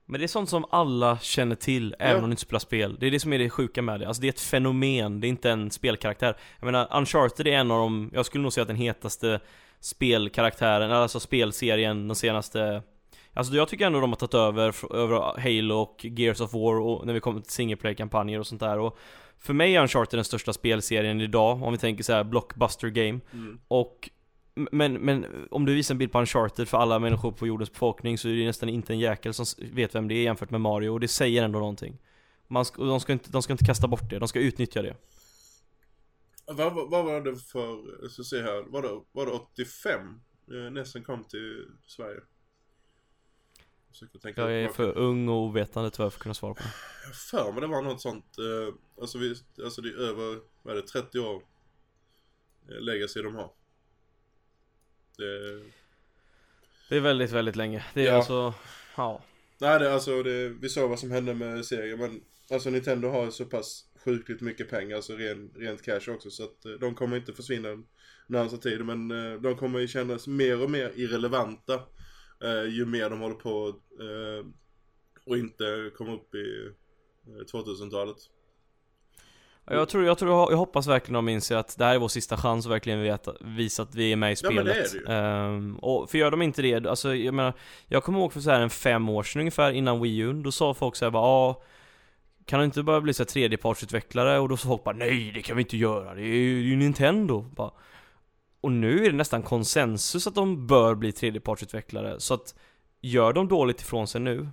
Men 0.07 0.21
det 0.21 0.25
är 0.25 0.29
sånt 0.29 0.49
som 0.49 0.65
alla 0.71 1.19
känner 1.19 1.57
till, 1.57 1.95
även 1.99 2.11
Ja. 2.11 2.17
om 2.17 2.23
de 2.23 2.31
inte 2.31 2.43
spelar 2.43 2.61
spel. 2.61 2.97
Det 3.01 3.07
är 3.07 3.11
det 3.11 3.21
som 3.21 3.33
är 3.33 3.39
det 3.39 3.51
sjuka 3.51 3.83
med 3.83 4.01
det. 4.01 4.07
Alltså 4.07 4.21
det 4.21 4.27
är 4.27 4.33
ett 4.33 4.41
fenomen, 4.41 5.21
det 5.21 5.27
är 5.27 5.29
inte 5.29 5.51
en 5.51 5.71
spelkaraktär. 5.71 6.37
Jag 6.59 6.67
menar, 6.67 6.97
Uncharted 6.97 7.47
är 7.47 7.53
en 7.53 7.71
av 7.71 7.79
de, 7.79 8.11
jag 8.15 8.27
skulle 8.27 8.43
nog 8.43 8.53
säga 8.53 8.63
att 8.63 8.69
den 8.69 8.77
hetaste 8.77 9.41
spelkaraktären, 9.81 10.93
alltså 10.93 11.21
spelserien 11.21 12.09
de 12.09 12.15
senaste 12.15 12.83
Alltså 13.37 13.55
jag 13.55 13.69
tycker 13.69 13.87
ändå 13.87 14.01
de 14.01 14.11
har 14.11 14.17
tagit 14.17 14.35
över, 14.35 14.95
över 14.97 15.41
Halo 15.41 15.75
och 15.75 16.05
Gears 16.05 16.41
of 16.41 16.55
War 16.55 16.81
och 16.81 17.07
när 17.07 17.15
vi 17.15 17.21
kommer 17.21 17.41
till 17.41 17.53
single 17.53 17.77
player-kampanjer 17.77 18.39
och 18.41 18.47
sånt 18.47 18.61
där 18.61 18.79
och 18.79 18.99
För 19.39 19.55
mig 19.55 19.77
är 19.77 19.81
Uncharted 19.83 20.19
den 20.19 20.25
största 20.25 20.53
spelserien 20.53 21.21
idag, 21.21 21.63
om 21.63 21.73
vi 21.73 21.79
tänker 21.79 22.05
så 22.05 22.13
här 22.13 22.25
blockbuster 22.25 22.89
game 22.89 23.21
mm. 23.33 23.59
och 23.69 24.11
men, 24.55 24.93
men 24.93 25.47
om 25.51 25.65
du 25.65 25.75
visar 25.75 25.95
en 25.95 25.99
bild 25.99 26.13
på 26.13 26.19
Uncharted 26.19 26.69
för 26.69 26.79
alla 26.79 26.99
människor 26.99 27.33
på 27.33 27.47
jordens 27.47 27.73
befolkning 27.73 28.19
så 28.19 28.29
är 28.29 28.33
det 28.33 28.47
nästan 28.47 28.69
inte 28.69 28.93
en 28.93 28.99
jäkel 28.99 29.35
som 29.35 29.47
vet 29.73 29.95
vem 29.95 30.09
det 30.09 30.15
är 30.15 30.23
jämfört 30.23 30.51
med 30.51 30.61
Mario 30.61 30.89
och 30.89 31.01
det 31.01 31.09
säger 31.09 31.43
ändå 31.43 31.59
någonting. 31.59 31.99
Man 32.49 32.65
ska, 32.65 32.85
de, 32.85 33.01
ska 33.01 33.13
inte, 33.13 33.31
de 33.31 33.43
ska 33.43 33.53
inte 33.53 33.65
kasta 33.65 33.89
bort 33.89 34.11
det, 34.11 34.19
de 34.19 34.29
ska 34.29 34.41
utnyttja 34.41 34.83
det. 34.83 34.97
vad, 36.47 36.91
vad, 36.91 37.05
var 37.05 37.21
det 37.21 37.37
för, 37.37 38.01
jag 38.03 38.11
ska 38.11 38.23
se 38.23 38.43
här, 38.43 38.63
var 38.63 38.83
det, 38.83 39.01
var 39.13 39.27
det 39.27 39.33
85? 39.33 40.21
Eh, 40.51 40.73
Nessen 40.73 41.05
kom 41.05 41.25
till 41.25 41.67
Sverige. 41.87 42.21
Jag 44.23 44.33
Jag 44.37 44.53
är 44.53 44.69
för 44.69 44.99
ung 44.99 45.29
och 45.29 45.35
ovetande 45.35 45.91
tyvärr 45.91 46.11
för 46.11 46.17
att 46.17 46.23
kunna 46.23 46.35
svara 46.35 46.55
på 46.55 46.63
det. 46.63 47.15
För 47.15 47.53
mig 47.53 47.61
det 47.61 47.67
var 47.67 47.83
något 47.83 48.01
sånt, 48.01 48.39
eh, 48.39 48.75
alltså, 49.01 49.19
vi, 49.19 49.35
alltså 49.65 49.83
det 49.83 49.89
är 49.89 49.99
över, 49.99 50.41
vad 50.63 50.77
är 50.77 50.83
det, 50.83 50.89
30 50.89 51.19
år 51.19 51.43
eh, 52.69 52.81
legacy 52.81 53.23
de 53.23 53.35
har. 53.35 53.51
Det, 55.17 55.63
Det 56.89 56.97
är 56.97 57.01
väldigt, 57.01 57.31
väldigt 57.33 57.57
länge. 57.57 57.85
Det 57.95 58.03
är 58.03 58.07
Ja. 58.07 58.13
alltså, 58.13 58.55
ja. 58.97 59.23
nej 59.61 59.79
det, 59.79 59.95
alltså 59.95 60.23
det, 60.23 60.49
vi 60.49 60.69
såg 60.69 60.91
vad 60.91 60.99
som 60.99 61.11
hände 61.11 61.35
med 61.35 61.65
serien 61.65 61.99
men 61.99 62.21
alltså 62.51 62.71
Nintendo 62.71 63.09
har 63.09 63.31
så 63.31 63.45
pass 63.45 63.85
sjukligt 64.05 64.41
mycket 64.41 64.71
pengar, 64.71 64.97
alltså 64.97 65.13
ren, 65.13 65.51
rent 65.57 65.83
cash 65.83 66.09
också 66.15 66.31
så 66.31 66.45
att 66.45 66.65
eh, 66.65 66.73
de 66.73 66.95
kommer 66.95 67.17
inte 67.17 67.33
försvinna 67.33 67.69
den 67.69 67.87
närmsta 68.27 68.57
tiden 68.57 68.87
men 68.87 69.11
eh, 69.11 69.41
de 69.41 69.57
kommer 69.57 69.79
ju 69.79 69.89
kännas 69.89 70.27
mer 70.27 70.63
och 70.63 70.71
mer 70.71 70.93
irrelevanta 70.95 71.75
eh, 72.45 72.65
ju 72.69 72.87
mer 72.87 73.11
de 73.11 73.21
håller 73.21 73.35
på 73.35 73.69
eh, 74.01 74.47
och 75.27 75.39
inte 75.39 75.91
kommer 75.97 76.15
upp 76.15 76.35
i 76.35 76.71
eh, 77.27 77.45
2000-talet. 77.53 78.17
Jag 79.67 79.89
tror, 79.89 80.05
jag 80.05 80.19
tror, 80.19 80.51
jag 80.53 80.59
hoppas 80.59 80.87
verkligen 80.87 81.15
de 81.15 81.29
inser 81.29 81.57
att 81.57 81.79
det 81.79 81.85
här 81.85 81.95
är 81.95 81.99
vår 81.99 82.09
sista 82.09 82.37
chans 82.37 82.67
att 82.67 82.73
verkligen 82.73 83.03
veta, 83.03 83.33
visa 83.41 83.83
att 83.83 83.95
vi 83.95 84.13
är 84.13 84.17
med 84.17 84.33
i 84.33 84.37
Ja, 84.43 84.51
men 84.51 84.65
det 84.65 84.73
är 84.73 84.85
spelet. 84.85 85.07
det 85.07 85.13
ju. 85.13 85.19
Ehm, 85.19 85.77
och 85.77 86.11
för 86.11 86.19
gör 86.19 86.31
de 86.31 86.43
inte 86.43 86.63
det, 86.63 86.87
alltså 86.87 87.15
jag 87.15 87.35
menar, 87.35 87.53
jag 87.87 88.05
kommer 88.05 88.19
ihåg 88.19 88.33
för 88.33 88.41
så 88.41 88.51
här 88.51 88.61
en 88.61 88.71
fem 88.71 89.09
år 89.09 89.23
sedan 89.23 89.41
ungefär 89.41 89.71
innan 89.73 90.01
Wii 90.01 90.19
U, 90.19 90.33
då 90.33 90.53
sa 90.53 90.75
folk 90.75 90.97
så 90.97 91.05
här 91.05 91.11
bara 91.11 91.23
ah, 91.23 91.63
kan 92.45 92.59
du 92.59 92.65
inte 92.65 92.83
bara 92.83 93.01
bli 93.01 93.15
så 93.15 93.23
här 93.23 93.29
tredjepartsutvecklare? 93.29 94.39
Och 94.39 94.49
då 94.49 94.57
sa 94.57 94.69
folk 94.69 94.85
bara 94.85 94.97
nej 94.97 95.33
det 95.35 95.43
kan 95.43 95.57
vi 95.57 95.63
inte 95.63 95.77
göra, 95.77 96.15
det 96.15 96.23
är 96.23 96.25
ju, 96.25 96.63
det 96.63 96.67
är 96.67 96.71
ju 96.71 96.77
Nintendo. 96.77 97.41
Bara, 97.43 97.71
och 98.61 98.73
nu 98.73 99.05
är 99.07 99.11
det 99.11 99.17
nästan 99.17 99.43
konsensus 99.43 100.27
att 100.27 100.35
de 100.35 100.67
bör 100.67 100.95
bli 100.95 101.13
tredjepartsutvecklare, 101.13 102.21
så 102.21 102.35
att 102.35 102.55
gör 103.01 103.33
de 103.33 103.49
dåligt 103.49 103.81
ifrån 103.81 104.07
sig 104.07 104.21
nu, 104.21 104.49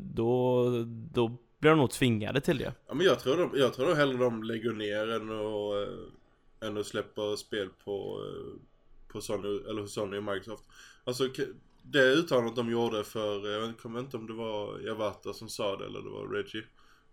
då, 0.00 0.64
då 1.12 1.36
blir 1.58 1.70
de 1.70 1.78
nog 1.78 1.90
tvingade 1.90 2.40
till 2.40 2.58
det. 2.58 2.74
Ja 2.86 2.94
men 2.94 3.06
jag 3.06 3.20
tror 3.20 3.36
de, 3.36 3.58
jag 3.58 3.74
tror 3.74 3.86
de 3.88 3.96
hellre 3.96 4.18
de 4.18 4.42
lägger 4.42 4.72
ner 4.72 5.08
än 5.10 5.30
att, 5.30 5.88
eh, 5.88 6.68
än 6.68 6.76
att 6.76 6.86
släppa 6.86 7.36
spel 7.36 7.68
på, 7.84 8.24
eh, 8.26 8.60
på 9.12 9.20
Sony, 9.20 9.48
eller 9.68 9.86
Sony 9.86 10.16
och 10.18 10.24
Microsoft. 10.24 10.64
Alltså 11.04 11.28
det 11.82 12.12
uttalandet 12.12 12.56
de 12.56 12.70
gjorde 12.70 13.04
för, 13.04 13.50
jag 13.52 13.60
vet- 13.60 13.80
kommer 13.80 14.00
inte 14.00 14.16
om 14.16 14.26
det 14.26 14.32
var 14.32 14.78
Javata 14.80 15.32
som 15.32 15.48
sa 15.48 15.76
det 15.76 15.84
eller 15.86 16.02
det 16.02 16.10
var 16.10 16.28
Reggie. 16.28 16.62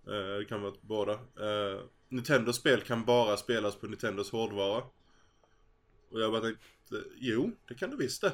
Eh, 0.08 0.38
det 0.39 0.45
kan 0.49 0.62
vara 0.62 0.73
båda. 0.81 1.13
Eh, 1.13 1.79
Nintendos 2.10 2.55
spel 2.55 2.81
kan 2.81 3.05
bara 3.05 3.38
spelas 3.38 3.75
på 3.75 3.88
Nintendos 3.88 4.31
hårdvara. 4.31 4.84
Och 6.12 6.21
jag 6.21 6.31
bara 6.31 6.41
tänkte, 6.41 6.63
jo 7.15 7.51
det 7.67 7.73
kan 7.75 7.89
det 7.89 7.95
visst 7.95 8.21
det. 8.21 8.31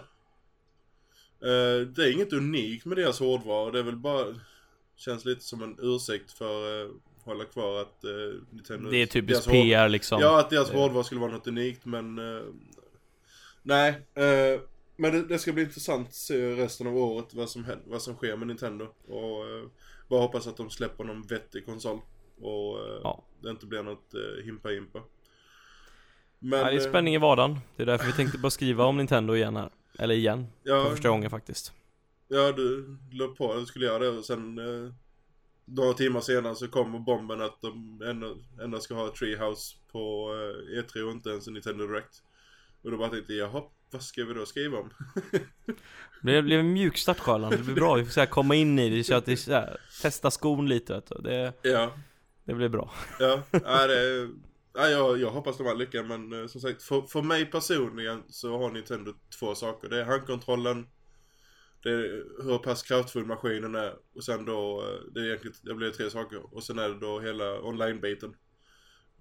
Eh, 1.48 1.88
det 1.88 2.04
är 2.08 2.12
inget 2.14 2.34
unikt 2.34 2.86
med 2.86 2.98
deras 2.98 3.20
hårdvara, 3.20 3.72
det 3.72 3.80
är 3.80 3.84
väl 3.84 3.96
bara 3.96 4.26
Känns 5.06 5.26
lite 5.26 5.42
som 5.42 5.64
en 5.64 5.78
ursäkt 5.82 6.32
för 6.32 6.84
att 6.86 6.92
hålla 7.24 7.46
kvar 7.46 7.82
att 7.82 8.04
uh, 8.06 8.42
Nintendo 8.50 8.90
Det 8.90 8.98
är 8.98 9.06
typiskt 9.06 9.46
deras 9.46 9.48
hård- 9.58 9.64
PR 9.64 9.90
liksom. 9.90 10.22
Ja, 10.22 10.40
att 10.40 10.50
deras 10.50 10.70
Det- 10.72 10.78
hårdvara 10.78 11.04
skulle 11.04 11.22
vara 11.22 11.32
något 11.32 11.48
unikt 11.48 11.86
men 11.86 12.18
eh, 12.38 12.44
Nej, 13.64 13.90
eh, 14.14 14.62
men 14.96 15.12
det, 15.12 15.24
det 15.28 15.40
ska 15.40 15.54
bli 15.54 15.64
intressant 15.64 16.08
att 16.08 16.14
se 16.16 16.56
resten 16.56 16.88
av 16.88 16.98
året 16.98 17.34
vad 17.34 17.50
som, 17.50 17.66
händer, 17.66 17.86
vad 17.88 18.02
som 18.02 18.16
sker 18.16 18.36
med 18.36 18.48
Nintendo 18.48 18.86
och 19.08 19.46
uh, 19.46 19.68
bara 20.10 20.22
hoppas 20.22 20.48
att 20.48 20.58
de 20.58 20.70
släpper 20.70 21.04
någon 21.04 21.22
vettig 21.22 21.66
konsol 21.66 22.00
och 22.42 22.80
eh, 22.80 23.00
Ja. 23.04 23.24
det 23.42 23.50
inte 23.50 23.66
blir 23.66 23.84
något 23.84 24.14
uh, 24.16 24.46
himpa-himpa 24.46 25.00
Men, 26.40 26.60
Ja, 26.60 26.66
det 26.66 26.72
är 26.72 26.86
eh, 26.86 26.90
spänning 26.90 27.16
i 27.16 27.18
vardagen. 27.18 27.60
Det 27.76 27.84
är 27.84 27.88
därför 27.88 28.06
vi 28.06 28.14
tänkte 28.14 28.38
bara 28.38 28.50
skriva 28.50 28.86
om 28.86 28.98
Nintendo 28.98 29.36
igen 29.36 29.56
här. 29.56 29.70
Eller 30.00 30.16
igen, 30.16 30.48
ja, 30.64 30.84
för 30.84 30.90
första 30.92 31.10
gången 31.10 31.30
faktiskt. 31.30 31.74
Ja, 32.34 32.52
du 32.52 32.98
la 33.12 33.28
på 33.28 33.56
du 33.56 33.66
skulle 33.66 33.86
göra 33.86 34.00
det 34.00 34.10
och 34.10 34.26
sen 34.26 34.58
eh, 34.58 34.94
några 35.66 35.94
timmar 35.94 36.22
senare 36.22 36.56
så 36.56 36.68
kommer 36.68 37.00
bomben 37.00 37.42
att 37.42 37.62
de 37.62 38.02
ändå, 38.06 38.38
ändå 38.62 38.80
ska 38.80 38.94
ha 38.94 39.16
Treehouse 39.16 39.76
på 39.92 40.34
eh, 40.34 40.80
E3 40.80 41.02
och 41.02 41.12
inte 41.12 41.30
ens 41.30 41.48
en 41.48 41.54
Nintendo 41.54 41.88
Direct. 41.88 42.24
Och 42.84 42.92
då 42.92 42.98
bara 42.98 43.10
tänkte 43.10 43.34
jag, 43.34 43.50
jaha, 43.50 43.64
vad 43.92 44.04
ska 44.04 44.26
vi 44.26 44.34
då 44.34 44.46
skriva 44.46 44.78
om? 44.78 44.90
Det 46.22 46.42
blev 46.42 46.60
en 46.60 46.74
mjukstart 46.74 47.20
Sjöland, 47.20 47.58
det 47.58 47.64
blir 47.64 47.76
bra. 47.76 47.96
Vi 47.96 48.06
får 48.06 48.12
så 48.12 48.20
här 48.20 48.28
komma 48.28 48.56
in 48.56 48.80
i 48.80 48.90
det, 48.90 49.04
så 49.04 49.16
att 49.16 49.26
det 49.26 49.38
så 49.38 49.52
här, 49.52 49.80
testa 50.02 50.32
skon 50.32 50.70
lite 50.70 50.94
vet 50.94 51.06
du. 51.06 51.22
Det, 51.22 51.54
ja, 51.62 51.92
det 52.44 52.54
blir 52.54 52.70
bra. 52.70 52.94
ja, 53.20 53.42
ja, 53.52 53.88
det, 53.88 54.30
ja 54.74 54.88
jag, 54.88 55.20
jag 55.20 55.32
hoppas 55.32 55.58
de 55.58 55.68
har 55.68 55.76
lyckas 55.76 56.06
men 56.08 56.42
eh, 56.42 56.48
som 56.48 56.62
sagt, 56.62 56.84
för, 56.84 57.02
för 57.02 57.22
mig 57.22 57.46
personligen 57.46 58.24
så 58.30 58.58
har 58.58 58.72
Nintendo 58.72 59.14
två 59.40 59.56
saker. 59.56 59.90
Det 59.90 60.02
är 60.02 60.06
handkontrollen, 60.06 60.88
det 61.84 61.90
är 61.90 62.44
hur 62.44 62.58
pass 62.58 62.84
kraftfull 62.84 63.26
maskinen 63.26 63.76
är 63.76 63.96
och 64.16 64.24
sen 64.24 64.46
då, 64.46 64.82
eh, 64.82 65.12
det 65.14 65.20
är 65.20 65.26
egentligen, 65.26 65.56
det 65.62 65.74
blir 65.74 65.92
tre 65.92 66.10
saker. 66.10 66.56
Och 66.56 66.64
sen 66.64 66.80
är 66.80 66.90
det 66.90 67.00
då 67.00 67.20
hela 67.20 67.62
online-biten. 67.62 68.36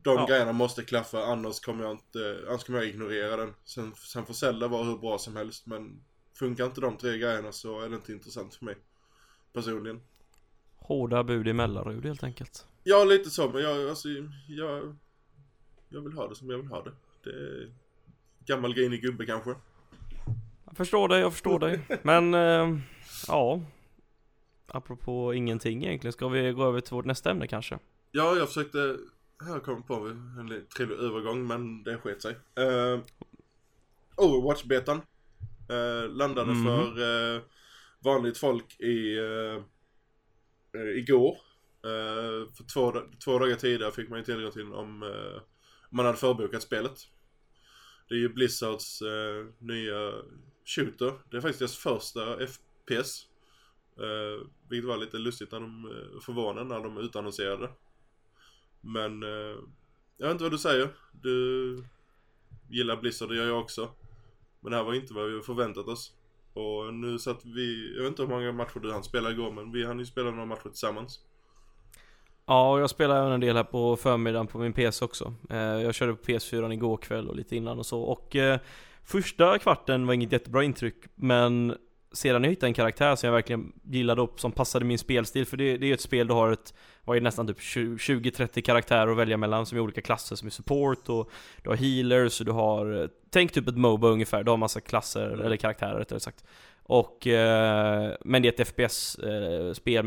De 0.02 0.14
Ja. 0.14 0.26
grejerna 0.26 0.52
måste 0.52 0.82
klaffa, 0.84 1.24
annars 1.24 1.60
kommer 1.60 1.84
jag 1.84 1.92
inte, 1.92 2.44
annars 2.48 2.64
kommer 2.64 2.78
jag 2.78 2.88
ignorera 2.88 3.36
den. 3.36 3.54
Sen, 3.64 3.94
sen 3.94 4.26
får 4.26 4.34
Zelda 4.34 4.68
vara 4.68 4.84
hur 4.84 4.98
bra 4.98 5.18
som 5.18 5.36
helst, 5.36 5.66
men 5.66 6.04
funkar 6.34 6.64
inte 6.66 6.80
de 6.80 6.96
tre 6.96 7.18
grejerna 7.18 7.52
så 7.52 7.80
är 7.80 7.88
det 7.88 7.94
inte 7.96 8.12
intressant 8.12 8.54
för 8.54 8.64
mig. 8.64 8.76
Personligen. 9.52 10.00
Hårda 10.76 11.24
bud 11.24 11.48
i 11.48 11.52
Mellerud 11.52 12.04
helt 12.06 12.22
enkelt. 12.22 12.66
Ja, 12.84 13.04
lite 13.04 13.30
så, 13.30 13.48
men 13.50 13.62
jag, 13.62 13.88
alltså, 13.88 14.08
jag, 14.48 14.96
jag 15.88 16.00
vill 16.00 16.12
ha 16.12 16.28
det 16.28 16.34
som 16.34 16.50
jag 16.50 16.58
vill 16.58 16.66
ha 16.66 16.82
det. 16.82 16.92
Det 17.24 17.30
är 17.30 17.74
gammal 18.44 18.74
grinig 18.74 19.02
gubbe 19.02 19.26
kanske. 19.26 19.54
Jag 20.70 20.76
förstår 20.76 21.08
dig, 21.08 21.20
jag 21.20 21.32
förstår 21.32 21.58
dig. 21.58 21.80
Men, 22.02 22.34
eh, 22.34 22.78
ja. 23.26 23.60
Apropå 24.66 25.34
ingenting 25.34 25.84
egentligen, 25.84 26.12
ska 26.12 26.28
vi 26.28 26.52
gå 26.52 26.64
över 26.64 26.80
till 26.80 26.94
vårt 26.94 27.04
nästa 27.04 27.30
ämne 27.30 27.46
kanske? 27.46 27.78
Ja, 28.10 28.36
jag 28.36 28.48
försökte, 28.48 28.96
här 29.44 29.60
kom 29.60 29.82
på 29.82 29.94
en 29.94 30.66
trevlig 30.76 30.96
övergång, 30.96 31.46
men 31.46 31.82
det 31.82 31.98
sket 31.98 32.22
sig. 32.22 32.32
Uh, 32.58 33.00
Overwatch-betan 34.16 34.96
uh, 35.70 36.08
landade 36.10 36.52
Mhm. 36.52 36.64
för 36.64 37.34
eh, 37.36 37.40
vanligt 38.04 38.38
folk 38.38 38.80
i, 38.80 39.18
uh, 39.18 39.62
igår. 40.96 41.36
Eh, 41.84 42.52
för 42.56 42.64
två, 42.74 42.92
två 43.24 43.38
dagar 43.38 43.54
tidigare 43.56 43.92
fick 43.92 44.08
man 44.08 44.18
ju 44.18 44.24
tillgång 44.24 44.50
till 44.50 44.72
om 44.72 45.02
eh, 45.02 45.42
man 45.90 46.06
hade 46.06 46.18
förbokat 46.18 46.62
spelet. 46.62 46.92
Det 48.10 48.16
är 48.16 48.18
ju 48.18 48.28
Blizzards 48.28 49.02
eh, 49.02 49.46
nya 49.58 50.12
shooter. 50.64 51.12
Det 51.30 51.36
är 51.36 51.40
faktiskt 51.40 51.58
deras 51.58 51.76
första 51.76 52.46
FPS. 52.46 53.26
Eh, 53.96 54.46
vilket 54.68 54.88
var 54.88 54.96
lite 54.96 55.18
lustigt 55.18 55.52
när 55.52 55.60
de 55.60 55.84
eh, 55.84 56.20
förvånade 56.20 56.68
när 56.68 56.80
de 56.80 56.98
utannonserade. 56.98 57.70
Men 58.80 59.22
eh, 59.22 59.58
jag 60.16 60.26
vet 60.26 60.30
inte 60.30 60.44
vad 60.44 60.52
du 60.52 60.58
säger. 60.58 60.88
Du 61.12 61.84
gillar 62.70 62.96
Blizzard, 62.96 63.28
det 63.28 63.36
gör 63.36 63.46
jag 63.46 63.60
också. 63.60 63.90
Men 64.60 64.70
det 64.70 64.76
här 64.76 64.84
var 64.84 64.94
inte 64.94 65.14
vad 65.14 65.30
vi 65.30 65.40
förväntat 65.40 65.88
oss. 65.88 66.14
Och 66.52 66.94
nu 66.94 67.18
satt 67.18 67.44
vi, 67.44 67.94
jag 67.96 68.02
vet 68.02 68.10
inte 68.10 68.22
hur 68.22 68.28
många 68.28 68.52
matcher 68.52 68.80
du 68.80 68.92
hann 68.92 69.04
spela 69.04 69.30
igår 69.30 69.52
men 69.52 69.72
vi 69.72 69.84
hann 69.84 69.98
ju 69.98 70.06
spela 70.06 70.30
några 70.30 70.46
matcher 70.46 70.68
tillsammans. 70.68 71.20
Ja, 72.50 72.70
och 72.70 72.80
jag 72.80 72.90
spelade 72.90 73.20
även 73.20 73.32
en 73.32 73.40
del 73.40 73.56
här 73.56 73.64
på 73.64 73.96
förmiddagen 73.96 74.46
på 74.46 74.58
min 74.58 74.72
PC 74.72 75.04
också. 75.04 75.34
Eh, 75.50 75.58
jag 75.58 75.94
körde 75.94 76.14
på 76.14 76.22
PS4 76.22 76.72
igår 76.72 76.96
kväll 76.96 77.28
och 77.28 77.36
lite 77.36 77.56
innan 77.56 77.78
och 77.78 77.86
så. 77.86 78.00
Och 78.00 78.36
eh, 78.36 78.58
första 79.04 79.58
kvarten 79.58 80.06
var 80.06 80.14
inget 80.14 80.32
jättebra 80.32 80.64
intryck, 80.64 80.94
men 81.14 81.76
sedan 82.12 82.44
jag 82.44 82.50
hittade 82.50 82.70
en 82.70 82.74
karaktär 82.74 83.16
som 83.16 83.26
jag 83.26 83.34
verkligen 83.34 83.72
gillade 83.84 84.22
och 84.22 84.40
som 84.40 84.52
passade 84.52 84.84
min 84.84 84.98
spelstil, 84.98 85.46
för 85.46 85.56
det, 85.56 85.76
det 85.76 85.86
är 85.86 85.88
ju 85.88 85.94
ett 85.94 86.00
spel 86.00 86.26
du 86.26 86.34
har 86.34 86.52
ett, 86.52 86.74
är 87.06 87.14
det, 87.14 87.20
nästan 87.20 87.46
typ 87.46 87.58
20-30 87.58 88.60
karaktärer 88.60 89.10
att 89.10 89.16
välja 89.16 89.36
mellan 89.36 89.66
som 89.66 89.78
är 89.78 89.82
olika 89.82 90.00
klasser 90.00 90.36
som 90.36 90.46
är 90.46 90.50
support 90.50 91.08
och 91.08 91.30
du 91.62 91.70
har 91.70 91.76
healers 91.76 92.40
och 92.40 92.46
du 92.46 92.52
har, 92.52 93.10
tänk 93.30 93.52
typ 93.52 93.68
ett 93.68 93.76
Moba 93.76 94.08
ungefär, 94.08 94.42
du 94.42 94.50
har 94.50 94.56
massa 94.56 94.80
klasser, 94.80 95.30
eller 95.30 95.56
karaktärer 95.56 95.98
rättare 95.98 96.20
sagt. 96.20 96.44
Och, 96.90 97.26
eh, 97.26 98.14
men 98.24 98.42
det 98.42 98.48
är 98.48 98.52
ett 98.52 98.68
FPS-spel 98.68 99.96
eh, 99.96 100.02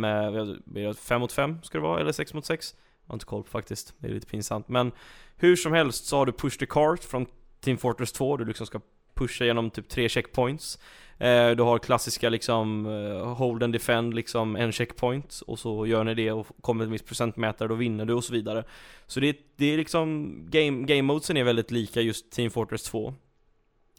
med 0.65 0.97
5 0.97 1.21
mot 1.21 1.31
5 1.31 1.59
ska 1.63 1.77
det 1.77 1.81
vara, 1.81 1.99
eller 1.99 2.11
6 2.11 2.33
mot 2.33 2.45
6? 2.45 2.75
Jag 3.05 3.11
har 3.11 3.15
inte 3.15 3.25
koll 3.25 3.43
på 3.43 3.49
faktiskt, 3.49 3.93
det 3.99 4.07
är 4.07 4.11
lite 4.11 4.27
pinsamt. 4.27 4.69
Men 4.69 4.91
hur 5.35 5.55
som 5.55 5.73
helst 5.73 6.05
så 6.05 6.17
har 6.17 6.25
du 6.25 6.31
Push 6.31 6.57
the 6.57 6.65
Cart 6.65 7.03
från 7.03 7.25
Team 7.61 7.77
Fortress 7.77 8.11
2, 8.11 8.37
du 8.37 8.45
liksom 8.45 8.67
ska 8.67 8.79
pusha 9.13 9.45
genom 9.45 9.69
typ 9.69 9.89
tre 9.89 10.09
checkpoints. 10.09 10.79
Eh, 11.17 11.51
du 11.51 11.63
har 11.63 11.79
klassiska 11.79 12.29
liksom 12.29 12.85
eh, 12.85 13.33
Hold 13.33 13.63
and 13.63 13.73
Defend 13.73 14.13
liksom 14.13 14.55
en 14.55 14.71
checkpoint 14.71 15.41
och 15.47 15.59
så 15.59 15.85
gör 15.87 16.03
ni 16.03 16.13
det 16.13 16.31
och 16.31 16.47
kommer 16.61 16.83
en 16.83 16.91
viss 16.91 17.03
procentmätare 17.03 17.67
då 17.67 17.75
vinner 17.75 18.05
du 18.05 18.13
och 18.13 18.23
så 18.23 18.33
vidare. 18.33 18.63
Så 19.07 19.19
det, 19.19 19.37
det 19.55 19.65
är 19.65 19.77
liksom 19.77 20.33
Game, 20.49 20.85
game 20.85 21.01
modesen 21.01 21.37
är 21.37 21.43
väldigt 21.43 21.71
lika 21.71 22.01
just 22.01 22.31
Team 22.31 22.51
Fortress 22.51 22.83
2. 22.83 23.13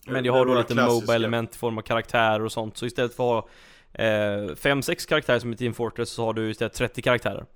Men 0.06 0.24
jag 0.24 0.32
har 0.32 0.46
då 0.46 0.54
lite 0.54 0.74
Moba-element 0.74 1.54
i 1.54 1.58
form 1.58 1.78
av 1.78 1.82
karaktärer 1.82 2.44
och 2.44 2.52
sånt, 2.52 2.76
så 2.76 2.86
istället 2.86 3.14
för 3.14 3.38
att 3.38 3.44
ha 3.44 3.50
5-6 3.98 4.90
eh, 4.90 4.96
karaktärer 5.08 5.38
som 5.38 5.52
i 5.52 5.56
Team 5.56 5.74
Fortress 5.74 6.10
så 6.10 6.24
har 6.24 6.32
du 6.32 6.50
istället 6.50 6.74
30 6.74 7.02
karaktärer. 7.02 7.46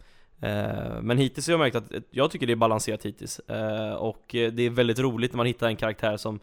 Eh, 0.41 1.01
men 1.03 1.19
hittills 1.19 1.47
har 1.47 1.53
jag 1.53 1.59
märkt 1.59 1.77
att 1.77 1.93
jag 2.11 2.31
tycker 2.31 2.47
det 2.47 2.53
är 2.53 2.57
balanserat 2.57 3.07
hittills. 3.07 3.39
Eh, 3.39 3.93
och 3.93 4.25
det 4.29 4.63
är 4.63 4.71
väldigt 4.71 4.99
roligt 4.99 5.33
när 5.33 5.37
man 5.37 5.47
hittar 5.47 5.67
en 5.67 5.77
karaktär 5.77 6.17
som 6.17 6.41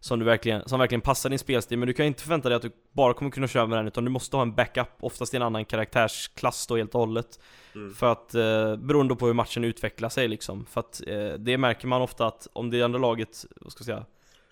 som, 0.00 0.18
du 0.18 0.24
verkligen, 0.24 0.68
som 0.68 0.78
verkligen 0.78 1.00
passar 1.00 1.30
din 1.30 1.38
spelstil, 1.38 1.78
men 1.78 1.86
du 1.86 1.92
kan 1.92 2.06
inte 2.06 2.22
förvänta 2.22 2.48
dig 2.48 2.56
att 2.56 2.62
du 2.62 2.70
bara 2.92 3.14
kommer 3.14 3.30
kunna 3.30 3.48
köra 3.48 3.66
med 3.66 3.78
den 3.78 3.86
utan 3.86 4.04
du 4.04 4.10
måste 4.10 4.36
ha 4.36 4.42
en 4.42 4.54
backup, 4.54 4.88
oftast 5.00 5.34
i 5.34 5.36
en 5.36 5.42
annan 5.42 5.64
karaktärsklass 5.64 6.66
då 6.66 6.76
helt 6.76 6.94
och 6.94 7.00
hållet. 7.00 7.40
Mm. 7.74 7.94
För 7.94 8.12
att, 8.12 8.34
eh, 8.34 8.76
beroende 8.76 9.16
på 9.16 9.26
hur 9.26 9.34
matchen 9.34 9.64
utvecklar 9.64 10.08
sig 10.08 10.28
liksom. 10.28 10.66
För 10.66 10.80
att 10.80 11.02
eh, 11.06 11.28
det 11.28 11.58
märker 11.58 11.86
man 11.86 12.02
ofta 12.02 12.26
att 12.26 12.48
om 12.52 12.70
det 12.70 12.82
andra 12.82 12.98
laget, 12.98 13.44
vad 13.60 13.72
ska 13.72 13.80
jag 13.80 13.86
säga, 13.86 14.04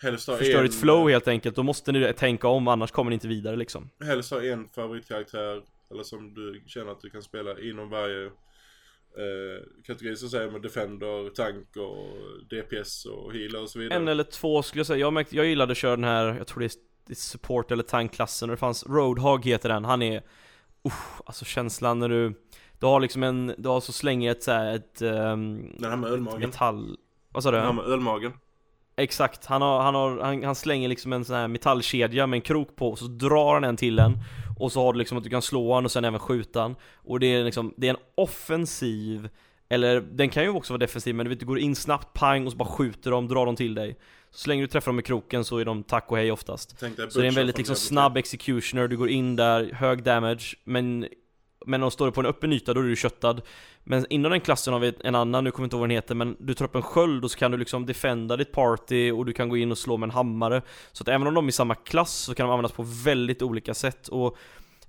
Helst 0.05 0.25
förstör 0.25 0.59
en... 0.59 0.65
ditt 0.65 0.81
flow 0.81 1.11
helt 1.11 1.29
enkelt, 1.29 1.57
då 1.57 1.63
måste 1.63 1.93
ni 1.93 2.13
tänka 2.13 2.49
om 2.49 2.69
annars 2.69 2.91
kommer 2.91 3.11
ni 3.11 3.15
inte 3.15 3.29
vidare 3.29 3.57
liksom. 3.57 3.91
Helst 4.05 4.31
ha 4.31 4.43
en 4.43 4.69
favoritkaraktär, 4.69 5.63
eller 5.91 6.03
som 6.03 6.35
du 6.35 6.63
känner 6.67 6.93
att 6.93 7.01
du 7.01 7.11
kan 7.11 7.23
spela 7.23 7.61
inom 7.61 7.91
varje 7.91 8.27
eh, 8.27 9.63
kategori 9.87 10.17
så 10.17 10.29
säger 10.29 10.51
man 10.51 10.63
Defender, 10.63 11.31
Tank 11.31 11.77
och 11.77 12.19
DPS 12.51 13.05
och 13.05 13.33
Healer 13.33 13.63
och 13.63 13.71
så 13.71 13.79
vidare. 13.79 13.99
En 13.99 14.09
eller 14.09 14.25
två 14.25 14.63
skulle 14.63 14.81
jag 14.81 14.87
säga. 14.87 14.99
Jag, 14.99 15.13
märkte, 15.13 15.37
jag 15.37 15.47
gillade 15.47 15.73
att 15.73 15.79
köra 15.79 15.97
den 15.97 16.05
här, 16.05 16.35
jag 16.39 16.47
tror 16.47 16.61
det 16.61 16.77
är 17.11 17.15
Support 17.15 17.71
eller 17.71 17.83
Tankklassen 17.83 18.51
och 18.51 18.57
det 18.57 18.61
fanns 18.61 18.87
Roadhog 18.87 19.47
heter 19.47 19.69
den. 19.69 19.85
Han 19.85 20.03
är, 20.03 20.17
uh, 20.87 20.93
alltså 21.25 21.45
känslan 21.45 21.99
när 21.99 22.09
du 22.09 22.35
du 22.79 22.87
har 22.87 23.01
liksom 23.01 23.23
en, 23.23 23.55
du 23.59 23.69
har 23.69 23.81
så 23.81 23.93
slänger 23.93 24.31
ett 24.31 24.43
såhär 24.43 24.75
ett, 24.75 25.03
um, 25.03 25.77
Den 25.79 25.91
här 25.91 25.97
med 25.97 26.11
ölmagen 26.11 26.41
metall 26.41 26.97
Vad 27.33 27.43
sa 27.43 27.51
du? 27.51 27.57
Den 27.57 27.67
här 27.67 27.73
med 27.73 27.85
ölmagen 27.85 28.33
Exakt, 28.97 29.47
han, 29.47 29.63
har, 29.63 29.83
han, 29.83 29.95
har, 29.95 30.21
han, 30.21 30.45
han 30.45 30.55
slänger 30.55 30.89
liksom 30.89 31.13
en 31.13 31.25
sån 31.25 31.37
här 31.37 31.49
metallkedja 31.49 32.27
med 32.27 32.37
en 32.37 32.43
krok 32.43 32.77
på, 32.77 32.97
så 32.97 33.05
drar 33.05 33.55
han 33.55 33.65
en 33.65 33.77
till 33.77 33.99
en 33.99 34.19
Och 34.59 34.73
så 34.73 34.83
har 34.83 34.93
du 34.93 34.99
liksom 34.99 35.19
att 35.19 35.25
du 35.25 35.31
kan 35.31 35.43
slå 35.43 35.75
han 35.75 35.85
och 35.85 35.93
sen 35.93 36.05
även 36.05 36.21
skjuta 36.21 36.61
han. 36.61 36.77
Och 36.95 37.21
det 37.21 37.27
är 37.27 37.45
liksom, 37.45 37.75
det 37.77 37.87
är 37.87 37.91
en 37.91 38.01
offensiv 38.15 39.29
Eller 39.69 40.01
den 40.01 40.29
kan 40.29 40.43
ju 40.43 40.49
också 40.49 40.73
vara 40.73 40.79
defensiv 40.79 41.15
men 41.15 41.27
du 41.27 41.31
vet 41.31 41.41
du 41.41 41.47
går 41.47 41.59
in 41.59 41.77
snabbt, 41.77 42.13
pang 42.13 42.47
och 42.47 42.53
så 42.53 42.59
bara 42.59 42.69
skjuter 42.69 43.11
de, 43.11 43.29
drar 43.29 43.47
de 43.47 43.57
till 43.57 43.75
dig. 43.75 43.99
Så 44.31 44.49
länge 44.49 44.63
du 44.63 44.67
träffar 44.67 44.91
dem 44.91 44.97
med 44.97 45.05
kroken 45.05 45.45
så 45.45 45.59
är 45.59 45.65
de 45.65 45.83
tack 45.83 46.11
och 46.11 46.17
hej 46.17 46.33
oftast. 46.33 46.79
Så 47.09 47.19
det 47.21 47.27
är 47.27 47.29
en 47.29 47.35
väldigt 47.35 47.59
liksom 47.59 47.77
snabb 47.77 48.17
executioner, 48.17 48.89
du 48.89 48.97
går 48.97 49.09
in 49.09 49.37
där, 49.37 49.73
hög 49.73 50.03
damage 50.03 50.57
Men 50.65 51.07
men 51.65 51.83
om 51.83 51.87
du 51.87 51.91
står 51.91 52.11
på 52.11 52.21
en 52.21 52.27
öppen 52.27 52.53
yta 52.53 52.75
då 52.75 52.81
är 52.81 52.85
du 52.85 52.97
köttad. 52.97 53.43
Men 53.85 54.07
inom 54.11 54.31
den 54.31 54.41
klassen 54.41 54.73
har 54.73 54.81
vi 54.81 54.93
en 55.05 55.15
annan, 55.15 55.45
nu 55.45 55.51
kommer 55.51 55.65
jag 55.65 55.67
inte 55.67 55.77
ihåg 55.77 55.81
vad 55.81 55.89
den 55.89 55.97
heter 55.97 56.15
Men 56.15 56.37
du 56.39 56.55
tar 56.55 56.65
upp 56.65 56.75
en 56.75 56.83
sköld 56.83 57.25
och 57.25 57.31
så 57.31 57.39
kan 57.39 57.51
du 57.51 57.57
liksom 57.57 57.87
defenda 57.87 58.37
ditt 58.37 58.53
party 58.53 59.11
och 59.11 59.27
du 59.27 59.33
kan 59.33 59.49
gå 59.49 59.57
in 59.57 59.71
och 59.71 59.79
slå 59.79 59.97
med 59.97 60.07
en 60.07 60.11
hammare. 60.11 60.63
Så 60.93 61.03
att 61.03 61.09
även 61.09 61.27
om 61.27 61.35
de 61.35 61.45
är 61.45 61.49
i 61.49 61.53
samma 61.53 61.75
klass 61.75 62.15
så 62.15 62.35
kan 62.35 62.47
de 62.47 62.53
användas 62.53 62.73
på 62.73 62.83
väldigt 62.83 63.43
olika 63.43 63.75
sätt. 63.75 64.09
Och 64.09 64.37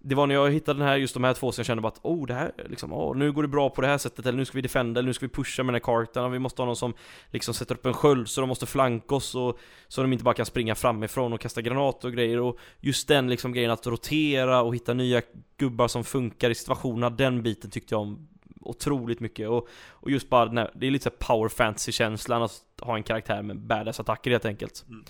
det 0.08 0.16
var 0.16 0.28
när 0.28 0.36
jag 0.36 0.52
hittade 0.52 0.80
den 0.80 0.88
här, 0.88 0.98
just 0.98 1.14
de 1.14 1.24
här 1.24 1.34
två 1.34 1.52
som 1.52 1.62
jag 1.62 1.66
kände 1.66 1.82
bara 1.82 1.88
att 1.88 2.00
oh 2.02 2.28
det 2.28 2.34
här 2.34 2.52
liksom, 2.70 2.94
oh, 2.94 3.18
nu 3.18 3.32
går 3.32 3.42
det 3.42 3.48
bra 3.48 3.70
på 3.70 3.82
det 3.82 3.88
här 3.88 3.98
sättet 3.98 4.26
eller 4.26 4.38
nu 4.38 4.46
ska 4.46 4.58
vi 4.58 4.62
defenda 4.62 5.00
eller 5.00 5.08
nu 5.08 5.14
ska 5.14 5.26
vi 5.26 5.32
pusha 5.32 5.64
med 5.64 5.74
den 5.74 5.76
här 5.76 5.86
kartan 5.86 6.26
och 6.26 6.34
vi 6.34 6.40
måste 6.40 6.62
ha 6.62 6.66
någon 6.66 6.76
som 6.76 6.94
liksom 7.32 7.54
sätter 7.54 7.76
upp 7.76 7.86
en 7.86 7.94
sköld 7.94 8.28
så 8.28 8.42
de 8.42 8.48
måste 8.48 8.66
flanka 8.66 9.16
oss 9.16 9.36
och 9.36 9.60
så 9.88 10.02
de 10.02 10.14
inte 10.14 10.24
bara 10.24 10.34
kan 10.34 10.46
springa 10.46 10.76
framifrån 10.76 11.34
och 11.34 11.42
kasta 11.42 11.62
granater 11.62 12.08
och 12.08 12.14
grejer 12.14 12.40
och 12.40 12.58
just 12.80 13.08
den 13.08 13.30
liksom 13.30 13.54
grejen 13.54 13.72
att 13.72 13.88
rotera 13.88 14.62
och 14.62 14.76
hitta 14.76 14.94
nya 14.94 15.22
gubbar 15.58 15.88
som 15.88 16.04
funkar 16.04 16.50
i 16.50 16.56
situationerna, 16.56 17.10
den 17.10 17.44
biten 17.44 17.72
tyckte 17.72 17.96
jag 17.96 18.02
om 18.02 18.28
otroligt 18.62 19.20
mycket 19.20 19.50
och, 19.50 19.68
och 19.90 20.12
just 20.12 20.30
bara 20.30 20.46
den 20.46 20.58
här, 20.58 20.72
det 20.76 20.88
är 20.88 20.92
lite 20.92 21.04
så 21.04 21.10
power 21.10 21.50
fantasy 21.50 21.92
känslan 21.92 22.44
att 22.44 22.64
ha 22.82 22.96
en 22.96 23.04
karaktär 23.04 23.42
med 23.42 23.60
badass 23.60 24.00
attacker 24.00 24.32
helt 24.32 24.46
enkelt. 24.46 24.86
Mm. 24.90 25.06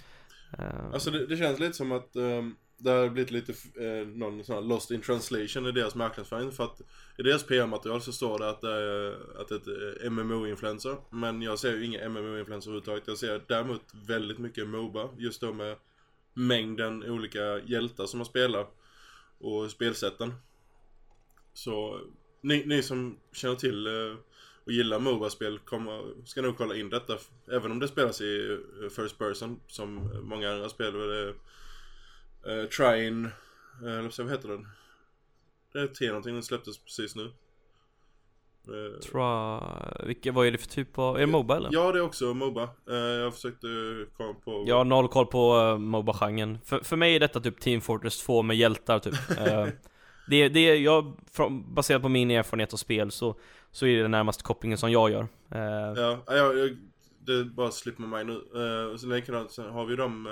Uh, 0.59 0.93
alltså 0.93 1.11
det, 1.11 1.25
det, 1.25 1.37
känns 1.37 1.59
lite 1.59 1.73
som 1.73 1.91
att 1.91 2.15
um 2.15 2.55
det 2.85 2.91
har 2.91 3.09
blivit 3.09 3.31
lite 3.31 3.53
eh, 3.85 4.07
någon 4.07 4.43
sån 4.43 4.55
här 4.55 4.61
lost 4.61 4.91
in 4.91 5.01
translation 5.01 5.67
i 5.67 5.71
deras 5.71 5.95
marknadsföring. 5.95 6.51
För 6.51 6.63
att 6.63 6.81
i 7.17 7.23
deras 7.23 7.43
PR-material 7.43 8.01
så 8.01 8.11
står 8.11 8.39
det 8.39 8.49
att 8.49 8.61
det 8.61 8.71
är, 8.71 9.41
att 9.41 9.51
ett 9.51 9.67
MMO-influencer 10.11 10.97
men 11.09 11.41
jag 11.41 11.59
ser 11.59 11.73
ju 11.73 11.85
inga 11.85 12.09
MMO-influencer 12.09 12.69
överhuvudtaget. 12.69 13.07
Jag 13.07 13.17
ser 13.17 13.41
däremot 13.47 13.81
väldigt 14.07 14.37
mycket 14.37 14.67
Moba. 14.67 15.09
Just 15.17 15.41
då 15.41 15.53
med 15.53 15.75
mängden 16.33 17.03
olika 17.03 17.59
hjältar 17.59 18.05
som 18.05 18.17
man 18.17 18.25
spelar. 18.25 18.67
Och 19.37 19.71
spelsätten. 19.71 20.33
Så 21.53 22.01
ni, 22.41 22.65
ni 22.65 22.83
som 22.83 23.17
känner 23.31 23.55
till 23.55 23.87
eh, 23.87 24.17
och 24.65 24.71
gillar 24.71 24.99
Moba-spel 24.99 25.59
kommer, 25.59 26.25
ska 26.25 26.41
nog 26.41 26.57
kolla 26.57 26.75
in 26.75 26.89
detta. 26.89 27.17
Även 27.51 27.71
om 27.71 27.79
det 27.79 27.87
spelas 27.87 28.21
i 28.21 28.59
eh, 28.83 28.89
First 28.89 29.17
Person 29.17 29.59
som 29.67 30.09
många 30.23 30.51
andra 30.51 30.69
spel. 30.69 30.93
Det 30.93 31.33
Uh, 32.47 32.65
Trine, 32.65 33.29
uh, 33.83 34.09
vad 34.17 34.31
heter 34.31 34.49
den? 34.49 34.67
Det 35.73 35.79
är 35.79 35.87
T 35.87 36.07
någonting, 36.07 36.33
den 36.33 36.43
släpptes 36.43 36.77
precis 36.77 37.15
nu. 37.15 37.31
Uh, 38.69 38.99
Tra... 38.99 39.61
Vilka, 40.05 40.31
vad 40.31 40.47
är 40.47 40.51
det 40.51 40.57
för 40.57 40.67
typ 40.67 40.97
av, 40.97 41.15
är 41.15 41.19
det 41.19 41.27
Moba 41.27 41.57
eller? 41.57 41.69
Ja 41.73 41.91
det 41.91 41.99
är 41.99 42.03
också 42.03 42.33
Moba. 42.33 42.63
Uh, 42.89 42.95
jag 42.95 43.33
försökte 43.33 43.67
komma 44.17 44.33
på... 44.33 44.63
Jag 44.67 44.75
har 44.75 44.85
noll 44.85 45.07
koll 45.07 45.25
på 45.25 45.57
uh, 45.57 45.77
Moba-genren. 45.77 46.57
För, 46.65 46.79
för 46.79 46.95
mig 46.95 47.15
är 47.15 47.19
detta 47.19 47.39
typ 47.39 47.59
Team 47.59 47.81
Fortress 47.81 48.23
2 48.23 48.41
med 48.41 48.57
hjältar 48.57 48.99
typ. 48.99 49.13
uh, 49.13 49.67
det, 50.27 50.49
det, 50.49 50.75
jag, 50.75 51.17
från, 51.31 51.73
baserat 51.73 52.01
på 52.01 52.09
min 52.09 52.31
erfarenhet 52.31 52.73
av 52.73 52.77
spel 52.77 53.11
så, 53.11 53.35
så 53.71 53.85
är 53.85 53.95
det 53.95 54.01
den 54.01 54.11
närmaste 54.11 54.43
kopplingen 54.43 54.77
som 54.77 54.91
jag 54.91 55.11
gör. 55.11 55.27
Ja, 55.95 56.23
jag, 56.27 56.57
jag, 56.57 56.77
det 57.19 57.45
bara 57.45 57.71
slipper 57.71 58.03
mig 58.03 58.25
nu. 58.25 58.33
Uh, 58.33 58.97
sen 58.97 59.09
likadant, 59.09 59.51
sen 59.51 59.69
har 59.69 59.85
vi 59.85 59.95
de 59.95 60.27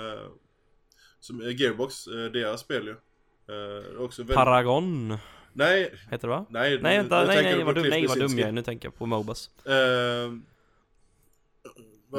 som 1.24 1.42
är 1.42 1.50
Gearbox, 1.50 2.08
eh, 2.08 2.26
deras 2.26 2.62
spel 2.62 2.88
ju. 2.88 2.92
Eh, 2.92 4.02
också 4.02 4.22
väldigt... 4.22 4.36
Paragon? 4.36 5.18
Nej. 5.54 5.94
Heter 6.12 6.28
det 6.28 6.34
va? 6.34 6.46
Nej, 6.50 6.80
nej, 6.82 6.98
vänta, 6.98 7.26
nej, 7.26 7.44
nej, 7.44 7.64
vad 7.64 7.76
dum, 7.76 7.90
nej, 7.90 8.08
vad 8.08 8.20
dum 8.20 8.40
jag 8.40 8.48
är. 8.48 8.52
Nu 8.52 8.62
tänker 8.62 8.88
jag 8.88 8.96
på 8.96 9.06
Mobas. 9.06 9.50
Uh, 9.68 10.40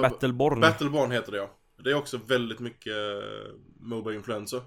Battleborn. 0.01 0.61
Battleborn 0.61 1.11
heter 1.11 1.33
det 1.33 1.39
ja. 1.39 1.51
Det 1.77 1.91
är 1.91 1.95
också 1.95 2.21
väldigt 2.27 2.59
mycket 2.61 2.95
Moba-influenser. 3.81 4.61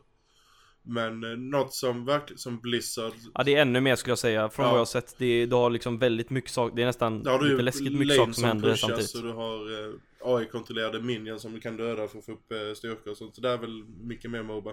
Men 0.88 1.50
något 1.50 1.74
som 1.74 2.06
verkligen, 2.06 2.38
som 2.38 2.60
Blizzard 2.60 3.14
Ja 3.34 3.44
det 3.44 3.56
är 3.56 3.62
ännu 3.62 3.82
mer 3.82 3.96
skulle 3.96 4.12
jag 4.12 4.20
säga, 4.20 4.50
från 4.50 4.66
ja. 4.66 4.72
vad 4.72 4.78
jag 4.78 4.82
har 4.82 4.86
sett 4.86 5.16
det, 5.18 5.46
Du 5.46 5.56
har 5.56 5.70
liksom 5.70 6.00
väldigt 6.00 6.30
mycket 6.30 6.52
saker, 6.52 6.76
det 6.76 6.82
är 6.82 6.86
nästan 6.86 7.22
ja, 7.26 7.38
lite 7.42 7.62
läskigt 7.62 7.94
mycket 7.94 8.16
saker 8.16 8.26
som, 8.26 8.34
som 8.34 8.44
händer 8.44 8.70
pushas, 8.70 8.82
samtidigt 8.82 9.16
och 9.16 9.24
du 9.24 9.32
har 9.32 9.88
eh, 9.88 9.94
AI-kontrollerade 10.22 11.02
minions 11.02 11.42
som 11.42 11.54
du 11.54 11.60
kan 11.60 11.78
döda 11.78 12.08
för 12.08 12.20
att 12.20 12.26
få 12.26 12.32
upp 12.32 12.52
eh, 12.52 12.74
styrkor 12.76 13.12
och 13.12 13.18
sånt. 13.18 13.36
Så 13.36 13.42
det 13.42 13.50
är 13.50 13.58
väl 13.58 13.84
mycket 13.84 14.32
mer 14.32 14.44
Moba. 14.44 14.72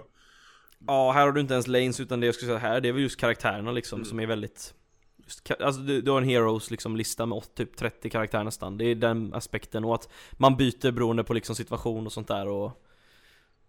Ja, 0.87 1.11
här 1.11 1.25
har 1.25 1.31
du 1.31 1.41
inte 1.41 1.53
ens 1.53 1.67
lanes 1.67 1.99
utan 1.99 2.19
det 2.19 2.25
jag 2.25 2.35
skulle 2.35 2.49
säga 2.49 2.59
här, 2.59 2.81
det 2.81 2.89
är 2.89 2.93
väl 2.93 3.01
just 3.01 3.19
karaktärerna 3.19 3.71
liksom 3.71 3.99
mm. 3.99 4.05
som 4.05 4.19
är 4.19 4.25
väldigt 4.27 4.73
Just, 5.25 5.51
alltså 5.61 5.81
du, 5.81 6.01
du 6.01 6.11
har 6.11 6.17
en 6.17 6.29
Heroes 6.29 6.71
liksom 6.71 6.95
lista 6.95 7.25
med 7.25 7.35
åt, 7.35 7.55
typ 7.55 7.77
30 7.77 8.09
karaktärer 8.09 8.43
nästan. 8.43 8.77
Det 8.77 8.85
är 8.85 8.95
den 8.95 9.33
aspekten 9.33 9.85
och 9.85 9.95
att 9.95 10.09
man 10.31 10.57
byter 10.57 10.91
beroende 10.91 11.23
på 11.23 11.33
liksom 11.33 11.55
situation 11.55 12.05
och 12.05 12.11
sånt 12.11 12.27
där 12.27 12.47
och 12.47 12.84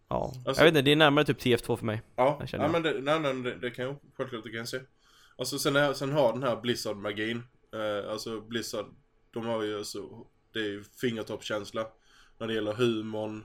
Ja, 0.09 0.33
Alltså- 0.47 0.63
jag 0.63 0.65
vet 0.65 0.73
inte, 0.73 0.83
det 0.83 0.93
är 0.93 0.97
närmare 0.97 1.25
typ 1.25 1.39
TF2 1.41 1.77
för 1.77 1.87
mig. 1.87 2.03
Ja, 2.17 2.39
Jag 2.53 2.61
ja 2.63 2.69
men 2.69 2.83
det, 2.83 3.01
nej, 3.01 3.21
nej, 3.21 3.35
det, 3.43 3.55
det 3.55 3.71
kan 3.71 3.85
jag 3.85 3.97
självklart 4.17 4.45
det 4.45 4.51
kan 4.51 4.59
jag 4.59 4.69
se. 4.69 4.81
Alltså 5.39 5.59
sen, 5.59 5.77
är, 5.77 5.93
sen 5.93 6.13
har 6.13 6.33
den 6.33 6.43
här 6.43 6.57
Blizzard-magin, 6.57 7.43
eh, 7.75 8.11
alltså 8.11 8.41
Blizzard, 8.41 8.87
de 9.31 9.47
har 9.47 9.63
ju 9.63 9.79
alltså, 9.79 10.27
det 10.53 10.59
är 10.59 10.65
ju 10.65 10.85
fingertoppskänsla 11.01 11.87
när 12.39 12.47
det 12.47 12.55
gäller 12.55 12.73
humorn, 12.73 13.45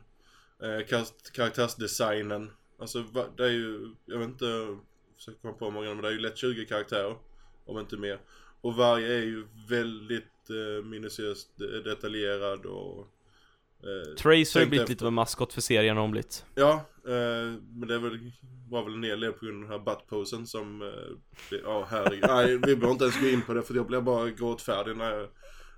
eh, 0.61 0.85
kar- 0.87 1.31
karaktärsdesignen. 1.33 2.51
Alltså 2.79 3.03
det 3.37 3.45
är 3.45 3.49
ju, 3.49 3.95
jag 4.05 4.17
vet 4.19 4.27
inte, 4.27 4.45
jag 4.45 4.79
försöker 5.15 5.39
komma 5.39 5.53
på 5.53 5.65
hur 5.65 5.71
många, 5.71 5.87
men 5.93 6.01
det 6.01 6.07
är 6.07 6.11
ju 6.11 6.19
lätt 6.19 6.37
20 6.37 6.65
karaktärer, 6.65 7.15
om 7.65 7.79
inte 7.79 7.97
mer. 7.97 8.19
Och 8.61 8.75
varje 8.75 9.07
är 9.17 9.21
ju 9.23 9.47
väldigt 9.69 10.49
eh, 10.49 10.85
minutiöst 10.85 11.49
de- 11.55 11.65
detaljerad 11.83 12.65
och 12.65 13.07
eh, 13.83 14.15
Tracer 14.15 14.59
har 14.59 14.63
ju 14.63 14.69
blivit 14.69 14.81
efter. 14.83 14.93
lite 14.93 15.03
av 15.03 15.07
en 15.07 15.13
maskot 15.13 15.53
för 15.53 15.61
serien 15.61 15.97
hon 15.97 16.11
blivit. 16.11 16.45
Ja, 16.55 16.71
eh, 17.07 17.53
men 17.75 17.87
det 17.87 17.99
väl, 17.99 18.31
var 18.69 18.83
väl 18.83 18.93
en 18.93 19.01
del 19.01 19.33
på 19.33 19.45
grund 19.45 19.63
av 19.63 19.69
den 19.69 19.79
här 19.79 19.85
buttposen 19.85 20.47
som, 20.47 20.81
eh, 20.81 21.57
ja 21.63 21.87
herregud. 21.89 22.25
Nej, 22.27 22.47
vi 22.47 22.57
behöver 22.75 22.91
inte 22.91 23.03
ens 23.03 23.21
gå 23.21 23.27
in 23.27 23.41
på 23.41 23.53
det 23.53 23.61
för 23.63 23.73
jag 23.73 23.87
blev 23.87 24.03
bara 24.03 24.29
gråtfärdig 24.29 24.97
när 24.97 25.11
jag, 25.11 25.27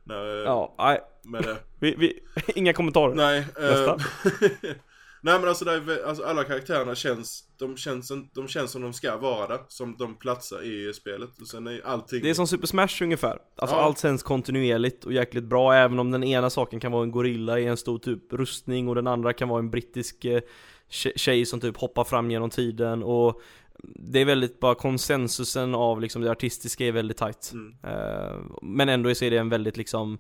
när, 0.04 0.26
Ja, 0.26 0.76
nej, 0.78 1.02
med 1.24 1.44
det. 1.44 1.58
vi, 1.80 1.96
vi, 1.98 2.20
inga 2.56 2.74
kommentarer. 2.74 3.16
Nej, 3.16 3.38
eh, 3.40 3.64
Nästa. 3.64 3.98
nej 5.24 5.40
men 5.40 5.50
alltså, 5.50 5.66
det 5.66 5.72
är, 5.72 6.08
alltså 6.08 6.24
alla 6.24 6.44
karaktärerna 6.44 6.96
känns, 6.96 7.44
de 7.58 7.78
känns, 7.78 8.12
de 8.34 8.48
känns 8.48 8.72
som 8.72 8.82
de 8.82 8.94
ska 8.94 9.18
vara 9.18 9.48
där, 9.48 9.60
som 9.68 9.96
de 9.98 10.16
platsar 10.16 10.62
i 10.64 10.94
spelet. 10.94 11.42
Och 11.42 11.48
sen 11.48 11.68
är 11.68 11.82
allting... 11.86 12.22
Det 12.22 12.30
är 12.30 12.34
som 12.34 12.48
Super 12.48 12.68
Smash 12.68 13.02
ungefär. 13.04 13.38
Alltså 13.56 13.76
Ja. 13.76 13.82
allt 13.82 14.00
känns 14.02 14.24
kontinuerligt 14.24 15.04
och 15.06 15.14
jäkligt 15.14 15.44
bra 15.44 15.74
även 15.76 16.00
om 16.00 16.12
den 16.12 16.24
ena 16.24 16.50
saken 16.50 16.80
kan 16.80 16.92
vara 16.92 17.04
en 17.04 17.12
gorilla 17.12 17.60
i 17.60 17.66
en 17.66 17.78
stor 17.78 17.98
typ 18.00 18.34
rustning 18.34 18.88
och 18.88 18.96
den 18.96 19.08
andra 19.08 19.34
kan 19.34 19.50
vara 19.50 19.60
en 19.60 19.70
brittisk 19.70 20.26
eh, 20.26 20.42
tje- 20.90 21.18
tjej 21.18 21.46
som 21.46 21.60
typ 21.60 21.78
hoppar 21.78 22.04
fram 22.04 22.32
genom 22.32 22.50
tiden 22.50 23.04
och 23.04 23.42
det 23.84 24.20
är 24.20 24.26
väldigt 24.26 24.60
bara 24.60 24.76
konsensusen 24.76 25.76
av 25.76 26.02
liksom 26.02 26.22
det 26.22 26.32
artistiska 26.32 26.86
är 26.86 26.92
väldigt 26.92 27.18
tight. 27.18 27.52
Mm. 27.54 27.76
Eh, 27.84 28.38
men 28.62 28.90
ändå 28.90 29.16
så 29.16 29.26
är 29.26 29.32
det 29.32 29.38
en 29.38 29.50
väldigt 29.50 29.78
liksom 29.78 30.20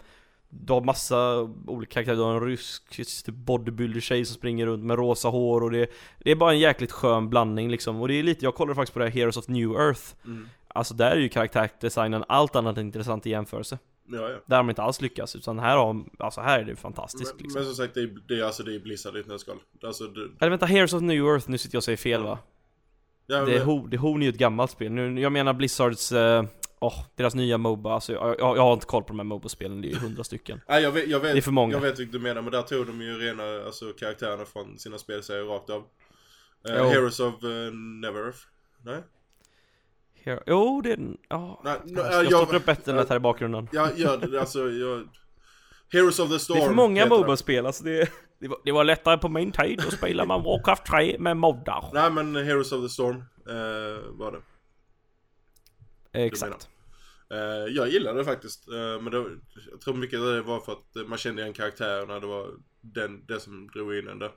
du 0.61 0.73
har 0.73 0.81
massa 0.81 1.49
olika 1.67 1.91
karaktärer, 1.93 2.15
du 2.15 2.21
har 2.21 2.33
en 2.35 2.45
rysk 2.45 2.89
typ 3.25 3.35
bodybuilder-tjej 3.35 4.25
som 4.25 4.35
springer 4.35 4.65
runt 4.65 4.83
med 4.83 4.97
rosa 4.97 5.27
hår 5.27 5.63
och 5.63 5.71
det, 5.71 5.89
det 6.19 6.31
är 6.31 6.35
bara 6.35 6.51
en 6.51 6.59
jäkligt 6.59 6.91
skön 6.91 7.29
blandning 7.29 7.69
liksom 7.69 8.01
Och 8.01 8.07
det 8.07 8.13
är 8.13 8.23
lite, 8.23 8.45
jag 8.45 8.55
kollade 8.55 8.75
faktiskt 8.75 8.93
på 8.93 8.99
det 8.99 9.05
här 9.05 9.11
Heroes 9.11 9.37
of 9.37 9.47
New 9.47 9.71
Earth 9.71 10.01
Mm. 10.25 10.49
Alltså 10.75 10.93
där 10.93 11.11
är 11.11 11.15
ju 11.19 11.29
karaktärsdesignen 11.29 12.23
allt 12.27 12.55
annat 12.55 12.77
än 12.77 12.85
intressant 12.85 13.25
i 13.25 13.29
jämförelse 13.29 13.77
Ja, 14.07 14.17
ja. 14.29 14.37
Där 14.45 14.55
har 14.55 14.63
de 14.63 14.69
inte 14.69 14.81
alls 14.83 15.01
lyckats, 15.01 15.35
utan 15.35 15.59
här 15.59 15.77
har 15.77 16.03
alltså 16.19 16.41
här 16.41 16.59
är 16.59 16.63
det 16.63 16.75
fantastiskt 16.75 17.33
Men, 17.35 17.43
liksom. 17.43 17.59
men 17.61 17.65
som 17.65 17.75
sagt, 17.75 17.93
det 17.93 17.99
är, 18.01 18.17
det 18.27 18.39
är 18.39 18.43
alltså 18.43 18.63
det 18.63 18.75
är 18.75 18.79
Blizzard 18.79 19.15
i 19.17 19.19
ett 19.19 19.27
nötskal. 19.27 19.55
Alltså, 19.83 20.03
det, 20.03 20.21
Eller 20.39 20.49
vänta, 20.49 20.65
Heroes 20.65 20.93
of 20.93 21.01
New 21.01 21.25
Earth, 21.25 21.49
nu 21.49 21.57
sitter 21.57 21.75
jag 21.75 21.79
och 21.79 21.83
säger 21.83 21.97
fel 21.97 22.23
va? 22.23 22.37
ja, 23.27 23.45
Det 23.45 23.53
är, 23.53 23.57
men- 23.57 23.67
Ho, 23.67 23.87
det 23.87 23.97
Horn 23.97 24.21
är 24.21 24.25
ju 24.25 24.29
ett 24.29 24.37
gammalt 24.37 24.71
spel, 24.71 24.91
nu, 24.91 25.21
jag 25.21 25.31
menar 25.31 25.53
Blizzards, 25.53 26.11
eh, 26.11 26.43
åh, 26.83 27.05
deras 27.15 27.35
nya 27.35 27.57
Moba, 27.57 27.93
alltså 27.93 28.13
jag, 28.13 28.35
jag, 28.39 28.57
jag 28.57 28.61
har 28.61 28.73
inte 28.73 28.85
koll 28.85 29.03
på 29.03 29.07
de 29.07 29.19
här 29.19 29.23
Moba-spelen, 29.23 29.81
det 29.81 29.87
är 29.87 29.89
ju 29.89 29.97
hundra 29.97 30.23
stycken 30.23 30.61
Nej, 30.67 30.83
jag 30.83 30.91
vet, 30.91 31.07
jag 31.09 31.19
vet, 31.19 31.33
Det 31.33 31.39
är 31.39 31.41
för 31.41 31.51
många. 31.51 31.73
Jag 31.73 31.81
vet 31.81 31.99
vilket 31.99 32.13
du 32.13 32.19
menar, 32.19 32.41
men 32.41 32.51
där 32.51 32.61
tog 32.61 32.87
de 32.87 33.01
ju 33.01 33.17
rena 33.17 33.65
alltså, 33.65 33.93
karaktärerna 33.93 34.45
från 34.45 34.79
sina 34.79 34.97
spelserier 34.97 35.43
rakt 35.43 35.69
av. 35.69 35.81
Eh, 36.69 36.75
Jo. 36.77 36.83
Heroes 36.83 37.19
of 37.19 37.43
uh, 37.43 37.73
Neverth. 37.73 38.37
Nej? 38.85 39.03
Hero, 40.23 40.39
Jo, 40.47 40.81
det 40.81 40.91
är 40.91 40.97
den, 40.97 41.17
ja 41.29 41.61
Nej, 41.63 41.79
no, 41.85 41.99
Jag 41.99 42.05
eh, 42.07 42.13
jag 42.13 42.23
jag- 42.23 42.31
stoppar 42.33 42.55
upp 42.55 42.65
Battlenet 42.65 43.09
här 43.09 43.15
i 43.15 43.19
bakgrunden 43.19 43.67
Jag 43.71 43.99
gör 43.99 44.17
det, 44.17 44.39
alltså 44.39 44.69
jag... 44.69 45.07
Heroes 45.91 46.19
of 46.19 46.29
the 46.29 46.39
Storm. 46.39 46.57
Det 46.59 46.63
är 46.63 46.67
för 46.67 46.75
många. 46.75 47.05
Moba-spel, 47.05 47.65
alltså 47.65 47.83
det, 47.83 48.09
det, 48.39 48.47
var, 48.47 48.57
det 48.65 48.71
var 48.71 48.83
lättare 48.83 49.17
på 49.17 49.29
min 49.29 49.51
tid, 49.51 49.81
då 49.85 49.91
spelar 49.91 50.25
man 50.25 50.43
Warcraft 50.43 50.85
3 50.85 51.15
med 51.19 51.37
moddar 51.37 51.89
Nej 51.93 52.11
men 52.11 52.35
Heroes 52.35 52.71
of 52.71 52.83
the 52.83 52.89
Storm 52.89 53.15
eh, 53.49 54.11
var 54.11 54.31
det. 54.31 54.41
Exakt 56.25 56.63
Eh, 56.63 56.72
jag 57.69 57.89
gillade 57.89 58.19
det 58.19 58.25
faktiskt. 58.25 58.67
Eh, 58.67 59.01
men 59.01 59.05
det, 59.05 59.25
jag 59.71 59.81
tror 59.81 59.93
mycket 59.93 60.19
det 60.19 60.41
var 60.41 60.59
för 60.59 60.71
att 60.71 60.95
eh, 60.95 61.03
man 61.03 61.17
kände 61.17 61.41
igen 61.41 61.53
karaktärerna. 61.53 62.19
Det 62.19 62.27
var 62.27 62.51
den, 62.81 63.25
det 63.25 63.39
som 63.39 63.67
drog 63.67 63.95
in 63.95 64.07
en 64.07 64.19
där. 64.19 64.31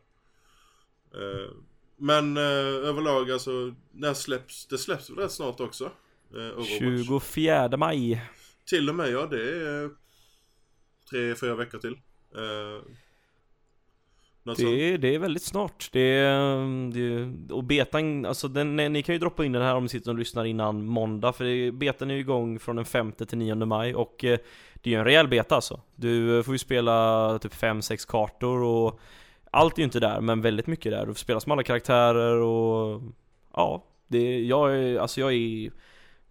Eh, 1.15 1.51
men 1.97 2.37
eh, 2.37 2.43
överlag 2.89 3.31
alltså, 3.31 3.75
när 3.93 4.15
släpps, 4.15 4.67
det 4.67 4.79
släpps 4.79 5.11
väl 5.11 5.17
rätt 5.17 5.33
snart 5.33 5.61
också? 5.61 5.85
Eh, 6.35 6.59
Overwatch. 6.59 7.07
24 7.07 7.77
maj 7.77 8.23
Till 8.65 8.89
och 8.89 8.95
med 8.95 9.11
ja, 9.11 9.27
det 9.27 9.51
är 9.51 9.91
tre, 11.11 11.35
fyra 11.35 11.55
veckor 11.55 11.79
till. 11.79 11.99
Något. 14.47 14.57
Det 14.57 14.93
är, 14.93 14.99
det 14.99 15.15
är 15.15 15.19
väldigt 15.19 15.43
snart. 15.43 15.89
Det 15.93 16.01
är, 16.01 16.93
det, 16.93 17.53
och 17.53 17.65
betan, 17.65 18.27
alltså 18.27 18.49
den, 18.49 18.77
ni 18.77 19.03
kan 19.03 19.15
ju 19.15 19.19
droppa 19.19 19.45
in 19.45 19.53
den 19.53 19.63
här 19.63 19.75
om 19.75 19.83
ni 19.83 19.89
sitter 19.89 20.11
och 20.11 20.19
lyssnar 20.19 20.45
innan 20.45 20.87
måndag, 20.87 21.33
för 21.33 21.45
det, 21.45 21.73
betan 21.73 22.11
är 22.11 22.15
ju 22.15 22.21
igång 22.21 22.59
från 22.59 22.77
den 22.77 22.85
5 22.85 23.13
till 23.13 23.39
9 23.39 23.55
maj 23.55 23.95
och 23.95 24.25
eh, 24.25 24.39
det 24.75 24.91
är 24.91 24.93
ju 24.93 24.99
en 24.99 25.05
rejäl 25.05 25.29
beta 25.29 25.55
alltså. 25.55 25.81
Du 25.97 26.39
eh, 26.39 26.43
får 26.43 26.55
ju 26.55 26.59
spela 26.59 27.39
typ 27.39 27.53
5-6 27.53 28.09
kartor 28.09 28.63
och 28.63 29.01
allt 29.51 29.75
är 29.75 29.79
ju 29.79 29.85
inte 29.85 30.01
där, 30.01 30.21
men 30.21 30.41
väldigt 30.41 30.67
mycket 30.67 30.93
där. 30.93 31.01
Du 31.01 31.15
får 31.15 31.19
spela 31.19 31.41
som 31.41 31.53
alla 31.53 31.63
karaktärer 31.63 32.37
och 32.37 33.03
ja, 33.53 33.85
det, 34.07 34.41
jag 34.41 34.77
är, 34.77 34.99
alltså 34.99 35.21
jag 35.21 35.33
är, 35.33 35.71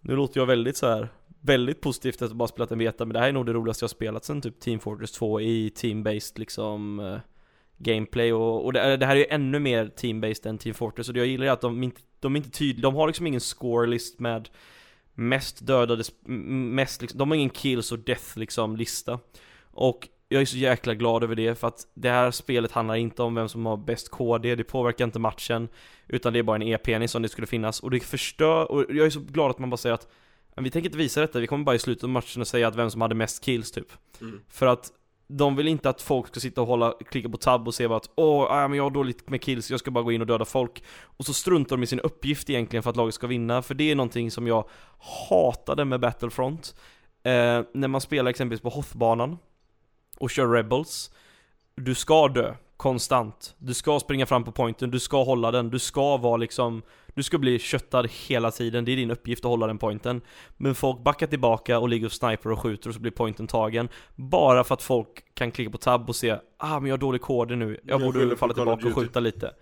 nu 0.01 0.15
låter 0.15 0.39
jag 0.39 0.45
väldigt 0.45 0.77
så 0.77 0.87
här 0.87 1.09
väldigt 1.41 1.81
positivt 1.81 2.21
att 2.21 2.31
bara 2.31 2.47
spelat 2.47 2.71
en 2.71 2.77
beta, 2.77 3.05
men 3.05 3.13
det 3.13 3.19
här 3.19 3.27
är 3.27 3.33
nog 3.33 3.45
det 3.45 3.53
roligaste 3.53 3.83
jag 3.83 3.89
spelat 3.89 4.25
sen 4.25 4.41
typ 4.41 4.59
Team 4.59 4.79
Fortress 4.79 5.11
2 5.11 5.41
i 5.41 5.69
team-based 5.75 6.39
liksom 6.39 6.99
eh, 6.99 7.17
gameplay 7.77 8.33
och, 8.33 8.65
och 8.65 8.73
det, 8.73 8.97
det 8.97 9.05
här 9.05 9.15
är 9.15 9.19
ju 9.19 9.25
ännu 9.29 9.59
mer 9.59 9.85
team-based 9.85 10.47
än 10.47 10.57
Team 10.57 10.73
Fortress 10.73 11.07
och 11.07 11.13
det 11.13 11.19
jag 11.19 11.27
gillar 11.27 11.45
är 11.45 11.51
att 11.51 11.61
de 11.61 11.83
inte, 11.83 12.01
de 12.19 12.35
är 12.35 12.37
inte 12.37 12.57
tydliga, 12.57 12.81
de 12.81 12.95
har 12.95 13.07
liksom 13.07 13.27
ingen 13.27 13.41
score-list 13.41 14.19
med 14.19 14.49
mest 15.13 15.67
dödade, 15.67 16.03
mest 16.25 17.01
liksom, 17.01 17.17
de 17.17 17.29
har 17.31 17.35
ingen 17.35 17.49
kills 17.49 17.91
och 17.91 17.99
death 17.99 18.39
liksom 18.39 18.75
lista. 18.75 19.19
Och 19.71 20.07
jag 20.29 20.41
är 20.41 20.45
så 20.45 20.57
jäkla 20.57 20.93
glad 20.93 21.23
över 21.23 21.35
det 21.35 21.55
för 21.55 21.67
att 21.67 21.87
det 21.93 22.09
här 22.09 22.31
spelet 22.31 22.71
handlar 22.71 22.95
inte 22.95 23.23
om 23.23 23.35
vem 23.35 23.49
som 23.49 23.65
har 23.65 23.77
bäst 23.77 24.09
KD, 24.09 24.55
det 24.55 24.63
påverkar 24.63 25.05
inte 25.05 25.19
matchen 25.19 25.67
Utan 26.07 26.33
det 26.33 26.39
är 26.39 26.43
bara 26.43 26.55
en 26.55 26.61
e-penis 26.61 27.11
som 27.11 27.21
det 27.21 27.29
skulle 27.29 27.47
finnas. 27.47 27.79
Och 27.79 27.91
det 27.91 27.99
förstör, 27.99 28.71
och 28.71 28.85
jag 28.89 29.05
är 29.05 29.09
så 29.09 29.19
glad 29.19 29.49
att 29.49 29.59
man 29.59 29.69
bara 29.69 29.77
säger 29.77 29.93
att 29.93 30.07
"Men 30.55 30.63
Vi 30.63 30.69
tänker 30.69 30.89
inte 30.89 30.97
visa 30.97 31.21
detta, 31.21 31.39
vi 31.39 31.47
kommer 31.47 31.65
bara 31.65 31.75
i 31.75 31.79
slutet 31.79 32.03
av 32.03 32.09
matchen 32.09 32.41
att 32.41 32.47
säga 32.47 32.67
att 32.67 32.75
vem 32.75 32.91
som 32.91 33.01
hade 33.01 33.15
mest 33.15 33.43
kills 33.43 33.71
typ. 33.71 33.87
Mm. 34.21 34.41
För 34.49 34.65
att 34.65 34.91
de 35.27 35.55
vill 35.55 35.67
inte 35.67 35.89
att 35.89 36.01
folk 36.01 36.27
ska 36.27 36.39
sitta 36.39 36.61
och 36.61 36.67
hålla, 36.67 36.93
klicka 37.09 37.29
på 37.29 37.37
tab 37.37 37.67
och 37.67 37.73
se 37.73 37.87
bara 37.87 37.97
att 37.97 38.09
Åh, 38.15 38.47
ah, 38.49 38.67
men 38.67 38.77
jag 38.77 38.83
har 38.83 38.91
dåligt 38.91 39.29
med 39.29 39.41
kills, 39.41 39.71
jag 39.71 39.79
ska 39.79 39.91
bara 39.91 40.03
gå 40.03 40.11
in 40.11 40.21
och 40.21 40.27
döda 40.27 40.45
folk. 40.45 40.83
Och 41.01 41.25
så 41.25 41.33
struntar 41.33 41.75
de 41.77 41.83
i 41.83 41.87
sin 41.87 41.99
uppgift 41.99 42.49
egentligen 42.49 42.83
för 42.83 42.89
att 42.89 42.95
laget 42.95 43.13
ska 43.15 43.27
vinna 43.27 43.61
För 43.61 43.73
det 43.73 43.91
är 43.91 43.95
någonting 43.95 44.31
som 44.31 44.47
jag 44.47 44.69
hatade 45.29 45.85
med 45.85 45.99
Battlefront. 45.99 46.75
Eh, 47.23 47.61
När 47.73 47.87
man 47.87 48.01
spelar 48.01 48.29
exempelvis 48.29 48.61
på 48.61 48.69
Hothbanan 48.69 49.37
Och 50.19 50.29
kör 50.29 50.47
Rebels 50.47 51.11
Du 51.75 51.95
ska 51.95 52.27
dö, 52.27 52.55
konstant. 52.77 53.55
Du 53.57 53.73
ska 53.73 53.99
springa 53.99 54.25
fram 54.25 54.43
på 54.43 54.51
pointen, 54.51 54.91
du 54.91 54.99
ska 54.99 55.23
hålla 55.23 55.51
den, 55.51 55.69
du 55.69 55.79
ska 55.79 56.17
vara 56.17 56.37
liksom 56.37 56.81
du 57.15 57.23
ska 57.23 57.37
bli 57.37 57.59
köttad 57.59 58.07
hela 58.27 58.51
tiden, 58.51 58.85
det 58.85 58.91
är 58.91 58.95
din 58.95 59.11
uppgift 59.11 59.45
att 59.45 59.49
hålla 59.49 59.67
den 59.67 59.77
pointen. 59.77 60.21
Men 60.57 60.75
folk 60.75 61.03
backar 61.03 61.27
tillbaka 61.27 61.79
och 61.79 61.89
ligger 61.89 62.05
och 62.05 62.11
sniper 62.11 62.51
och 62.51 62.59
skjuter 62.59 62.89
och 62.89 62.95
så 62.95 63.01
blir 63.01 63.11
pointen 63.11 63.47
tagen. 63.47 63.89
Bara 64.15 64.63
för 64.63 64.73
att 64.73 64.81
folk 64.81 65.07
kan 65.33 65.51
klicka 65.51 65.71
på 65.71 65.77
tab 65.77 66.09
och 66.09 66.15
se 66.15 66.37
Ah 66.57 66.79
men 66.79 66.89
jag 66.89 66.93
har 66.93 66.97
dålig 66.97 67.21
koder 67.21 67.55
nu, 67.55 67.79
jag, 67.83 68.01
Jag 68.01 68.13
borde 68.13 68.37
falla 68.37 68.53
tillbaka 68.53 68.87
och 68.87 68.95
skjuta 68.95 69.19
lite. 69.19 69.53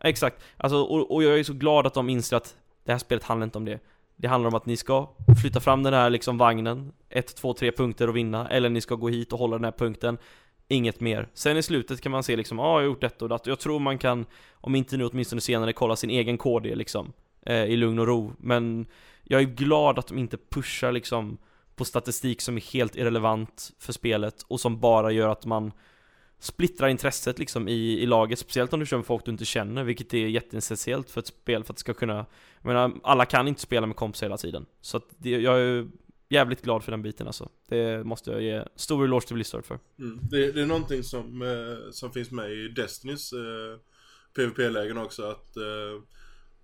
Exakt, 0.00 0.42
alltså, 0.56 0.76
och, 0.82 1.14
och 1.14 1.22
jag 1.22 1.38
är 1.38 1.44
så 1.44 1.52
glad 1.52 1.86
att 1.86 1.94
de 1.94 2.08
inser 2.08 2.36
att 2.36 2.56
det 2.84 2.92
här 2.92 2.98
spelet 2.98 3.24
handlar 3.24 3.44
inte 3.44 3.58
om 3.58 3.64
det. 3.64 3.80
Det 4.16 4.28
handlar 4.28 4.48
om 4.48 4.54
att 4.54 4.66
ni 4.66 4.76
ska 4.76 5.10
flytta 5.42 5.60
fram 5.60 5.82
den 5.82 5.94
här 5.94 6.10
liksom 6.10 6.38
vagnen. 6.38 6.92
Ett, 7.08 7.36
två, 7.36 7.54
tre 7.54 7.72
punkter 7.72 8.08
och 8.08 8.16
vinna. 8.16 8.48
Eller 8.48 8.68
ni 8.68 8.80
ska 8.80 8.94
gå 8.94 9.08
hit 9.08 9.32
och 9.32 9.38
hålla 9.38 9.56
den 9.56 9.64
här 9.64 9.72
punkten 9.72 10.18
Inget 10.72 11.00
mer. 11.00 11.28
Sen 11.34 11.56
i 11.56 11.62
slutet 11.62 12.00
kan 12.00 12.12
man 12.12 12.22
se 12.22 12.36
liksom, 12.36 12.58
ja 12.58 12.64
ah, 12.64 12.68
jag 12.68 12.74
har 12.74 12.82
gjort 12.82 13.00
detta 13.00 13.24
och 13.24 13.28
datt. 13.28 13.46
Jag 13.46 13.58
tror 13.58 13.78
man 13.78 13.98
kan, 13.98 14.26
om 14.52 14.74
inte 14.74 14.96
nu 14.96 15.04
åtminstone 15.04 15.40
senare, 15.40 15.72
kolla 15.72 15.96
sin 15.96 16.10
egen 16.10 16.38
KD 16.38 16.74
liksom 16.74 17.12
eh, 17.46 17.64
I 17.64 17.76
lugn 17.76 17.98
och 17.98 18.06
ro. 18.06 18.32
Men 18.38 18.86
jag 19.22 19.40
är 19.40 19.44
glad 19.44 19.98
att 19.98 20.06
de 20.06 20.18
inte 20.18 20.36
pushar 20.36 20.92
liksom 20.92 21.38
på 21.76 21.84
statistik 21.84 22.40
som 22.40 22.56
är 22.56 22.72
helt 22.72 22.96
irrelevant 22.96 23.72
för 23.78 23.92
spelet 23.92 24.42
och 24.48 24.60
som 24.60 24.80
bara 24.80 25.12
gör 25.12 25.28
att 25.28 25.46
man 25.46 25.72
splittrar 26.38 26.88
intresset 26.88 27.38
liksom 27.38 27.68
i, 27.68 27.98
i 28.00 28.06
laget, 28.06 28.38
speciellt 28.38 28.72
om 28.72 28.80
du 28.80 28.86
kör 28.86 28.96
med 28.96 29.06
folk 29.06 29.24
du 29.24 29.30
inte 29.30 29.44
känner, 29.44 29.84
vilket 29.84 30.14
är 30.14 30.26
jätteessentiellt 30.26 31.10
för 31.10 31.20
ett 31.20 31.26
spel 31.26 31.64
för 31.64 31.72
att 31.72 31.76
det 31.76 31.80
ska 31.80 31.94
kunna 31.94 32.26
Jag 32.62 32.72
menar, 32.72 32.92
alla 33.02 33.24
kan 33.24 33.48
inte 33.48 33.60
spela 33.60 33.86
med 33.86 33.96
kompisar 33.96 34.26
hela 34.26 34.36
tiden. 34.36 34.66
Så 34.80 34.96
att 34.96 35.04
det, 35.18 35.30
jag 35.30 35.60
är 35.60 35.88
jävligt 36.30 36.62
glad 36.62 36.84
för 36.84 36.90
den 36.90 37.02
biten 37.02 37.26
alltså. 37.26 37.48
Det 37.68 38.06
måste 38.06 38.30
jag 38.30 38.42
ge 38.42 38.64
stor 38.76 39.04
eloge 39.04 39.26
till 39.26 39.34
Blizzard 39.34 39.64
för. 39.64 39.78
Mm. 39.98 40.18
Det, 40.30 40.52
det 40.52 40.60
är 40.62 40.66
någonting 40.66 41.02
som, 41.02 41.42
eh, 41.42 41.90
som 41.90 42.12
finns 42.12 42.30
med 42.30 42.52
i 42.52 42.68
Destinys 42.68 43.32
eh, 43.32 43.78
PVP-lägen 44.34 44.98
också 44.98 45.22
att 45.22 45.56
eh, 45.56 45.92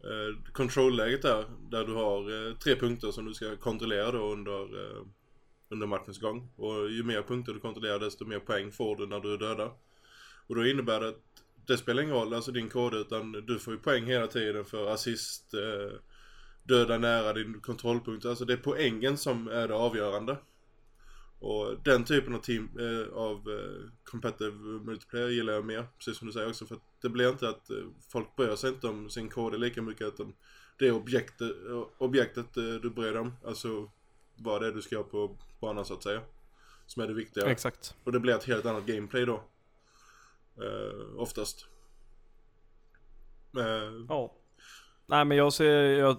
eh, 0.03 1.19
där, 1.23 1.71
där 1.71 1.85
du 1.85 1.93
har 1.93 2.49
eh, 2.49 2.55
tre 2.55 2.77
punkter 2.77 3.11
som 3.11 3.25
du 3.25 3.35
ska 3.35 3.57
kontrollera 3.57 4.13
då 4.13 4.33
under, 4.33 4.63
eh, 4.63 5.03
under 5.69 5.87
matchens 5.87 6.21
gång. 6.21 6.49
Och 6.57 6.91
ju 6.91 7.03
mer 7.03 7.23
punkter 7.23 7.53
du 7.53 7.61
kontrollerar 7.61 7.99
desto 7.99 8.25
mer 8.25 8.39
poäng 8.39 8.73
får 8.73 8.97
du 8.97 9.07
när 9.07 9.21
du 9.21 9.35
är 9.35 9.39
döda. 9.39 9.71
Och 10.47 10.55
då 10.55 10.67
innebär 10.67 11.01
det 11.01 11.09
att 11.09 11.23
det 11.67 11.79
spelar 11.79 12.03
ingen 12.03 12.15
roll, 12.15 12.35
alltså 12.35 12.53
din 12.53 12.69
kod, 12.69 12.95
utan 12.95 13.33
du 13.33 13.59
får 13.59 13.73
ju 13.73 13.79
poäng 13.79 14.07
hela 14.07 14.27
tiden 14.27 14.65
för 14.65 14.91
assist, 14.91 15.55
eh, 15.55 15.99
döda 16.67 16.99
nära 16.99 17.33
din 17.33 17.61
kontrollpunkt. 17.61 18.25
Alltså 18.25 18.45
det 18.45 18.53
är 18.53 18.57
poängen 18.57 19.19
som 19.19 19.49
är 19.49 19.69
det 19.69 19.75
avgörande. 19.75 20.37
Och 21.39 21.77
den 21.85 22.05
typen 22.05 22.35
av 22.35 22.39
team, 22.39 22.69
eh, 22.79 23.17
av 23.17 23.37
eh, 23.37 23.91
competitive 24.05 24.57
multiplayer 24.59 25.29
gillar 25.29 25.53
jag 25.53 25.65
mer, 25.65 25.87
precis 25.99 26.19
som 26.19 26.27
du 26.27 26.33
säger 26.33 26.49
också. 26.49 26.67
För 26.67 26.75
att 26.75 27.01
det 27.03 27.09
blir 27.09 27.29
inte 27.29 27.49
att 27.49 27.71
eh, 27.71 27.77
folk 28.09 28.37
bryr 28.37 28.57
sig 28.57 28.71
inte 28.71 28.87
om 28.87 29.11
sin 29.11 29.29
kod 29.29 29.61
lika 29.61 29.83
mycket, 29.83 30.07
utan 30.07 30.33
det 30.79 30.87
är 30.87 30.93
objektet, 30.93 31.67
eh, 31.67 31.83
objektet 31.99 32.57
eh, 32.57 32.65
du 32.65 32.91
bryr 32.91 33.13
dig 33.13 33.21
om. 33.21 33.33
Alltså 33.45 33.91
vad 34.37 34.63
det 34.63 34.67
är 34.67 34.73
du 34.73 34.83
ska 34.83 34.95
göra 34.95 35.05
på 35.05 35.37
banan 35.61 35.85
så 35.85 35.95
att 35.95 36.03
säga. 36.03 36.21
Som 36.87 37.03
är 37.03 37.07
det 37.07 37.15
viktiga. 37.15 37.47
Exakt. 37.47 37.95
Och 38.05 38.13
det 38.13 38.21
blir 38.21 38.35
ett 38.35 38.45
helt 38.45 38.67
annat 38.67 38.87
gameplay 38.87 39.27
då. 39.27 39.43
Eh, 40.57 41.19
oftast. 41.21 41.67
Eh, 43.59 44.05
Ja. 44.09 44.35
Nej 45.07 45.25
men 45.25 45.37
jag 45.37 45.53
ser, 45.53 45.73
jag, 45.99 46.17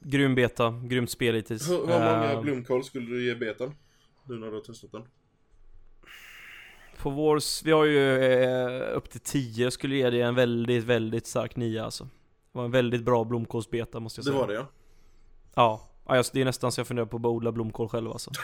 grym 0.00 0.34
beta, 0.34 0.70
grymt 0.84 1.10
spel 1.10 1.34
hittills. 1.34 1.70
hur, 1.70 1.76
hur 1.76 1.86
många 1.86 2.32
Eh, 2.32 2.40
blomkål 2.40 2.84
skulle 2.84 3.06
du 3.06 3.24
ge 3.24 3.34
betan? 3.34 3.74
Nu 4.24 4.38
när 4.38 4.46
du 4.46 4.52
har 4.52 4.60
testat 4.60 4.92
den. 4.92 5.02
På 6.98 7.10
vår, 7.10 7.64
vi 7.64 7.72
har 7.72 7.84
ju 7.84 8.24
eh, 8.24 8.96
upp 8.96 9.10
till 9.10 9.20
10, 9.20 9.70
skulle 9.70 9.96
ge 9.96 10.10
det 10.10 10.20
en 10.20 10.34
väldigt, 10.34 10.84
väldigt 10.84 11.26
stark 11.26 11.56
9 11.56 11.82
alltså. 11.84 12.04
Det 12.04 12.58
var 12.58 12.64
en 12.64 12.70
väldigt 12.70 13.04
bra 13.04 13.24
blomkålsbeta 13.24 14.00
måste 14.00 14.18
jag 14.18 14.24
Det 14.26 14.30
säga. 14.30 14.40
var 14.40 14.48
det 14.48 14.54
ja. 14.54 14.66
Ja, 15.54 15.90
alltså, 16.16 16.30
det 16.34 16.40
är 16.40 16.44
nästan 16.44 16.72
så 16.72 16.80
jag 16.80 16.86
funderar 16.86 17.06
på 17.06 17.16
att 17.16 17.24
odla 17.24 17.52
blomkål 17.52 17.88
själv 17.88 18.10
alltså. 18.10 18.30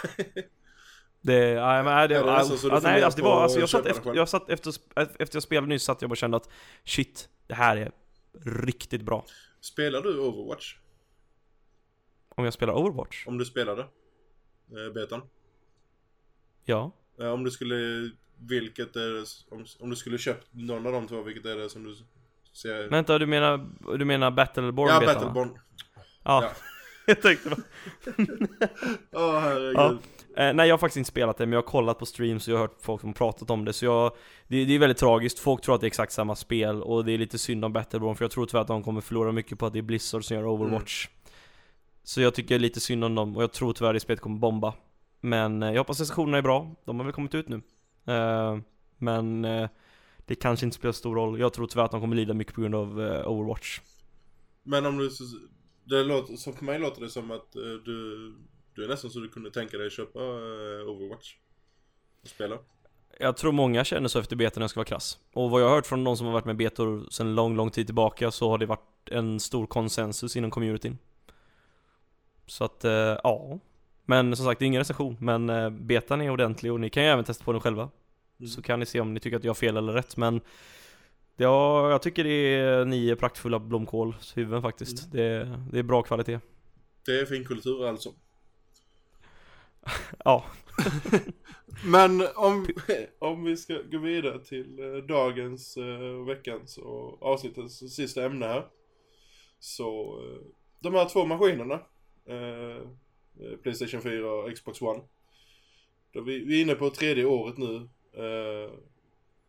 Det, 1.21 1.55
nej 1.55 1.83
men 1.83 1.85
nej, 1.85 2.09
det, 2.09 2.15
det 2.15 2.21
ja, 2.21 2.39
nästan 2.39 2.59
så 2.59 2.69
du 2.69 2.75
ja, 2.75 2.81
nej, 2.83 3.03
alltså, 3.03 3.21
det 3.21 3.25
var, 3.25 3.43
alltså 3.43 3.61
jag 3.61 3.69
satt 3.69 3.87
efter, 3.87 4.15
jag 4.15 4.29
satt 4.29 4.51
efter, 4.51 4.73
efter 5.19 5.37
jag 5.37 5.43
spelade 5.43 5.67
nyss 5.67 5.83
satt 5.83 6.03
jag 6.03 6.09
bara 6.11 6.13
och 6.13 6.17
kände 6.17 6.37
att 6.37 6.49
shit, 6.85 7.29
det 7.47 7.55
här 7.55 7.77
är 7.77 7.93
riktigt 8.45 9.03
bra. 9.03 9.25
Spelar 9.61 10.03
du 10.03 10.19
Overwatch? 10.19 10.75
Om 12.39 12.45
jag 12.45 12.53
spelar 12.55 12.75
Overwatch? 12.75 13.27
Om 13.27 13.39
du 13.39 13.45
spelade? 13.45 13.83
Eh, 14.71 14.93
betan? 14.95 15.23
Ja. 16.65 16.93
Eh, 17.21 17.29
om 17.29 17.45
du 17.45 17.51
skulle, 17.51 18.11
vilket 18.39 18.97
är 18.97 19.09
det, 19.09 19.27
om, 19.57 19.65
om 19.81 19.91
du 19.91 19.97
skulle 19.97 20.19
köpt 20.19 20.47
någon 20.51 20.87
av 20.87 20.93
de 20.93 21.09
två, 21.09 21.23
vilket 21.23 21.47
är 21.47 21.57
det 21.57 21.71
som 21.71 21.85
du 21.85 21.95
ser? 22.53 22.89
Vänta, 22.89 23.19
du 23.19 23.27
menar, 23.27 23.69
du 23.99 24.05
menar 24.05 24.31
Battleborn 24.31 24.89
ja, 24.89 25.01
betan, 25.01 25.15
va? 25.15 25.21
Battleborn. 25.21 25.59
Ja. 26.23 26.43
Ja. 26.43 26.51
jag 27.07 27.23
tänkte 27.23 27.49
bara, 27.49 27.63
Åh 29.13 29.41
herregud. 29.41 29.77
Ja. 29.77 29.99
Eh, 30.37 30.55
nej 30.55 30.69
jag 30.69 30.73
har 30.73 30.79
faktiskt 30.79 30.97
inte 30.97 31.09
spelat 31.09 31.39
det, 31.39 31.47
men 31.47 31.53
jag 31.53 31.63
har 31.63 31.69
kollat 31.69 31.99
på 31.99 32.07
streams 32.07 32.49
och 32.49 32.53
jag 32.55 32.59
har 32.59 32.67
hört 32.67 32.79
folk 32.81 33.01
som 33.01 33.15
pratat 33.15 33.51
om 33.51 33.65
det 33.65 33.73
Så 33.73 33.85
jag, 33.85 34.13
det, 34.49 34.65
det 34.65 34.75
är 34.75 34.79
väldigt 34.79 34.99
tragiskt, 34.99 35.39
folk 35.39 35.63
tror 35.63 35.75
att 35.75 35.81
det 35.81 35.85
är 35.85 35.89
exakt 35.89 36.13
samma 36.13 36.37
spel 36.37 36.83
Och 36.83 37.05
det 37.05 37.13
är 37.13 37.19
lite 37.19 37.39
synd 37.39 37.65
om 37.65 37.73
Battleborn 37.73 38.17
för 38.17 38.25
jag 38.25 38.31
tror 38.31 38.47
tyvärr 38.47 38.61
att 38.61 38.69
de 38.69 38.83
kommer 38.83 39.01
förlora 39.01 39.33
mycket 39.33 39.59
på 39.59 39.67
att 39.67 39.73
det 39.73 39.79
är 39.79 39.83
Blizzard 39.83 40.25
som 40.25 40.37
gör 40.37 40.47
Overwatch 40.47 41.09
Så 42.07 42.21
jag 42.21 42.35
tycker 42.35 42.59
lite 42.59 42.81
synd 42.81 43.05
om 43.05 43.15
dem 43.15 43.37
och 43.37 43.43
jag 43.43 43.53
tror 43.53 43.73
tyvärr 43.73 43.91
att 43.91 43.97
det 43.97 44.01
spelet 44.01 44.21
kommer 44.21 44.39
bomba 44.39 44.75
Men 45.21 45.63
eh, 45.63 45.71
jag 45.71 45.79
hoppas 45.79 46.01
recensionerna 46.01 46.39
är 46.39 46.43
bra, 46.43 46.75
de 46.85 46.99
har 46.99 47.05
väl 47.05 47.13
kommit 47.13 47.35
ut 47.35 47.49
nu 47.49 47.63
eh, 48.07 48.59
Men 48.99 49.45
eh, 49.45 49.69
det 50.27 50.35
kanske 50.35 50.67
inte 50.67 50.77
spelar 50.77 50.93
stor 50.93 51.15
roll, 51.15 51.41
jag 51.41 51.53
tror 51.53 51.67
tyvärr 51.67 51.85
att 51.85 51.91
de 51.91 52.01
kommer 52.01 52.17
lida 52.17 52.35
mycket 52.35 52.55
på 52.55 52.61
grund 52.61 52.75
av 52.75 52.99
Overwatch 53.27 53.81
Men 54.63 54.87
om 54.87 54.99
du, 54.99 55.11
det 55.85 56.05
låter, 56.05 56.37
så 56.37 56.53
för 56.53 56.65
mig 56.65 56.79
låter 56.79 57.01
det 57.01 57.11
som 57.11 57.31
att 57.31 57.53
du, 57.85 58.35
du 58.75 58.85
är 58.85 58.89
nästan 58.89 59.11
så 59.11 59.21
du 59.21 59.29
kunde 59.29 59.51
tänka 59.51 59.79
dig 59.79 59.91
köpa 59.91 60.19
Overwatch. 60.87 61.35
Och 62.23 62.29
spela. 62.29 62.59
Jag 63.19 63.37
tror 63.37 63.53
många 63.53 63.85
känner 63.85 64.09
så 64.09 64.19
efter 64.19 64.37
betorna 64.37 64.69
ska 64.69 64.81
vara 64.81 64.89
krass. 64.89 65.19
Och 65.33 65.51
vad 65.51 65.63
jag 65.63 65.69
har 65.69 65.75
hört 65.75 65.87
från 65.87 66.05
de 66.05 66.17
som 66.17 66.27
har 66.27 66.33
varit 66.33 66.45
med 66.45 66.57
betor 66.57 67.07
sedan 67.11 67.35
lång, 67.35 67.57
lång 67.57 67.71
tid 67.71 67.87
tillbaka 67.87 68.31
så 68.31 68.51
har 68.51 68.59
det 68.59 68.67
varit 68.67 69.09
en 69.11 69.41
stor 69.41 69.67
konsensus 69.67 70.37
inom 70.37 70.51
communityn. 70.51 70.99
Så 72.47 72.65
att, 72.65 72.85
eh, 72.85 72.93
ja. 73.25 73.59
Men 74.05 74.37
som 74.37 74.47
sagt, 74.47 74.59
det 74.59 74.65
är 74.65 74.67
ingen 74.67 74.81
recension. 74.81 75.17
Men 75.21 75.51
eh, 75.51 75.71
betan 75.71 76.21
är 76.21 76.31
ordentlig 76.31 76.73
och 76.73 76.81
ni 76.81 76.91
kan 76.91 77.03
ju 77.03 77.09
även 77.09 77.25
testa 77.25 77.45
på 77.45 77.53
den 77.53 77.61
själva. 77.61 77.91
Mm. 78.41 78.49
Så 78.49 78.63
kan 78.63 78.81
ni 78.81 78.87
se 78.87 79.01
om 79.01 79.15
ni 79.15 79.21
tycker 79.21 79.37
att 79.37 79.45
jag 79.45 79.51
har 79.51 79.55
fel 79.55 79.77
eller 79.77 79.93
rätt. 79.93 80.17
Men 80.17 80.41
ja, 81.37 81.91
jag 81.91 82.03
tycker 82.03 82.25
det 82.25 82.31
är 82.31 82.85
nio 82.85 83.17
praktfulla 83.17 83.59
blomkålshuvuden 83.59 84.63
faktiskt. 84.63 85.13
Det, 85.13 85.59
det 85.73 85.79
är 85.79 85.83
bra 85.83 86.03
kvalitet. 86.03 86.41
Det 87.07 87.21
är 87.21 87.27
fin 87.27 87.45
kultur 87.45 87.87
alltså. 87.87 88.13
Ja, 90.25 90.45
Men 91.85 92.27
om, 92.35 92.67
om 93.19 93.45
vi 93.45 93.57
ska 93.57 93.83
gå 93.91 93.99
vidare 93.99 94.45
till 94.45 94.79
eh, 94.79 94.97
dagens, 94.97 95.79
veckans 96.27 96.79
och 96.79 97.23
avsnittets 97.23 97.79
sista 97.79 98.25
ämne 98.25 98.47
här. 98.47 98.67
Så 99.59 100.19
de 100.81 100.95
här 100.95 101.09
två 101.09 101.25
maskinerna. 101.25 101.81
Eh, 102.29 102.77
eh, 103.41 103.57
Playstation 103.63 104.01
4 104.03 104.33
och 104.33 104.55
Xbox 104.55 104.83
One. 104.83 105.03
Då 106.13 106.21
vi, 106.21 106.45
vi 106.45 106.59
är 106.59 106.63
inne 106.63 106.75
på 106.75 106.91
tredje 106.91 107.25
året 107.25 107.59
nu. 107.59 107.75
Eh, 108.17 108.71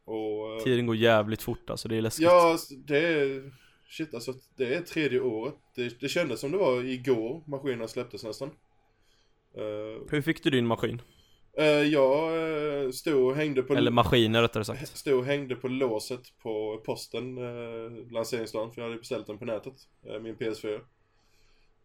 och... 0.05 0.53
eh, 0.53 0.63
tiden 0.63 0.85
går 0.85 0.95
jävligt 0.95 1.41
fort 1.41 1.69
alltså, 1.69 1.87
det 1.87 1.95
är 1.95 2.01
läskigt. 2.01 2.23
Ja, 2.23 2.51
alltså, 2.51 2.73
det 2.75 2.97
är... 2.97 3.51
Shit 3.89 4.13
alltså, 4.13 4.33
det 4.55 4.75
är 4.75 4.81
tredje 4.81 5.19
året. 5.19 5.55
Det, 5.75 5.99
det 5.99 6.09
kändes 6.09 6.39
som 6.39 6.51
det 6.51 6.57
var 6.57 6.83
igår 6.83 7.43
maskinerna 7.47 7.87
släpptes 7.87 8.23
nästan. 8.23 8.49
Eh, 9.57 10.09
Hur 10.09 10.21
fick 10.21 10.43
du 10.43 10.49
din 10.49 10.67
maskin? 10.67 11.01
eh, 11.57 11.65
jag 11.65 12.93
stod 12.93 13.27
och 13.27 13.35
hängde 13.35 13.63
på... 13.63 13.75
Eller 13.75 13.91
maskiner 13.91 14.41
rättare 14.41 14.65
sagt. 14.65 14.97
Stod 14.97 15.19
och 15.19 15.25
hängde 15.25 15.55
på 15.55 15.67
låset 15.67 16.21
på 16.43 16.81
posten 16.85 17.37
eh, 17.37 18.11
lanseringsdagen 18.11 18.71
för 18.71 18.81
jag 18.81 18.87
hade 18.87 18.99
beställt 18.99 19.27
den 19.27 19.37
på 19.37 19.45
nätet, 19.45 19.73
min 20.21 20.35
PS4. 20.35 20.81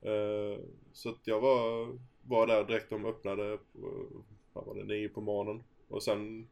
Eh, 0.03 0.61
så 0.92 1.09
att 1.09 1.20
jag 1.24 1.40
var, 1.40 1.92
var 2.22 2.46
där 2.46 2.64
direkt 2.64 2.90
de 2.90 3.07
öppnade, 3.07 3.59
på, 3.72 4.07
vad 4.53 4.66
var 4.66 4.74
det, 4.74 4.84
nio 4.84 5.09
på 5.09 5.20
morgonen. 5.20 5.62
Och 5.88 6.03
sen 6.03 6.48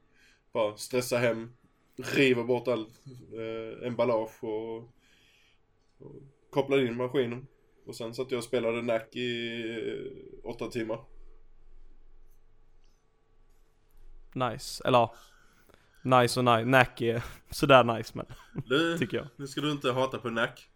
bara 0.53 0.77
stressa 0.77 1.19
hem, 1.19 1.53
riva 1.97 2.45
bort 2.45 2.69
all 2.69 2.87
eh, 3.33 3.87
emballage 3.87 4.45
och, 4.45 4.77
och 5.99 6.23
kopplade 6.51 6.87
in 6.87 6.97
maskinen. 6.97 7.47
Och 7.87 7.97
sen 7.97 8.15
satt 8.15 8.31
jag 8.31 8.39
och 8.39 8.45
spelade 8.45 8.83
NAC 8.83 9.17
i 9.17 9.61
eh, 9.79 10.51
åtta 10.51 10.71
timmar. 10.71 11.05
Nice, 14.35 14.83
eller 14.85 14.99
ja 14.99 15.15
Nice 16.03 16.41
och 16.41 16.45
nice, 16.45 16.65
Nack 16.65 17.01
är 17.01 17.25
sådär 17.51 17.85
nice 17.85 18.13
men, 18.15 18.27
Du, 18.67 18.99
tycker 18.99 19.17
jag 19.17 19.27
nu 19.37 19.47
ska 19.47 19.61
du 19.61 19.71
inte 19.71 19.93
hata 19.93 20.19
på 20.19 20.31
NAC. 20.31 20.69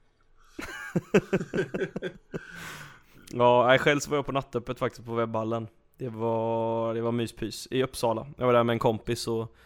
Ja, 3.33 3.73
jag 3.73 3.81
själv 3.81 4.01
så 4.01 4.11
var 4.11 4.19
jag 4.19 4.27
på 4.27 4.33
nattöppet 4.33 4.79
faktiskt 4.79 5.07
på 5.07 5.15
webbhallen 5.15 5.69
Det 5.99 6.09
var, 6.09 6.95
det 6.95 7.01
var 7.01 7.13
myspys 7.13 7.69
i 7.71 7.83
Uppsala. 7.83 8.27
Jag 8.37 8.47
var 8.47 8.53
där 8.53 8.65
med 8.65 8.73
en 8.73 8.79
kompis 8.79 9.29
och 9.29 9.57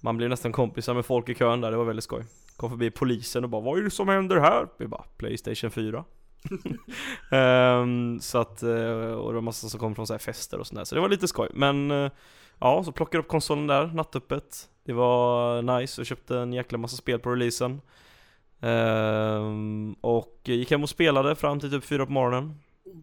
Man 0.00 0.16
blev 0.16 0.30
nästan 0.30 0.52
kompisar 0.52 0.94
med 0.94 1.06
folk 1.06 1.28
i 1.28 1.34
kön 1.34 1.60
där, 1.60 1.70
det 1.70 1.76
var 1.76 1.84
väldigt 1.84 2.04
skoj. 2.04 2.24
Kom 2.56 2.70
förbi 2.70 2.90
polisen 2.90 3.44
och 3.44 3.50
bara 3.50 3.62
'Vad 3.62 3.78
är 3.78 3.82
det 3.82 3.90
som 3.90 4.08
händer 4.08 4.36
här?' 4.36 4.68
Vi 4.76 4.86
bara 4.86 5.04
'Playstation 5.16 5.70
4' 5.70 6.04
um, 6.50 6.78
ehm, 7.38 8.20
Så 8.20 8.38
att, 8.38 8.62
eh, 8.62 9.12
och 9.12 9.28
det 9.28 9.34
var 9.34 9.40
massa 9.40 9.68
som 9.68 9.80
kom 9.80 9.94
från 9.94 10.06
så 10.06 10.12
här 10.12 10.18
fester 10.18 10.58
och 10.58 10.66
sånt 10.66 10.76
där. 10.78 10.84
Så 10.84 10.94
det 10.94 11.00
var 11.00 11.08
lite 11.08 11.28
skoj, 11.28 11.48
men 11.54 11.90
eh, 11.90 12.10
Ja, 12.62 12.84
så 12.84 12.92
plockade 12.92 13.16
jag 13.16 13.22
upp 13.24 13.30
konsolen 13.30 13.66
där, 13.66 13.86
nattöppet. 13.86 14.68
Det 14.84 14.92
var 14.92 15.62
nice, 15.62 16.00
och 16.00 16.06
köpte 16.06 16.38
en 16.38 16.52
jäkla 16.52 16.78
massa 16.78 16.96
spel 16.96 17.18
på 17.18 17.30
releasen. 17.30 17.80
Ehm, 18.62 19.92
Och 20.00 20.40
gick 20.44 20.70
hem 20.70 20.82
och 20.82 20.88
spelade 20.88 21.34
fram 21.34 21.60
till 21.60 21.70
typ 21.70 21.84
fyra 21.84 22.06
på 22.06 22.12
morgonen. 22.12 22.54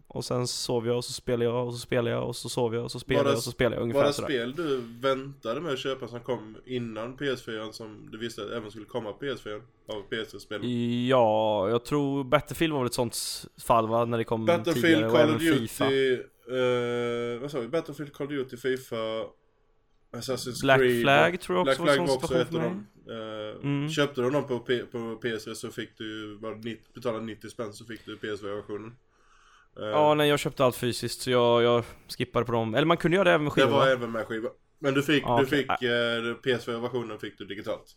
Och 0.08 0.24
sen 0.24 0.46
sov 0.46 0.86
jag 0.86 0.96
och 0.96 1.04
så 1.04 1.12
spelade 1.12 1.44
jag 1.44 1.66
och 1.66 1.72
så 1.72 1.78
spelade 1.78 2.10
jag 2.10 2.28
och 2.28 2.36
så 2.36 2.48
sov 2.48 2.74
jag 2.74 2.84
och 2.84 2.90
så 2.90 3.00
spelade 3.00 3.28
jag 3.28 3.36
och 3.36 3.42
så 3.42 3.50
spelade 3.50 3.76
jag. 3.76 3.80
Var 3.80 3.84
ungefär 3.84 4.06
det 4.06 4.12
sådär. 4.12 4.28
spel 4.28 4.52
du 4.56 4.82
väntade 5.00 5.60
med 5.60 5.72
att 5.72 5.78
köpa 5.78 6.08
som 6.08 6.20
kom 6.20 6.56
innan 6.66 7.16
PS4 7.16 7.72
som 7.72 8.08
du 8.12 8.18
visste 8.18 8.42
att 8.42 8.50
även 8.50 8.70
skulle 8.70 8.86
komma 8.86 9.12
på 9.12 9.24
PS4 9.24 9.60
av 9.88 10.02
PS4-spel? 10.10 10.60
Ja, 11.08 11.68
jag 11.68 11.84
tror 11.84 12.24
Battlefield 12.24 12.72
var 12.72 12.80
väl 12.80 12.86
ett 12.86 12.94
sånt 12.94 13.46
fall 13.66 13.88
va, 13.88 14.04
när 14.04 14.18
det 14.18 14.24
kom 14.24 14.40
tidigare 14.46 14.58
Battlefield, 14.58 15.04
och 15.04 15.12
Call 15.12 15.34
of 15.34 15.42
FIFA. 15.42 15.84
Duty, 15.88 16.22
eh, 17.34 17.40
vad 17.40 17.50
sa 17.50 17.60
vi? 17.60 17.68
Battlefield, 17.68 18.12
Call 18.12 18.26
of 18.26 18.32
Duty, 18.32 18.56
FIFA, 18.56 18.96
Assassin's 20.12 20.62
Black 20.62 20.78
Creed. 20.80 21.02
Flag 21.02 21.40
tror 21.40 21.58
jag 21.58 21.64
Black 21.64 21.80
också 21.80 21.86
var 21.86 21.94
Flag 21.94 22.06
var 22.08 22.14
också 22.16 22.34
ett 22.38 22.54
av 22.54 22.60
dem. 22.62 22.86
Eh, 23.10 23.40
Mm. 23.62 23.88
Köpte 23.90 24.20
du 24.20 24.30
dem 24.30 24.46
på, 24.46 24.58
P- 24.58 24.84
på 24.92 24.98
PS4 24.98 25.54
så 25.54 25.70
fick 25.70 25.98
du, 25.98 26.36
var 26.36 26.50
det 26.50 26.56
90, 26.56 26.82
betalade 26.94 27.24
90 27.24 27.48
spänn 27.48 27.72
så 27.72 27.84
fick 27.84 28.06
du 28.06 28.16
PS4-versionen. 28.16 28.96
Eh, 29.80 29.84
Ja, 29.86 30.14
nej 30.14 30.28
jag 30.28 30.38
köpte 30.38 30.64
allt 30.64 30.76
fysiskt 30.76 31.20
så 31.22 31.30
jag, 31.30 31.62
jag 31.62 31.84
skippade 32.18 32.44
på 32.46 32.52
dem, 32.52 32.74
eller 32.74 32.86
man 32.86 32.96
kunde 32.96 33.14
göra 33.16 33.24
det 33.24 33.30
även 33.34 33.44
med 33.44 33.52
det 33.56 33.60
skivor 33.62 33.70
var 33.72 33.78
va? 33.86 33.90
även 33.92 34.12
med 34.12 34.26
skiva. 34.26 34.48
Men 34.78 34.94
du 34.94 35.02
fick, 35.02 35.22
Ja, 35.24 35.38
du 35.38 35.44
okej. 35.46 35.58
fick 35.58 35.70
eh, 35.70 36.56
PS4-versionen 36.58 37.18
fick 37.18 37.38
du 37.38 37.44
digitalt. 37.44 37.96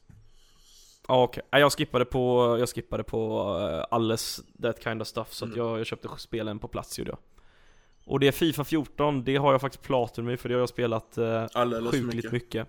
Ja 1.07 1.23
okej, 1.23 1.43
Nej, 1.51 1.61
jag 1.61 1.71
skippade 1.71 2.05
på, 2.05 2.55
jag 2.59 2.69
skippade 2.69 3.03
på 3.03 3.39
uh, 3.59 3.85
alles 3.91 4.39
that 4.61 4.83
kind 4.83 5.01
of 5.01 5.07
stuff 5.07 5.33
så 5.33 5.45
att 5.45 5.51
Mm. 5.53 5.65
jag, 5.67 5.79
jag 5.79 5.85
köpte 5.85 6.09
spelen 6.17 6.59
på 6.59 6.67
plats 6.67 6.99
gjorde 6.99 7.11
jag 7.11 7.19
Och 8.05 8.19
det 8.19 8.27
är 8.27 8.31
Fifa 8.31 8.63
14, 8.63 9.23
det 9.23 9.35
har 9.35 9.51
jag 9.51 9.61
faktiskt 9.61 9.83
platin 9.83 10.25
med 10.25 10.39
för 10.39 10.49
det 10.49 10.55
har 10.55 10.59
jag 10.59 10.69
spelat 10.69 11.17
uh, 11.17 11.45
Alldeles 11.53 11.91
sjukligt 11.91 12.15
mycket. 12.15 12.31
mycket. 12.31 12.67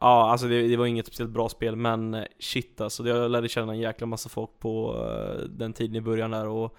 Ja, 0.00 0.30
alltså 0.30 0.48
det, 0.48 0.68
det 0.68 0.76
var 0.76 0.86
inget 0.86 1.06
speciellt 1.06 1.30
bra 1.30 1.48
spel, 1.48 1.76
men 1.76 2.14
eh, 2.14 2.24
shit 2.38 2.80
alltså. 2.80 3.08
Jag 3.08 3.30
lärde 3.30 3.48
känna 3.48 3.72
en 3.72 3.78
jäkla 3.78 4.06
massa 4.06 4.28
folk 4.28 4.50
på 4.58 4.96
eh, 5.08 5.44
den 5.48 5.72
tiden 5.72 5.96
i 5.96 6.00
början 6.00 6.30
där 6.30 6.46
och 6.46 6.76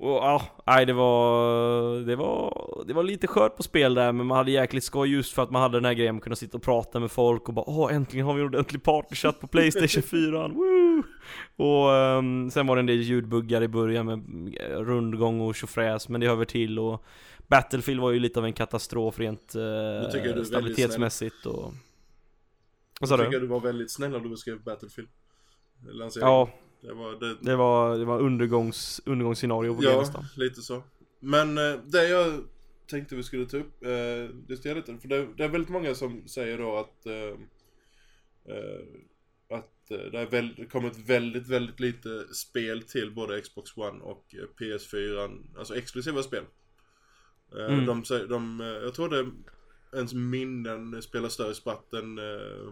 och 0.00 0.10
ja, 0.10 0.42
nej 0.66 0.86
det 0.86 0.92
var, 0.92 2.00
det 2.00 2.16
var, 2.16 2.68
det 2.86 2.92
var 2.92 3.02
lite 3.02 3.26
skört 3.26 3.56
på 3.56 3.62
spel 3.62 3.94
där 3.94 4.12
men 4.12 4.26
man 4.26 4.38
hade 4.38 4.50
jäkligt 4.50 4.84
skoj 4.84 5.12
just 5.12 5.32
för 5.32 5.42
att 5.42 5.50
man 5.50 5.62
hade 5.62 5.76
den 5.76 5.84
här 5.84 5.94
grejen 5.94 6.16
att 6.16 6.22
kunna 6.22 6.36
sitta 6.36 6.56
och 6.56 6.62
prata 6.62 7.00
med 7.00 7.10
folk 7.10 7.48
och 7.48 7.54
bara 7.54 7.64
åh 7.68 7.94
äntligen 7.94 8.26
har 8.26 8.34
vi 8.34 8.40
en 8.40 8.46
ordentlig 8.46 8.82
partychatt 8.82 9.40
på 9.40 9.46
Playstation 9.46 10.02
4 10.02 10.48
Woo! 10.48 11.02
Och 11.56 11.94
ehm, 11.96 12.50
sen 12.50 12.66
var 12.66 12.76
det 12.76 12.80
en 12.80 12.86
del 12.86 13.00
ljudbuggar 13.00 13.62
i 13.62 13.68
början 13.68 14.06
med 14.06 14.54
eh, 14.60 14.76
rundgång 14.76 15.40
och 15.40 15.54
tjofräs 15.54 16.08
men 16.08 16.20
det 16.20 16.26
hör 16.28 16.36
väl 16.36 16.46
till 16.46 16.78
och 16.78 17.04
Battlefield 17.48 18.00
var 18.00 18.10
ju 18.10 18.18
lite 18.18 18.38
av 18.38 18.46
en 18.46 18.52
katastrof 18.52 19.18
rent 19.18 19.54
jag 19.54 19.62
du 20.12 20.18
eh, 20.18 20.24
väldigt 20.24 20.46
stabilitetsmässigt 20.46 21.46
och... 21.46 21.62
Vad 21.62 21.72
Jag 23.00 23.08
sa 23.08 23.16
tycker 23.16 23.30
du? 23.30 23.40
du 23.40 23.46
var 23.46 23.60
väldigt 23.60 23.90
snäll 23.90 24.10
när 24.10 24.20
du 24.20 24.28
beskrev 24.28 24.62
Battlefield. 24.62 25.08
Lanseringen. 25.88 26.32
Ja, 26.32 26.50
Det 26.80 26.92
var 26.92 27.20
det, 27.20 27.36
det 27.40 27.56
var, 27.56 27.98
det 27.98 28.04
var 28.04 28.20
undergångs, 28.20 29.00
undergångsscenario 29.06 29.74
på 29.74 29.80
det 29.82 29.90
Ja, 29.90 30.00
nästan 30.00 30.24
lite 30.36 30.60
så. 30.60 30.82
Men 31.20 31.58
eh, 31.58 31.78
det 31.84 32.08
jag 32.08 32.40
tänkte 32.90 33.16
vi 33.16 33.22
skulle 33.22 33.46
ta 33.46 33.56
upp, 33.56 33.84
eh, 33.84 34.34
det 34.48 34.56
står 34.56 34.74
lite, 34.74 34.98
för 34.98 35.08
det, 35.08 35.26
det 35.36 35.44
är 35.44 35.48
väldigt 35.48 35.70
många 35.70 35.94
som 35.94 36.28
säger 36.28 36.58
då 36.58 36.76
att 36.76 37.06
eh, 37.06 37.14
eh, 37.14 37.34
att 38.44 38.56
eh, 38.56 38.86
det 39.94 40.18
har 40.18 40.26
väl, 40.26 40.66
kommit 40.72 40.96
väldigt, 41.08 41.48
väldigt 41.48 41.80
lite 41.80 42.34
spel 42.34 42.82
till 42.82 43.10
både 43.14 43.40
Xbox 43.40 43.76
One 43.76 44.00
och 44.02 44.34
eh, 44.34 44.46
PS4, 44.60 45.44
alltså 45.58 45.76
exklusiva 45.76 46.22
spel. 46.22 46.44
Eh, 47.58 47.74
Mm. 47.74 47.86
de, 47.86 48.02
de, 48.28 48.60
eh, 48.60 48.66
jag 48.66 48.94
tror 48.94 49.08
det 49.08 49.30
ens 49.96 50.14
minnen 50.14 51.02
spelar 51.02 51.28
större 51.28 51.54
spratt 51.54 51.92
än 51.94 52.18
eh, 52.18 52.68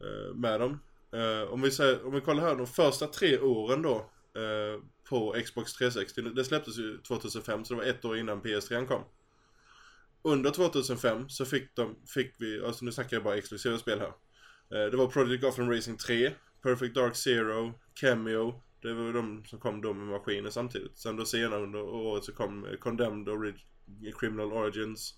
eh, 0.00 0.34
med 0.34 0.60
dem. 0.60 0.78
Eh, 1.12 1.52
om, 1.52 1.62
vi 1.62 1.70
säger, 1.70 2.06
om 2.06 2.14
vi 2.14 2.20
kollar 2.20 2.42
här 2.42 2.56
de 2.56 2.66
första 2.66 3.06
tre 3.06 3.38
åren 3.38 3.82
då 3.82 3.96
eh, 4.40 4.80
på 5.08 5.36
Xbox 5.44 5.74
360. 5.74 6.22
Det 6.22 6.44
släpptes 6.44 6.78
ju 6.78 6.98
2005 6.98 7.64
så 7.64 7.74
det 7.74 7.78
var 7.80 7.86
ett 7.86 8.04
år 8.04 8.16
innan 8.18 8.42
PS3 8.42 8.86
kom. 8.86 9.02
Under 10.22 10.50
2005 10.50 11.28
så 11.28 11.44
fick, 11.44 11.76
de, 11.76 11.96
fick 12.06 12.34
vi, 12.38 12.64
alltså 12.64 12.84
nu 12.84 12.92
snackar 12.92 13.16
jag 13.16 13.24
bara 13.24 13.36
exklusiva 13.36 13.78
spel 13.78 13.98
här. 13.98 14.12
Eh, 14.74 14.90
det 14.90 14.96
var 14.96 15.06
Project 15.06 15.42
Gotham 15.42 15.70
Racing 15.70 15.98
3, 15.98 16.32
Perfect 16.62 16.94
Dark 16.94 17.16
Zero, 17.16 17.72
Cameo. 17.94 18.62
Det 18.82 18.92
var 18.92 19.12
de 19.12 19.44
som 19.44 19.60
kom 19.60 19.80
då 19.80 19.92
med 19.92 20.06
maskiner 20.06 20.50
samtidigt. 20.50 20.98
Sen 20.98 21.16
då 21.16 21.24
senare 21.24 21.62
under 21.62 21.80
året 21.82 22.24
så 22.24 22.32
kom 22.32 22.64
eh, 22.64 22.76
Condemned 22.76 23.28
och 23.28 23.44
Criminal 24.20 24.52
Origins, 24.52 25.14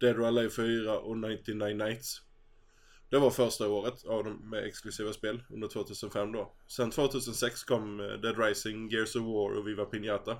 Dead 0.00 0.16
or 0.16 0.24
Alive 0.24 0.50
4 0.50 0.98
och 0.98 1.18
99 1.18 1.74
Nights. 1.74 2.22
Det 3.10 3.18
var 3.18 3.30
första 3.30 3.68
året 3.68 4.04
av 4.04 4.24
de 4.24 4.50
med 4.50 4.64
exklusiva 4.64 5.12
spel 5.12 5.42
under 5.50 5.68
2005 5.68 6.32
då. 6.32 6.52
Sen 6.66 6.90
2006 6.90 7.64
kom 7.64 8.00
eh, 8.00 8.06
Dead 8.06 8.38
Rising, 8.38 8.88
Gears 8.88 9.16
of 9.16 9.22
War 9.22 9.58
och 9.58 9.68
Viva 9.68 9.84
Pinata. 9.84 10.36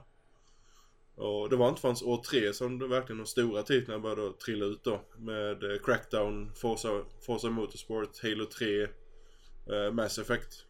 Och 1.16 1.50
det 1.50 1.56
var 1.56 1.68
inte 1.68 1.80
förrän 1.80 1.96
år 2.04 2.22
tre 2.22 2.52
som 2.52 2.78
det 2.78 2.86
verkligen 2.88 3.18
de 3.18 3.26
stora 3.26 3.62
titlarna 3.62 4.00
började 4.00 4.32
trilla 4.32 4.64
ut 4.66 4.84
då. 4.84 5.00
Med 5.16 5.62
eh, 5.72 5.78
Crackdown, 5.84 6.52
Forza, 6.54 7.04
Forza 7.26 7.50
Motorsport, 7.50 8.22
Halo 8.22 8.44
3, 8.44 8.82
eh, 8.82 9.92
Mass 9.92 10.18
Effect. 10.18 10.64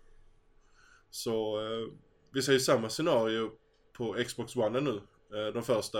Så 1.10 1.60
eh, 1.60 1.88
vi 2.32 2.42
ser 2.42 2.52
ju 2.52 2.60
samma 2.60 2.88
scenario 2.88 3.50
på 3.92 4.16
Xbox 4.26 4.56
One 4.56 4.80
nu. 4.80 5.00
Eh, 5.34 5.52
de 5.54 5.62
första, 5.62 5.98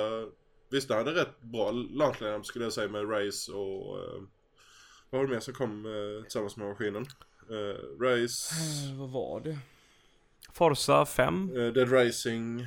visst 0.71 0.89
det 0.89 0.95
hade 0.95 1.15
rätt 1.15 1.41
bra 1.41 1.71
launch 1.71 2.23
lineup 2.23 2.47
skulle 2.47 2.65
jag 2.65 2.73
säga 2.73 2.89
med 2.89 3.11
Rise 3.11 3.53
och 3.53 3.99
eh, 3.99 4.21
vad 5.11 5.21
var 5.21 5.27
det 5.27 5.33
mer 5.35 5.41
som 5.41 5.55
kom 5.55 5.87
eh, 5.87 6.23
tillsammans 6.23 6.57
med 6.57 6.69
maskinen? 6.69 7.07
Eh, 7.51 7.57
Eh, 8.11 8.99
Vad 8.99 9.11
var 9.11 9.41
det? 9.41 9.59
Forza 10.53 11.07
5? 11.07 11.51
eh, 11.57 11.73
Dead 11.73 11.93
Rising. 11.93 12.67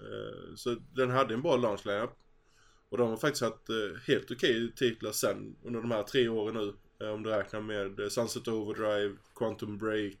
Eh, 0.00 0.54
så 0.56 0.76
den 0.94 1.10
hade 1.10 1.34
en 1.34 1.42
bra 1.42 1.56
launch 1.56 1.86
lineup. 1.86 2.10
Och 2.90 2.98
de 2.98 3.10
har 3.10 3.16
faktiskt 3.16 3.42
haft 3.42 3.68
eh, 3.68 4.00
helt 4.06 4.30
okej 4.30 4.72
titlar 4.76 5.12
sen 5.12 5.56
under 5.64 5.80
de 5.80 5.90
här 5.90 6.02
tre 6.02 6.28
åren 6.28 6.54
nu. 6.54 6.72
Eh, 7.06 7.12
om 7.14 7.22
du 7.22 7.30
räknar 7.30 7.60
med 7.60 8.12
Sunset 8.12 8.48
Overdrive, 8.48 9.16
Quantum 9.34 9.78
Break. 9.78 10.16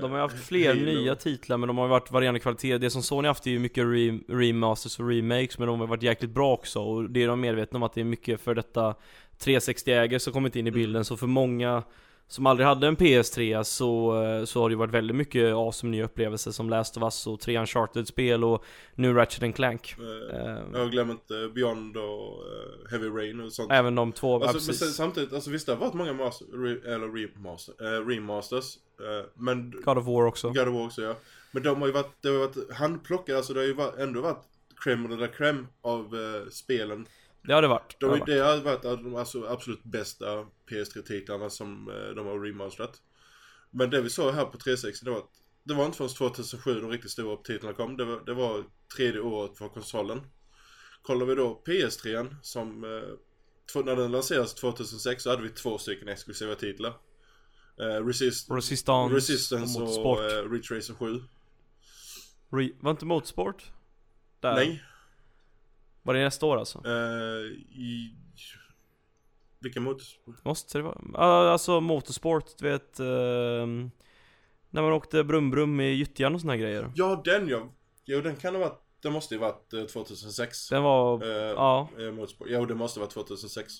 De 0.00 0.10
har 0.10 0.18
ju 0.18 0.22
haft 0.22 0.46
fler 0.46 0.68
Halo. 0.68 0.84
nya 0.84 1.14
titlar 1.14 1.56
men 1.58 1.66
de 1.66 1.78
har 1.78 1.84
ju 1.84 1.90
varit 1.90 2.10
varierande 2.10 2.40
kvalitet. 2.40 2.78
Det 2.78 2.90
som 2.90 3.02
Sony 3.02 3.28
haft 3.28 3.46
är 3.46 3.50
ju 3.50 3.58
mycket 3.58 3.84
re 3.84 4.18
remasters 4.28 5.00
och 5.00 5.08
remakes 5.08 5.58
men 5.58 5.68
de 5.68 5.80
har 5.80 5.86
varit 5.86 6.02
jäkligt 6.02 6.30
bra 6.30 6.52
också 6.52 6.80
och 6.80 7.10
det 7.10 7.22
är 7.22 7.28
de 7.28 7.40
medvetna 7.40 7.76
om 7.76 7.82
att 7.82 7.92
det 7.94 8.00
är 8.00 8.04
mycket 8.04 8.40
för 8.40 8.54
detta 8.54 8.94
360-ägare 9.38 10.18
som 10.18 10.32
kommit 10.32 10.56
in 10.56 10.66
i 10.66 10.70
Mm. 10.70 10.80
bilden 10.80 11.04
så 11.04 11.16
för 11.16 11.26
många 11.26 11.82
som 12.28 12.46
aldrig 12.46 12.66
hade 12.66 12.86
en 12.86 12.96
PS3 12.96 13.62
så, 13.62 14.22
eh, 14.22 14.44
så 14.44 14.60
har 14.60 14.68
det 14.68 14.72
ju 14.72 14.76
varit 14.78 14.94
väldigt 14.94 15.16
mycket 15.16 15.54
awesome 15.54 15.90
nya 15.90 16.04
upplevelser 16.04 16.50
som 16.50 16.70
Last 16.70 16.96
of 16.96 17.02
Us 17.02 17.26
och 17.26 17.40
tre 17.40 17.58
Uncharted-spel 17.58 18.44
och 18.44 18.64
nu 18.94 19.12
Ratchet 19.14 19.42
and 19.42 19.54
Clank. 19.54 19.94
Eh, 20.32 20.58
Jag 20.72 20.90
glömmer 20.90 21.12
inte 21.12 21.50
Beyond 21.54 21.96
och 21.96 22.42
Heavy 22.90 23.08
Rain 23.08 23.40
och 23.40 23.52
sånt. 23.52 23.72
Även 23.72 23.94
de 23.94 24.12
två, 24.12 24.40
ja, 24.40 24.48
Alltså, 24.48 24.70
men 24.72 24.78
precis. 24.78 24.96
samtidigt, 24.96 25.32
alltså 25.32 25.50
visst 25.50 25.66
det 25.66 25.72
har 25.72 25.80
varit 25.80 25.94
många 25.94 26.12
master, 26.12 26.46
re, 26.52 26.94
eller 26.94 27.08
remaster, 27.08 27.74
eh, 27.80 28.06
remasters. 28.08 28.76
Eh, 29.00 29.26
men 29.34 29.70
God 29.84 29.98
of 29.98 30.06
War 30.06 30.26
också. 30.26 30.48
God 30.50 30.68
of 30.68 30.74
War 30.74 30.86
också 30.86 31.02
ja. 31.02 31.14
Men 31.52 31.62
de 31.62 31.80
har 31.80 31.86
ju 31.88 31.92
varit, 31.92 32.12
det 32.22 32.28
har 32.28 32.38
varit 32.38 32.72
handplockade, 32.72 33.38
alltså 33.38 33.52
det 33.54 33.60
har 33.60 33.66
ju 33.66 33.74
varit, 33.74 33.96
ändå 33.98 34.20
varit 34.20 34.42
crème 34.84 35.08
de 35.08 35.16
la 35.20 35.26
crème 35.26 35.66
av 35.82 36.00
eh, 36.14 36.50
spelen. 36.50 37.06
Det 37.46 37.52
har 37.52 37.62
det 37.62 37.68
varit. 37.68 38.00
De, 38.00 38.20
det 38.26 38.38
har 38.38 38.60
varit 38.60 38.82
de 38.82 39.16
alltså, 39.16 39.44
absolut 39.46 39.84
bästa 39.84 40.46
PS3-titlarna 40.70 41.48
som 41.50 41.88
eh, 41.88 42.14
de 42.14 42.26
har 42.26 42.40
remasterat. 42.40 43.02
Men 43.70 43.90
det 43.90 44.00
vi 44.00 44.10
såg 44.10 44.34
här 44.34 44.44
på 44.44 44.58
360 44.58 45.04
det 45.04 45.10
var 45.10 45.18
att 45.18 45.30
det 45.64 45.74
var 45.74 45.84
inte 45.84 45.96
förrän 45.96 46.10
2007 46.10 46.80
de 46.80 46.90
riktigt 46.90 47.10
stora 47.10 47.36
titlarna 47.36 47.76
kom. 47.76 47.96
Det 47.96 48.04
var, 48.04 48.20
det 48.26 48.34
var 48.34 48.64
tredje 48.96 49.20
året 49.20 49.58
för 49.58 49.68
konsolen. 49.68 50.20
Kollar 51.02 51.26
vi 51.26 51.34
då 51.34 51.62
PS3 51.66 52.36
som 52.42 52.84
eh, 52.84 53.82
när 53.84 53.96
den 53.96 54.12
lanserades 54.12 54.54
2006 54.54 55.22
så 55.22 55.30
hade 55.30 55.42
vi 55.42 55.48
två 55.48 55.78
stycken 55.78 56.08
exklusiva 56.08 56.54
titlar. 56.54 56.92
Eh, 57.80 58.06
Resist, 58.06 58.50
Resistance, 58.50 59.16
Resistance 59.16 59.82
och 59.82 60.06
och, 60.06 60.24
eh, 60.24 60.50
Ridge 60.50 60.76
Racer 60.76 60.94
7. 60.94 61.22
Re- 62.50 62.74
var 62.80 62.90
inte 62.90 63.04
Motorsport? 63.06 63.72
Där. 64.40 64.54
Nej. 64.54 64.82
Var 66.04 66.14
det 66.14 66.24
nästa 66.24 66.46
år 66.46 66.56
alltså? 66.56 66.82
Eh, 66.86 66.92
i... 67.78 68.14
Vilka 69.60 69.80
motorsport? 69.80 70.44
Måste 70.44 70.78
det 70.78 70.82
vara? 70.82 71.50
Alltså 71.50 71.80
motorsport, 71.80 72.58
du 72.58 72.70
vet 72.70 73.00
ehm, 73.00 73.90
När 74.70 74.82
man 74.82 74.92
åkte 74.92 75.24
brum-brum 75.24 75.80
i 75.80 75.94
gyttjan 75.94 76.34
och 76.34 76.40
såna 76.40 76.52
här 76.52 76.60
grejer 76.60 76.92
Ja, 76.94 77.22
den 77.24 77.48
ja. 77.48 77.68
Jo, 78.04 78.20
den 78.20 78.36
kan 78.36 78.54
ha 78.54 78.60
varit... 78.60 78.80
Det 79.02 79.10
måste 79.10 79.34
ju 79.34 79.40
varit 79.40 79.72
eh, 79.72 79.84
2006. 79.84 80.68
Den 80.68 80.82
var, 80.82 81.22
Eh, 81.22 81.30
ja, 81.30 81.88
eh, 81.98 82.12
motorsport. 82.12 82.46
Jo, 82.50 82.66
det 82.66 82.74
måste 82.74 83.00
vara 83.00 83.10
2006. 83.10 83.72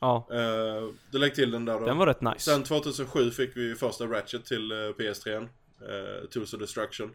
ja 0.00 0.28
Uh, 0.30 0.94
du 1.10 1.18
lägg 1.18 1.34
till 1.34 1.50
den 1.50 1.64
där 1.64 1.80
då. 1.80 1.86
Den 1.86 1.98
var 1.98 2.06
rätt 2.06 2.20
nice 2.20 2.40
Sen 2.40 2.64
2007 2.64 3.30
fick 3.30 3.56
vi 3.56 3.74
första 3.74 4.06
Ratchet 4.06 4.44
till 4.44 4.72
eh, 4.72 4.76
PS3. 4.76 5.38
Uh, 5.38 6.28
Tools 6.30 6.54
of 6.54 6.60
Destruction. 6.60 7.10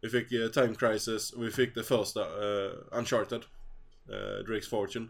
Vi 0.00 0.08
fick 0.08 0.32
eh, 0.32 0.48
Time 0.48 0.74
Crisis 0.74 1.32
och 1.32 1.44
vi 1.44 1.50
fick 1.50 1.74
det 1.74 1.82
första 1.82 2.20
eh, 2.20 2.72
Uncharted. 2.90 3.44
Uh, 4.10 4.44
Drake's 4.44 4.68
Fortune. 4.68 5.08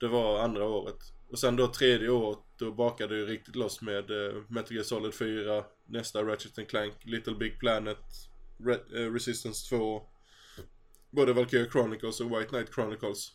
Det 0.00 0.08
var 0.08 0.42
andra 0.42 0.64
året. 0.64 1.12
Och 1.28 1.38
sen 1.38 1.56
då 1.56 1.68
tredje 1.68 2.08
året, 2.08 2.38
då 2.58 2.72
bakade 2.72 3.14
det 3.14 3.20
ju 3.20 3.26
riktigt 3.26 3.56
loss 3.56 3.82
med 3.82 4.10
uh, 4.10 4.42
Metal 4.48 4.72
Gear 4.72 4.84
Solid 4.84 5.14
4, 5.14 5.64
nästa 5.86 6.22
Ratchet 6.22 6.58
and 6.58 6.68
Clank, 6.68 6.94
Little 7.02 7.34
Big 7.34 7.58
Planet, 7.58 7.98
Re- 8.58 8.96
eh, 8.96 9.12
Resistance 9.12 9.68
2, 9.68 10.02
både 11.10 11.32
Valkyria 11.32 11.70
Chronicles 11.70 12.20
och 12.20 12.30
White 12.30 12.48
Knight 12.48 12.74
Chronicles. 12.74 13.32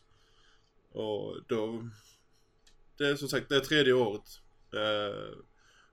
Och 0.92 1.38
då... 1.48 1.90
Det 2.98 3.08
är 3.08 3.16
som 3.16 3.28
sagt, 3.28 3.50
det 3.50 3.56
är 3.56 3.60
tredje 3.60 3.94
året. 3.94 4.42
Eh, 4.74 5.38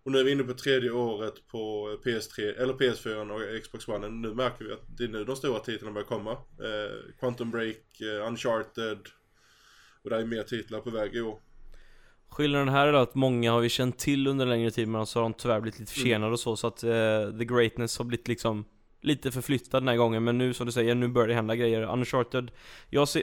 och 0.04 0.12
nu 0.12 0.18
är 0.18 0.24
vi 0.24 0.32
inne 0.32 0.42
på 0.42 0.54
tredje 0.54 0.90
året 0.90 1.34
på 1.46 1.88
PS3, 2.04 2.62
eller 2.62 2.74
PS4 2.74 3.30
och 3.30 3.62
Xbox 3.62 3.88
One. 3.88 4.08
Nu 4.08 4.34
märker 4.34 4.64
vi 4.64 4.72
att 4.72 4.98
det 4.98 5.04
är 5.04 5.08
nu 5.08 5.24
de 5.24 5.36
stora 5.36 5.58
titlarna 5.58 5.94
börjar 5.94 6.06
komma. 6.06 6.32
Eh, 6.32 7.18
Quantum 7.20 7.50
Break, 7.50 8.00
eh, 8.00 8.26
Uncharted. 8.26 8.98
Och 10.02 10.10
det 10.10 10.16
är 10.16 10.24
mer 10.24 10.42
titlar 10.42 10.80
på 10.80 10.90
väg 10.90 11.14
i 11.14 11.20
år. 11.20 11.38
Skillnaden 12.28 12.68
här 12.68 12.86
är 12.86 12.92
att 12.92 13.14
många 13.14 13.52
har 13.52 13.62
ju 13.62 13.68
känt 13.68 13.98
till 13.98 14.26
under 14.26 14.46
längre 14.46 14.70
tid 14.70 14.88
men 14.88 15.06
så 15.06 15.18
har 15.18 15.22
de 15.22 15.34
tyvärr 15.34 15.60
blivit 15.60 15.80
lite 15.80 15.92
försenade 15.92 16.32
och 16.32 16.40
så 16.40 16.56
så 16.56 16.66
att 16.66 16.82
eh, 16.82 17.38
the 17.38 17.44
greatness 17.44 17.98
har 17.98 18.04
blivit 18.04 18.28
liksom 18.28 18.64
Lite 19.04 19.30
förflyttad 19.30 19.82
den 19.82 19.88
här 19.88 19.96
gången 19.96 20.24
men 20.24 20.38
nu 20.38 20.54
som 20.54 20.66
du 20.66 20.72
säger, 20.72 20.94
nu 20.94 21.08
börjar 21.08 21.28
det 21.28 21.34
hända 21.34 21.56
grejer. 21.56 21.92
Uncharted 21.92 22.50
Jag 22.90 23.08
ser 23.08 23.22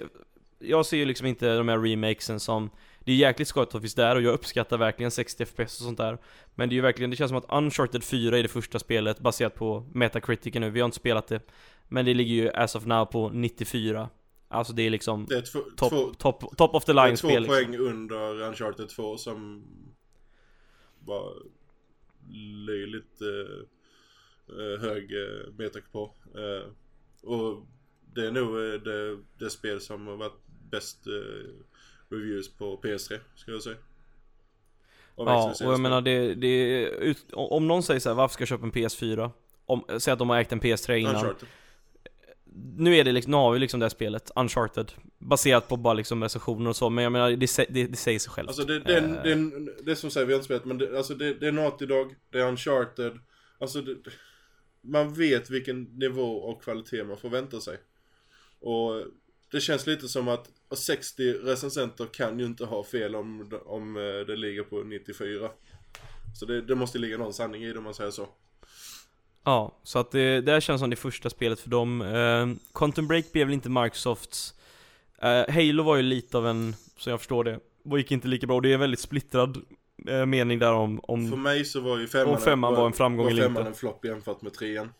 Jag 0.59 0.85
ser 0.85 0.97
ju 0.97 1.05
liksom 1.05 1.27
inte 1.27 1.57
de 1.57 1.67
här 1.67 1.79
remakesen 1.79 2.39
som 2.39 2.69
Det 3.03 3.11
är 3.11 3.15
jäkligt 3.15 3.47
skojigt 3.47 3.67
att 3.67 3.73
det 3.73 3.81
finns 3.81 3.95
där 3.95 4.15
och 4.15 4.21
jag 4.21 4.33
uppskattar 4.33 4.77
verkligen 4.77 5.11
60 5.11 5.45
FPS 5.45 5.79
och 5.79 5.85
sånt 5.85 5.97
där 5.97 6.17
Men 6.55 6.69
det 6.69 6.73
är 6.73 6.75
ju 6.75 6.81
verkligen, 6.81 7.09
det 7.09 7.15
känns 7.15 7.29
som 7.29 7.37
att 7.37 7.51
Uncharted 7.53 8.03
4 8.03 8.37
är 8.37 8.43
det 8.43 8.49
första 8.49 8.79
spelet 8.79 9.19
baserat 9.19 9.55
på 9.55 9.85
Metacritic 9.93 10.53
nu, 10.53 10.69
vi 10.69 10.79
har 10.79 10.85
inte 10.85 10.97
spelat 10.97 11.27
det 11.27 11.41
Men 11.87 12.05
det 12.05 12.13
ligger 12.13 12.35
ju 12.35 12.49
as 12.49 12.75
of 12.75 12.85
now 12.85 13.05
på 13.05 13.29
94 13.29 14.09
Alltså 14.47 14.73
det 14.73 14.81
är 14.81 14.89
liksom 14.89 15.25
Det 15.25 15.37
är 15.37 15.41
två, 15.41 15.59
top, 15.59 15.89
två, 15.89 16.13
top, 16.13 16.57
top 16.57 16.75
of 16.75 16.85
the 16.85 16.93
det 16.93 17.01
är 17.01 17.05
line 17.05 17.15
två 17.15 17.27
spel 17.27 17.43
liksom. 17.43 17.55
poäng 17.55 17.77
under 17.77 18.41
Uncharted 18.41 18.89
2 18.89 19.17
som 19.17 19.65
var 20.99 21.33
löjligt 22.65 23.21
eh, 23.21 23.59
eh, 24.57 24.79
hög 24.81 25.11
eh, 25.11 25.53
metak 25.57 25.91
på. 25.91 26.13
Eh, 26.35 26.71
och 27.29 27.67
det 28.13 28.27
är 28.27 28.31
nog 28.31 28.47
eh, 28.47 28.81
det, 28.81 29.19
det 29.37 29.49
spel 29.49 29.81
som 29.81 30.07
har 30.07 30.15
varit 30.15 30.41
bäst 30.71 31.07
eh, 31.07 31.49
reviews 32.09 32.49
på 32.57 32.79
PS3, 32.83 33.19
ska 33.35 33.51
jag 33.51 33.63
säga. 33.63 33.75
Av 35.15 35.27
Ja, 35.27 35.53
och 35.65 35.73
jag 35.73 35.79
menar 35.79 36.01
det, 36.01 36.35
det 36.35 36.83
ut, 36.89 37.25
om 37.33 37.67
någon 37.67 37.83
säger 37.83 37.99
så 37.99 38.09
här, 38.09 38.15
varför 38.15 38.33
ska 38.33 38.41
jag 38.41 38.47
köpa 38.47 38.65
en 38.65 38.71
PS4? 38.71 39.31
Om, 39.65 39.85
säg 39.99 40.11
att 40.11 40.19
de 40.19 40.29
har 40.29 40.37
ägt 40.37 40.51
en 40.51 40.61
PS3 40.61 40.95
innan 40.95 41.15
Uncharted. 41.15 41.47
Nu 42.77 42.95
är 42.95 43.03
det 43.03 43.11
liksom, 43.11 43.31
nu 43.31 43.37
har 43.37 43.51
vi 43.51 43.59
liksom 43.59 43.79
det 43.79 43.83
här 43.83 43.89
spelet, 43.89 44.31
Uncharted 44.35 44.91
Baserat 45.17 45.67
på 45.67 45.77
bara 45.77 45.93
liksom 45.93 46.23
recensioner 46.23 46.69
och 46.69 46.75
så, 46.75 46.89
men 46.89 47.03
jag 47.03 47.11
menar 47.11 47.29
det, 47.29 47.65
det, 47.69 47.87
det 47.87 47.97
säger 47.97 48.19
sig 48.19 48.31
självt 48.31 48.47
Alltså 48.47 48.63
det, 48.63 48.79
det, 48.79 48.97
Eh, 48.97 49.23
det, 49.23 49.35
det 49.83 49.91
är 49.91 49.95
som 49.95 50.11
säger 50.11 50.27
vi 50.27 50.33
har 50.33 50.37
inte 50.37 50.45
spelat 50.45 50.65
men 50.65 50.77
det, 50.77 50.97
alltså 50.97 51.13
det, 51.13 51.33
det 51.33 51.47
är 51.47 51.51
Naughty 51.51 51.85
Dog, 51.85 52.15
det 52.29 52.39
är 52.39 52.47
Uncharted. 52.47 53.19
Alltså 53.59 53.81
det, 53.81 53.95
man 54.81 55.13
vet 55.13 55.49
vilken 55.49 55.83
nivå 55.83 56.37
och 56.37 56.63
kvalitet 56.63 57.03
man 57.03 57.17
förväntar 57.17 57.59
sig. 57.59 57.77
Och 58.59 59.03
det 59.51 59.61
känns 59.61 59.87
lite 59.87 60.07
som 60.07 60.27
att 60.27 60.49
60 60.77 61.33
recensenter 61.33 62.05
kan 62.05 62.39
ju 62.39 62.45
inte 62.45 62.65
ha 62.65 62.83
fel 62.83 63.15
om, 63.15 63.59
om 63.65 63.97
eh, 63.97 64.01
det 64.27 64.35
ligger 64.35 64.63
på 64.63 64.83
94. 64.83 65.49
Så 66.39 66.45
det, 66.45 66.61
det 66.61 66.75
måste 66.75 66.97
ligga 66.97 67.17
någon 67.17 67.33
sanning 67.33 67.63
i 67.63 67.73
det 67.73 67.77
om 67.77 67.83
man 67.83 67.93
säger 67.93 68.11
så. 68.11 68.27
Ja, 69.43 69.79
så 69.83 69.99
att 69.99 70.11
det, 70.11 70.41
det 70.41 70.51
här 70.51 70.59
känns 70.59 70.81
som 70.81 70.89
det 70.89 70.95
första 70.95 71.29
spelet 71.29 71.59
för 71.59 71.69
dem 71.69 72.01
eh, 72.01 72.47
Quantum 72.73 73.07
Break 73.07 73.31
blev 73.31 73.47
väl 73.47 73.53
inte 73.53 73.69
Microsofts 73.69 74.53
eh, 75.21 75.53
Halo 75.53 75.83
var 75.83 75.95
ju 75.95 76.01
lite 76.01 76.37
av 76.37 76.47
en, 76.47 76.75
som 76.97 77.11
jag 77.11 77.19
förstår 77.19 77.43
det, 77.43 77.59
och 77.85 77.97
gick 77.99 78.11
inte 78.11 78.27
lika 78.27 78.47
bra 78.47 78.55
och 78.55 78.61
det 78.61 78.69
är 78.69 78.73
en 78.73 78.79
väldigt 78.79 78.99
splittrad 78.99 79.57
eh, 80.07 80.25
mening 80.25 80.59
där 80.59 80.73
om, 80.73 81.01
För 81.07 81.13
om 81.13 81.43
mig 81.43 81.65
så 81.65 81.79
var 81.79 81.97
ju 81.97 82.07
femman, 82.07 82.35
Om 82.35 82.41
femman 82.41 82.73
var 82.73 82.85
en 82.85 82.93
framgång 82.93 83.25
var 83.25 83.31
eller 83.31 83.43
femman 83.43 83.61
inte. 83.61 83.69
en 83.69 83.75
flopp 83.75 84.05
jämfört 84.05 84.41
med 84.41 84.53
trean. 84.53 84.93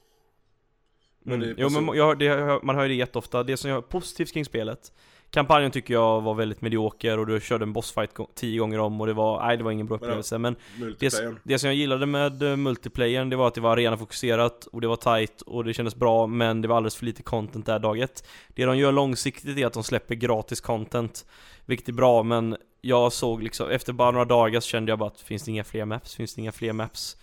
men 1.23 1.39
det 1.39 1.45
mm. 1.45 1.57
Jo 1.59 1.69
men 1.69 1.97
jag, 1.97 2.19
det, 2.19 2.59
man 2.63 2.75
hör 2.75 2.83
ju 2.83 2.89
det 2.89 2.95
jätteofta, 2.95 3.43
det 3.43 3.57
som 3.57 3.69
jag 3.69 3.77
är 3.77 3.81
positivt 3.81 4.33
kring 4.33 4.45
spelet 4.45 4.91
Kampanjen 5.31 5.71
tycker 5.71 5.93
jag 5.93 6.21
var 6.21 6.33
väldigt 6.33 6.61
medioker 6.61 7.17
och 7.17 7.27
du 7.27 7.39
körde 7.39 7.63
en 7.63 7.73
bossfight 7.73 8.11
tio 8.35 8.59
gånger 8.59 8.79
om 8.79 9.01
och 9.01 9.07
det 9.07 9.13
var, 9.13 9.45
nej 9.45 9.57
det 9.57 9.63
var 9.63 9.71
ingen 9.71 9.85
bra 9.85 9.97
upplevelse 9.97 10.37
men 10.37 10.55
det, 10.99 11.13
det 11.43 11.59
som 11.59 11.67
jag 11.67 11.75
gillade 11.75 12.05
med 12.05 12.43
uh, 12.43 12.55
multiplayern, 12.55 13.29
det 13.29 13.35
var 13.35 13.47
att 13.47 13.53
det 13.53 13.61
var 13.61 13.71
arenafokuserat 13.71 14.65
och 14.65 14.81
det 14.81 14.87
var 14.87 14.95
tight 14.95 15.41
och 15.41 15.63
det 15.63 15.73
kändes 15.73 15.95
bra 15.95 16.27
men 16.27 16.61
det 16.61 16.67
var 16.67 16.77
alldeles 16.77 16.95
för 16.95 17.05
lite 17.05 17.23
content 17.23 17.65
där 17.65 17.79
dag 17.79 17.99
ett. 17.99 18.27
Det 18.47 18.65
de 18.65 18.77
gör 18.77 18.91
långsiktigt 18.91 19.57
är 19.57 19.65
att 19.65 19.73
de 19.73 19.83
släpper 19.83 20.15
gratis 20.15 20.61
content, 20.61 21.25
vilket 21.65 21.89
är 21.89 21.93
bra 21.93 22.23
men 22.23 22.57
jag 22.81 23.13
såg 23.13 23.43
liksom, 23.43 23.69
efter 23.69 23.93
bara 23.93 24.11
några 24.11 24.25
dagar 24.25 24.59
så 24.59 24.67
kände 24.67 24.91
jag 24.91 24.99
bara 24.99 25.09
att 25.09 25.21
finns 25.21 25.43
det 25.43 25.51
inga 25.51 25.63
fler 25.63 25.85
maps, 25.85 26.15
finns 26.15 26.35
det 26.35 26.41
inga 26.41 26.51
fler 26.51 26.73
maps? 26.73 27.17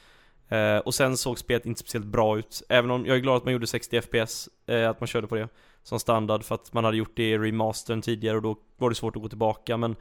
Eh, 0.49 0.79
och 0.79 0.95
sen 0.95 1.17
såg 1.17 1.39
spelet 1.39 1.67
inte 1.67 1.81
speciellt 1.81 2.07
bra 2.07 2.39
ut, 2.39 2.63
även 2.69 2.91
om 2.91 3.07
jag 3.07 3.17
är 3.17 3.21
glad 3.21 3.37
att 3.37 3.45
man 3.45 3.53
gjorde 3.53 3.67
60 3.67 4.01
FPS, 4.01 4.49
eh, 4.67 4.91
att 4.91 5.01
man 5.01 5.07
körde 5.07 5.27
på 5.27 5.35
det 5.35 5.49
som 5.87 6.01
standard 6.01 6.45
för 6.45 6.55
att 6.55 6.73
man 6.73 6.85
hade 6.85 6.97
gjort 6.97 7.17
det 7.17 7.31
i 7.31 7.39
remastern 7.39 8.03
tidigare 8.03 8.37
och 8.37 8.43
då 8.43 8.59
var 8.77 8.89
det 8.91 8.97
svårt 8.97 9.17
att 9.17 9.23
gå 9.23 9.29
tillbaka 9.29 9.77
men 9.77 9.97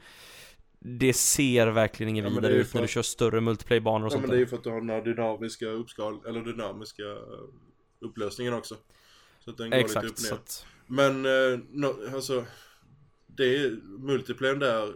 det 0.78 1.12
ser 1.12 1.66
verkligen 1.66 2.10
inget 2.10 2.24
Ja, 2.24 2.30
vidare 2.30 2.52
ut 2.52 2.74
när 2.74 2.82
du 2.82 2.88
kör 2.88 3.02
större 3.02 3.40
multiplayer-banor 3.40 4.06
och 4.06 4.06
Ja 4.06 4.10
sånt 4.10 4.22
men 4.22 4.30
det 4.30 4.36
är 4.36 4.40
ju 4.40 4.46
för 4.46 4.56
att 4.56 4.64
du 4.64 4.70
har 4.70 4.80
den 4.80 4.90
här 4.90 5.02
dynamiska 5.02 5.66
uppskal, 5.66 6.26
eller 6.26 6.40
dynamiska 6.40 7.02
eh, 7.02 7.18
upplösningen 8.00 8.54
också. 8.54 8.76
Så 9.40 9.50
att 9.50 9.56
den 9.56 9.70
går 9.70 9.76
lite 9.76 9.98
upp 9.98 10.04
Exakt, 10.04 10.10
och 10.10 10.18
så 10.18 10.34
ner. 10.34 10.40
att, 10.40 10.66
Men, 10.86 11.26
eh, 11.26 11.58
no, 11.68 12.14
alltså, 12.14 12.44
det 13.26 13.56
är, 13.56 13.70
multiplayern 13.98 14.58
där, 14.58 14.94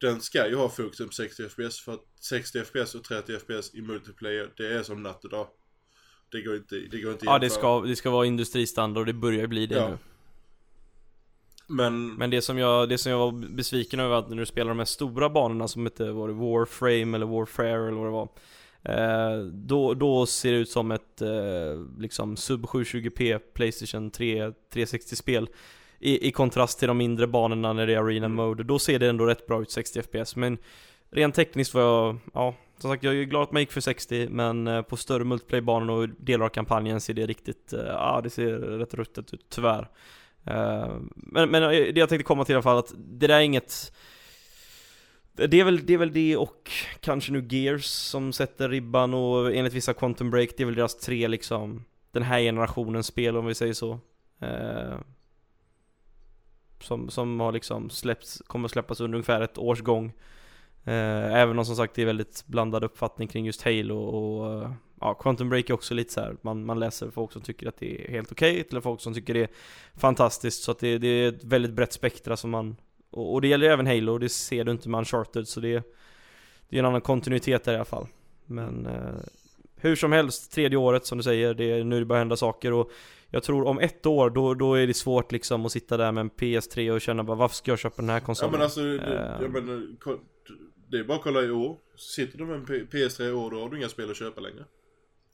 den 0.00 0.20
ska 0.20 0.48
ju 0.48 0.54
ha 0.54 0.68
fokus 0.68 1.06
på 1.06 1.12
60 1.12 1.48
FPS 1.48 1.80
för 1.80 1.94
att 1.94 2.04
60 2.20 2.64
FPS 2.64 2.94
och 2.94 3.04
30 3.04 3.38
FPS 3.38 3.74
i 3.74 3.82
multiplayer, 3.82 4.52
det 4.56 4.74
är 4.74 4.82
som 4.82 5.02
natt 5.02 5.24
och 5.24 5.30
dag. 5.30 5.46
Det 6.30 6.40
går 6.42 6.56
inte, 6.56 6.74
det 6.90 7.00
går 7.00 7.12
inte 7.12 7.26
ja 7.26 7.38
det 7.38 7.50
ska, 7.50 7.80
det 7.80 7.96
ska 7.96 8.10
vara 8.10 8.26
industristandard 8.26 9.00
och 9.00 9.06
det 9.06 9.12
börjar 9.12 9.46
bli 9.46 9.66
det 9.66 9.74
Ja. 9.74 9.88
nu. 9.88 9.98
Men, 11.70 12.14
Men 12.14 12.30
det 12.30 12.42
som, 12.42 12.58
jag, 12.58 12.88
det 12.88 12.98
som 12.98 13.12
jag 13.12 13.18
var 13.18 13.32
besviken 13.32 14.00
över 14.00 14.16
att 14.16 14.28
när 14.28 14.36
du 14.36 14.46
spelar 14.46 14.68
de 14.68 14.78
här 14.78 14.84
stora 14.84 15.30
banorna 15.30 15.68
som 15.68 15.84
hette, 15.86 16.10
var 16.12 16.28
det 16.28 16.34
Warframe 16.34 17.16
eller 17.16 17.26
Warfare 17.26 17.88
eller 17.88 17.92
vad 17.92 18.06
det 18.06 18.10
var 18.10 18.28
eh, 18.82 19.44
då, 19.44 19.94
då 19.94 20.26
ser 20.26 20.52
det 20.52 20.58
ut 20.58 20.70
som 20.70 20.90
ett 20.90 21.22
eh, 21.22 21.28
liksom 21.98 22.36
sub 22.36 22.64
720p 22.64 23.38
Playstation 23.38 24.10
3 24.10 24.52
360-spel 24.72 25.48
i, 25.98 26.28
I 26.28 26.32
kontrast 26.32 26.78
till 26.78 26.88
de 26.88 26.98
mindre 26.98 27.26
banorna 27.26 27.72
när 27.72 27.86
det 27.86 27.94
är 27.94 27.98
Arena. 27.98 28.28
Mode, 28.28 28.62
då 28.62 28.78
ser 28.78 28.98
det 28.98 29.08
ändå 29.08 29.26
rätt 29.26 29.46
bra 29.46 29.62
ut 29.62 29.70
60 29.70 30.02
FPS 30.02 30.36
men 30.36 30.58
Rent 31.10 31.34
tekniskt 31.34 31.74
var 31.74 31.82
jag, 31.82 32.18
ja 32.34 32.54
som 32.78 32.90
sagt 32.90 33.02
jag 33.02 33.16
är 33.16 33.24
glad 33.24 33.42
att 33.42 33.52
man 33.52 33.62
gick 33.62 33.72
för 33.72 33.80
60 33.80 34.28
men 34.30 34.66
eh, 34.66 34.82
på 34.82 34.96
större 34.96 35.24
multiplayer-banor 35.24 36.02
och 36.02 36.08
delar 36.08 36.44
av 36.44 36.50
kampanjen 36.50 37.00
ser 37.00 37.14
det 37.14 37.26
riktigt, 37.26 37.72
eh, 37.72 37.80
ja 37.80 38.20
det 38.22 38.30
ser 38.30 38.52
rätt 38.52 38.94
ruttet 38.94 39.34
ut 39.34 39.46
tyvärr. 39.48 39.88
Eh, 40.44 40.96
men, 41.14 41.50
men 41.50 41.62
det 41.62 41.96
jag 41.96 42.08
tänkte 42.08 42.24
komma 42.24 42.44
till 42.44 42.52
i 42.52 42.56
alla 42.56 42.62
fall 42.62 42.78
att 42.78 42.94
det 42.96 43.26
där 43.26 43.36
är 43.36 43.40
inget 43.40 43.92
det 45.46 45.60
är, 45.60 45.64
väl, 45.64 45.86
det 45.86 45.94
är 45.94 45.98
väl 45.98 46.12
det 46.12 46.36
och 46.36 46.70
kanske 47.00 47.32
nu 47.32 47.46
Gears 47.50 47.84
som 47.84 48.32
sätter 48.32 48.68
ribban 48.68 49.14
och 49.14 49.54
enligt 49.54 49.72
vissa 49.72 49.94
Quantum 49.94 50.30
Break 50.30 50.50
det 50.56 50.62
är 50.62 50.64
väl 50.64 50.74
deras 50.74 50.98
tre 50.98 51.28
liksom 51.28 51.84
Den 52.12 52.22
här 52.22 52.40
generationens 52.40 53.06
spel 53.06 53.36
om 53.36 53.46
vi 53.46 53.54
säger 53.54 53.72
så. 53.72 54.00
Eh, 54.40 54.98
som, 56.80 57.10
som 57.10 57.40
har 57.40 57.52
liksom 57.52 57.90
släppts, 57.90 58.42
kommer 58.46 58.68
släppas 58.68 59.00
under 59.00 59.16
ungefär 59.16 59.40
ett 59.40 59.58
års 59.58 59.80
gång. 59.80 60.06
Eh, 60.06 60.12
Även 60.92 61.58
om 61.58 61.64
som 61.64 61.76
sagt 61.76 61.94
det 61.94 62.02
är 62.02 62.06
väldigt 62.06 62.44
blandad 62.46 62.84
uppfattning 62.84 63.28
kring 63.28 63.46
just 63.46 63.62
Halo 63.62 63.98
och 63.98 64.62
eh, 64.62 64.72
Ja, 65.00 65.14
Quantum 65.14 65.48
Break 65.48 65.70
är 65.70 65.74
också 65.74 65.94
lite 65.94 66.12
så 66.12 66.20
här, 66.20 66.36
man, 66.42 66.64
man 66.64 66.78
läser 66.80 67.10
folk 67.10 67.32
som 67.32 67.42
tycker 67.42 67.68
att 67.68 67.76
det 67.76 68.04
är 68.04 68.10
helt 68.10 68.32
okej 68.32 68.64
till 68.64 68.80
folk 68.80 69.00
som 69.00 69.14
tycker 69.14 69.34
det 69.34 69.40
är 69.40 69.48
fantastiskt 69.96 70.62
Så 70.62 70.70
att 70.70 70.78
det, 70.78 70.98
det 70.98 71.08
är 71.08 71.28
ett 71.28 71.44
väldigt 71.44 71.72
brett 71.72 71.92
spektra 71.92 72.36
som 72.36 72.50
man 72.50 72.76
och, 73.10 73.32
och 73.34 73.40
det 73.40 73.48
gäller 73.48 73.70
även 73.70 73.86
Halo, 73.86 74.12
och 74.12 74.20
det 74.20 74.28
ser 74.28 74.64
du 74.64 74.72
inte 74.72 74.88
med 74.88 74.98
Uncharted 74.98 75.48
så 75.48 75.60
det 75.60 75.82
Det 76.68 76.76
är 76.76 76.78
en 76.78 76.86
annan 76.86 77.00
kontinuitet 77.00 77.64
där 77.64 77.72
i 77.72 77.76
alla 77.76 77.84
fall 77.84 78.06
Men 78.46 78.86
eh, 78.86 79.14
Hur 79.76 79.96
som 79.96 80.12
helst, 80.12 80.52
tredje 80.52 80.78
året 80.78 81.06
som 81.06 81.18
du 81.18 81.24
säger, 81.24 81.54
det 81.54 81.64
är 81.64 81.84
nu 81.84 81.98
det 81.98 82.06
börjar 82.06 82.20
hända 82.20 82.36
saker 82.36 82.72
och 82.72 82.90
Jag 83.30 83.42
tror 83.42 83.66
om 83.66 83.78
ett 83.78 84.06
år, 84.06 84.30
då, 84.30 84.54
då 84.54 84.74
är 84.74 84.86
det 84.86 84.94
svårt 84.94 85.32
liksom 85.32 85.66
att 85.66 85.72
sitta 85.72 85.96
där 85.96 86.12
med 86.12 86.20
en 86.20 86.30
PS3 86.30 86.90
och 86.90 87.00
känna 87.00 87.24
bara 87.24 87.36
varför 87.36 87.56
ska 87.56 87.70
jag 87.70 87.78
köpa 87.78 88.02
den 88.02 88.08
här 88.08 88.16
ja 88.16 88.26
konsolen? 88.26 88.52
men 88.52 88.62
alltså, 88.62 88.80
det, 88.80 89.18
Eh. 89.18 89.42
jag 89.42 89.50
menar, 89.50 89.86
det 90.90 90.98
är 90.98 91.04
bara 91.04 91.18
att 91.18 91.24
kolla 91.24 91.42
i 91.42 91.50
år. 91.50 91.78
Sitter 91.96 92.38
du 92.38 92.46
med 92.46 92.56
en 92.56 92.66
P- 92.66 92.84
PS3 92.90 93.28
i 93.28 93.32
år, 93.32 93.50
då 93.50 93.60
har 93.60 93.70
du 93.70 93.76
inga 93.76 93.88
spel 93.88 94.10
att 94.10 94.16
köpa 94.16 94.40
längre. 94.40 94.64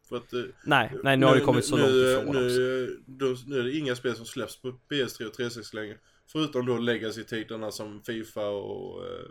För 0.09 0.17
att, 0.17 0.33
eh, 0.33 0.43
nej, 0.65 0.93
nej 1.03 1.17
nu 1.17 1.27
har 1.27 1.35
det 1.35 1.41
kommit 1.41 1.65
så 1.65 1.77
nu, 1.77 1.83
långt 1.83 2.21
ifrån 2.21 2.35
nu, 2.35 2.47
också. 2.87 3.03
då, 3.07 3.37
nu 3.47 3.59
är 3.59 3.65
det 3.65 3.73
inga 3.77 3.97
spel 3.97 4.17
som 4.17 4.27
släpps 4.27 4.57
på 4.63 4.69
PS3 4.91 5.25
och 5.27 5.35
360 5.35 5.77
längre. 5.77 5.99
Förutom 6.27 6.67
då 6.67 6.79
legacy-titlarna 6.79 7.71
som 7.71 8.03
Fifa 8.03 8.47
och, 8.49 9.05
eh, 9.07 9.27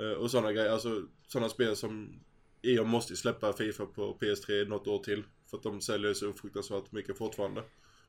eh, 0.00 0.12
och 0.12 0.30
sådana 0.30 0.52
grejer. 0.52 0.70
Alltså 0.70 1.02
sådana 1.26 1.48
spel 1.48 1.76
som 1.76 2.20
EA 2.62 2.84
måste 2.84 3.16
släppa 3.16 3.52
Fifa 3.52 3.86
på 3.86 4.18
PS3 4.20 4.64
något 4.68 4.86
år 4.86 4.98
till. 4.98 5.22
För 5.50 5.56
att 5.56 5.62
de 5.62 5.80
säljer 5.80 6.14
så 6.14 6.32
fruktansvärt 6.32 6.92
mycket 6.92 7.18
fortfarande. 7.18 7.62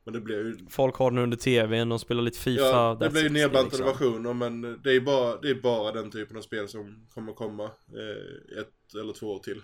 Men 0.09 0.13
det 0.13 0.25
blir 0.25 0.37
ju 0.37 0.57
Folk 0.69 0.95
har 0.95 1.11
den 1.11 1.19
under 1.19 1.37
TVn, 1.37 1.89
de 1.89 1.99
spelar 1.99 2.21
lite 2.21 2.39
FIFA 2.39 2.61
Ja, 2.61 2.97
det 2.99 3.09
blir 3.09 3.23
ju 3.23 3.29
nedbantade 3.29 3.83
liksom. 3.83 3.85
versioner 3.85 4.33
men 4.33 4.61
det 4.83 4.95
är, 4.95 5.01
bara, 5.01 5.41
det 5.41 5.49
är 5.49 5.55
bara 5.55 5.91
den 5.91 6.11
typen 6.11 6.37
av 6.37 6.41
spel 6.41 6.67
som 6.67 7.07
kommer 7.13 7.33
komma 7.33 7.63
eh, 7.63 8.59
ett 8.59 8.95
eller 9.01 9.13
två 9.13 9.27
år 9.27 9.39
till. 9.39 9.57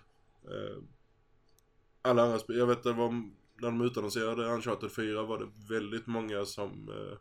Eh, 0.43 0.77
alla 2.01 2.23
andra 2.23 2.39
spel, 2.39 2.57
jag 2.57 2.67
vet 2.67 2.83
det 2.83 2.93
var 2.93 3.11
när 3.61 3.71
de 3.71 3.81
utannonserade 3.81 4.45
Uncharted 4.45 4.91
4 4.91 5.23
var 5.23 5.39
det 5.39 5.73
väldigt 5.73 6.07
många 6.07 6.45
som 6.45 6.89
eh, 6.89 7.17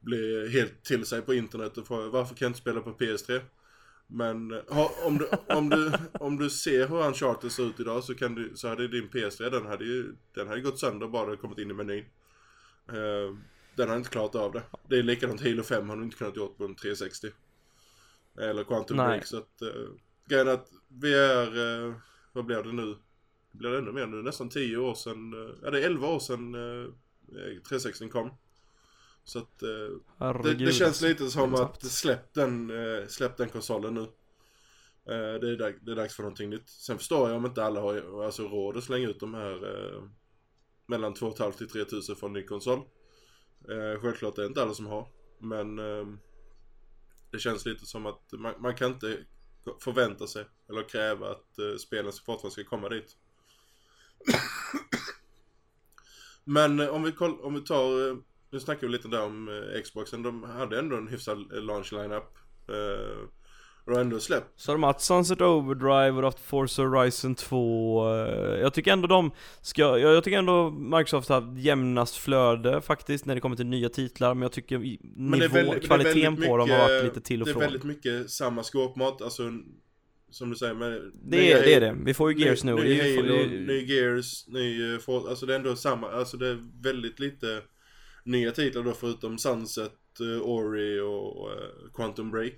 blev 0.00 0.48
helt 0.48 0.84
till 0.84 1.06
sig 1.06 1.22
på 1.22 1.34
internet 1.34 1.78
och 1.78 1.86
frågade 1.86 2.10
varför 2.10 2.34
kan 2.34 2.46
jag 2.46 2.50
inte 2.50 2.60
spela 2.60 2.80
på 2.80 2.90
PS3? 2.90 3.40
Men 4.06 4.52
eh, 4.52 4.60
ha, 4.68 4.92
om, 5.04 5.18
du, 5.18 5.28
om, 5.48 5.68
du, 5.68 5.92
om 6.20 6.36
du 6.36 6.50
ser 6.50 6.88
hur 6.88 7.06
Uncharted 7.06 7.52
ser 7.52 7.62
ut 7.62 7.80
idag 7.80 8.04
så, 8.04 8.14
kan 8.14 8.34
du, 8.34 8.52
så 8.54 8.68
hade 8.68 8.88
din 8.88 9.08
PS3, 9.08 9.50
den 9.50 9.66
hade 9.66 9.84
ju 9.84 10.14
den 10.34 10.48
hade 10.48 10.60
gått 10.60 10.78
sönder 10.78 11.08
bara 11.08 11.30
det 11.30 11.36
kommit 11.36 11.58
in 11.58 11.70
i 11.70 11.74
menyn. 11.74 12.04
Eh, 12.88 13.36
den 13.76 13.88
har 13.88 13.96
inte 13.96 14.10
klarat 14.10 14.34
av 14.34 14.52
det. 14.52 14.62
Det 14.88 14.98
är 14.98 15.02
likadant 15.02 15.40
Halo 15.40 15.62
5 15.62 15.88
har 15.88 15.96
du 15.96 16.02
inte 16.02 16.16
kunnat 16.16 16.36
gjort 16.36 16.58
på 16.58 16.64
en 16.64 16.74
360. 16.74 17.30
Eller 18.38 18.64
Quantum 18.64 18.96
Nej. 18.96 19.06
Break 19.06 19.26
så 19.26 19.36
att 19.36 19.62
uh, 19.62 19.88
grejen 20.26 20.48
är 20.48 20.52
att 20.52 20.68
vi 20.88 21.14
är, 21.14 21.86
eh, 21.86 21.94
vad 22.32 22.44
blir 22.44 22.62
det 22.62 22.72
nu? 22.72 22.96
Blir 23.52 23.70
det 23.70 23.78
ännu 23.78 23.92
mer 23.92 24.06
nu? 24.06 24.22
Nästan 24.22 24.48
10 24.48 24.76
år 24.76 24.94
sedan, 24.94 25.32
eh, 25.32 25.54
ja 25.62 25.70
det 25.70 25.80
är 25.80 25.86
11 25.86 26.08
år 26.08 26.18
sedan 26.18 26.54
uh, 26.54 26.92
360 27.68 28.08
kom. 28.08 28.30
Så 29.26 29.38
att 29.38 29.62
eh, 29.62 30.38
det, 30.42 30.54
det 30.54 30.72
känns 30.72 30.82
alltså. 30.82 31.06
lite 31.06 31.30
som 31.30 31.52
Det 31.52 31.62
att 31.62 31.84
släpp 31.84 32.34
den, 32.34 32.70
eh, 32.70 33.06
släpp 33.06 33.36
den 33.36 33.48
konsolen 33.48 33.94
nu. 33.94 34.00
Eh, 35.14 35.40
det, 35.40 35.50
är 35.50 35.56
det 35.80 35.92
är 35.92 35.96
dags 35.96 36.16
för 36.16 36.22
någonting 36.22 36.50
nytt. 36.50 36.68
Sen 36.68 36.98
förstår 36.98 37.28
jag 37.28 37.36
om 37.36 37.46
inte 37.46 37.64
alla 37.64 37.80
har 37.80 38.24
alltså, 38.24 38.42
råd 38.42 38.76
att 38.76 38.84
slänga 38.84 39.08
ut 39.08 39.20
de 39.20 39.34
här 39.34 39.54
eh, 39.54 40.02
mellan 40.86 41.14
2 41.14 41.32
500 41.32 41.58
till 41.58 41.68
3 41.68 41.84
000 41.92 42.02
för 42.02 42.26
en 42.26 42.32
ny 42.32 42.42
konsol. 42.42 42.78
Eh, 43.68 44.00
självklart 44.00 44.38
är 44.38 44.42
det 44.42 44.48
inte 44.48 44.62
alla 44.62 44.74
som 44.74 44.86
har. 44.86 45.08
Men 45.38 45.78
eh, 45.78 46.06
det 47.30 47.38
känns 47.38 47.66
lite 47.66 47.86
som 47.86 48.06
att 48.06 48.32
man, 48.32 48.54
man 48.58 48.74
kan 48.74 48.92
inte 48.92 49.18
förvänta 49.80 50.26
sig 50.26 50.44
eller 50.68 50.88
kräva 50.88 51.30
att 51.30 51.58
eh, 51.58 51.76
spelen 51.78 52.12
fortfarande 52.12 52.50
ska 52.50 52.64
komma 52.64 52.88
dit. 52.88 53.16
Men 56.44 56.80
eh, 56.80 56.88
om 56.88 57.02
vi, 57.02 57.12
koll, 57.12 57.40
om 57.40 57.54
vi 57.54 57.60
tar, 57.60 58.08
eh, 58.08 58.16
nu 58.50 58.60
snackar 58.60 58.86
vi 58.86 58.92
lite 58.92 59.08
där 59.08 59.22
om 59.22 59.48
eh, 59.48 59.82
Xboxen, 59.82 60.22
de 60.22 60.42
hade 60.42 60.78
ändå 60.78 60.96
en 60.96 61.08
hyfsad 61.08 61.52
eh, 61.52 61.62
launch 61.62 61.92
lineup. 61.92 62.38
Eh, 62.68 63.28
och 63.86 63.92
de 63.92 63.94
har 63.96 64.00
ändå 64.04 64.18
släppt. 64.20 64.60
Så 64.60 64.70
har 64.72 64.74
de 64.76 64.82
haft 64.82 65.00
Sunset 65.00 65.40
Overdrive 65.40 66.10
och 66.10 66.22
haft 66.22 66.40
Forza 66.40 66.82
Horizon 66.82 67.34
2 67.34 68.08
eh, 68.14 68.60
Jag 68.60 68.74
tycker 68.74 68.92
ändå 68.92 69.08
de 69.08 69.30
ska, 69.62 69.98
jag, 69.98 70.24
tycker 70.24 70.38
ändå 70.38 70.70
Microsoft 70.70 71.28
har 71.28 71.40
haft 71.40 71.58
jämnast 71.58 72.16
flöde 72.16 72.80
faktiskt 72.80 73.24
när 73.26 73.34
det 73.34 73.40
kommer 73.40 73.56
till 73.56 73.66
nya 73.66 73.88
titlar 73.88 74.34
Men 74.34 74.42
jag 74.42 74.52
tycker 74.52 74.84
i- 74.84 75.00
Men 75.02 75.38
det 75.38 75.44
är 75.44 75.48
nivå, 75.48 75.54
väldigt- 75.54 75.80
det 75.82 75.86
kvaliteten 75.86 76.36
på 76.36 76.56
dem 76.56 76.70
har 76.70 76.78
varit 76.78 77.04
lite 77.04 77.20
till 77.20 77.40
och 77.42 77.46
Det 77.46 77.50
är 77.50 77.52
från 77.52 77.60
väldigt 77.62 77.84
mycket 77.84 78.30
samma 78.30 78.62
skåpmat, 78.62 79.22
alltså 79.22 79.42
som 80.30 80.50
du 80.50 80.56
säger 80.56 80.74
med 80.74 81.00
det, 81.14 81.52
är, 81.52 81.62
det 81.62 81.74
är 81.74 81.80
det, 81.80 81.96
vi 82.04 82.14
får 82.14 82.32
ju 82.32 82.44
Gears 82.44 82.64
nu 82.64 82.74
ny, 82.74 82.82
det 82.82 83.00
är, 83.00 83.04
ny, 83.04 83.16
det 83.16 83.22
Halo, 83.22 83.34
är, 83.34 83.46
ny 83.66 83.84
Gears, 83.94 84.48
ny 84.48 84.92
eh, 84.94 84.98
For, 84.98 85.28
alltså 85.28 85.46
det 85.46 85.52
är 85.54 85.56
ändå 85.58 85.76
samma, 85.76 86.10
alltså 86.10 86.36
det 86.36 86.48
är 86.48 86.58
väldigt 86.82 87.20
lite 87.20 87.60
nya 88.24 88.50
titlar 88.50 88.82
då 88.82 88.92
förutom 88.92 89.38
Sunset, 89.38 89.92
eh, 90.20 90.42
Ori 90.42 91.00
och 91.00 91.48
Quantum 91.94 92.30
Break. 92.30 92.52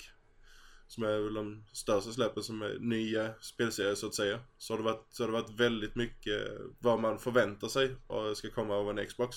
Som 0.88 1.04
är 1.04 1.18
väl 1.18 1.34
de 1.34 1.64
största 1.72 2.10
släppen 2.10 2.42
som 2.42 2.62
är 2.62 2.76
nya 2.80 3.30
spelserier 3.40 3.94
så 3.94 4.06
att 4.06 4.14
säga. 4.14 4.40
Så 4.58 4.72
har 4.72 4.78
det 4.78 4.84
varit, 4.84 5.06
så 5.10 5.22
har 5.22 5.28
det 5.28 5.32
varit 5.32 5.60
väldigt 5.60 5.94
mycket 5.94 6.42
vad 6.78 7.00
man 7.00 7.18
förväntar 7.18 7.68
sig 7.68 7.96
ska 8.34 8.50
komma 8.50 8.74
av 8.74 8.90
en 8.90 9.06
Xbox. 9.06 9.36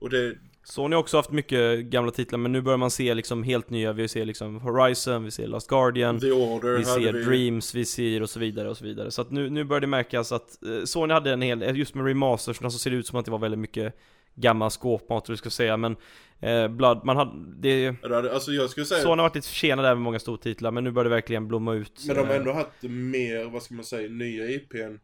Och 0.00 0.10
det, 0.10 0.34
Sony 0.64 0.94
har 0.94 1.00
också 1.00 1.16
haft 1.16 1.30
mycket 1.30 1.84
gamla 1.84 2.10
titlar 2.10 2.38
men 2.38 2.52
nu 2.52 2.60
börjar 2.60 2.78
man 2.78 2.90
se 2.90 3.14
liksom 3.14 3.42
helt 3.42 3.70
nya, 3.70 3.92
vi 3.92 4.08
ser 4.08 4.24
liksom 4.24 4.60
Horizon, 4.60 5.24
vi 5.24 5.30
ser 5.30 5.46
Last 5.46 5.68
Guardian 5.68 6.20
The 6.20 6.32
Order 6.32 6.78
Vi 6.78 6.84
ser 6.84 7.12
vi. 7.12 7.24
Dreams, 7.24 7.74
vi 7.74 7.84
ser 7.84 8.22
och 8.22 8.30
så 8.30 8.40
vidare 8.40 8.70
och 8.70 8.76
så 8.76 8.84
vidare. 8.84 9.10
Så 9.10 9.22
att 9.22 9.30
nu, 9.30 9.50
nu 9.50 9.64
börjar 9.64 9.80
det 9.80 9.86
märkas 9.86 10.32
att 10.32 10.64
eh, 10.64 10.84
Sony 10.84 11.14
hade 11.14 11.32
en 11.32 11.42
hel, 11.42 11.76
just 11.76 11.94
med 11.94 12.06
remastersna 12.06 12.70
så 12.70 12.78
ser 12.78 12.90
det 12.90 12.96
ut 12.96 13.06
som 13.06 13.18
att 13.18 13.24
det 13.24 13.30
var 13.30 13.38
väldigt 13.38 13.60
mycket 13.60 13.94
gammal 14.40 14.70
skåpmat, 14.70 15.24
du 15.24 15.36
ska 15.36 15.50
säga, 15.50 15.76
men 15.76 15.96
eh, 16.40 16.68
Blood, 16.68 17.04
man 17.04 17.16
hade, 17.16 17.32
det, 17.56 17.96
Ja, 18.02 18.08
det 18.08 18.32
Alltså 18.32 18.52
jag 18.52 18.70
skulle 18.70 18.86
säga 18.86 19.02
Sony 19.02 19.22
har 19.22 19.28
varit 19.28 19.46
försenad 19.46 19.84
där 19.84 19.94
med 19.94 20.02
många 20.02 20.18
stortitlar, 20.18 20.70
men 20.70 20.84
nu 20.84 20.90
börjar 20.90 21.04
det 21.04 21.10
verkligen 21.16 21.48
blomma 21.48 21.74
ut. 21.74 22.04
Men 22.06 22.16
de 22.16 22.26
har 22.26 22.34
eh, 22.34 22.36
ändå 22.36 22.52
haft 22.52 22.82
mer, 22.82 23.44
vad 23.44 23.62
ska 23.62 23.74
man 23.74 23.84
säga, 23.84 24.08
nya 24.08 24.50
IPn 24.50 24.98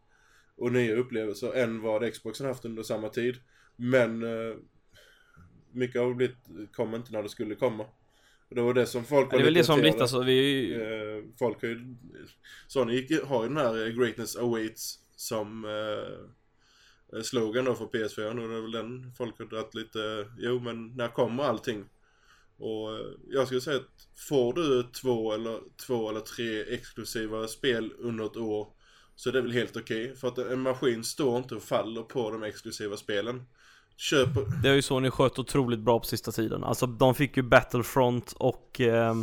och 0.56 0.72
nya 0.72 0.96
upplevelser 0.96 1.52
än 1.52 1.80
vad 1.80 2.12
Xboxen 2.12 2.46
haft 2.46 2.64
under 2.64 2.82
samma 2.82 3.08
tid. 3.08 3.36
Men 3.76 4.22
eh, 4.22 4.56
mycket 5.72 6.00
har 6.00 6.14
blivit, 6.14 6.36
kom 6.72 6.94
inte 6.94 7.12
när 7.12 7.22
det 7.22 7.28
skulle 7.28 7.54
komma. 7.54 7.84
Och 8.48 8.54
det 8.54 8.62
var 8.62 8.74
det 8.74 8.86
som 8.86 9.04
folk 9.04 9.30
det 9.30 9.36
var 9.36 9.40
är 9.40 9.44
väl 9.44 9.54
det 9.54 9.64
som 9.64 9.80
blivit 9.80 10.00
alltså, 10.00 10.22
vi, 10.22 10.74
Eh, 10.74 11.24
folk 11.38 11.62
har 11.62 11.68
ju, 11.68 11.94
Sony 12.66 13.06
har 13.24 13.42
ju 13.42 13.48
den 13.48 13.56
här 13.56 13.86
eh, 13.86 13.92
Greatness 13.92 14.36
Awaits 14.36 14.98
som 15.16 15.64
eh, 15.64 16.30
Eh, 17.12 17.22
slogan 17.22 17.64
då 17.64 17.74
för 17.74 17.84
PS4 17.84 18.28
och 18.28 18.48
det 18.48 18.56
är 18.56 18.60
väl 18.60 18.72
den 18.72 19.12
folk 19.18 19.38
har 19.38 19.46
dragit 19.46 19.74
lite, 19.74 20.28
jo 20.38 20.60
men 20.60 20.96
när 20.96 21.08
kommer 21.08 21.44
allting? 21.44 21.84
Och 22.58 22.96
eh, 22.96 23.06
jag 23.30 23.46
skulle 23.46 23.60
säga 23.60 23.76
att 23.76 24.08
får 24.28 24.52
du 24.52 24.82
två 24.82 25.32
eller, 25.32 25.60
två 25.86 26.10
eller 26.10 26.20
tre 26.20 26.74
exklusiva 26.74 27.48
spel 27.48 27.92
under 27.98 28.24
ett 28.24 28.36
år 28.36 28.68
så 29.16 29.28
är 29.28 29.32
det 29.32 29.40
väl 29.40 29.52
helt 29.52 29.76
okej. 29.76 30.16
För 30.16 30.28
att 30.28 30.38
en 30.38 30.60
maskin 30.60 31.04
står 31.04 31.38
inte 31.38 31.54
och 31.54 31.62
faller 31.62 32.02
på 32.02 32.30
de 32.30 32.42
exklusiva 32.42 32.96
spelen. 32.96 33.42
Köp, 33.96 34.28
det 34.62 34.68
är 34.68 34.74
ju 34.74 34.82
så 34.82 35.00
ni 35.00 35.10
skött 35.10 35.38
otroligt 35.38 35.80
bra 35.80 35.98
på 35.98 36.06
sista 36.06 36.32
tiden. 36.32 36.64
Alltså 36.64 36.86
de 36.86 37.14
fick 37.14 37.36
ju 37.36 37.42
Battlefront 37.42 38.34
och 38.36 38.80
Eh, 38.80 39.14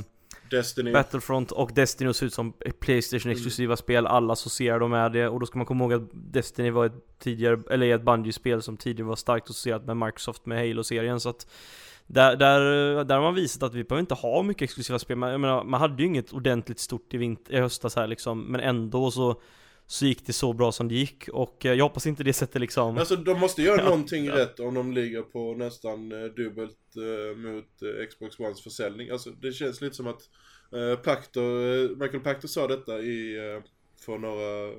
Destiny, 0.50 0.92
Battlefront 0.92 1.52
och 1.52 1.72
Destiny 1.74 2.10
att 2.10 2.16
se 2.16 2.26
ut 2.26 2.34
som 2.34 2.54
Playstation 2.80 3.32
exklusiva 3.32 3.78
spel, 3.78 4.08
alla 4.08 4.34
associerar 4.34 4.80
de 4.80 4.92
med 4.92 5.12
det. 5.12 5.28
Och 5.28 5.40
då 5.40 5.46
ska 5.46 5.58
man 5.60 5.66
komma 5.66 5.84
ihåg 5.84 5.94
att 5.94 6.10
Destiny 6.14 6.70
var 6.70 6.86
ett 6.86 7.20
tidigare, 7.20 7.60
eller 7.70 7.96
ett 7.96 8.04
Bungie-spel 8.04 8.62
som 8.62 8.78
tidigare 8.78 9.08
var 9.08 9.16
starkt 9.16 9.50
associerat 9.50 9.86
med 9.86 9.98
Microsoft 9.98 10.46
med 10.46 10.58
Halo-serien. 10.58 11.20
Så 11.20 11.30
att 11.30 11.48
där, 12.08 12.36
där, 12.36 12.60
där 13.04 13.16
har 13.16 13.22
man 13.22 13.36
visat 13.36 13.64
att 13.64 13.74
vi 13.74 13.84
behöver 13.84 14.02
inte 14.02 14.14
ha 14.14 14.44
mycket 14.44 14.62
exklusiva 14.62 15.00
spel, 15.00 15.18
man, 15.18 15.32
jag 15.32 15.40
menar, 15.40 15.64
man 15.64 15.82
hade 15.82 16.04
ju 16.04 16.08
inget 16.08 16.34
ordentligt 16.34 16.80
stort 16.80 17.14
i, 17.14 17.18
vinter, 17.18 17.54
i 17.54 17.60
höstas 17.60 17.96
här 17.96 18.08
liksom, 18.08 18.42
men 18.42 18.62
ändå 18.62 19.12
så 19.12 19.42
så 19.92 20.06
gick 20.06 20.26
det 20.26 20.34
så 20.34 20.54
bra 20.54 20.72
som 20.72 20.88
det 20.88 20.96
gick 20.96 21.28
och 21.28 21.66
eh, 21.66 21.74
jag 21.74 21.86
hoppas 21.86 22.08
inte 22.08 22.24
det 22.24 22.34
sätter 22.34 22.60
liksom 22.60 22.98
Alltså 22.98 23.16
de 23.16 23.40
måste 23.40 23.62
göra 23.62 23.78
Ja, 23.78 23.84
någonting 23.84 24.26
ja. 24.26 24.36
rätt 24.38 24.60
om 24.60 24.74
de 24.74 24.94
ligger 24.94 25.22
på 25.22 25.56
nästan 25.56 26.12
eh, 26.12 26.24
dubbelt 26.26 26.78
eh, 26.96 27.38
mot 27.38 27.82
eh, 27.82 28.08
Xbox 28.10 28.40
Ones 28.40 28.62
försäljning. 28.62 29.10
Alltså 29.10 29.30
det 29.30 29.54
känns 29.54 29.82
lite 29.82 29.96
som 29.96 30.08
att 30.08 30.22
eh, 30.72 30.96
Pactor, 30.96 31.96
Michael 31.96 32.24
Pactor 32.24 32.48
sa 32.48 32.68
detta 32.68 33.00
i, 33.00 33.38
för 34.06 34.18
några, 34.18 34.76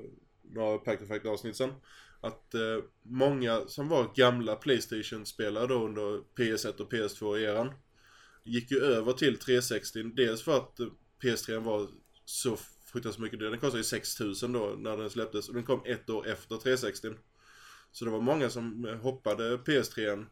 några 0.53 0.77
Pactor 0.77 1.05
Fact 1.05 1.25
avsnitt 1.25 1.55
sen. 1.55 1.73
Att 2.21 2.55
många 3.03 3.61
som 3.67 3.87
var 3.89 4.11
gamla 4.15 4.55
Playstation-spelare 4.55 5.67
då 5.67 5.85
under 5.85 6.21
PS1 6.37 6.81
och 6.81 6.93
PS2-eran 6.93 7.73
gick 8.43 8.71
ju 8.71 8.79
över 8.79 9.13
till 9.13 9.37
360. 9.37 10.03
Dels 10.03 10.41
för 10.41 10.57
att 10.57 10.79
eh, 10.79 10.87
PS3 11.23 11.59
var 11.59 11.87
så 12.25 12.57
fruktansvärt 12.93 13.21
mycket 13.21 13.39
dyrare. 13.39 13.53
Den 13.53 13.59
kostade 13.59 13.79
ju 13.79 13.83
6000 13.83 14.51
då 14.51 14.75
när 14.77 14.97
den 14.97 15.09
släpptes. 15.09 15.49
Och 15.49 15.55
den 15.55 15.63
kom 15.63 15.81
ett 15.85 16.09
år 16.09 16.27
efter 16.27 16.57
360. 16.57 17.09
Så 17.91 18.05
det 18.05 18.11
var 18.11 18.21
många 18.21 18.49
som 18.49 18.85
eh, 18.85 18.95
hoppade 18.95 19.57
PS3 19.57 20.25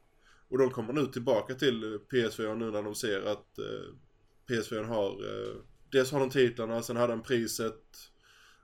och 0.49 0.57
de 0.57 0.69
kommer 0.69 0.93
nu 0.93 1.05
tillbaka 1.05 1.53
till 1.53 1.83
eh, 1.83 1.97
PS4 1.97 2.55
nu 2.55 2.71
när 2.71 2.83
de 2.83 2.95
ser 2.95 3.21
att 3.21 3.59
eh, 3.59 3.93
PS4 4.49 4.83
har 4.83 5.09
eh, 5.09 5.55
Dels 5.91 6.11
har 6.11 6.19
de 6.19 6.29
titlarna, 6.29 6.81
sen 6.81 6.95
hade 6.95 7.13
den 7.13 7.21
priset. 7.21 7.83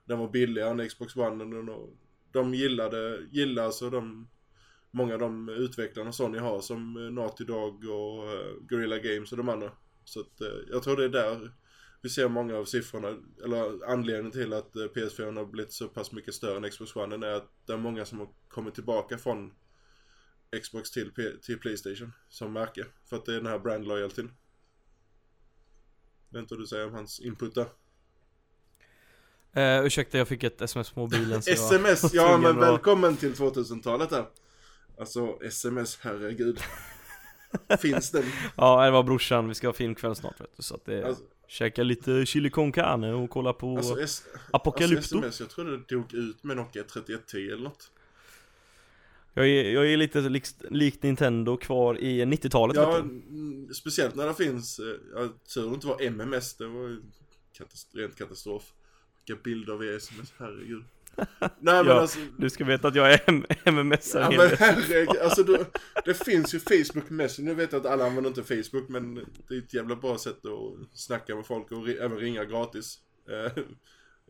Den 0.04 0.18
var 0.18 0.28
billigare 0.28 0.70
än 0.70 0.88
Xbox 0.88 1.16
One. 1.16 1.44
Och 1.44 1.90
de 2.32 2.54
gillade, 2.54 3.26
gillar 3.30 3.64
alltså 3.64 3.90
de 3.90 4.28
Många 4.90 5.14
av 5.14 5.20
de 5.20 5.48
utvecklarna 5.48 6.12
Sony 6.12 6.38
har 6.38 6.60
som 6.60 6.96
eh, 6.96 7.12
Naughty 7.12 7.44
Dog 7.44 7.84
och 7.84 8.32
eh, 8.32 8.54
Guerrilla 8.60 8.98
Games 8.98 9.32
och 9.32 9.38
de 9.38 9.48
andra. 9.48 9.70
Så 10.04 10.20
att 10.20 10.40
eh, 10.40 10.58
jag 10.70 10.82
tror 10.82 10.96
det 10.96 11.04
är 11.04 11.08
där 11.08 11.52
vi 12.02 12.08
ser 12.08 12.28
många 12.28 12.56
av 12.56 12.64
siffrorna, 12.64 13.16
eller 13.44 13.90
anledningen 13.90 14.32
till 14.32 14.52
att 14.52 14.76
eh, 14.76 14.80
PS4 14.82 15.36
har 15.36 15.44
blivit 15.44 15.72
så 15.72 15.88
pass 15.88 16.12
mycket 16.12 16.34
större 16.34 16.56
än 16.56 16.70
Xbox 16.70 16.96
One 16.96 17.26
är 17.26 17.32
att 17.32 17.50
det 17.66 17.72
är 17.72 17.76
många 17.76 18.04
som 18.04 18.18
har 18.18 18.28
kommit 18.48 18.74
tillbaka 18.74 19.18
från 19.18 19.52
Xbox 20.62 20.90
till, 20.90 21.12
P- 21.12 21.36
till 21.42 21.58
Playstation 21.58 22.12
som 22.28 22.52
märke. 22.52 22.86
För 23.04 23.16
att 23.16 23.24
det 23.26 23.32
är 23.32 23.36
den 23.36 23.46
här 23.46 23.58
brand 23.58 23.84
loyaltyn. 23.86 24.30
Vet 26.28 26.40
inte 26.40 26.54
vad 26.54 26.62
du 26.62 26.66
säger 26.66 26.86
om 26.86 26.94
hans 26.94 27.20
input 27.20 27.54
där. 27.54 27.66
eh, 29.52 29.84
Ursäkta 29.86 30.18
jag 30.18 30.28
fick 30.28 30.42
ett 30.44 30.60
sms 30.62 30.90
på 30.90 31.00
mobilen 31.00 31.30
jag 31.46 31.48
SMS, 31.48 32.14
ja 32.14 32.38
men 32.38 32.50
att- 32.50 32.62
välkommen 32.68 33.16
till 33.16 33.34
2000-talet 33.34 34.10
där. 34.10 34.26
Alltså 34.98 35.38
sms, 35.42 35.98
herregud. 36.02 36.60
Finns 37.80 38.10
den? 38.10 38.24
Ja, 38.56 38.84
det 38.84 38.90
var 38.90 39.02
brorsan, 39.02 39.48
vi 39.48 39.54
ska 39.54 39.68
ha 39.68 39.72
filmkväll 39.72 40.16
snart 40.16 40.40
vet 40.40 40.56
du, 40.56 40.62
så 40.62 40.74
att 40.74 40.84
det 40.84 41.04
Alltså, 41.06 41.24
Käka 41.50 41.82
lite 41.82 42.26
chili 42.26 42.50
con 42.50 42.72
carne 42.72 43.12
och 43.12 43.30
kolla 43.30 43.52
på 43.52 43.76
alltså, 43.76 44.00
S- 44.00 44.24
Apocalypto 44.52 44.96
alltså 44.98 45.16
sms, 45.18 45.40
jag 45.40 45.50
trodde 45.50 45.70
det 45.76 45.82
dog 45.88 46.14
ut 46.14 46.44
med 46.44 46.56
Nokia 46.56 46.84
3110 46.84 47.36
eller 47.52 47.62
något. 47.64 47.90
jag, 49.34 49.48
är, 49.48 49.70
jag 49.72 49.92
är 49.92 49.96
lite 49.96 50.20
likt, 50.20 50.54
likt 50.70 51.02
Nintendo 51.02 51.56
kvar 51.56 51.98
i 52.00 52.24
90-talet 52.24 52.76
Ja, 52.76 52.96
mm, 52.98 53.74
speciellt 53.74 54.14
när 54.14 54.26
det 54.26 54.34
finns, 54.34 54.78
eh, 54.78 54.86
ja, 55.14 55.28
tur 55.54 55.74
inte 55.74 55.86
var 55.86 56.02
MMS, 56.02 56.54
det 56.54 56.66
var 56.66 56.88
ju 56.88 57.02
katast- 57.58 57.88
rent 57.96 58.16
katastrof. 58.16 58.72
Vilka 59.26 59.42
bilder 59.42 59.76
via 59.76 59.96
sms, 59.96 60.32
herregud. 60.38 60.84
Nej 61.40 61.48
men 61.60 61.86
Ja, 61.86 62.00
alltså, 62.00 62.18
Du 62.38 62.50
ska 62.50 62.64
veta 62.64 62.88
att 62.88 62.94
jag 62.94 63.12
är 63.12 63.20
MMS 63.64 64.14
ja, 64.14 64.30
men 64.30 64.50
herregud, 64.58 65.08
alltså 65.22 65.42
du, 65.42 65.64
det 66.04 66.14
finns 66.14 66.54
ju 66.54 66.60
Facebook 66.60 67.10
Messenger, 67.10 67.48
nu 67.50 67.54
vet 67.54 67.72
jag 67.72 67.80
att 67.80 67.92
alla 67.92 68.06
använder 68.06 68.28
inte 68.30 68.42
Facebook 68.42 68.88
men 68.88 69.14
det 69.48 69.54
är 69.54 69.58
ett 69.58 69.74
jävla 69.74 69.96
bra 69.96 70.18
sätt 70.18 70.38
att 70.46 70.98
snacka 70.98 71.34
med 71.36 71.46
folk 71.46 71.72
och 71.72 71.86
ri- 71.86 71.98
även 72.00 72.18
ringa 72.18 72.44
gratis. 72.44 72.98
Eh, 73.30 73.44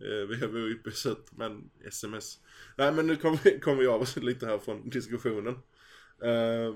eh, 0.07 0.27
via 0.29 0.47
VoIP 0.47 0.95
sätt, 0.97 1.25
men 1.31 1.71
sms. 1.87 2.39
Nej 2.77 2.93
men 2.93 3.07
nu 3.07 3.17
kommer 3.17 3.39
vi, 3.45 3.61
kommer 3.61 3.79
vi 3.81 3.87
av 3.87 4.03
oss 4.03 4.17
lite 4.17 4.47
här 4.47 4.59
från 4.59 4.91
diskussionen. 4.91 5.55
Eh, 6.23 6.75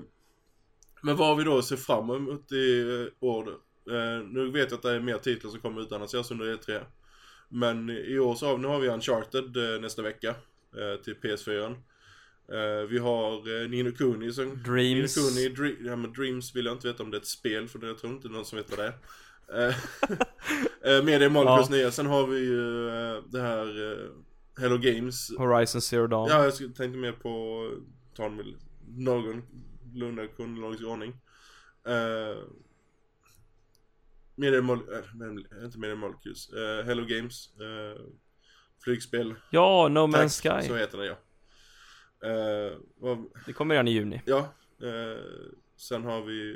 men 1.01 1.15
vad 1.15 1.27
har 1.27 1.35
vi 1.35 1.43
då 1.43 1.57
att 1.57 1.65
se 1.65 1.77
fram 1.77 2.09
emot 2.09 2.51
i 2.51 3.09
år? 3.19 3.57
Nu 4.33 4.51
vet 4.51 4.71
jag 4.71 4.77
att 4.77 4.81
det 4.83 4.91
är 4.91 4.99
mer 4.99 5.17
titlar 5.17 5.51
som 5.51 5.59
kommer 5.59 5.81
utannonseras 5.81 6.31
under 6.31 6.55
E3. 6.57 6.81
Men 7.53 7.89
i 7.89 8.19
år 8.19 8.35
så 8.35 8.47
har, 8.47 8.57
nu 8.57 8.67
har 8.67 8.79
vi 8.79 8.89
Uncharted 8.89 9.57
eh, 9.57 9.81
nästa 9.81 10.01
vecka 10.01 10.29
eh, 10.29 11.01
till 11.03 11.15
PS4. 11.15 11.65
Eh, 11.65 12.87
vi 12.89 12.97
har 12.97 13.67
Nino 13.67 13.91
Kuni 13.91 14.33
som... 14.33 14.63
Dreams. 14.63 15.17
Nino 15.17 15.29
Kuni, 15.29 15.49
Dre 15.49 15.89
ja, 15.89 15.95
men 15.95 16.13
Dreams 16.13 16.55
vill 16.55 16.65
jag 16.65 16.75
inte 16.75 16.87
veta 16.87 17.03
om 17.03 17.11
det 17.11 17.17
är 17.17 17.21
ett 17.21 17.27
spel 17.27 17.67
för 17.67 17.79
det 17.79 17.87
jag 17.87 17.97
tror 17.97 18.13
inte 18.13 18.29
någon 18.29 18.45
som 18.45 18.57
vet 18.57 18.77
vad 18.77 18.79
det 18.79 18.93
är. 19.49 19.69
uh, 20.97 21.03
Media 21.05 21.29
Molecules 21.29 21.69
ja. 21.69 21.75
nya. 21.75 21.91
Sen 21.91 22.05
har 22.05 22.27
vi 22.27 22.39
ju 22.39 22.89
det 23.29 23.41
här 23.41 23.97
Hello 24.59 24.77
Games. 24.77 25.31
Horizon 25.37 25.81
Zero 25.81 26.07
Dawn. 26.07 26.29
Ja, 26.29 26.43
jag 26.43 26.57
tänkte 26.57 26.87
mer 26.87 27.11
på 27.11 27.69
ta 28.15 28.29
med 28.29 28.45
någorlunda 28.87 30.27
kronologisk 30.27 30.83
ordning. 30.83 31.11
Uh, 31.87 32.43
Media 34.35 34.59
äh, 34.59 35.65
inte 35.65 35.79
Media 35.79 35.95
Molecules. 35.95 36.53
Uh, 36.53 36.85
Hello 36.85 37.05
Games. 37.05 37.49
Uh, 37.61 38.05
flygspel. 38.83 39.35
Ja, 39.49 39.87
No 39.87 39.99
Man's 39.99 40.41
Sky. 40.41 40.67
Så 40.67 40.75
heter 40.75 40.97
det 40.97 41.05
ja. 41.05 41.15
Uh, 42.25 42.77
vad... 42.95 43.25
Det 43.45 43.53
kommer 43.53 43.75
redan 43.75 43.87
i 43.87 43.91
juni. 43.91 44.21
Ja. 44.25 44.53
sen 45.77 46.03
har 46.03 46.21
vi 46.21 46.55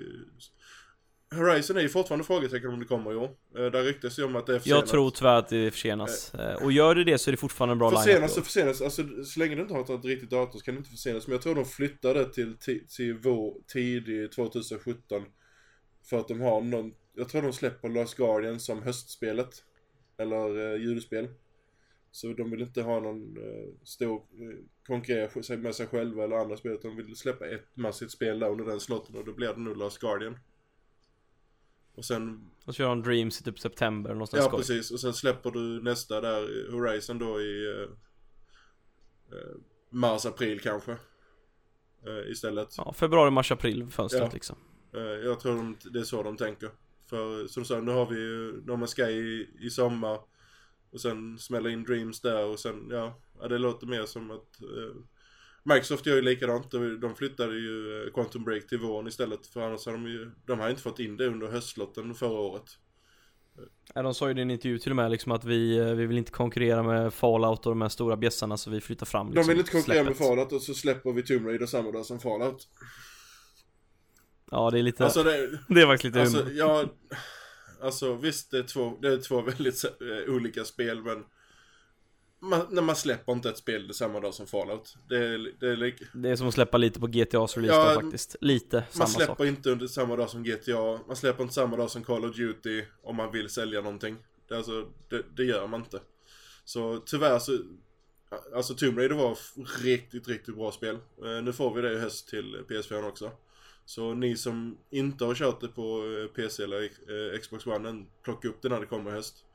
Horizon 1.36 1.78
är 1.78 1.82
ju 1.82 1.90
fortfarande 1.90 2.26
frågetecken 2.26 2.70
om 2.70 2.80
det 2.80 2.86
kommer 2.86 3.12
i 3.12 3.16
år. 3.16 3.30
Eh, 3.58 3.66
där 3.66 3.84
ryktas 3.84 4.20
ju 4.20 4.24
om 4.24 4.36
att 4.36 4.46
det 4.46 4.56
är 4.56 4.60
försenat. 4.60 4.80
Jag 4.80 4.90
tror 4.90 5.10
tyvärr 5.10 5.36
att 5.36 5.50
det 5.50 5.72
försenas. 5.72 6.34
Eh. 6.34 6.64
Och 6.64 6.72
gör 6.72 6.96
det 6.96 7.04
det 7.04 7.18
så 7.18 7.30
är 7.30 7.32
det 7.32 7.38
fortfarande 7.38 7.72
en 7.72 7.80
bra 7.80 7.90
line 7.90 8.04
Försenas 8.04 8.34
så 8.34 8.42
försenas, 8.42 8.82
alltså 8.82 9.04
så 9.26 9.40
länge 9.40 9.56
du 9.56 9.62
inte 9.62 9.74
har 9.74 9.96
ett 9.96 10.06
riktigt 10.06 10.30
datum 10.30 10.60
så 10.60 10.66
kan 10.66 10.76
det 10.76 10.78
inte 10.78 10.90
försenas. 10.90 11.28
Men 11.28 11.32
jag 11.32 11.42
tror 11.42 11.56
de 11.56 11.66
flyttade 11.66 12.34
till, 12.34 12.58
till, 12.58 12.88
till 12.88 13.14
vår 13.14 13.56
tidig 13.68 14.32
2017. 14.32 15.26
För 16.10 16.20
att 16.20 16.28
de 16.28 16.42
har 16.42 16.62
någon, 16.62 16.94
jag 17.18 17.30
tror 17.30 17.42
de 17.42 17.54
släpper 17.54 17.90
Last 17.90 18.18
Guardian 18.18 18.60
som 18.60 18.84
höstspelet. 18.84 19.64
Eller 20.18 20.74
eh, 20.74 20.82
julspel. 20.82 21.28
Så 22.12 22.34
de 22.34 22.52
vill 22.52 22.62
inte 22.62 22.82
ha 22.82 23.00
någon 23.00 23.38
eh, 23.38 23.68
stor 23.84 24.16
eh, 24.16 24.58
konkurrera 24.88 25.58
med 25.58 25.76
sig 25.76 25.88
själva 25.88 26.24
eller 26.24 26.36
andra 26.36 26.58
spel. 26.58 26.72
Utan 26.72 26.96
de 26.96 27.04
vill 27.04 27.16
släppa 27.16 27.48
ett 27.48 27.68
massivt 27.74 28.12
spel 28.12 28.40
där 28.40 28.50
under 28.50 28.66
den 28.66 28.80
slotten 28.80 29.16
och 29.16 29.26
då 29.26 29.34
blir 29.34 29.48
det 29.48 29.60
nog 29.60 29.78
Last 29.78 30.00
Guardian. 30.00 30.40
Och 31.96 32.06
sen... 32.06 32.50
Och 32.66 32.74
så 32.76 32.78
kör 32.78 32.90
de 32.90 33.02
Dreams 33.02 33.42
i 33.42 33.44
typ 33.44 33.60
september 33.60 34.10
någonstans 34.10 34.44
Ja 34.44 34.48
skoj. 34.50 34.60
precis, 34.60 34.92
och 34.92 35.00
sen 35.00 35.14
släpper 35.14 35.52
du 35.52 35.84
nästa 35.84 36.22
där, 36.22 36.72
Horizon 36.72 37.20
då 37.20 37.42
i 37.42 37.68
uh, 37.68 37.90
uh, 39.34 39.58
mars, 39.90 40.26
april 40.26 40.60
kanske. 40.60 40.92
Uh, 42.08 42.32
istället. 42.32 42.78
Ja, 42.78 42.94
februari, 42.94 43.32
mars, 43.32 43.52
april 43.52 43.88
fönstret 43.90 44.24
ja. 44.24 44.30
liksom. 44.34 44.58
jag 45.24 45.40
tror 45.40 45.56
de, 45.56 45.78
det 45.92 46.00
är 46.00 46.04
så 46.04 46.24
de 46.24 46.38
tänker. 46.38 46.70
För 47.10 47.48
som 47.48 47.64
du 47.64 47.68
sa, 47.68 47.82
nu 47.82 47.92
har 47.92 48.06
vi 48.06 48.16
ju 48.16 48.52
No 48.66 48.72
Man's 48.72 48.96
Sky 48.96 49.12
i, 49.12 49.50
i 49.68 49.70
sommar. 49.70 50.20
Och 50.92 51.02
sen 51.02 51.40
smälla 51.40 51.70
in 51.70 51.84
Dreams 51.84 52.22
där 52.22 52.46
och 52.46 52.60
sen, 52.60 52.88
ja, 52.92 53.20
ja 53.40 53.48
det 53.48 53.58
låter 53.58 53.88
mer 53.88 54.06
som 54.06 54.32
att 54.32 54.60
Microsoft 55.74 56.06
gör 56.06 56.16
ju 56.16 56.22
likadant. 56.22 56.72
De 57.02 57.16
flyttade 57.16 57.56
ju 57.56 58.04
eh, 58.06 58.14
Quantum 58.14 58.44
Break 58.44 58.68
till 58.68 58.78
våren 58.78 59.08
istället. 59.08 59.48
För 59.48 59.62
annars 59.62 59.86
har 59.86 59.94
de 59.94 60.08
ju, 60.08 60.32
de 60.46 60.60
har 60.60 60.70
inte 60.70 60.82
fått 60.82 61.00
in 61.00 61.18
det 61.18 61.28
under 61.28 61.48
höstlotten 61.48 62.16
förra 62.16 62.40
året. 62.40 62.64
Ja, 63.94 64.02
de 64.02 64.14
sa 64.14 64.30
ju 64.30 64.38
i 64.38 64.42
en 64.42 64.52
intervju 64.52 64.80
till 64.80 64.92
och 64.92 64.96
med 64.96 65.12
liksom 65.12 65.32
att 65.32 65.46
vi, 65.46 65.78
eh, 65.78 65.86
vi 65.86 66.06
vill 66.06 66.18
inte 66.18 66.32
konkurrera 66.32 66.84
med 66.84 67.14
Fallout 67.14 67.66
och 67.66 67.72
de 67.72 67.82
här 67.82 67.90
stora 67.90 68.18
bjässarna 68.18 68.58
så 68.58 68.70
vi 68.70 68.82
flyttar 68.82 69.06
fram 69.06 69.28
liksom, 69.28 69.42
De 69.42 69.48
vill 69.48 69.60
inte 69.60 69.72
konkurrera 69.72 70.04
släppet. 70.04 70.20
med 70.20 70.28
Fallout 70.28 70.52
och 70.52 70.62
så 70.62 70.74
släpper 70.74 71.12
vi 71.14 71.24
Tomb 71.24 71.46
Raider 71.48 71.66
samma 71.66 71.92
dag 71.92 72.06
som 72.06 72.20
Fallout. 72.20 72.68
Ja 74.52 74.70
det 74.72 74.80
är 74.80 74.84
lite, 74.84 75.04
alltså 75.04 75.24
det, 75.24 75.60
det 75.68 75.82
är 75.82 75.86
faktiskt 75.86 76.16
lite 76.16 76.22
alltså, 76.22 76.38
humor. 76.38 76.54
ja, 76.56 76.86
alltså 77.82 78.16
visst 78.16 78.52
det 78.52 78.58
är 78.58 78.64
två, 78.64 78.98
det 79.02 79.08
är 79.08 79.18
två 79.18 79.42
väldigt 79.58 79.86
uh, 80.02 80.36
olika 80.36 80.66
spel 80.66 81.02
men 81.04 81.24
man, 82.40 82.68
när 82.70 82.82
man 82.82 82.96
släpper 82.96 83.34
inte 83.34 83.50
ett 83.50 83.58
spel 83.58 83.94
samma 83.94 84.20
dag 84.20 84.34
som 84.34 84.48
Fallout. 84.48 84.98
Det 85.10 85.18
är, 85.18 85.54
det 85.60 85.68
är, 85.68 85.96
det 86.14 86.30
är 86.30 86.36
som 86.36 86.48
att 86.48 86.54
släppa 86.54 86.78
lite 86.78 87.00
på 87.00 87.08
GTA's 87.08 87.56
release 87.56 87.80
ja, 87.80 88.02
faktiskt. 88.02 88.36
Lite 88.42 88.84
samma 88.90 89.04
Man 89.04 89.08
släpper 89.08 89.36
sak. 89.36 89.46
inte 89.46 89.70
under 89.70 89.88
samma 89.88 90.16
dag 90.16 90.30
som 90.30 90.44
GTA. 90.44 91.00
Man 91.08 91.16
släpper 91.16 91.44
inte 91.44 91.56
samma 91.56 91.78
dag 91.78 91.92
som 91.92 92.04
Call 92.04 92.26
of 92.26 92.36
Duty 92.36 92.84
om 93.04 93.16
man 93.16 93.32
vill 93.32 93.50
sälja 93.50 93.82
någonting. 93.82 94.18
Det, 94.48 94.58
alltså, 94.58 94.86
det, 95.10 95.24
det 95.36 95.44
gör 95.44 95.68
man 95.68 95.80
inte. 95.80 96.00
Så 96.66 97.00
tyvärr 97.06 97.40
så 97.40 97.58
Alltså 98.56 98.74
Tomb 98.74 98.98
Raider 98.98 99.16
var 99.16 99.38
riktigt, 99.84 100.28
riktigt 100.28 100.56
bra 100.56 100.72
spel. 100.72 100.96
Eh, 100.96 101.44
nu 101.44 101.54
får 101.54 101.74
vi 101.74 101.82
det 101.82 101.94
i 101.94 102.00
höst 102.00 102.30
till 102.30 102.58
PS4 102.70 103.08
också. 103.08 103.32
Så 103.88 104.14
ni 104.14 104.38
som 104.38 104.78
inte 104.90 105.26
har 105.26 105.36
kört 105.36 105.62
det 105.62 105.68
på 105.68 106.04
eh, 106.06 106.28
PC 106.28 106.64
eller 106.64 106.84
eh, 106.84 107.40
Xbox 107.40 107.68
One, 107.68 107.90
än, 107.90 108.08
plocka 108.24 108.48
upp 108.48 108.62
det 108.62 108.70
när 108.70 108.80
det 108.80 108.86
kommer 108.86 109.12
i 109.12 109.14
höst. 109.14 109.46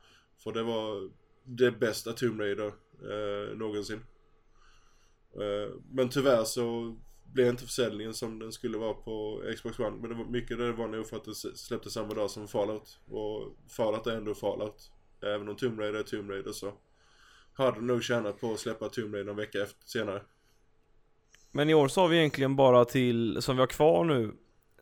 För 0.43 0.51
det 0.51 0.63
var 0.63 1.09
det 1.43 1.71
bästa 1.71 2.13
Tomb 2.13 2.39
Raider 2.39 2.67
eh, 3.01 3.57
någonsin. 3.57 3.99
Eh, 5.35 5.75
men 5.91 6.09
tyvärr 6.09 6.43
så 6.43 6.95
blev 7.33 7.47
inte 7.47 7.63
försäljningen 7.63 8.13
som 8.13 8.39
den 8.39 8.51
skulle 8.51 8.77
vara 8.77 8.93
på 8.93 9.43
Xbox 9.55 9.79
One. 9.79 9.97
Men 10.01 10.09
det 10.09 10.15
var, 10.15 10.25
mycket 10.25 10.57
det 10.57 10.71
var 10.71 10.87
nog 10.87 11.07
för 11.07 11.17
att 11.17 11.25
det 11.25 11.35
släpptes 11.35 11.93
samma 11.93 12.13
dag 12.13 12.31
som 12.31 12.47
Fallout. 12.47 12.99
Och 13.07 13.57
Fallout 13.77 14.07
är 14.07 14.17
ändå 14.17 14.35
Fallout. 14.35 14.91
Även 15.21 15.49
om 15.49 15.55
Tomb 15.55 15.79
Raider 15.79 15.99
är 15.99 16.03
Tomb 16.03 16.29
Raider 16.29 16.51
så 16.51 16.73
hade 17.53 17.81
nog 17.81 18.03
tjänat 18.03 18.41
på 18.41 18.53
att 18.53 18.59
släppa 18.59 18.89
Tomb 18.89 19.13
Raider 19.13 19.31
en 19.31 19.37
vecka 19.37 19.63
efter, 19.63 19.87
senare. 19.87 20.21
Men 21.55 21.69
i 21.69 21.73
år 21.73 21.87
så 21.87 22.01
har 22.01 22.07
vi 22.07 22.17
egentligen 22.17 22.55
bara 22.55 22.85
till, 22.85 23.41
som 23.41 23.55
vi 23.55 23.59
har 23.59 23.67
kvar 23.67 24.03
nu, 24.03 24.31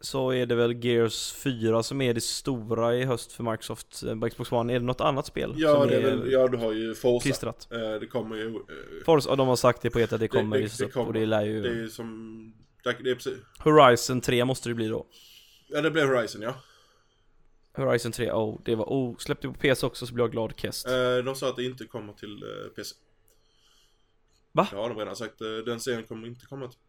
så 0.01 0.33
är 0.33 0.45
det 0.45 0.55
väl 0.55 0.85
Gears 0.85 1.33
4 1.33 1.83
som 1.83 2.01
är 2.01 2.13
det 2.13 2.21
stora 2.21 2.95
i 2.95 3.03
höst 3.03 3.31
för 3.31 3.43
Microsoft 3.43 4.03
eh, 4.03 4.29
Xbox 4.29 4.51
One. 4.51 4.73
Är 4.73 4.79
det 4.79 4.85
något 4.85 5.01
annat 5.01 5.25
spel? 5.25 5.53
Ja, 5.57 5.85
det 5.85 5.95
är 5.95 6.01
väl, 6.01 6.31
ja 6.31 6.47
du 6.47 6.57
har 6.57 6.71
ju 6.71 6.95
Forza. 6.95 7.23
Klistrat. 7.23 7.67
Eh, 7.71 7.99
det 7.99 8.07
kommer 8.07 8.35
ju... 8.35 8.47
Eh, 8.47 9.05
Forza, 9.05 9.29
och 9.29 9.37
de 9.37 9.47
har 9.47 9.55
sagt 9.55 9.81
det 9.81 9.89
på 9.89 9.99
ett 9.99 10.13
att 10.13 10.19
det 10.19 10.27
kommer 10.27 10.57
det, 10.57 10.63
det, 10.63 10.85
det 10.85 10.91
kommer. 10.91 11.07
och 11.07 11.13
det 11.13 11.25
lär 11.25 11.45
ju... 11.45 11.61
Det 11.61 11.83
är 11.83 11.87
som... 11.87 12.53
Det 12.83 12.89
är 12.89 13.15
precis. 13.15 13.37
Horizon 13.59 14.21
3 14.21 14.45
måste 14.45 14.69
det 14.69 14.75
bli 14.75 14.87
då. 14.87 15.05
Ja, 15.67 15.81
det 15.81 15.91
blir 15.91 16.05
Horizon 16.05 16.41
ja. 16.41 16.53
Horizon 17.77 18.11
3, 18.11 18.31
oh, 18.31 18.61
det 18.65 18.75
var, 18.75 18.85
oh, 18.85 19.17
släppte 19.17 19.47
på 19.47 19.53
PC 19.53 19.85
också 19.85 20.05
så 20.05 20.13
blir 20.13 20.23
jag 20.23 20.31
glad 20.31 20.53
Kest. 20.57 20.87
De 21.25 21.35
sa 21.35 21.49
att 21.49 21.55
det 21.55 21.63
inte 21.63 21.85
kommer 21.85 22.13
till 22.13 22.43
PC. 22.75 22.95
Va? 24.51 24.67
Ja, 24.71 24.87
de 24.87 24.91
har 24.91 24.99
redan 24.99 25.15
sagt. 25.15 25.41
Eh, 25.41 25.47
den 25.65 25.79
serien 25.79 26.03
kommer 26.03 26.27
inte 26.27 26.45
komma 26.45 26.67
till 26.67 26.79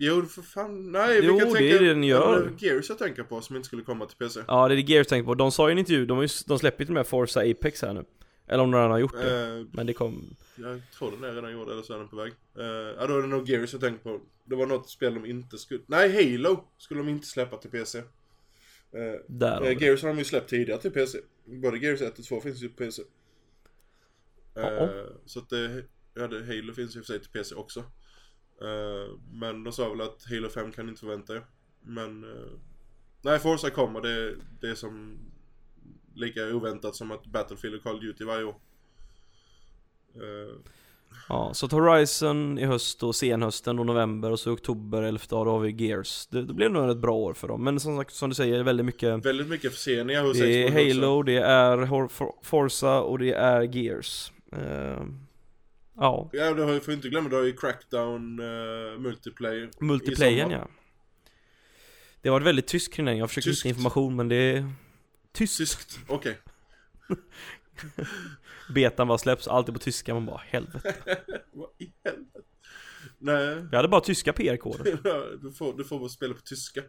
Jo, 0.00 0.22
för 0.22 0.42
fan. 0.42 0.92
Nej, 0.92 1.20
jo, 1.22 1.34
vi 1.34 1.40
kan 1.40 1.48
det 1.48 1.58
tänka, 1.58 1.74
är 1.76 1.80
det 1.80 1.88
den 1.88 2.04
gör. 2.04 2.54
Det 2.58 2.66
är 2.66 2.72
Gears 2.72 2.88
jag 2.88 2.98
tänker 2.98 3.22
på 3.22 3.40
som 3.40 3.56
inte 3.56 3.66
skulle 3.66 3.82
komma 3.82 4.06
till 4.06 4.16
PC. 4.16 4.40
Ja, 4.48 4.68
det 4.68 4.74
är 4.74 4.76
det 4.76 4.92
Gears 4.92 5.04
jag 5.04 5.08
tänker 5.08 5.26
på. 5.26 5.34
De 5.34 5.52
sa 5.52 5.68
i 5.68 5.72
en 5.72 5.78
intervju, 5.78 6.06
de, 6.06 6.28
de 6.46 6.58
släpper 6.58 6.82
ju 6.82 6.86
till 6.86 6.92
och 6.92 6.94
med 6.94 7.06
Forza 7.06 7.40
Apex 7.40 7.82
här 7.82 7.94
nu. 7.94 8.04
Eller 8.46 8.62
om 8.62 8.70
de 8.70 8.76
redan 8.76 8.90
har 8.90 8.98
gjort 8.98 9.12
det. 9.22 9.58
Uh, 9.58 9.66
men 9.72 9.86
det 9.86 9.92
kom... 9.92 10.36
Jag 10.56 10.80
tror 10.98 11.10
den 11.10 11.24
är 11.24 11.34
redan 11.34 11.52
gjord, 11.52 11.68
eller 11.68 11.82
så 11.82 11.94
är 11.94 11.98
den 11.98 12.08
på 12.08 12.16
väg. 12.16 12.32
Uh, 12.58 12.64
ja, 12.98 13.06
då 13.06 13.18
är 13.18 13.22
det 13.22 13.28
nog 13.28 13.48
Gears 13.48 13.72
jag 13.72 13.80
tänker 13.80 14.02
på. 14.02 14.20
Det 14.44 14.56
var 14.56 14.66
något 14.66 14.88
spel 14.88 15.14
de 15.14 15.26
inte 15.26 15.58
skulle... 15.58 15.80
Nej, 15.86 16.12
Halo 16.12 16.64
skulle 16.78 17.00
de 17.00 17.08
inte 17.08 17.26
släppa 17.26 17.56
till 17.56 17.70
PC. 17.70 17.98
Uh, 17.98 18.04
Där 19.26 19.62
uh, 19.62 19.82
Gears 19.82 20.02
har 20.02 20.08
de 20.08 20.18
ju 20.18 20.24
släppt 20.24 20.50
tidigare 20.50 20.80
till 20.80 20.90
PC. 20.90 21.18
Både 21.44 21.78
Gears 21.78 22.00
1 22.00 22.18
och 22.18 22.24
2 22.24 22.40
finns 22.40 22.62
ju 22.62 22.68
på 22.68 22.76
PC. 22.76 23.02
Uh, 23.02 23.08
uh 24.64 24.70
-oh. 24.70 25.12
Så 25.26 25.38
att 25.38 25.50
det... 25.50 25.82
Ja, 26.18 26.24
Halo 26.24 26.72
finns 26.72 26.96
ju 26.96 27.00
för 27.00 27.06
sig 27.06 27.20
till 27.20 27.30
PC 27.30 27.54
också. 27.54 27.80
Uh, 28.62 29.18
men 29.32 29.64
de 29.64 29.72
sa 29.72 29.88
väl 29.88 30.00
att 30.00 30.24
Halo 30.30 30.48
5 30.48 30.72
kan 30.72 30.88
inte 30.88 31.00
förvänta 31.00 31.36
er. 31.36 31.46
Men... 31.82 32.24
Uh, 32.24 32.50
nej, 33.22 33.38
Forza 33.38 33.70
kommer. 33.70 34.00
Det, 34.00 34.36
det 34.60 34.68
är 34.68 34.74
som... 34.74 35.18
Lika 36.14 36.46
oväntat 36.54 36.96
som 36.96 37.10
att 37.10 37.26
Battlefield 37.26 37.76
och 37.76 37.82
Call 37.82 37.96
of 37.96 38.02
Duty 38.02 38.24
varje 38.24 38.44
år. 38.44 38.54
Uh, 40.16 40.56
ja, 41.28 41.54
så 41.54 41.66
Horizon 41.66 42.58
i 42.58 42.64
höst 42.64 43.02
och 43.02 43.14
senhösten 43.14 43.78
och 43.78 43.86
november 43.86 44.30
och 44.30 44.40
så 44.40 44.52
oktober, 44.52 45.02
11 45.02 45.24
dag, 45.28 45.46
då 45.46 45.50
har 45.50 45.60
vi 45.60 45.86
Gears. 45.86 46.26
Det, 46.26 46.42
det 46.42 46.54
blir 46.54 46.68
nog 46.68 46.90
ett 46.90 46.98
bra 46.98 47.14
år 47.14 47.34
för 47.34 47.48
dem. 47.48 47.64
Men 47.64 47.80
som 47.80 47.96
sagt, 47.96 48.12
som 48.14 48.28
du 48.28 48.34
säger, 48.34 48.62
väldigt 48.62 48.86
mycket... 48.86 49.26
Väldigt 49.26 49.48
mycket 49.48 49.72
förseningar 49.72 50.22
hos 50.22 50.38
Det 50.38 50.64
är 50.64 50.70
Halo, 50.70 51.18
också. 51.18 51.22
det 51.22 51.38
är 51.38 52.44
Forza 52.44 53.00
och 53.00 53.18
det 53.18 53.32
är 53.32 53.76
Gears. 53.76 54.32
Uh, 54.56 55.02
Ja. 55.98 56.30
Ja, 56.32 56.54
du 56.54 56.62
har 56.62 56.72
ju, 56.72 56.80
får 56.80 56.94
inte 56.94 57.08
glömma, 57.08 57.28
du 57.28 57.36
har 57.36 57.42
ju 57.42 57.56
Crackdown 57.56 58.40
uh, 58.40 58.98
Multiplayer 58.98 59.70
Multiplayern 59.80 60.50
ja. 60.50 60.68
Det 62.22 62.30
varit 62.30 62.46
väldigt 62.46 62.66
tyst 62.66 62.92
kring 62.92 63.06
den, 63.06 63.16
jag 63.16 63.22
har 63.22 63.28
försökt 63.28 63.46
hitta 63.46 63.68
information 63.68 64.16
men 64.16 64.28
det 64.28 64.36
är 64.36 64.72
tyst. 65.32 65.58
Tyskt, 65.58 65.98
okej. 66.08 66.38
Okay. 67.08 67.24
Betan 68.74 69.08
bara 69.08 69.18
släpps, 69.18 69.48
alltid 69.48 69.74
på 69.74 69.80
tyska, 69.80 70.14
man 70.14 70.26
bara 70.26 70.42
helvete. 70.46 70.94
Vad 71.52 71.70
i 71.78 71.92
helvete? 72.04 72.40
Nej. 73.18 73.66
Vi 73.70 73.76
hade 73.76 73.88
bara 73.88 74.00
tyska 74.00 74.32
PR-koder. 74.32 74.84
du 75.42 75.52
får, 75.52 75.76
du 75.76 75.84
får 75.84 75.98
bara 75.98 76.08
spela 76.08 76.34
på 76.34 76.40
tyska. 76.40 76.82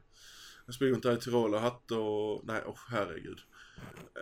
Jag 0.65 0.75
springer 0.75 0.93
runt 0.93 1.05
här 1.05 1.13
i 1.13 1.17
Tyrolerhatt 1.17 1.91
och, 1.91 2.41
nej, 2.43 2.61
åh 2.65 2.73
oh, 2.73 2.79
herregud. 2.89 3.39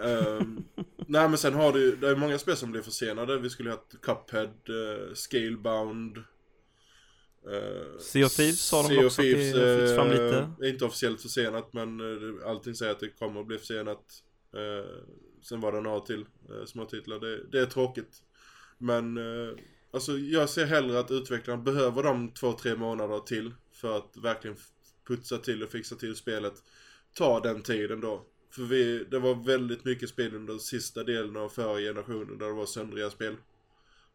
Um, 0.04 0.66
nej 1.08 1.30
men 1.30 1.38
sen 1.38 1.54
har 1.54 1.74
du 1.74 1.96
det 1.96 2.10
är 2.10 2.16
många 2.16 2.40
spel 2.40 2.58
som 2.58 2.72
blir 2.72 2.82
försenade. 2.82 3.40
Vi 3.40 3.50
skulle 3.50 3.70
ha 3.70 3.78
haft 3.78 4.02
Cuphead, 4.02 4.50
uh, 4.70 5.14
Scalebound. 5.14 6.18
Uh, 6.18 8.00
sea 8.00 8.26
of 8.26 8.36
Thieves 8.36 8.62
sa 8.62 8.88
de 8.88 9.06
också 9.06 9.22
att 9.22 9.28
det 9.28 9.90
uh, 9.90 9.96
fram 9.96 10.10
lite. 10.10 10.50
Är 10.62 10.70
inte 10.70 10.86
officiellt 10.86 11.22
försenat 11.22 11.74
men 11.74 12.02
uh, 12.02 12.48
allting 12.48 12.76
säger 12.76 12.92
att 12.92 13.00
det 13.00 13.10
kommer 13.10 13.42
att 13.42 13.48
bli 13.48 13.58
försenat. 13.58 14.24
Uh, 14.56 15.04
sen 15.42 15.62
var 15.62 15.72
det 15.72 15.82
några 15.82 16.00
till 16.00 16.26
uh, 16.52 16.66
små 16.66 16.86
titlar. 16.86 17.20
Det, 17.20 17.44
det, 17.52 17.60
är 17.60 17.66
tråkigt. 17.66 18.24
Men 18.78 19.20
Alltså 19.92 20.18
jag 20.18 20.50
ser 20.50 20.66
hellre 20.66 21.00
att 21.00 21.12
utvecklarna 21.12 21.62
behöver 21.62 22.04
de 22.04 22.34
två, 22.34 22.54
tre 22.54 22.76
månader 22.76 23.20
till 23.20 23.54
för 23.74 23.98
att 23.98 24.18
verkligen 24.24 24.58
putsa 25.08 25.38
till 25.38 25.64
och 25.64 25.70
fixa 25.70 25.96
till 25.96 26.16
spelet. 26.16 26.54
Ta 27.14 27.40
den 27.40 27.62
tiden 27.62 28.02
då. 28.02 28.26
För 28.52 28.62
vi, 28.62 29.04
det 29.12 29.20
var 29.20 29.36
väldigt 29.46 29.86
mycket 29.86 30.10
spel 30.10 30.36
under 30.36 30.58
sista 30.58 31.04
delen 31.04 31.38
av 31.38 31.50
förra 31.50 31.80
generationen 31.80 32.38
där 32.38 32.46
det 32.48 32.54
var 32.54 32.66
söndriga 32.66 33.10
spel. 33.10 33.36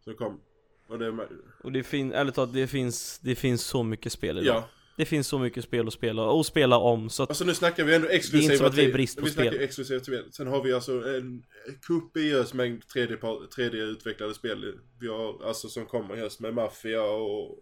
Som 0.05 0.15
kom. 0.15 0.41
Och 0.89 0.99
det, 0.99 1.29
Och 1.65 1.73
det 1.73 1.83
finns, 1.83 2.15
ärligt 2.15 2.35
talat, 2.35 2.53
det 2.55 2.67
finns, 2.67 3.19
det 3.23 3.35
finns 3.35 3.65
så 3.65 3.83
mycket 3.83 4.13
spel 4.13 4.39
idag. 4.39 4.57
ja. 4.57 4.69
Det 4.97 5.05
finns 5.05 5.27
så 5.29 5.39
mycket 5.39 5.65
spel 5.65 5.87
att 5.87 5.93
spela, 5.93 6.23
och 6.23 6.47
spela 6.47 6.77
om 6.79 7.11
så 7.11 7.23
att 7.23 7.29
Alltså 7.29 7.45
nu 7.45 7.55
snackar 7.55 7.85
vi 7.85 7.95
ändå 7.95 8.09
exklusiva 8.09 8.41
Det 8.41 8.47
är 8.47 8.53
inte 8.53 8.57
som 8.59 8.67
att 8.67 8.75
vi 8.75 8.85
är 8.85 8.93
brist 8.93 9.19
på 9.19 9.25
Vi 9.25 9.31
snackar 9.31 9.51
spel. 9.51 9.63
exklusivt 9.65 10.03
spel. 10.05 10.25
Sen 10.33 10.47
har 10.47 10.63
vi 10.63 10.73
alltså 10.73 10.93
en 11.17 11.43
kopiös 11.87 12.55
mängd 12.55 12.83
3D, 12.95 13.17
pa- 13.17 13.47
3D-utvecklade 13.57 14.33
spel. 14.35 14.75
Vi 15.01 15.09
har 15.09 15.45
alltså 15.47 15.69
som 15.69 15.87
kommer 15.87 16.17
i 16.17 16.21
höst 16.21 16.41
med 16.41 16.55
Mafia 16.55 17.03
och, 17.03 17.59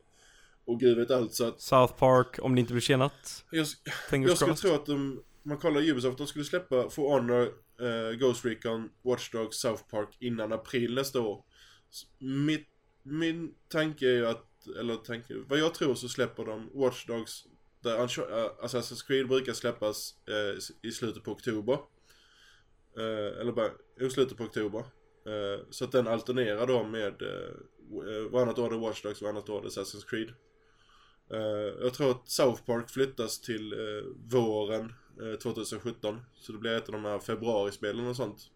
och 0.64 0.80
gud 0.80 0.98
vet 0.98 1.10
allt 1.10 1.34
så 1.34 1.44
att 1.48 1.60
South 1.60 1.94
Park, 1.94 2.38
om 2.42 2.54
det 2.54 2.60
inte 2.60 2.72
blir 2.72 2.80
senat, 2.82 3.44
jag, 3.50 3.66
jag 4.10 4.36
skulle 4.36 4.54
tro 4.54 4.74
att 4.74 4.86
de, 4.86 5.22
man 5.50 5.58
kollar 5.58 5.80
Ubisoft, 5.80 6.18
de 6.18 6.26
skulle 6.26 6.44
släppa 6.44 6.90
For 6.90 7.08
Honor, 7.08 7.42
eh, 7.80 8.18
Ghost 8.18 8.44
Recon, 8.44 8.90
Watch 9.02 9.30
Dogs, 9.30 9.60
South 9.60 9.82
Park 9.90 10.16
innan 10.20 10.52
april 10.52 10.94
nästa 10.94 11.20
år. 11.20 11.44
Mitt, 12.18 12.68
min 13.02 13.54
tanke 13.68 14.06
är 14.06 14.14
ju 14.14 14.26
att, 14.26 14.66
eller 14.80 14.96
tanke, 14.96 15.34
vad 15.48 15.58
jag 15.58 15.74
tror 15.74 15.94
så 15.94 16.08
släpper 16.08 16.44
de 16.44 16.70
Watch 16.74 17.06
Dogs, 17.06 17.46
där 17.80 17.98
eh, 17.98 18.06
Assassin's 18.64 19.06
Creed 19.06 19.28
brukar 19.28 19.52
släppas 19.52 20.14
eh, 20.28 20.88
i 20.88 20.92
slutet 20.92 21.24
på 21.24 21.32
oktober. 21.32 21.78
Eh, 22.96 23.40
eller 23.40 23.52
bara, 23.52 23.70
i 24.00 24.10
slutet 24.10 24.36
på 24.36 24.44
oktober. 24.44 24.84
Eh, 25.26 25.64
så 25.70 25.84
att 25.84 25.92
den 25.92 26.06
alternerar 26.06 26.66
då 26.66 26.84
med 26.84 27.22
eh, 27.22 27.28
eh 27.28 28.30
varannat 28.30 28.58
år 28.58 28.70
det 28.70 28.76
är 28.76 28.80
Watch 28.80 29.02
Dogs, 29.02 29.22
varannat 29.22 29.48
år 29.48 29.62
det 29.62 29.66
är 29.66 29.70
Assassin's 29.70 30.06
Creed. 30.06 30.32
Jag 31.80 31.94
tror 31.94 32.10
att 32.10 32.28
South 32.28 32.64
Park 32.64 32.90
flyttas 32.90 33.40
till 33.40 33.74
våren 34.30 34.92
Eh, 35.18 35.38
2017. 35.38 36.20
Så 36.34 36.52
det 36.52 36.58
blir 36.58 36.76
ett 36.76 36.88
av 36.88 36.92
de 36.92 37.04
här 37.04 37.18
februarispelen 37.18 38.06
och 38.06 38.16
sånt. 38.16 38.50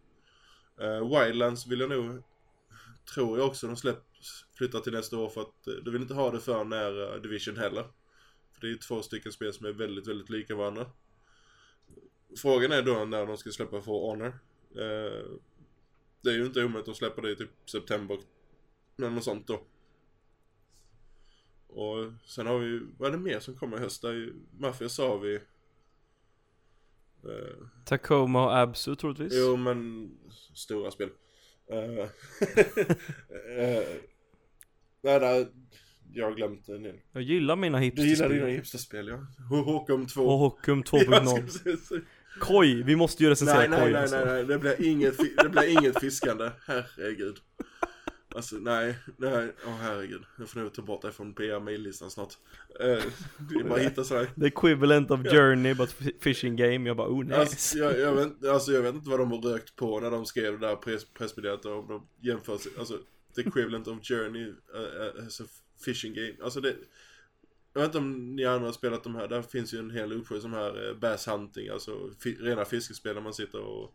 Eh, 0.80 1.20
Wildlands 1.20 1.66
vill 1.66 1.80
jag 1.80 1.90
nog, 1.90 2.22
tror 3.14 3.38
jag 3.38 3.46
också 3.46 3.66
de 3.66 3.76
släpps, 3.76 4.44
flyttar 4.54 4.80
till 4.80 4.92
nästa 4.92 5.18
år 5.18 5.28
för 5.28 5.40
att 5.40 5.66
eh, 5.66 5.74
de 5.74 5.90
vill 5.90 6.02
inte 6.02 6.14
ha 6.14 6.30
det 6.30 6.40
för 6.40 6.64
när 6.64 7.18
Division 7.18 7.56
heller. 7.56 7.84
För 8.52 8.60
det 8.60 8.66
är 8.66 8.70
ju 8.70 8.78
två 8.78 9.02
stycken 9.02 9.32
spel 9.32 9.52
som 9.52 9.66
är 9.66 9.72
väldigt, 9.72 10.06
väldigt 10.06 10.30
lika 10.30 10.54
varandra. 10.54 10.90
Frågan 12.36 12.72
är 12.72 12.82
då 12.82 13.04
när 13.04 13.26
de 13.26 13.36
ska 13.36 13.50
släppa 13.50 13.80
For 13.80 14.00
Honor. 14.00 14.38
Det 16.20 16.30
är 16.30 16.34
ju 16.34 16.46
inte 16.46 16.64
omöjligt 16.64 16.80
att 16.80 16.84
de 16.86 16.94
släpper 16.94 17.22
det 17.22 17.30
i 17.30 17.36
typ 17.36 17.70
september. 17.70 18.18
Eller 18.98 19.10
något 19.10 19.24
sånt 19.24 19.46
då. 19.46 19.64
Och 21.66 22.12
sen 22.26 22.46
har 22.46 22.58
vi 22.58 22.66
ju, 22.66 22.86
vad 22.98 23.08
är 23.08 23.12
det 23.12 23.22
mer 23.22 23.40
som 23.40 23.56
kommer 23.56 23.76
i 23.76 23.80
höst? 23.80 24.04
Mafia 24.58 24.88
sa 24.88 25.16
vi. 25.16 25.40
Eh, 27.26 27.66
Tacoma 27.84 28.44
och 28.44 28.58
Absu 28.58 28.94
troligtvis. 28.96 29.32
jo 29.36 29.56
men, 29.56 30.10
stora 30.54 30.90
spel. 30.90 31.08
Eh, 31.70 31.78
eh, 33.58 33.82
nej, 35.02 35.20
nej, 35.20 35.46
jag 36.12 36.26
har 36.26 36.34
glömt 36.34 36.68
en 36.68 36.82
del. 36.82 36.96
Jag 37.12 37.22
gillar 37.22 37.56
mina 37.56 37.78
Du 37.78 37.84
gillar 37.86 38.28
dina 38.28 38.46
hipsterspel. 38.46 39.06
hipsterspel 39.06 39.08
ja. 39.48 39.62
Håkom 39.64 40.06
2. 40.06 40.22
Och 40.22 40.38
Hockum 40.38 40.82
Ja, 40.92 40.98
2.0. 40.98 41.46
ska 41.48 41.64
precis- 41.64 41.90
Koi, 42.40 42.82
vi 42.82 42.96
måste 42.96 43.22
ju 43.24 43.30
recensera 43.30 43.58
Nej, 43.58 43.68
nej, 43.68 43.80
Koi 43.80 43.92
nej, 43.92 44.00
alltså. 44.02 44.16
nej, 44.16 44.26
nej, 44.26 44.44
det 44.44 44.58
blir 44.58 44.84
inget, 44.84 45.18
det 45.42 45.48
blir 45.48 45.68
inget 45.78 46.00
fiskande. 46.00 46.50
Herregud. 46.66 47.36
Alltså 48.34 48.56
nej, 48.56 48.98
nej, 49.16 49.52
åh 49.66 49.72
herregud. 49.72 50.22
Jag 50.38 50.48
får 50.48 50.60
nog 50.60 50.74
ta 50.74 50.82
bort 50.82 51.02
det 51.02 51.12
från 51.12 51.34
PR-maillistan 51.34 52.10
snart. 52.10 52.34
Eh, 52.80 53.02
det 53.38 53.64
bara 53.64 53.78
hitta 53.78 54.04
sådär. 54.04 54.30
The 54.40 54.46
equivalent 54.46 55.10
of. 55.10 55.20
Journey 55.20 55.74
but 55.74 55.96
f- 56.00 56.12
fishing 56.20 56.56
game. 56.56 56.88
Jag 56.88 56.96
bara 56.96 57.08
oh 57.08 57.24
nice. 57.24 57.36
Alltså 57.36 57.78
jag, 57.78 57.98
jag, 57.98 58.14
vet, 58.14 58.44
alltså 58.46 58.72
jag 58.72 58.82
vet 58.82 58.94
inte 58.94 59.10
vad 59.10 59.18
de 59.18 59.32
har 59.32 59.38
rökt 59.38 59.76
på 59.76 60.00
när 60.00 60.10
de 60.10 60.26
skrev 60.26 60.60
det 60.60 60.66
där 60.66 60.76
press, 60.76 61.04
pressmeddelandet 61.04 61.66
om 61.66 61.88
de 61.88 62.28
jämför 62.28 62.58
sig, 62.58 62.72
alltså 62.78 62.98
the 63.34 63.40
equivalent 63.40 63.86
of 63.86 63.98
journey 64.02 64.44
uh, 64.48 65.26
as 65.26 65.40
a 65.40 65.44
fishing 65.84 66.14
game. 66.14 66.34
Alltså 66.42 66.60
det, 66.60 66.74
jag 67.72 67.80
vet 67.80 67.88
inte 67.88 67.98
om 67.98 68.36
ni 68.36 68.44
andra 68.44 68.66
har 68.68 68.72
spelat 68.72 69.04
de 69.04 69.14
här, 69.14 69.28
där 69.28 69.42
finns 69.42 69.74
ju 69.74 69.78
en 69.78 69.90
hel 69.90 70.12
uppsjö 70.12 70.40
som 70.40 70.52
här 70.52 70.88
uh, 70.88 70.98
bass 70.98 71.28
hunting, 71.28 71.68
alltså 71.68 72.10
rena 72.40 72.64
fiskespel 72.64 73.14
där 73.14 73.22
man 73.22 73.34
sitter 73.34 73.60
och... 73.60 73.94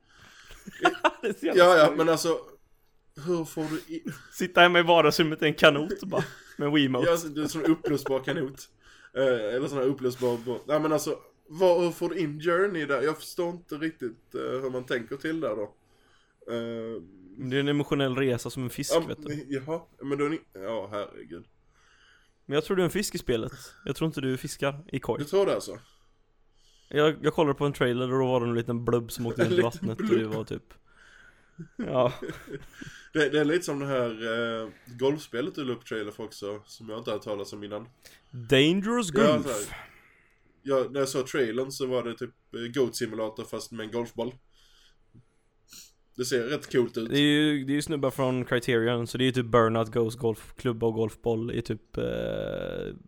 Ja, 1.42 1.78
ja, 1.78 1.94
men 1.98 2.10
alltså, 2.10 2.40
hur 3.26 3.46
får 3.46 3.64
du 3.64 3.94
i... 3.96 4.04
Sitta 4.32 4.62
hemma 4.62 4.80
i 4.80 4.84
vardagsrummet 4.84 5.42
i 5.42 5.46
en 5.46 5.54
kanot 5.54 6.04
bara. 6.04 6.24
Med 6.58 6.72
Wiimote. 6.72 7.06
Ja, 7.06 7.12
alltså, 7.12 7.28
det 7.28 7.42
är 7.42 7.44
en 7.44 7.50
sån 7.50 7.66
upplösbar 7.66 8.20
kanot. 8.24 8.70
Eh, 9.14 9.24
eller 9.56 9.68
sån 9.68 9.78
här 9.78 9.86
upplösbar 9.86 10.38
båt. 10.46 10.62
Nej 10.68 10.80
men 10.80 10.94
alltså, 10.94 11.20
vad, 11.48 11.82
hur 11.84 11.92
får 11.92 12.10
du 12.10 12.16
in 12.20 12.42
journey 12.42 12.86
där? 12.86 13.02
Jag 13.02 13.18
förstår 13.18 13.50
inte 13.50 13.76
riktigt 13.76 14.36
eh, 14.36 14.42
hur 14.62 14.70
man 14.70 14.84
tänker 14.84 15.16
till 15.18 15.40
där 15.42 15.56
då. 15.56 15.64
Eh, 16.54 17.02
Det 17.38 17.56
är 17.56 17.60
en 17.60 17.68
emotionell 17.68 18.16
resa 18.16 18.50
som 18.50 18.64
en 18.64 18.70
fisk 18.70 18.94
Ja, 18.96 19.00
vet 19.00 19.24
du. 19.28 19.46
Jaha, 19.50 19.82
men 20.02 20.18
då 20.18 20.26
är 20.26 20.30
ni... 20.30 20.40
Ja, 20.54 20.90
herregud. 20.92 21.46
Men 22.46 22.56
jag 22.56 22.64
tror 22.64 22.76
du 22.78 22.82
är 22.84 22.86
en 22.86 22.92
fisk 22.92 23.16
i 23.16 23.18
spelet. 23.18 23.52
Jag 23.86 23.96
tror 23.96 24.08
inte 24.08 24.22
du 24.22 24.38
fiskar 24.38 24.80
i 24.92 25.00
koi. 25.00 25.20
Du 25.20 25.26
tror 25.26 25.46
det 25.46 25.54
alltså? 25.56 25.80
Jag, 26.88 27.16
jag 27.22 27.34
kollade 27.34 27.54
på 27.58 27.66
en 27.66 27.74
trailer 27.74 28.14
och 28.14 28.20
då 28.20 28.26
var 28.28 28.40
det 28.40 28.46
en 28.48 28.56
liten 28.56 28.86
blubb 28.86 29.12
som 29.12 29.26
åkte 29.26 29.42
En 29.46 29.50
ner 29.50 29.60
i 29.60 29.62
vattnet 29.62 30.00
och 30.00 30.06
det 30.08 30.26
var 30.28 30.44
typ 30.44 30.74
Ja, 31.76 32.14
Det, 33.14 33.30
det 33.30 33.40
är 33.40 33.46
lite 33.46 33.66
som 33.66 33.80
det 33.80 33.86
här 33.86 34.10
eh, 34.64 34.70
golfspelet 34.86 35.56
du 35.56 35.64
la 35.66 35.74
upp 35.74 35.86
trailer 35.86 36.12
för 36.12 36.24
också, 36.24 36.62
som 36.66 36.90
jag 36.90 36.98
inte 37.00 37.12
hade 37.12 37.24
talat 37.24 37.54
om 37.54 37.64
innan. 37.64 37.88
Dangerous 38.32 39.12
Ja, 39.14 39.32
Golf 39.32 39.46
här. 39.46 39.78
Ja, 40.64 40.88
när 40.90 41.00
jag 41.00 41.10
såg 41.10 41.28
trailern 41.28 41.72
så 41.72 41.86
var 41.86 42.04
det 42.04 42.14
typ 42.14 42.34
eh, 42.56 42.82
Goat 42.82 42.96
Simulator 42.96 43.44
fast 43.44 43.72
med 43.72 43.86
en 43.86 43.92
golfboll. 43.92 44.34
Det 46.16 46.26
ser 46.26 46.44
rätt 46.44 46.72
coolt 46.72 46.98
ut. 46.98 47.10
Det 47.10 47.18
är 47.18 47.22
ju, 47.22 47.64
det 47.66 47.72
är 47.72 47.76
ju 47.76 47.82
snubbar 47.82 48.12
från 48.12 48.46
Criterion, 48.46 49.08
så 49.08 49.18
det 49.18 49.24
är 49.24 49.26
ju 49.26 49.32
typ 49.32 49.46
Burnout 49.46 49.92
Goes 49.92 50.16
golfklubba 50.16 50.88
och 50.88 50.94
golfboll 50.94 51.52
i 51.52 51.62
typ 51.62 51.98
eh, 51.98 52.04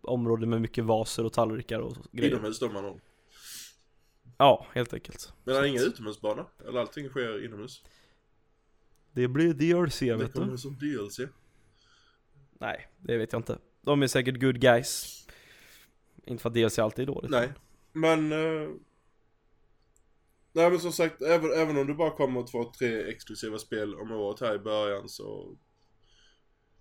områden 0.02 0.50
med 0.50 0.60
mycket 0.60 0.84
vaser 0.84 1.24
och 1.24 1.32
tallrikar 1.32 1.78
och 1.78 1.96
grejer 2.12 2.30
Inomhus 2.30 2.58
då 2.58 2.68
man 2.68 2.84
har. 2.84 3.00
Ja, 4.38 4.66
helt 4.74 4.94
enkelt 4.94 5.32
Men 5.44 5.54
det 5.54 5.60
är 5.60 5.64
ingen 5.64 5.82
utomhusbana? 5.82 6.46
Eller 6.68 6.80
allting 6.80 7.08
sker 7.08 7.44
inomhus? 7.44 7.82
Det 9.12 9.28
blir 9.28 9.54
DLC 9.54 9.98
Det 9.98 10.16
vet 10.16 10.32
kommer 10.32 10.52
du 10.52 10.58
som 10.58 10.78
DLC. 10.78 11.20
Nej, 12.60 12.88
det 12.98 13.18
vet 13.18 13.32
jag 13.32 13.38
inte 13.38 13.58
De 13.82 14.02
är 14.02 14.06
säkert 14.06 14.40
good 14.40 14.60
guys 14.60 15.18
Inte 16.24 16.42
för 16.42 16.48
att 16.48 16.54
DLC 16.54 16.78
alltid 16.78 17.02
är 17.02 17.06
dåligt 17.06 17.30
Nej, 17.30 17.52
men... 17.92 18.32
Eh, 18.32 18.68
nej 20.52 20.70
men 20.70 20.78
som 20.78 20.92
sagt, 20.92 21.22
även, 21.22 21.52
även 21.52 21.76
om 21.76 21.86
det 21.86 21.94
bara 21.94 22.10
kommer 22.10 22.46
två, 22.46 22.72
tre 22.78 23.08
exklusiva 23.08 23.58
spel 23.58 23.94
om 23.94 24.12
året 24.12 24.40
här 24.40 24.54
i 24.54 24.58
början 24.58 25.08
så... 25.08 25.56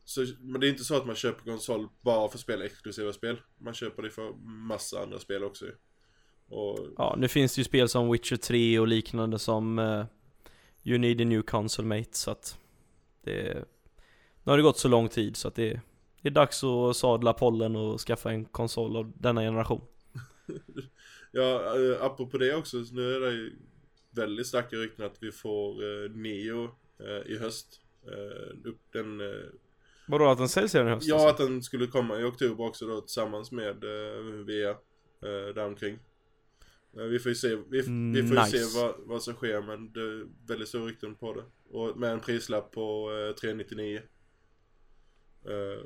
så 0.05 0.25
men 0.39 0.61
det 0.61 0.67
är 0.67 0.71
inte 0.71 0.83
så 0.83 0.95
att 0.95 1.05
man 1.05 1.15
köper 1.15 1.43
konsol 1.43 1.89
bara 2.01 2.29
för 2.29 2.37
att 2.37 2.41
spela 2.41 2.65
exklusiva 2.65 3.13
spel. 3.13 3.41
Man 3.57 3.73
köper 3.73 4.03
det 4.03 4.09
för 4.09 4.33
massa 4.43 5.01
andra 5.01 5.19
spel 5.19 5.43
också. 5.43 5.65
Och 6.47 6.79
Ja, 6.97 7.15
nu 7.17 7.27
finns 7.27 7.55
det 7.55 7.59
ju 7.59 7.65
spel 7.65 7.89
som 7.89 8.11
Witcher 8.11 8.35
3 8.35 8.79
och 8.79 8.87
liknande 8.87 9.39
som 9.39 9.79
eh, 9.79 10.05
You 10.83 10.97
need 10.97 11.21
a 11.21 11.25
new 11.25 11.41
console 11.41 11.87
mate, 11.87 12.17
så 12.17 12.31
att 12.31 12.57
det 13.23 13.65
Nu 14.43 14.51
har 14.51 14.57
det 14.57 14.63
gått 14.63 14.77
så 14.77 14.87
lång 14.87 15.09
tid 15.09 15.37
så 15.37 15.47
att 15.47 15.55
det, 15.55 15.81
det 16.21 16.29
är 16.29 16.31
dags 16.31 16.63
att 16.63 16.95
sadla 16.95 17.33
pollen 17.33 17.75
och 17.75 17.99
skaffa 17.99 18.31
en 18.31 18.45
konsol 18.45 18.97
av 18.97 19.11
denna 19.15 19.41
generation 19.41 19.81
ja, 21.31 21.75
eh, 21.75 22.03
apropå 22.03 22.37
det 22.37 22.55
också, 22.55 22.85
så 22.85 22.95
nu 22.95 23.15
är 23.15 23.19
det 23.19 23.31
ju 23.31 23.53
väldigt 24.11 24.47
starka 24.47 24.75
rykten 24.75 25.05
att 25.05 25.17
vi 25.23 25.31
får 25.31 25.83
eh, 25.83 26.11
Neo 26.11 26.63
eh, 26.99 27.31
i 27.31 27.37
höst. 27.37 27.81
Upp 28.63 28.81
den... 28.93 29.21
Vadå 30.07 30.29
att 30.29 30.37
den 30.37 30.49
säljs 30.49 30.75
redan 30.75 30.89
i 30.89 30.93
höst 30.93 31.07
Ja, 31.07 31.15
alltså? 31.15 31.43
att 31.43 31.49
den 31.49 31.63
skulle 31.63 31.87
komma 31.87 32.19
i 32.19 32.23
oktober 32.23 32.65
också 32.65 32.87
då 32.87 33.01
tillsammans 33.01 33.51
med 33.51 33.83
eh, 33.83 34.23
VA 34.45 34.69
eh, 35.27 35.53
däromkring. 35.55 35.99
Vi 36.93 37.19
får 37.19 37.29
ju 37.29 37.35
se, 37.35 37.55
vi, 37.69 37.79
Mm, 37.79 38.13
vi 38.13 38.27
får 38.27 38.37
ju 38.37 38.43
nice. 38.43 38.57
se 38.57 38.79
vad, 38.79 38.95
vad 38.97 39.23
som 39.23 39.33
sker 39.33 39.61
men 39.61 39.93
det 39.93 39.99
är 40.01 40.27
väldigt 40.47 40.67
stora 40.67 40.85
rykten 40.85 41.15
på 41.15 41.33
det. 41.33 41.43
Och 41.77 41.97
med 41.97 42.11
en 42.11 42.19
prislapp 42.19 42.71
på 42.71 43.11
eh, 43.29 43.35
399. 43.35 44.01
Eh, 45.45 45.85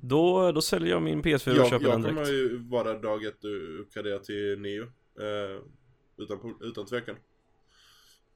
Då, 0.00 0.52
då 0.52 0.62
säljer 0.62 0.90
jag 0.90 1.02
min 1.02 1.22
PS4 1.22 1.50
och 1.50 1.56
jag 1.56 1.68
köper 1.68 1.84
jag 1.86 1.94
den 1.94 2.02
direkt 2.02 2.16
kommer 2.16 2.30
ju 2.32 2.56
vara 2.56 2.92
där 2.92 3.02
dag 3.02 3.24
ett 3.24 3.44
och 3.44 3.80
uppgradera 3.80 4.18
till 4.18 4.58
Neo. 4.58 4.82
Eh, 5.20 5.62
utan, 6.16 6.54
utan 6.60 6.86
tvekan. 6.86 7.16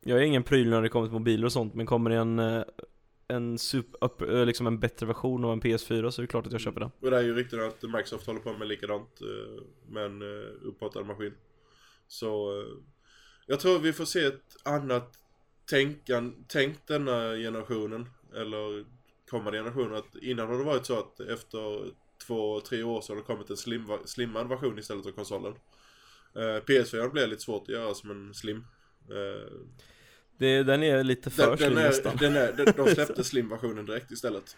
Jag 0.04 0.18
är 0.18 0.22
ingen 0.22 0.42
pryl 0.42 0.70
när 0.70 0.82
det 0.82 0.88
kommer 0.88 1.06
till 1.06 1.12
mobiler 1.12 1.44
och 1.44 1.52
sånt 1.52 1.74
men 1.74 1.86
kommer 1.86 2.10
det 2.10 2.16
en 2.16 2.38
eh, 2.38 2.62
en 3.28 3.58
super, 3.58 4.04
upp, 4.04 4.22
eh, 4.22 4.46
liksom 4.46 4.66
en 4.66 4.78
bättre 4.80 5.06
version 5.06 5.44
av 5.44 5.52
en 5.52 5.60
PS4 5.60 6.10
så 6.10 6.20
är 6.20 6.22
det 6.22 6.26
klart 6.30 6.46
att 6.46 6.52
jag 6.52 6.60
köper 6.60 6.80
den 6.80 6.90
Och 7.00 7.10
det 7.10 7.16
är 7.16 7.22
ju 7.22 7.34
rykten 7.34 7.60
att 7.60 7.82
Microsoft 7.82 8.26
håller 8.26 8.40
på 8.40 8.52
med 8.52 8.68
likadant 8.68 9.20
eh, 9.20 9.62
med 9.88 10.04
en 10.04 10.22
upphottad 10.62 11.04
maskin. 11.04 11.32
Så 12.10 12.60
eh, 12.60 12.66
jag 13.46 13.60
tror 13.60 13.78
vi 13.78 13.92
får 13.92 14.04
se 14.04 14.24
ett 14.24 14.56
annat 14.62 15.18
tänkan, 15.70 16.44
tänk 16.48 16.86
denna 16.86 17.34
generationen. 17.36 18.08
Eller 18.34 18.84
kommande 19.30 19.58
generationer. 19.58 19.96
Att 19.96 20.16
innan 20.22 20.48
har 20.48 20.58
det 20.58 20.64
varit 20.64 20.86
så 20.86 20.98
att 20.98 21.20
efter 21.20 21.90
två, 22.26 22.60
tre 22.60 22.82
år 22.82 23.00
så 23.00 23.12
har 23.12 23.16
det 23.16 23.22
kommit 23.22 23.50
en 23.50 23.56
slim, 23.56 23.86
slimmad 24.04 24.48
version 24.48 24.78
istället 24.78 25.06
av 25.06 25.10
konsolen. 25.10 25.54
Eh, 26.34 26.40
PS4 26.40 27.10
blir 27.12 27.26
lite 27.26 27.42
svårt 27.42 27.62
att 27.62 27.68
göra 27.68 27.94
som 27.94 28.10
en 28.10 28.34
slim. 28.34 28.64
Eh, 29.10 29.52
Det, 30.38 30.62
den 30.62 30.82
är 30.82 31.04
lite 31.04 31.30
för 31.30 31.46
den, 31.46 31.58
slim 31.58 31.74
den 31.74 31.78
är, 31.84 31.88
nästan. 31.88 32.16
den 32.16 32.36
är, 32.36 32.72
de 32.76 32.94
släppte 32.94 33.24
slim-versionen 33.30 33.86
direkt 33.86 34.10
istället. 34.10 34.56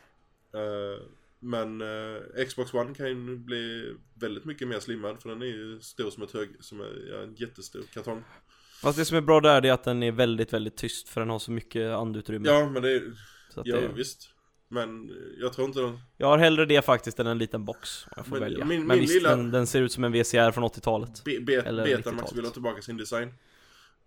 Eh, 0.55 1.07
men 1.43 1.81
eh, 1.81 2.45
Xbox 2.49 2.75
One 2.75 2.95
kan 2.95 3.09
ju 3.09 3.37
bli 3.37 3.95
väldigt 4.15 4.45
mycket 4.45 4.69
mer 4.69 4.81
slimmad 4.81 5.23
för 5.23 5.29
den 5.29 5.43
är 5.43 5.47
ju 5.47 5.81
stor 5.81 6.11
som 6.11 6.23
ett 6.23 6.33
hög, 6.33 6.49
som 6.61 6.81
är, 6.81 7.09
ja, 7.13 7.23
en 7.23 7.35
jättestor 7.35 7.83
kartong. 7.95 8.25
Fast 8.83 8.99
det 8.99 9.05
som 9.05 9.17
är 9.17 9.21
bra 9.21 9.41
där 9.41 9.65
är 9.67 9.73
att 9.73 9.85
den 9.85 10.03
är 10.03 10.13
väldigt, 10.13 10.53
väldigt 10.53 10.77
tyst 10.77 11.09
för 11.09 11.21
den 11.21 11.31
har 11.31 11.39
så 11.39 11.51
mycket 11.51 11.91
andutrymme. 11.93 12.49
Ja 12.49 12.69
men 12.71 12.83
det 12.83 12.91
är, 12.93 13.03
ja 13.65 13.81
det, 13.81 13.89
visst. 13.97 14.29
Men 14.69 15.11
jag 15.41 15.53
tror 15.53 15.67
inte 15.67 15.81
de, 15.81 16.01
Jag 16.17 16.27
har 16.27 16.39
hellre 16.39 16.67
det 16.67 16.83
faktiskt 16.85 17.21
än 17.21 17.27
en 17.27 17.39
liten 17.39 17.65
box 17.65 18.05
om 18.07 18.13
jag 18.17 18.27
får 18.27 18.33
Men 18.33 18.41
välja. 18.43 18.65
min- 18.65 18.87
Men 18.87 18.89
min 18.97 19.01
visst, 19.01 19.15
lilla- 19.15 19.37
den, 19.37 19.51
den 19.51 19.67
ser 19.67 19.83
ut 19.83 19.93
som 19.93 20.05
en 20.05 20.13
VCR 20.13 20.51
från 20.51 20.65
80-talet. 20.65 21.25
Be, 21.25 21.41
be, 21.41 21.53
Eller 21.55 21.85
Betamax 21.85 22.07
90-talet. 22.23 22.37
vill 22.39 22.45
ha 22.45 22.53
tillbaka 22.53 22.83
sin 22.83 22.97
design. 22.97 23.29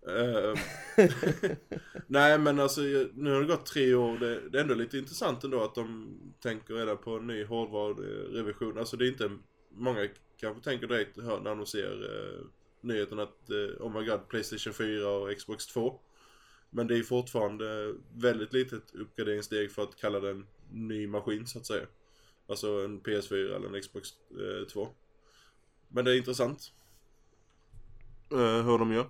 Eh, 0.06 0.58
nej 2.06 2.38
men 2.38 2.60
alltså 2.60 2.80
nu 3.14 3.32
har 3.32 3.40
det 3.40 3.46
gått 3.46 3.66
tre 3.66 3.94
år. 3.94 4.18
Det, 4.18 4.48
det 4.48 4.58
är 4.58 4.62
ändå 4.62 4.74
lite 4.74 4.98
intressant 4.98 5.44
ändå 5.44 5.64
att 5.64 5.74
de 5.74 6.16
tänker 6.40 6.74
redan 6.74 6.98
på 6.98 7.16
en 7.16 7.26
ny 7.26 7.44
hårdvarurevision. 7.44 8.78
Alltså 8.78 8.96
det 8.96 9.06
är 9.06 9.08
inte 9.08 9.30
många 9.70 10.08
kanske 10.36 10.62
tänker 10.62 10.86
direkt 10.86 11.16
när 11.16 11.54
de 11.54 11.66
ser 11.66 12.04
uh, 12.04 12.46
nyheten 12.80 13.18
att 13.18 13.50
eh, 13.50 13.86
oh 13.86 14.00
my 14.00 14.06
god 14.06 14.28
Playstation 14.28 14.72
4 14.72 15.08
och 15.08 15.36
Xbox 15.36 15.66
2. 15.66 16.00
Men 16.70 16.86
det 16.86 16.98
är 16.98 17.02
fortfarande 17.02 17.94
väldigt 18.14 18.52
litet 18.52 18.94
uppgraderingssteg 18.94 19.72
för 19.72 19.82
att 19.82 19.96
kalla 19.96 20.20
det 20.20 20.30
en 20.30 20.46
ny 20.72 21.06
maskin 21.06 21.46
så 21.46 21.58
att 21.58 21.66
säga. 21.66 21.86
Alltså 22.46 22.84
en 22.84 23.00
PS4 23.00 23.56
eller 23.56 23.76
en 23.76 23.82
Xbox 23.82 24.08
eh, 24.30 24.66
2. 24.66 24.88
Men 25.88 26.04
det 26.04 26.12
är 26.12 26.16
intressant. 26.16 26.72
Eh, 28.32 28.66
hur 28.66 28.78
de 28.78 28.92
gör. 28.92 29.06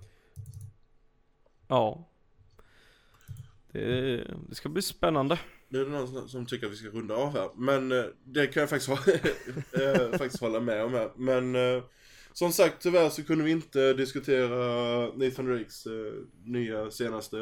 Ja. 1.69 2.09
Det, 3.73 4.17
det 4.49 4.55
ska 4.55 4.69
bli 4.69 4.83
spännande. 4.83 5.39
Nu 5.69 5.81
är 5.81 5.85
det 5.85 5.91
någon 5.91 6.29
som- 6.29 6.47
tycker 6.47 6.67
att 6.67 6.73
vi 6.73 6.77
ska 6.77 6.89
runda 6.89 7.15
av 7.15 7.33
här. 7.33 7.51
Men 7.57 7.93
eh, 7.93 8.05
det 8.25 8.47
kan 8.47 8.61
jag 8.61 8.71
faktiskt, 8.71 8.89
ha, 8.91 8.99
eh, 9.83 10.19
faktiskt 10.19 10.41
hålla 10.41 10.61
med 10.61 10.85
om 10.85 10.93
här. 10.93 11.11
Men 11.17 11.55
eh, 11.55 11.83
som 12.33 12.53
sagt, 12.53 12.83
tyvärr 12.83 13.09
så 13.09 13.25
kunde 13.25 13.45
vi 13.45 13.51
inte 13.51 13.93
diskutera 13.95 14.57
Nathan 15.15 15.47
Drakes 15.47 15.87
nya 16.45 16.91
senaste 16.91 17.37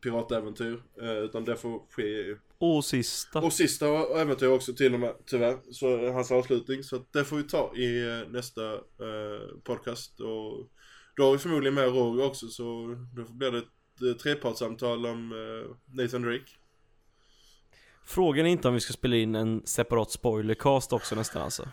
piratäventyr. 0.00 0.82
Utan 1.24 1.44
det 1.44 1.56
får 1.56 1.82
ske 1.90 2.36
Och 2.58 2.84
sista. 2.84 3.38
Och 3.38 3.52
sista 3.52 3.86
äventyr 4.20 4.46
också 4.48 4.72
till 4.74 4.94
och 4.94 5.00
med, 5.00 5.14
tyvärr. 5.26 5.56
Så 5.72 6.12
hans 6.12 6.30
avslutning. 6.30 6.82
Så 6.82 7.04
det 7.12 7.24
får 7.24 7.36
vi 7.36 7.42
ta 7.42 7.76
i 7.76 8.24
nästa 8.28 8.78
podcast. 9.64 10.20
Och 10.20 10.68
då 11.16 11.24
har 11.24 11.32
vi 11.32 11.38
förmodligen 11.38 11.74
med 11.74 11.84
Roger 11.88 12.24
också 12.24 12.48
så 12.48 12.96
då 13.14 13.24
blir 13.24 13.50
det 13.50 13.58
ett 13.58 14.02
eh, 14.02 14.22
trepartssamtal 14.22 15.06
om 15.06 15.32
eh, 15.32 15.76
Nathan 16.02 16.22
Drake. 16.22 16.50
Frågan 18.04 18.46
är 18.46 18.50
inte 18.50 18.68
om 18.68 18.74
vi 18.74 18.80
ska 18.80 18.92
spela 18.92 19.16
in 19.16 19.34
en 19.34 19.66
separat 19.66 20.10
spoilercast 20.10 20.92
också 20.92 21.14
nästan 21.14 21.42
alltså. 21.42 21.68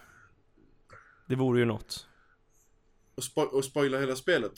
Det 1.28 1.36
vore 1.36 1.60
ju 1.60 1.66
något. 1.66 2.08
Och, 3.16 3.24
spo- 3.24 3.50
och 3.50 3.66
spoila 3.66 4.00
hela 4.00 4.16
spelet. 4.16 4.54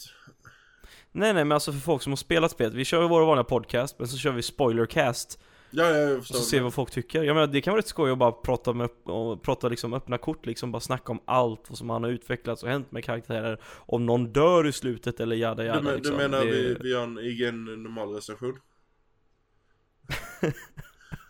Nej 1.11 1.33
nej 1.33 1.45
men 1.45 1.51
alltså 1.51 1.71
för 1.71 1.79
folk 1.79 2.01
som 2.01 2.11
har 2.11 2.17
spelat 2.17 2.51
spelet, 2.51 2.73
vi 2.73 2.85
kör 2.85 3.01
ju 3.01 3.07
våra 3.07 3.25
vanliga 3.25 3.43
podcast, 3.43 3.99
men 3.99 4.07
så 4.07 4.17
kör 4.17 4.31
vi 4.31 4.41
spoilercast 4.41 5.39
Ja, 5.71 5.89
ja, 5.89 5.97
jag 5.97 6.11
och 6.11 6.19
förstår. 6.19 6.37
så 6.37 6.43
ser 6.43 6.57
vi 6.57 6.63
vad 6.63 6.73
folk 6.73 6.91
tycker. 6.91 7.23
Jag 7.23 7.33
menar 7.33 7.47
det 7.47 7.61
kan 7.61 7.71
vara 7.71 7.79
rätt 7.79 7.87
skoj 7.87 8.11
att 8.11 8.17
bara 8.17 8.31
prata 8.31 8.73
med, 8.73 8.89
och 9.03 9.41
prata 9.41 9.69
liksom 9.69 9.93
öppna 9.93 10.17
kort 10.17 10.45
liksom, 10.45 10.71
bara 10.71 10.79
snacka 10.79 11.11
om 11.11 11.19
allt 11.25 11.69
vad 11.69 11.77
som 11.77 11.89
han 11.89 12.03
har 12.03 12.09
utvecklats 12.11 12.63
och 12.63 12.69
hänt 12.69 12.91
med 12.91 13.03
karaktärer. 13.03 13.61
Om 13.65 14.05
någon 14.05 14.33
dör 14.33 14.67
i 14.67 14.71
slutet 14.71 15.19
eller 15.19 15.35
jada 15.35 15.65
jada 15.65 15.79
du, 15.79 15.85
men, 15.85 15.95
liksom. 15.95 16.17
du 16.17 16.21
menar 16.21 16.45
det, 16.45 16.51
vi, 16.51 16.77
vi 16.81 16.89
gör 16.89 17.03
en 17.03 17.17
egen 17.17 17.65
normal 17.65 18.09
recension? 18.13 18.59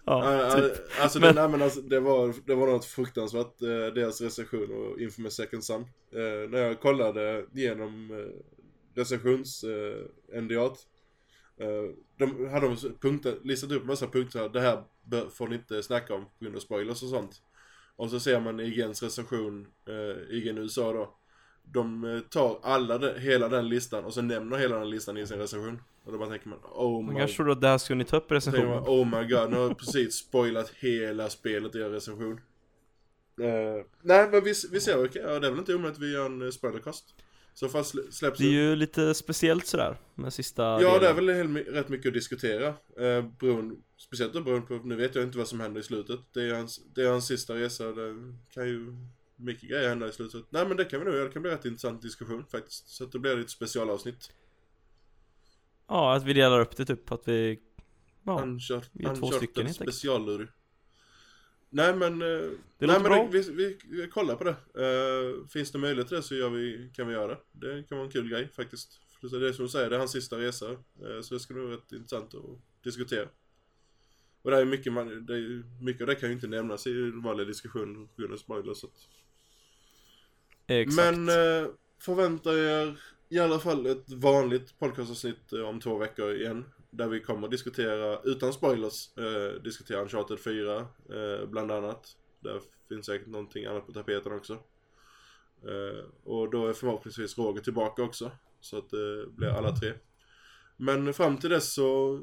Ja, 0.07 0.51
typ. 0.55 0.73
Alltså, 1.01 1.19
Men- 1.19 1.35
det, 1.35 1.41
nej, 1.41 1.51
men 1.51 1.61
alltså 1.61 1.81
det, 1.81 1.99
var, 1.99 2.33
det 2.45 2.55
var 2.55 2.67
något 2.67 2.85
fruktansvärt, 2.85 3.61
eh, 3.61 3.93
deras 3.95 4.21
recension 4.21 4.71
och 4.71 4.99
Infamous 4.99 5.35
Second 5.35 5.63
Son. 5.63 5.81
Eh, 5.81 6.49
när 6.49 6.57
jag 6.57 6.81
kollade 6.81 7.45
igenom 7.55 8.11
eh, 8.11 8.99
recensions 8.99 9.65
NDA 10.41 10.55
eh, 10.55 10.71
de 12.17 12.49
hade 12.49 12.67
de 12.67 12.75
punkter, 13.01 13.37
listat 13.43 13.71
upp 13.71 13.85
massa 13.85 14.07
punkter 14.07 14.49
det 14.49 14.61
här 14.61 14.83
får 15.29 15.47
ni 15.47 15.55
inte 15.55 15.83
snacka 15.83 16.13
om 16.13 16.25
på 16.25 16.31
grund 16.39 16.55
av 16.55 16.59
spoilers 16.59 17.03
och 17.03 17.09
sånt. 17.09 17.41
Och 17.95 18.09
så 18.09 18.19
ser 18.19 18.39
man 18.39 18.59
IGNs 18.59 19.03
recension, 19.03 19.67
eh, 19.87 20.35
IGN 20.37 20.57
USA 20.57 20.93
då. 20.93 21.15
De 21.63 22.03
eh, 22.03 22.19
tar 22.19 22.59
alla 22.63 22.97
de, 22.97 23.19
hela 23.19 23.49
den 23.49 23.69
listan 23.69 24.05
och 24.05 24.13
så 24.13 24.21
nämner 24.21 24.57
hela 24.57 24.79
den 24.79 24.89
listan 24.89 25.17
i 25.17 25.27
sin 25.27 25.39
recension. 25.39 25.81
Och 26.03 26.11
då 26.11 26.17
bara 26.17 26.29
tänker 26.29 26.49
man, 26.49 26.59
oh 26.63 27.05
my 27.05 27.19
kanske 27.19 27.35
trodde 27.35 27.51
att 27.51 27.61
det 27.61 27.67
här 27.67 27.77
skulle 27.77 27.97
ni 27.97 28.05
ta 28.05 28.17
upp 28.17 28.31
i 28.31 28.39
tänker 28.41 28.65
man, 28.65 28.77
recensionen. 28.77 29.01
oh 29.01 29.05
my 29.05 29.27
god, 29.27 29.49
nu 29.49 29.55
har 29.55 29.63
jag 29.63 29.77
precis 29.77 30.15
spoilat 30.15 30.69
hela 30.69 31.29
spelet 31.29 31.75
i 31.75 31.79
er 31.79 31.89
recension. 31.89 32.39
Eh, 33.41 33.85
nej, 34.01 34.29
men 34.31 34.43
vi, 34.43 34.53
vi 34.71 34.79
ser, 34.79 35.09
ja, 35.13 35.39
det 35.39 35.47
är 35.47 35.51
väl 35.51 35.59
inte 35.59 35.75
omöjligt 35.75 35.97
att 35.97 36.03
vi 36.03 36.13
gör 36.13 36.25
en 36.25 36.41
uh, 36.41 36.51
spoilercast. 36.51 37.15
Så 37.57 37.67
slä- 37.67 38.11
släpps 38.11 38.37
Det 38.39 38.45
är 38.45 38.51
ju 38.51 38.75
lite 38.75 39.13
speciellt 39.13 39.67
sådär, 39.67 39.97
med 40.15 40.33
sista 40.33 40.63
Ja, 40.63 40.77
delen. 40.79 41.01
det 41.01 41.07
är 41.07 41.13
väl 41.13 41.29
helt, 41.29 41.67
rätt 41.67 41.89
mycket 41.89 42.07
att 42.07 42.13
diskutera. 42.13 42.67
Eh, 42.67 43.25
beroende, 43.39 43.75
speciellt 43.97 44.33
beroende 44.33 44.67
på, 44.67 44.73
nu 44.73 44.95
vet 44.95 45.15
jag 45.15 45.23
inte 45.23 45.37
vad 45.37 45.47
som 45.47 45.59
händer 45.59 45.79
i 45.81 45.83
slutet. 45.83 46.19
Det 46.33 46.41
är 46.49 46.53
hans, 46.55 46.81
det 46.95 47.01
är 47.01 47.09
hans 47.09 47.27
sista 47.27 47.55
resa, 47.55 47.91
det 47.91 48.33
kan 48.53 48.67
ju 48.67 48.95
mycket 49.35 49.69
grejer 49.69 49.89
hända 49.89 50.07
i 50.09 50.11
slutet. 50.11 50.45
Nej 50.49 50.67
men 50.67 50.77
det 50.77 50.85
kan 50.85 50.99
vi 50.99 51.05
nog 51.05 51.15
göra, 51.15 51.23
det 51.25 51.31
kan 51.31 51.41
bli 51.41 51.51
rätt 51.51 51.65
intressant 51.65 52.01
diskussion 52.01 52.45
faktiskt. 52.51 52.87
Så 52.89 53.03
att 53.03 53.11
det 53.11 53.19
blir 53.19 53.39
ett 53.39 53.49
specialavsnitt. 53.49 54.31
Ja, 55.87 56.15
att 56.15 56.23
vi 56.23 56.33
delar 56.33 56.59
upp 56.59 56.77
det 56.77 56.85
typ, 56.85 57.11
att 57.11 57.27
vi... 57.27 57.59
Ja, 58.25 58.41
Uncharted, 58.43 58.89
vi 58.93 59.05
är 59.05 59.15
två 59.15 59.31
stycken, 59.31 59.65
helt 59.65 59.81
enkelt. 59.81 59.97
Nej 61.75 61.95
men, 61.95 62.21
eh, 62.21 62.49
det 62.77 62.87
nej, 62.87 62.99
men 63.01 63.31
vi, 63.31 63.41
vi, 63.51 63.77
vi 63.89 64.07
kollar 64.07 64.35
på 64.35 64.43
det. 64.43 64.55
Eh, 64.85 65.47
finns 65.47 65.71
det 65.71 65.77
möjlighet 65.77 66.07
till 66.07 66.17
det 66.17 66.23
så 66.23 66.35
gör 66.35 66.49
vi, 66.49 66.91
kan 66.93 67.07
vi 67.07 67.13
göra 67.13 67.27
det. 67.27 67.37
Det 67.51 67.83
kan 67.83 67.97
vara 67.97 68.05
en 68.05 68.11
kul 68.11 68.29
grej 68.29 68.49
faktiskt. 68.55 68.99
För 69.21 69.39
det 69.39 69.47
är 69.47 69.53
som 69.53 69.65
du 69.65 69.69
säger, 69.69 69.89
det 69.89 69.95
är 69.95 69.99
hans 69.99 70.11
sista 70.11 70.37
resa. 70.37 70.71
eh, 70.71 71.21
så 71.21 71.33
det 71.33 71.39
ska 71.39 71.53
vara 71.53 71.73
rätt 71.73 71.91
intressant 71.91 72.35
att 72.35 72.83
diskutera. 72.83 73.27
Och 74.41 74.51
det 74.51 74.57
är 74.57 74.65
mycket, 74.65 74.93
man, 74.93 75.25
det 75.25 75.33
är, 75.33 75.83
mycket 75.83 76.01
av 76.01 76.07
det 76.07 76.15
kan 76.15 76.29
ju 76.29 76.35
inte 76.35 76.47
nämnas 76.47 76.87
i 76.87 76.91
en 76.91 77.21
vanlig 77.21 77.47
diskussion 77.47 78.07
på 78.15 78.21
grund 78.21 78.33
av 78.33 78.37
spoilers. 78.37 78.77
Så 78.77 78.87
att. 78.87 79.07
Exakt. 80.67 81.17
Men 81.17 81.29
eh, 81.29 81.69
förvänta 81.99 82.53
er 82.53 82.99
i 83.29 83.39
alla 83.39 83.59
fall 83.59 83.85
ett 83.85 84.09
vanligt 84.09 84.79
podcastavsnitt 84.79 85.53
om 85.53 85.79
två 85.79 85.97
veckor 85.97 86.33
igen. 86.33 86.65
Där 86.97 87.07
vi 87.07 87.19
kommer 87.19 87.47
diskutera, 87.47 88.19
utan 88.23 88.53
spoilers, 88.53 89.17
eh, 89.17 89.61
diskutera 89.61 90.01
Uncharted 90.01 90.39
4 90.39 90.77
eh, 90.79 91.45
bland 91.45 91.71
annat. 91.71 92.17
Där 92.39 92.61
finns 92.89 93.05
säkert 93.05 93.27
någonting 93.27 93.65
annat 93.65 93.85
på 93.85 93.93
tapeten 93.93 94.31
också. 94.31 94.53
Eh, 95.63 96.05
och 96.23 96.51
då 96.51 96.67
är 96.67 96.73
förhoppningsvis 96.73 97.37
Roger 97.37 97.61
tillbaka 97.61 98.03
också. 98.03 98.31
Så 98.59 98.77
att 98.77 98.89
det 98.89 99.27
blir 99.27 99.47
alla 99.47 99.75
tre. 99.75 99.93
Men 100.77 101.13
fram 101.13 101.37
till 101.37 101.49
dess 101.49 101.73
så 101.73 102.19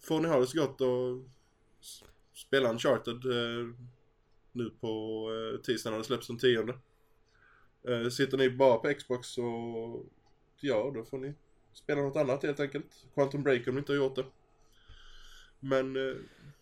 får 0.00 0.20
ni 0.20 0.28
ha 0.28 0.40
det 0.40 0.46
så 0.46 0.60
gott 0.60 0.80
och 0.80 1.28
spela 2.34 2.70
Uncharted 2.70 3.24
eh, 3.24 3.66
nu 4.52 4.70
på 4.80 5.26
eh, 5.32 5.60
tisdagen 5.60 5.92
när 5.92 5.98
det 5.98 6.04
släpps 6.04 6.26
den 6.26 6.38
tionde. 6.38 6.78
Eh, 7.88 8.08
sitter 8.08 8.38
ni 8.38 8.50
bara 8.50 8.78
på 8.78 8.94
Xbox 8.94 9.28
så 9.28 10.06
ja, 10.60 10.92
då 10.94 11.04
får 11.04 11.18
ni 11.18 11.34
spela 11.74 12.00
något 12.02 12.16
annat 12.16 12.42
helt 12.42 12.60
enkelt. 12.60 12.86
Quantum 13.14 13.42
Break 13.42 13.68
om 13.68 13.74
ni 13.74 13.78
inte 13.78 13.92
har 13.92 13.96
gjort 13.96 14.16
det. 14.16 14.24
Men 15.60 15.96
eh, 15.96 16.16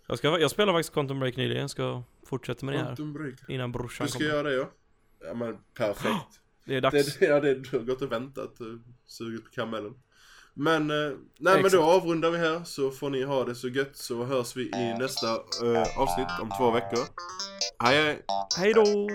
Jag, 0.07 0.19
ska, 0.19 0.39
jag 0.41 0.51
spelar 0.51 0.73
faktiskt 0.73 0.93
Quantum 0.93 1.21
Break 1.21 1.37
nyligen, 1.37 1.61
jag 1.61 1.71
ska 1.71 2.03
fortsätta 2.27 2.67
med 2.67 2.75
det 2.75 2.79
här. 2.79 2.87
Quantum 2.87 3.13
Break. 3.13 3.35
Innan 3.49 3.73
brorsan 3.73 4.07
Du 4.07 4.11
ska 4.11 4.19
kommer. 4.19 4.31
göra 4.31 4.43
det 4.49 4.55
ja. 4.55 4.71
Ja 5.27 5.35
men 5.35 5.59
perfekt. 5.75 6.41
Det 6.65 6.77
är 6.77 6.81
dags. 6.81 7.19
Det, 7.19 7.25
ja, 7.27 7.41
det, 7.41 7.55
du 7.55 7.77
har 7.79 7.85
gått 7.85 8.03
och 8.03 8.13
väntat 8.13 8.61
och 8.61 8.67
sugit 9.07 9.45
på 9.45 9.51
kamellen. 9.51 9.95
Men, 10.55 10.91
eh, 10.91 10.97
nej 10.97 11.17
men 11.39 11.57
Exakt. 11.57 11.73
då 11.75 11.83
avrundar 11.83 12.31
vi 12.31 12.39
här 12.39 12.65
så 12.65 12.91
får 12.91 13.11
ni 13.11 13.23
ha 13.23 13.45
det 13.45 13.55
så 13.55 13.69
gött 13.69 13.97
så 13.97 14.25
hörs 14.25 14.57
vi 14.57 14.63
i 14.63 14.95
nästa 14.99 15.27
eh, 15.35 15.99
avsnitt 15.99 16.29
om 16.41 16.51
två 16.59 16.71
veckor. 16.71 16.99
Hej 17.79 18.03
hej! 18.03 18.23
Hej 18.59 18.73
då! 18.75 19.09